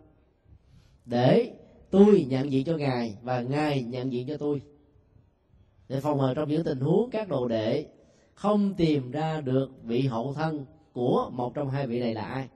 để 1.05 1.53
tôi 1.91 2.26
nhận 2.28 2.53
diện 2.53 2.64
cho 2.64 2.76
ngài 2.76 3.16
và 3.22 3.41
ngài 3.41 3.82
nhận 3.82 4.12
diện 4.12 4.26
cho 4.28 4.36
tôi. 4.36 4.62
Để 5.88 6.01
phòng 6.01 6.18
ngừa 6.18 6.34
trong 6.34 6.49
những 6.49 6.64
tình 6.64 6.80
huống 6.80 7.11
các 7.11 7.28
đồ 7.28 7.49
đệ 7.49 7.86
không 8.34 8.74
tìm 8.74 9.11
ra 9.11 9.41
được 9.41 9.70
vị 9.82 10.01
hậu 10.01 10.34
thân 10.34 10.66
của 10.93 11.30
một 11.32 11.55
trong 11.55 11.70
hai 11.70 11.86
vị 11.86 12.01
này 12.01 12.14
là 12.14 12.22
ai. 12.22 12.49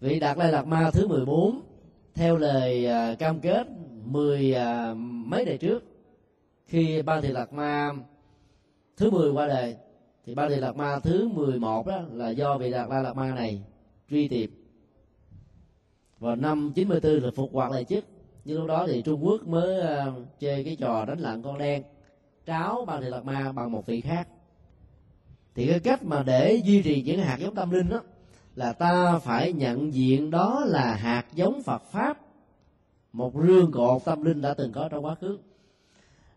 Vị 0.00 0.20
đạt 0.20 0.38
lai 0.38 0.52
lạt 0.52 0.66
ma 0.66 0.90
thứ 0.90 1.08
14 1.08 1.71
theo 2.14 2.36
lời 2.36 2.88
uh, 3.12 3.18
cam 3.18 3.40
kết 3.40 3.66
mười 4.04 4.54
uh, 4.56 4.96
mấy 5.26 5.44
đời 5.44 5.58
trước 5.58 5.84
khi 6.66 7.02
ba 7.02 7.20
thị 7.20 7.28
lạt 7.28 7.52
ma 7.52 7.92
thứ 8.96 9.10
10 9.10 9.30
qua 9.30 9.46
đời 9.46 9.76
thì 10.26 10.34
ba 10.34 10.48
thị 10.48 10.56
lạt 10.56 10.76
ma 10.76 10.98
thứ 10.98 11.28
11 11.28 11.86
đó 11.86 12.00
là 12.12 12.30
do 12.30 12.58
vị 12.58 12.70
đạt 12.70 12.88
lai 12.90 13.02
lạt 13.02 13.16
ma 13.16 13.34
này 13.34 13.62
truy 14.10 14.28
tìm. 14.28 14.50
Vào 16.18 16.36
năm 16.36 16.72
94 16.74 17.12
là 17.12 17.30
phục 17.36 17.52
hoạt 17.52 17.72
lại 17.72 17.84
chức 17.84 18.04
nhưng 18.44 18.58
lúc 18.58 18.66
đó 18.66 18.86
thì 18.86 19.02
Trung 19.02 19.24
Quốc 19.24 19.46
mới 19.46 19.80
uh, 19.80 20.14
chơi 20.38 20.64
cái 20.64 20.76
trò 20.76 21.04
đánh 21.04 21.18
lặng 21.18 21.42
con 21.42 21.58
đen 21.58 21.82
tráo 22.46 22.84
ba 22.84 23.00
thị 23.00 23.06
lạt 23.08 23.24
ma 23.24 23.52
bằng 23.52 23.72
một 23.72 23.86
vị 23.86 24.00
khác. 24.00 24.28
Thì 25.54 25.66
cái 25.66 25.80
cách 25.80 26.04
mà 26.04 26.22
để 26.22 26.60
duy 26.64 26.82
trì 26.82 27.02
những 27.02 27.20
hạt 27.20 27.36
giống 27.40 27.54
tâm 27.54 27.70
linh 27.70 27.88
đó 27.88 28.02
là 28.54 28.72
ta 28.72 29.18
phải 29.18 29.52
nhận 29.52 29.94
diện 29.94 30.30
đó 30.30 30.64
là 30.66 30.94
hạt 30.94 31.24
giống 31.34 31.62
Phật 31.62 31.82
pháp. 31.90 32.18
Một 33.12 33.32
rương 33.46 33.72
cột 33.72 34.04
tâm 34.04 34.24
linh 34.24 34.40
đã 34.40 34.54
từng 34.54 34.72
có 34.72 34.88
trong 34.88 35.04
quá 35.04 35.14
khứ. 35.14 35.38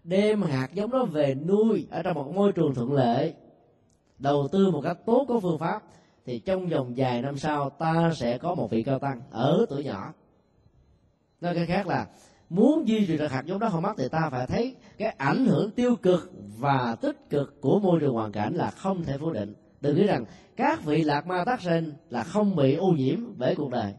Đem 0.04 0.42
hạt 0.42 0.74
giống 0.74 0.92
đó 0.92 1.06
về 1.06 1.36
nuôi 1.36 1.88
ở 1.92 2.04
trong 2.04 2.16
một 2.16 2.32
môi 2.36 2.52
trường 2.52 2.76
thuận 2.76 2.94
lợi. 2.94 3.34
Đầu 4.20 4.48
tư 4.52 4.72
một 4.72 4.82
cách 4.82 4.98
tốt 5.06 5.26
có 5.28 5.40
phương 5.40 5.60
pháp, 5.60 5.84
thì 6.26 6.40
trong 6.40 6.68
vòng 6.68 6.94
vài 6.96 7.22
năm 7.22 7.38
sau, 7.38 7.70
ta 7.70 8.12
sẽ 8.16 8.38
có 8.38 8.56
một 8.56 8.72
vị 8.72 8.84
cao 8.84 9.00
tăng 9.00 9.22
ở 9.32 9.66
tuổi 9.70 9.84
nhỏ. 9.84 10.14
Nói 11.42 11.56
cái 11.56 11.66
khác 11.66 11.88
là, 11.88 12.08
muốn 12.50 12.88
duy 12.88 13.06
trì 13.08 13.18
được 13.18 13.32
hạt 13.32 13.46
giống 13.46 13.60
đó 13.60 13.70
không 13.70 13.82
mất 13.82 13.94
thì 13.98 14.08
ta 14.10 14.30
phải 14.30 14.48
thấy 14.48 14.76
cái 14.98 15.10
ảnh 15.10 15.46
hưởng 15.46 15.72
tiêu 15.72 15.96
cực 15.96 16.32
và 16.58 16.96
tích 17.02 17.30
cực 17.30 17.62
của 17.62 17.80
môi 17.80 18.00
trường 18.00 18.14
hoàn 18.14 18.32
cảnh 18.32 18.56
là 18.56 18.72
không 18.72 19.04
thể 19.04 19.18
phủ 19.18 19.32
định 19.32 19.54
tự 19.86 19.94
nghĩ 19.94 20.04
rằng 20.04 20.26
các 20.56 20.84
vị 20.86 21.04
lạc 21.04 21.28
ma 21.28 21.46
tác 21.46 21.62
sinh 21.62 21.94
là 22.10 22.24
không 22.24 22.56
bị 22.56 22.76
ô 22.76 22.88
nhiễm 22.88 23.20
bởi 23.38 23.56
cuộc 23.56 23.72
đời. 23.72 23.94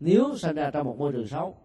Nếu 0.00 0.36
sinh 0.36 0.56
ra 0.56 0.70
trong 0.70 0.86
một 0.86 0.98
môi 0.98 1.12
trường 1.12 1.28
xấu, 1.28 1.56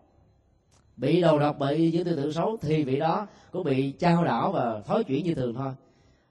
bị 0.97 1.21
đầu 1.21 1.39
độc 1.39 1.59
bị 1.59 1.91
những 1.91 2.05
tư 2.05 2.15
tưởng 2.15 2.33
xấu, 2.33 2.57
thì 2.61 2.83
vị 2.83 2.99
đó 2.99 3.27
cũng 3.51 3.63
bị 3.63 3.91
trao 3.91 4.23
đảo 4.23 4.51
và 4.51 4.81
thói 4.81 5.03
chuyển 5.03 5.25
như 5.25 5.35
thường 5.35 5.53
thôi. 5.53 5.73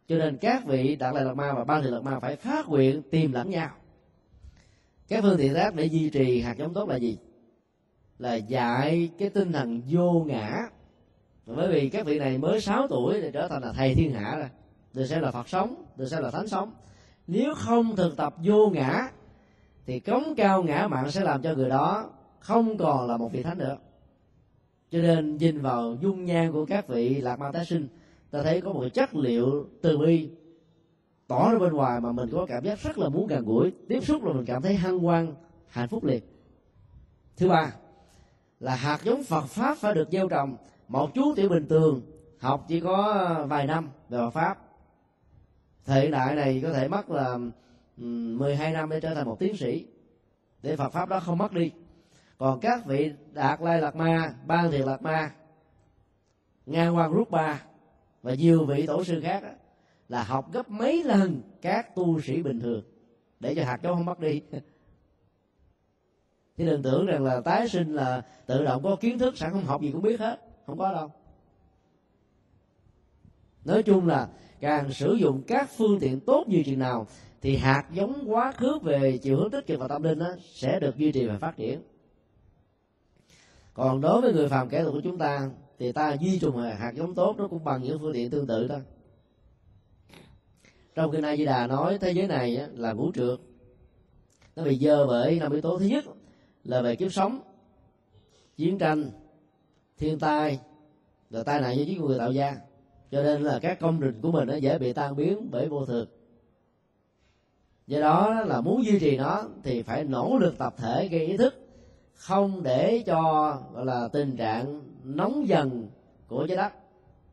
Cho 0.08 0.18
nên 0.18 0.36
các 0.36 0.66
vị 0.66 0.96
đạt 0.96 1.14
lại 1.14 1.24
lạc 1.24 1.34
ma 1.34 1.52
và 1.52 1.64
ban 1.64 1.82
thị 1.82 1.90
lạc 1.90 2.00
ma 2.00 2.20
phải 2.20 2.36
phát 2.36 2.68
nguyện 2.68 3.02
tìm 3.10 3.32
lẫn 3.32 3.50
nhau. 3.50 3.70
Các 5.08 5.22
phương 5.22 5.38
tiện 5.38 5.54
khác 5.54 5.74
để 5.74 5.84
duy 5.84 6.10
trì 6.10 6.40
hạt 6.40 6.56
giống 6.58 6.74
tốt 6.74 6.88
là 6.88 6.96
gì? 6.96 7.18
Là 8.18 8.34
dạy 8.34 9.10
cái 9.18 9.30
tinh 9.30 9.52
thần 9.52 9.82
vô 9.90 10.24
ngã. 10.26 10.68
Bởi 11.46 11.72
vì 11.72 11.88
các 11.88 12.06
vị 12.06 12.18
này 12.18 12.38
mới 12.38 12.60
6 12.60 12.88
tuổi 12.88 13.20
thì 13.20 13.30
trở 13.32 13.48
thành 13.48 13.62
là 13.62 13.72
thầy 13.72 13.94
thiên 13.94 14.12
hạ 14.12 14.36
rồi 14.36 14.48
được 14.94 15.06
xem 15.06 15.22
là 15.22 15.30
phật 15.30 15.48
sống, 15.48 15.84
được 15.96 16.06
xem 16.06 16.22
là 16.22 16.30
thánh 16.30 16.48
sống. 16.48 16.72
Nếu 17.26 17.54
không 17.54 17.96
thực 17.96 18.16
tập 18.16 18.34
vô 18.44 18.70
ngã, 18.70 19.10
thì 19.86 20.00
cống 20.00 20.34
cao 20.36 20.62
ngã 20.62 20.88
mạng 20.90 21.10
sẽ 21.10 21.20
làm 21.20 21.42
cho 21.42 21.54
người 21.54 21.68
đó 21.68 22.10
không 22.40 22.78
còn 22.78 23.06
là 23.08 23.16
một 23.16 23.32
vị 23.32 23.42
thánh 23.42 23.58
nữa. 23.58 23.76
Cho 24.90 24.98
nên 24.98 25.36
nhìn 25.36 25.60
vào 25.60 25.96
dung 26.00 26.24
nhan 26.24 26.52
của 26.52 26.64
các 26.64 26.88
vị 26.88 27.20
lạc 27.20 27.38
ma 27.38 27.50
tái 27.52 27.64
sinh, 27.64 27.88
ta 28.30 28.42
thấy 28.42 28.60
có 28.60 28.72
một 28.72 28.88
chất 28.94 29.14
liệu 29.14 29.68
từ 29.82 29.98
bi 29.98 30.30
tỏ 31.26 31.52
ra 31.52 31.58
bên 31.58 31.72
ngoài 31.72 32.00
mà 32.00 32.12
mình 32.12 32.28
có 32.32 32.46
cảm 32.46 32.64
giác 32.64 32.78
rất 32.78 32.98
là 32.98 33.08
muốn 33.08 33.26
gần 33.26 33.44
gũi, 33.44 33.72
tiếp 33.88 34.00
xúc 34.04 34.24
là 34.24 34.32
mình 34.32 34.44
cảm 34.44 34.62
thấy 34.62 34.76
hân 34.76 34.98
hoan, 34.98 35.34
hạnh 35.68 35.88
phúc 35.88 36.04
liệt 36.04 36.30
thứ 37.36 37.48
ba, 37.48 37.72
là 38.60 38.74
hạt 38.74 38.98
giống 39.04 39.24
Phật 39.24 39.44
pháp 39.46 39.78
phải 39.78 39.94
được 39.94 40.08
gieo 40.12 40.28
trồng. 40.28 40.56
Một 40.88 41.14
chú 41.14 41.34
tiểu 41.34 41.48
bình 41.48 41.68
thường 41.68 42.00
học 42.38 42.64
chỉ 42.68 42.80
có 42.80 43.46
vài 43.48 43.66
năm 43.66 43.90
về 44.08 44.18
Phật 44.18 44.30
pháp 44.30 44.63
thời 45.84 46.10
đại 46.10 46.34
này 46.34 46.60
có 46.62 46.72
thể 46.72 46.88
mất 46.88 47.10
là 47.10 47.38
12 47.96 48.72
năm 48.72 48.90
để 48.90 49.00
trở 49.00 49.14
thành 49.14 49.26
một 49.26 49.36
tiến 49.38 49.56
sĩ. 49.56 49.86
Để 50.62 50.76
Phật 50.76 50.88
pháp 50.88 51.08
đó 51.08 51.20
không 51.20 51.38
mất 51.38 51.52
đi. 51.52 51.72
Còn 52.38 52.60
các 52.60 52.86
vị 52.86 53.12
đạt 53.32 53.60
lai 53.60 53.80
lạt 53.80 53.96
ma 53.96 54.34
ban 54.46 54.70
thiền 54.70 54.80
lạt 54.86 55.02
ma 55.02 55.30
nga 56.66 56.88
quan 56.88 57.12
rút 57.12 57.30
ba 57.30 57.62
và 58.22 58.34
nhiều 58.34 58.64
vị 58.64 58.86
tổ 58.86 59.04
sư 59.04 59.20
khác 59.20 59.42
đó, 59.42 59.48
là 60.08 60.22
học 60.22 60.52
gấp 60.52 60.70
mấy 60.70 61.02
lần 61.02 61.42
các 61.62 61.94
tu 61.94 62.20
sĩ 62.20 62.42
bình 62.42 62.60
thường. 62.60 62.82
Để 63.40 63.54
cho 63.54 63.64
hạt 63.64 63.78
giống 63.82 63.94
không 63.94 64.04
mất 64.04 64.20
đi. 64.20 64.42
Chứ 66.56 66.66
đừng 66.66 66.82
tưởng 66.82 67.06
rằng 67.06 67.24
là 67.24 67.40
tái 67.40 67.68
sinh 67.68 67.94
là 67.94 68.22
tự 68.46 68.64
động 68.64 68.82
có 68.82 68.96
kiến 68.96 69.18
thức 69.18 69.36
sẵn 69.38 69.52
không 69.52 69.64
học 69.64 69.82
gì 69.82 69.90
cũng 69.92 70.02
biết 70.02 70.20
hết. 70.20 70.40
Không 70.66 70.78
có 70.78 70.92
đâu 70.92 71.10
nói 73.64 73.82
chung 73.82 74.06
là 74.06 74.28
càng 74.60 74.92
sử 74.92 75.14
dụng 75.14 75.42
các 75.46 75.70
phương 75.76 76.00
tiện 76.00 76.20
tốt 76.20 76.44
như 76.48 76.62
chừng 76.66 76.78
nào, 76.78 77.06
thì 77.40 77.56
hạt 77.56 77.84
giống 77.92 78.24
quá 78.26 78.52
khứ 78.52 78.78
về 78.78 79.18
chiều 79.18 79.36
hướng 79.36 79.50
tích 79.50 79.66
cực 79.66 79.80
và 79.80 79.88
tâm 79.88 80.02
linh 80.02 80.18
đó 80.18 80.28
sẽ 80.54 80.80
được 80.80 80.96
duy 80.96 81.12
trì 81.12 81.26
và 81.26 81.38
phát 81.38 81.56
triển. 81.56 81.82
Còn 83.74 84.00
đối 84.00 84.20
với 84.20 84.32
người 84.32 84.48
phàm 84.48 84.68
kẻ 84.68 84.84
tục 84.84 84.92
của 84.92 85.00
chúng 85.04 85.18
ta, 85.18 85.50
thì 85.78 85.92
ta 85.92 86.16
duy 86.20 86.38
trùng 86.38 86.56
hạt 86.56 86.92
giống 86.94 87.14
tốt 87.14 87.34
nó 87.38 87.48
cũng 87.48 87.64
bằng 87.64 87.82
những 87.82 87.98
phương 87.98 88.12
tiện 88.12 88.30
tương 88.30 88.46
tự 88.46 88.68
đó. 88.68 88.76
Trong 90.94 91.12
kinh 91.12 91.22
nay 91.22 91.36
Di 91.36 91.44
Đà 91.44 91.66
nói 91.66 91.98
thế 91.98 92.10
giới 92.10 92.26
này 92.26 92.66
là 92.74 92.94
vũ 92.94 93.12
trượt 93.14 93.38
nó 94.56 94.64
bị 94.64 94.78
dơ 94.78 95.06
bởi 95.06 95.40
năm 95.40 95.52
yếu 95.52 95.60
tố 95.60 95.78
thứ 95.78 95.84
nhất 95.84 96.04
là 96.64 96.82
về 96.82 96.96
kiếp 96.96 97.12
sống, 97.12 97.40
chiến 98.56 98.78
tranh, 98.78 99.10
thiên 99.98 100.18
tai, 100.18 100.60
rồi 101.30 101.44
tai 101.44 101.60
nạn 101.60 101.76
do 101.76 101.84
chính 101.86 102.04
người 102.04 102.18
tạo 102.18 102.32
ra 102.32 102.56
cho 103.14 103.22
nên 103.22 103.42
là 103.42 103.58
các 103.58 103.80
công 103.80 104.00
trình 104.00 104.20
của 104.22 104.32
mình 104.32 104.48
nó 104.48 104.54
dễ 104.54 104.78
bị 104.78 104.92
tan 104.92 105.16
biến 105.16 105.48
bởi 105.50 105.68
vô 105.68 105.86
thường. 105.86 106.06
Do 107.86 108.00
đó 108.00 108.42
là 108.46 108.60
muốn 108.60 108.84
duy 108.84 108.98
trì 108.98 109.16
nó 109.16 109.44
thì 109.62 109.82
phải 109.82 110.04
nỗ 110.04 110.38
lực 110.40 110.58
tập 110.58 110.74
thể 110.76 111.08
gây 111.08 111.26
ý 111.26 111.36
thức, 111.36 111.54
không 112.14 112.62
để 112.62 113.02
cho, 113.06 113.22
gọi 113.74 113.86
là, 113.86 114.08
tình 114.08 114.36
trạng 114.36 114.80
nóng 115.04 115.48
dần 115.48 115.88
của 116.28 116.46
trái 116.46 116.56
đất. 116.56 116.72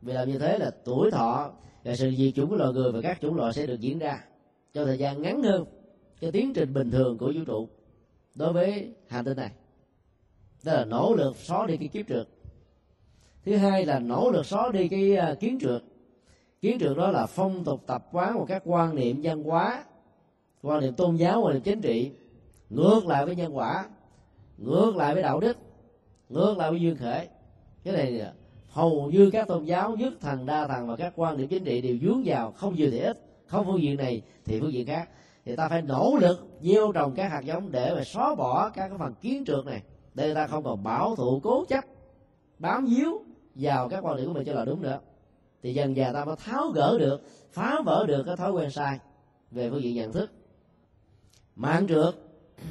Vì 0.02 0.12
làm 0.12 0.28
như 0.28 0.38
thế 0.38 0.58
là 0.58 0.70
tuổi 0.84 1.10
thọ 1.10 1.50
và 1.84 1.96
sự 1.96 2.10
diệt 2.18 2.34
chủng 2.34 2.50
của 2.50 2.56
loài 2.56 2.72
người 2.72 2.92
và 2.92 3.00
các 3.02 3.20
chủng 3.20 3.36
loại 3.36 3.52
sẽ 3.52 3.66
được 3.66 3.80
diễn 3.80 3.98
ra 3.98 4.24
cho 4.74 4.84
thời 4.84 4.98
gian 4.98 5.22
ngắn 5.22 5.42
hơn 5.42 5.64
cái 6.20 6.32
tiến 6.32 6.52
trình 6.52 6.74
bình 6.74 6.90
thường 6.90 7.18
của 7.18 7.32
vũ 7.34 7.44
trụ. 7.46 7.68
Đối 8.34 8.52
với 8.52 8.92
hành 9.08 9.24
tinh 9.24 9.36
này, 9.36 9.50
đó 10.64 10.72
là 10.72 10.84
nỗ 10.84 11.14
lực 11.14 11.36
xóa 11.36 11.66
đi 11.66 11.76
cái 11.76 11.88
kiếp 11.88 12.08
trượt 12.08 12.26
thứ 13.44 13.56
hai 13.56 13.86
là 13.86 13.98
nỗ 13.98 14.30
lực 14.30 14.46
xóa 14.46 14.70
đi 14.72 14.88
cái 14.88 15.16
à, 15.16 15.34
kiến 15.40 15.58
trượt 15.60 15.82
kiến 16.62 16.78
trượt 16.80 16.96
đó 16.96 17.10
là 17.10 17.26
phong 17.26 17.64
tục 17.64 17.82
tập 17.86 18.08
quán 18.12 18.38
của 18.38 18.44
các 18.44 18.62
quan 18.64 18.94
niệm 18.94 19.20
văn 19.22 19.42
hóa, 19.42 19.84
quan 20.62 20.80
niệm 20.80 20.94
tôn 20.94 21.16
giáo, 21.16 21.42
quan 21.42 21.54
niệm 21.54 21.62
chính 21.62 21.80
trị. 21.80 22.10
Ngược 22.70 23.06
lại 23.06 23.26
với 23.26 23.36
nhân 23.36 23.56
quả, 23.56 23.84
ngược 24.58 24.96
lại 24.96 25.14
với 25.14 25.22
đạo 25.22 25.40
đức, 25.40 25.56
ngược 26.28 26.58
lại 26.58 26.70
với 26.70 26.80
duyên 26.80 26.96
khởi 26.96 27.28
cái 27.84 27.94
này 27.94 28.32
hầu 28.68 29.10
như 29.10 29.30
các 29.30 29.48
tôn 29.48 29.64
giáo, 29.64 29.96
nhất 29.96 30.12
thần, 30.20 30.46
đa 30.46 30.66
thần 30.66 30.86
và 30.86 30.96
các 30.96 31.12
quan 31.16 31.36
điểm 31.36 31.48
chính 31.48 31.64
trị 31.64 31.80
đều 31.80 31.96
vướng 32.00 32.22
vào, 32.24 32.52
không 32.52 32.74
vừa 32.78 32.90
thì 32.90 32.98
ít, 32.98 33.20
không 33.46 33.66
phương 33.66 33.82
diện 33.82 33.96
này 33.96 34.22
thì 34.44 34.60
phương 34.60 34.72
diện 34.72 34.86
khác. 34.86 35.08
Thì 35.44 35.56
ta 35.56 35.68
phải 35.68 35.82
nỗ 35.82 36.16
lực 36.20 36.48
gieo 36.60 36.92
trồng 36.92 37.14
các 37.14 37.30
hạt 37.30 37.40
giống 37.40 37.72
để 37.72 37.94
mà 37.94 38.04
xóa 38.04 38.34
bỏ 38.34 38.68
các 38.68 38.88
cái 38.88 38.98
phần 38.98 39.14
kiến 39.20 39.44
trượt 39.46 39.66
này, 39.66 39.82
để 40.14 40.34
ta 40.34 40.46
không 40.46 40.64
còn 40.64 40.82
bảo 40.82 41.16
thủ 41.16 41.40
cố 41.42 41.64
chấp, 41.68 41.84
bám 42.58 42.86
víu 42.86 43.24
vào 43.54 43.88
các 43.88 44.04
quan 44.04 44.16
điểm 44.16 44.26
của 44.26 44.32
mình 44.32 44.46
cho 44.46 44.52
là 44.52 44.64
đúng 44.64 44.82
nữa. 44.82 45.00
Thì 45.62 45.74
dần 45.74 45.96
dần 45.96 46.14
ta 46.14 46.24
mới 46.24 46.36
tháo 46.36 46.68
gỡ 46.68 46.98
được, 46.98 47.22
phá 47.52 47.80
vỡ 47.84 48.04
được 48.08 48.22
cái 48.26 48.36
thói 48.36 48.52
quen 48.52 48.70
sai 48.70 48.98
về 49.50 49.70
phương 49.70 49.82
diện 49.82 49.94
nhận 49.94 50.12
thức. 50.12 50.30
Mạng 51.56 51.86
trượt 51.88 52.14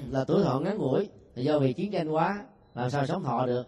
là 0.09 0.23
tuổi 0.23 0.43
thọ 0.43 0.59
ngắn 0.59 0.77
ngủi 0.77 1.09
do 1.35 1.59
vì 1.59 1.73
chiến 1.73 1.91
tranh 1.91 2.09
quá, 2.09 2.43
làm 2.75 2.89
sao 2.89 3.05
sống 3.05 3.23
thọ 3.23 3.45
được? 3.45 3.67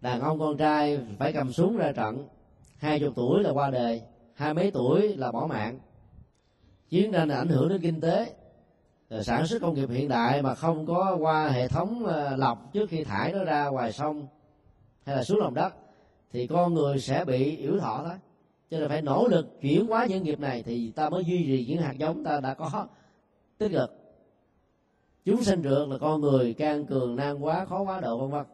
Đàn 0.00 0.20
ông 0.20 0.38
con 0.38 0.56
trai 0.56 1.00
phải 1.18 1.32
cầm 1.32 1.52
súng 1.52 1.76
ra 1.76 1.92
trận, 1.92 2.28
hai 2.76 3.00
chục 3.00 3.12
tuổi 3.16 3.42
là 3.42 3.50
qua 3.50 3.70
đời, 3.70 4.02
hai 4.34 4.54
mấy 4.54 4.70
tuổi 4.70 5.16
là 5.16 5.32
bỏ 5.32 5.46
mạng. 5.46 5.78
Chiến 6.88 7.12
tranh 7.12 7.28
là 7.28 7.36
ảnh 7.36 7.48
hưởng 7.48 7.68
đến 7.68 7.80
kinh 7.80 8.00
tế, 8.00 8.34
rồi 9.10 9.24
sản 9.24 9.46
xuất 9.46 9.62
công 9.62 9.74
nghiệp 9.74 9.90
hiện 9.90 10.08
đại 10.08 10.42
mà 10.42 10.54
không 10.54 10.86
có 10.86 11.16
qua 11.20 11.48
hệ 11.48 11.68
thống 11.68 12.06
ờ, 12.06 12.36
lọc 12.36 12.72
trước 12.72 12.90
khi 12.90 13.04
thải 13.04 13.32
nó 13.32 13.44
ra 13.44 13.68
ngoài 13.68 13.92
sông 13.92 14.26
hay 15.06 15.16
là 15.16 15.24
xuống 15.24 15.38
lòng 15.38 15.54
đất 15.54 15.74
thì 16.32 16.46
con 16.46 16.74
người 16.74 17.00
sẽ 17.00 17.24
bị 17.24 17.56
yếu 17.56 17.78
thọ 17.78 18.02
đó. 18.04 18.14
Cho 18.70 18.78
nên 18.78 18.88
phải 18.88 19.02
nỗ 19.02 19.28
lực 19.28 19.60
chuyển 19.60 19.86
hóa 19.86 20.06
những 20.06 20.22
nghiệp 20.22 20.40
này 20.40 20.62
thì 20.62 20.90
ta 20.90 21.10
mới 21.10 21.24
duy 21.24 21.44
trì 21.46 21.66
những 21.68 21.82
hạt 21.82 21.94
giống 21.98 22.24
ta 22.24 22.40
đã 22.40 22.54
có. 22.54 22.86
Tích 23.58 23.72
cực. 23.72 23.90
Chúng 25.24 25.42
sinh 25.42 25.62
trượt 25.62 25.88
là 25.88 25.98
con 25.98 26.20
người 26.20 26.54
can 26.54 26.86
cường 26.86 27.16
nan 27.16 27.38
quá 27.38 27.64
khó 27.64 27.82
quá 27.82 28.00
độ 28.00 28.18
vân 28.18 28.30
vân. 28.30 28.46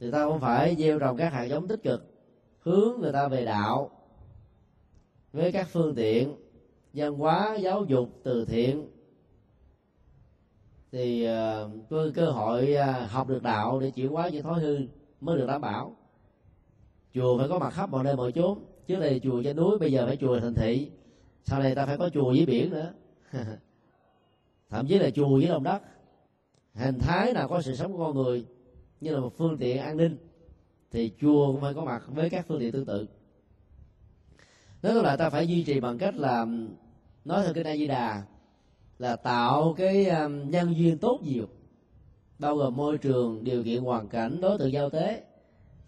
Thì 0.00 0.10
ta 0.10 0.24
không 0.24 0.40
phải 0.40 0.76
gieo 0.78 0.98
trồng 0.98 1.16
các 1.16 1.32
hạt 1.32 1.44
giống 1.44 1.68
tích 1.68 1.82
cực 1.82 2.04
hướng 2.58 3.00
người 3.00 3.12
ta 3.12 3.28
về 3.28 3.44
đạo. 3.44 3.90
Với 5.32 5.52
các 5.52 5.68
phương 5.68 5.94
tiện 5.94 6.36
văn 6.94 7.14
hóa 7.14 7.56
giáo 7.60 7.84
dục 7.84 8.08
từ 8.22 8.44
thiện. 8.44 8.88
Thì 10.92 11.28
uh, 11.28 11.70
cơ 11.90 12.10
cơ 12.14 12.30
hội 12.30 12.74
uh, 12.74 13.10
học 13.10 13.28
được 13.28 13.42
đạo 13.42 13.80
để 13.80 13.90
chuyển 13.90 14.08
hóa 14.08 14.28
những 14.28 14.42
thói 14.42 14.60
hư 14.60 14.78
mới 15.20 15.38
được 15.38 15.46
đảm 15.46 15.60
bảo 15.60 15.96
chùa 17.14 17.38
phải 17.38 17.48
có 17.48 17.58
mặt 17.58 17.70
khắp 17.70 17.90
mọi 17.90 18.04
nơi, 18.04 18.16
mọi 18.16 18.32
chốn. 18.32 18.58
Trước 18.86 19.00
đây 19.00 19.20
chùa 19.24 19.42
trên 19.42 19.56
núi, 19.56 19.78
bây 19.78 19.92
giờ 19.92 20.06
phải 20.06 20.16
chùa 20.16 20.40
thành 20.40 20.54
thị. 20.54 20.90
Sau 21.44 21.60
này 21.60 21.74
ta 21.74 21.86
phải 21.86 21.96
có 21.96 22.10
chùa 22.14 22.32
dưới 22.32 22.46
biển 22.46 22.70
nữa. 22.70 22.92
Thậm 24.70 24.86
chí 24.86 24.98
là 24.98 25.10
chùa 25.10 25.38
dưới 25.38 25.48
lòng 25.48 25.62
đất. 25.62 25.82
Hình 26.74 26.98
thái 26.98 27.32
nào 27.32 27.48
có 27.48 27.62
sự 27.62 27.74
sống 27.74 27.92
của 27.92 28.04
con 28.04 28.16
người, 28.16 28.44
như 29.00 29.14
là 29.14 29.20
một 29.20 29.32
phương 29.36 29.58
tiện 29.58 29.78
an 29.78 29.96
ninh, 29.96 30.16
thì 30.90 31.12
chùa 31.20 31.52
cũng 31.52 31.60
phải 31.60 31.74
có 31.74 31.84
mặt 31.84 32.02
với 32.08 32.30
các 32.30 32.46
phương 32.48 32.60
tiện 32.60 32.72
tương 32.72 32.86
tự. 32.86 33.06
Nói 34.82 34.94
tóm 34.94 35.04
lại, 35.04 35.16
ta 35.16 35.30
phải 35.30 35.48
duy 35.48 35.64
trì 35.64 35.80
bằng 35.80 35.98
cách 35.98 36.16
là 36.16 36.46
nói 37.24 37.42
theo 37.44 37.54
kinh 37.54 37.66
A 37.66 37.76
Di 37.76 37.86
Đà 37.86 38.22
là 38.98 39.16
tạo 39.16 39.74
cái 39.78 40.06
nhân 40.46 40.74
duyên 40.76 40.98
tốt 40.98 41.20
nhiều. 41.22 41.46
Bao 42.38 42.56
gồm 42.56 42.76
môi 42.76 42.98
trường, 42.98 43.44
điều 43.44 43.64
kiện, 43.64 43.82
hoàn 43.82 44.08
cảnh, 44.08 44.40
đối 44.40 44.58
tượng 44.58 44.72
giao 44.72 44.90
tế 44.90 45.22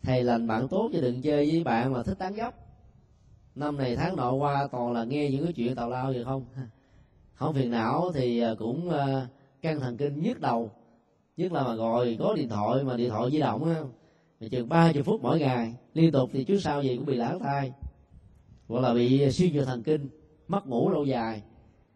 thầy 0.02 0.24
lành 0.24 0.46
bạn 0.46 0.68
tốt 0.68 0.90
chứ 0.92 1.00
đừng 1.00 1.22
chơi 1.22 1.50
với 1.50 1.64
bạn 1.64 1.92
mà 1.92 2.02
thích 2.02 2.18
tán 2.18 2.36
dốc 2.36 2.54
năm 3.54 3.76
này 3.76 3.96
tháng 3.96 4.16
nọ 4.16 4.32
qua 4.32 4.68
toàn 4.72 4.92
là 4.92 5.04
nghe 5.04 5.30
những 5.30 5.44
cái 5.44 5.52
chuyện 5.52 5.74
tào 5.74 5.90
lao 5.90 6.12
gì 6.12 6.24
không? 6.24 6.44
Không 7.34 7.54
phiền 7.54 7.70
não 7.70 8.10
thì 8.14 8.40
à, 8.40 8.54
cũng 8.58 8.90
à, 8.90 9.28
căng 9.62 9.80
thần 9.80 9.96
kinh 9.96 10.22
nhức 10.22 10.40
đầu. 10.40 10.70
Nhất 11.36 11.52
là 11.52 11.64
mà 11.64 11.74
gọi 11.74 12.16
có 12.18 12.34
điện 12.34 12.48
thoại, 12.48 12.84
mà 12.84 12.96
điện 12.96 13.10
thoại 13.10 13.30
di 13.30 13.38
động 13.38 13.64
á 13.64 13.80
mà 14.40 14.48
chừng 14.48 14.68
ba 14.68 14.92
chục 14.92 15.06
phút 15.06 15.22
mỗi 15.22 15.38
ngày, 15.38 15.74
liên 15.94 16.12
tục 16.12 16.30
thì 16.32 16.44
trước 16.44 16.58
sau 16.58 16.82
gì 16.82 16.96
cũng 16.96 17.06
bị 17.06 17.16
lãng 17.16 17.40
thai. 17.40 17.72
Hoặc 18.68 18.80
là 18.80 18.94
bị 18.94 19.30
suy 19.30 19.50
nhược 19.50 19.66
thần 19.66 19.82
kinh, 19.82 20.08
mất 20.48 20.66
ngủ 20.66 20.90
lâu 20.90 21.04
dài. 21.04 21.42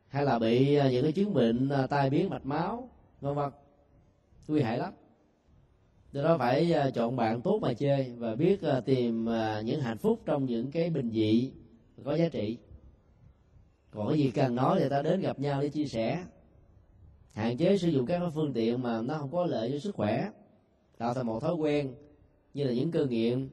Hay 0.09 0.25
là 0.25 0.39
bị 0.39 0.75
à, 0.75 0.91
những 0.91 1.03
cái 1.03 1.13
chứng 1.13 1.35
bệnh 1.35 1.71
tai 1.91 2.11
biến 2.11 2.31
mạch 2.31 2.47
máu, 2.47 2.89
vân 3.21 3.35
vân. 3.35 3.51
Nguy 4.49 4.63
hại 4.63 4.79
lắm 4.79 4.93
do 6.15 6.23
đó 6.23 6.39
phải 6.39 6.73
à, 6.73 6.91
chọn 6.91 7.17
bạn 7.17 7.41
tốt 7.41 7.59
mà 7.63 7.73
chơi 7.75 8.13
và 8.19 8.35
biết 8.35 8.63
à, 8.63 8.81
tìm 8.81 9.29
à, 9.29 9.61
những 9.61 9.81
hạnh 9.81 9.99
phúc 9.99 10.21
trong 10.27 10.47
những 10.47 10.71
cái 10.71 10.91
bình 10.91 11.11
dị 11.11 11.53
có 12.05 12.15
giá 12.15 12.29
trị. 12.29 12.59
Còn 13.91 14.09
cái 14.09 14.19
gì 14.19 14.31
cần 14.31 14.55
nói 14.55 14.81
thì 14.81 14.89
ta 14.89 15.03
đến 15.03 15.21
gặp 15.21 15.39
nhau 15.39 15.63
để 15.63 15.69
chia 15.69 15.87
sẻ. 15.87 16.25
Hạn 17.33 17.57
chế 17.57 17.79
sử 17.79 17.89
dụng 17.89 18.07
các 18.07 18.23
phương 18.35 18.53
tiện 18.53 18.83
mà 18.83 19.03
nó 19.03 19.19
không 19.19 19.33
có 19.33 19.47
lợi 19.47 19.71
cho 19.73 19.79
sức 19.79 19.95
khỏe, 19.95 20.31
tạo 20.99 21.15
thành 21.15 21.27
một 21.27 21.41
thói 21.41 21.55
quen 21.55 21.95
như 22.55 22.65
là 22.65 22.73
những 22.73 22.91
cơ 22.91 23.07
nghiện. 23.07 23.49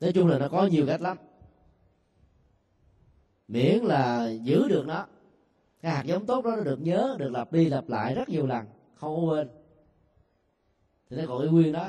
Nói 0.00 0.12
chung 0.12 0.28
là 0.28 0.38
nó 0.38 0.48
có 0.48 0.66
nhiều 0.66 0.86
cách 0.86 1.00
lắm. 1.00 1.16
Miễn 3.48 3.78
là 3.78 4.30
giữ 4.30 4.68
được 4.68 4.86
nó, 4.86 5.06
cái 5.80 5.92
hạt 5.92 6.02
giống 6.06 6.26
tốt 6.26 6.44
đó 6.44 6.56
nó 6.56 6.64
được 6.64 6.80
nhớ, 6.80 7.16
được 7.18 7.30
lặp 7.30 7.52
đi 7.52 7.64
lặp 7.64 7.88
lại 7.88 8.14
rất 8.14 8.28
nhiều 8.28 8.46
lần, 8.46 8.66
không 8.94 9.28
quên 9.28 9.48
thì 11.10 11.16
nó 11.16 11.22
còn 11.28 11.38
cái 11.38 11.48
nguyên 11.48 11.72
đó. 11.72 11.88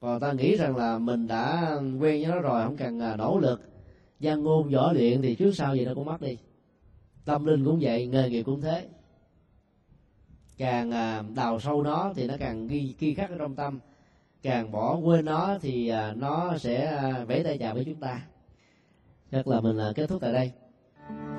Còn 0.00 0.20
ta 0.20 0.32
nghĩ 0.32 0.56
rằng 0.56 0.76
là 0.76 0.98
mình 0.98 1.26
đã 1.26 1.72
quen 1.80 1.98
với 2.00 2.26
nó 2.26 2.40
rồi, 2.40 2.64
không 2.64 2.76
cần 2.76 3.00
à, 3.00 3.16
nỗ 3.16 3.38
lực. 3.38 3.60
Gian 4.20 4.42
ngôn, 4.42 4.70
võ 4.70 4.92
luyện 4.92 5.22
thì 5.22 5.34
trước 5.34 5.52
sau 5.54 5.76
gì 5.76 5.84
nó 5.84 5.94
cũng 5.94 6.04
mất 6.04 6.20
đi. 6.20 6.38
Tâm 7.24 7.44
linh 7.44 7.64
cũng 7.64 7.78
vậy, 7.82 8.06
nghề 8.06 8.30
nghiệp 8.30 8.42
cũng 8.42 8.60
thế. 8.60 8.88
Càng 10.58 10.90
à, 10.90 11.22
đào 11.34 11.60
sâu 11.60 11.82
nó 11.82 12.12
thì 12.16 12.26
nó 12.26 12.34
càng 12.38 12.66
ghi 12.66 12.94
ghi 12.98 13.14
khắc 13.14 13.30
ở 13.30 13.36
trong 13.38 13.56
tâm. 13.56 13.80
Càng 14.42 14.72
bỏ 14.72 14.96
quên 14.96 15.24
nó 15.24 15.58
thì 15.60 15.88
à, 15.88 16.12
nó 16.16 16.58
sẽ 16.58 17.02
vẫy 17.28 17.44
tay 17.44 17.58
chào 17.58 17.74
với 17.74 17.84
chúng 17.84 18.00
ta. 18.00 18.26
Chắc 19.30 19.48
là 19.48 19.60
mình 19.60 19.76
kết 19.96 20.06
thúc 20.06 20.20
tại 20.20 20.32
đây. 20.32 20.52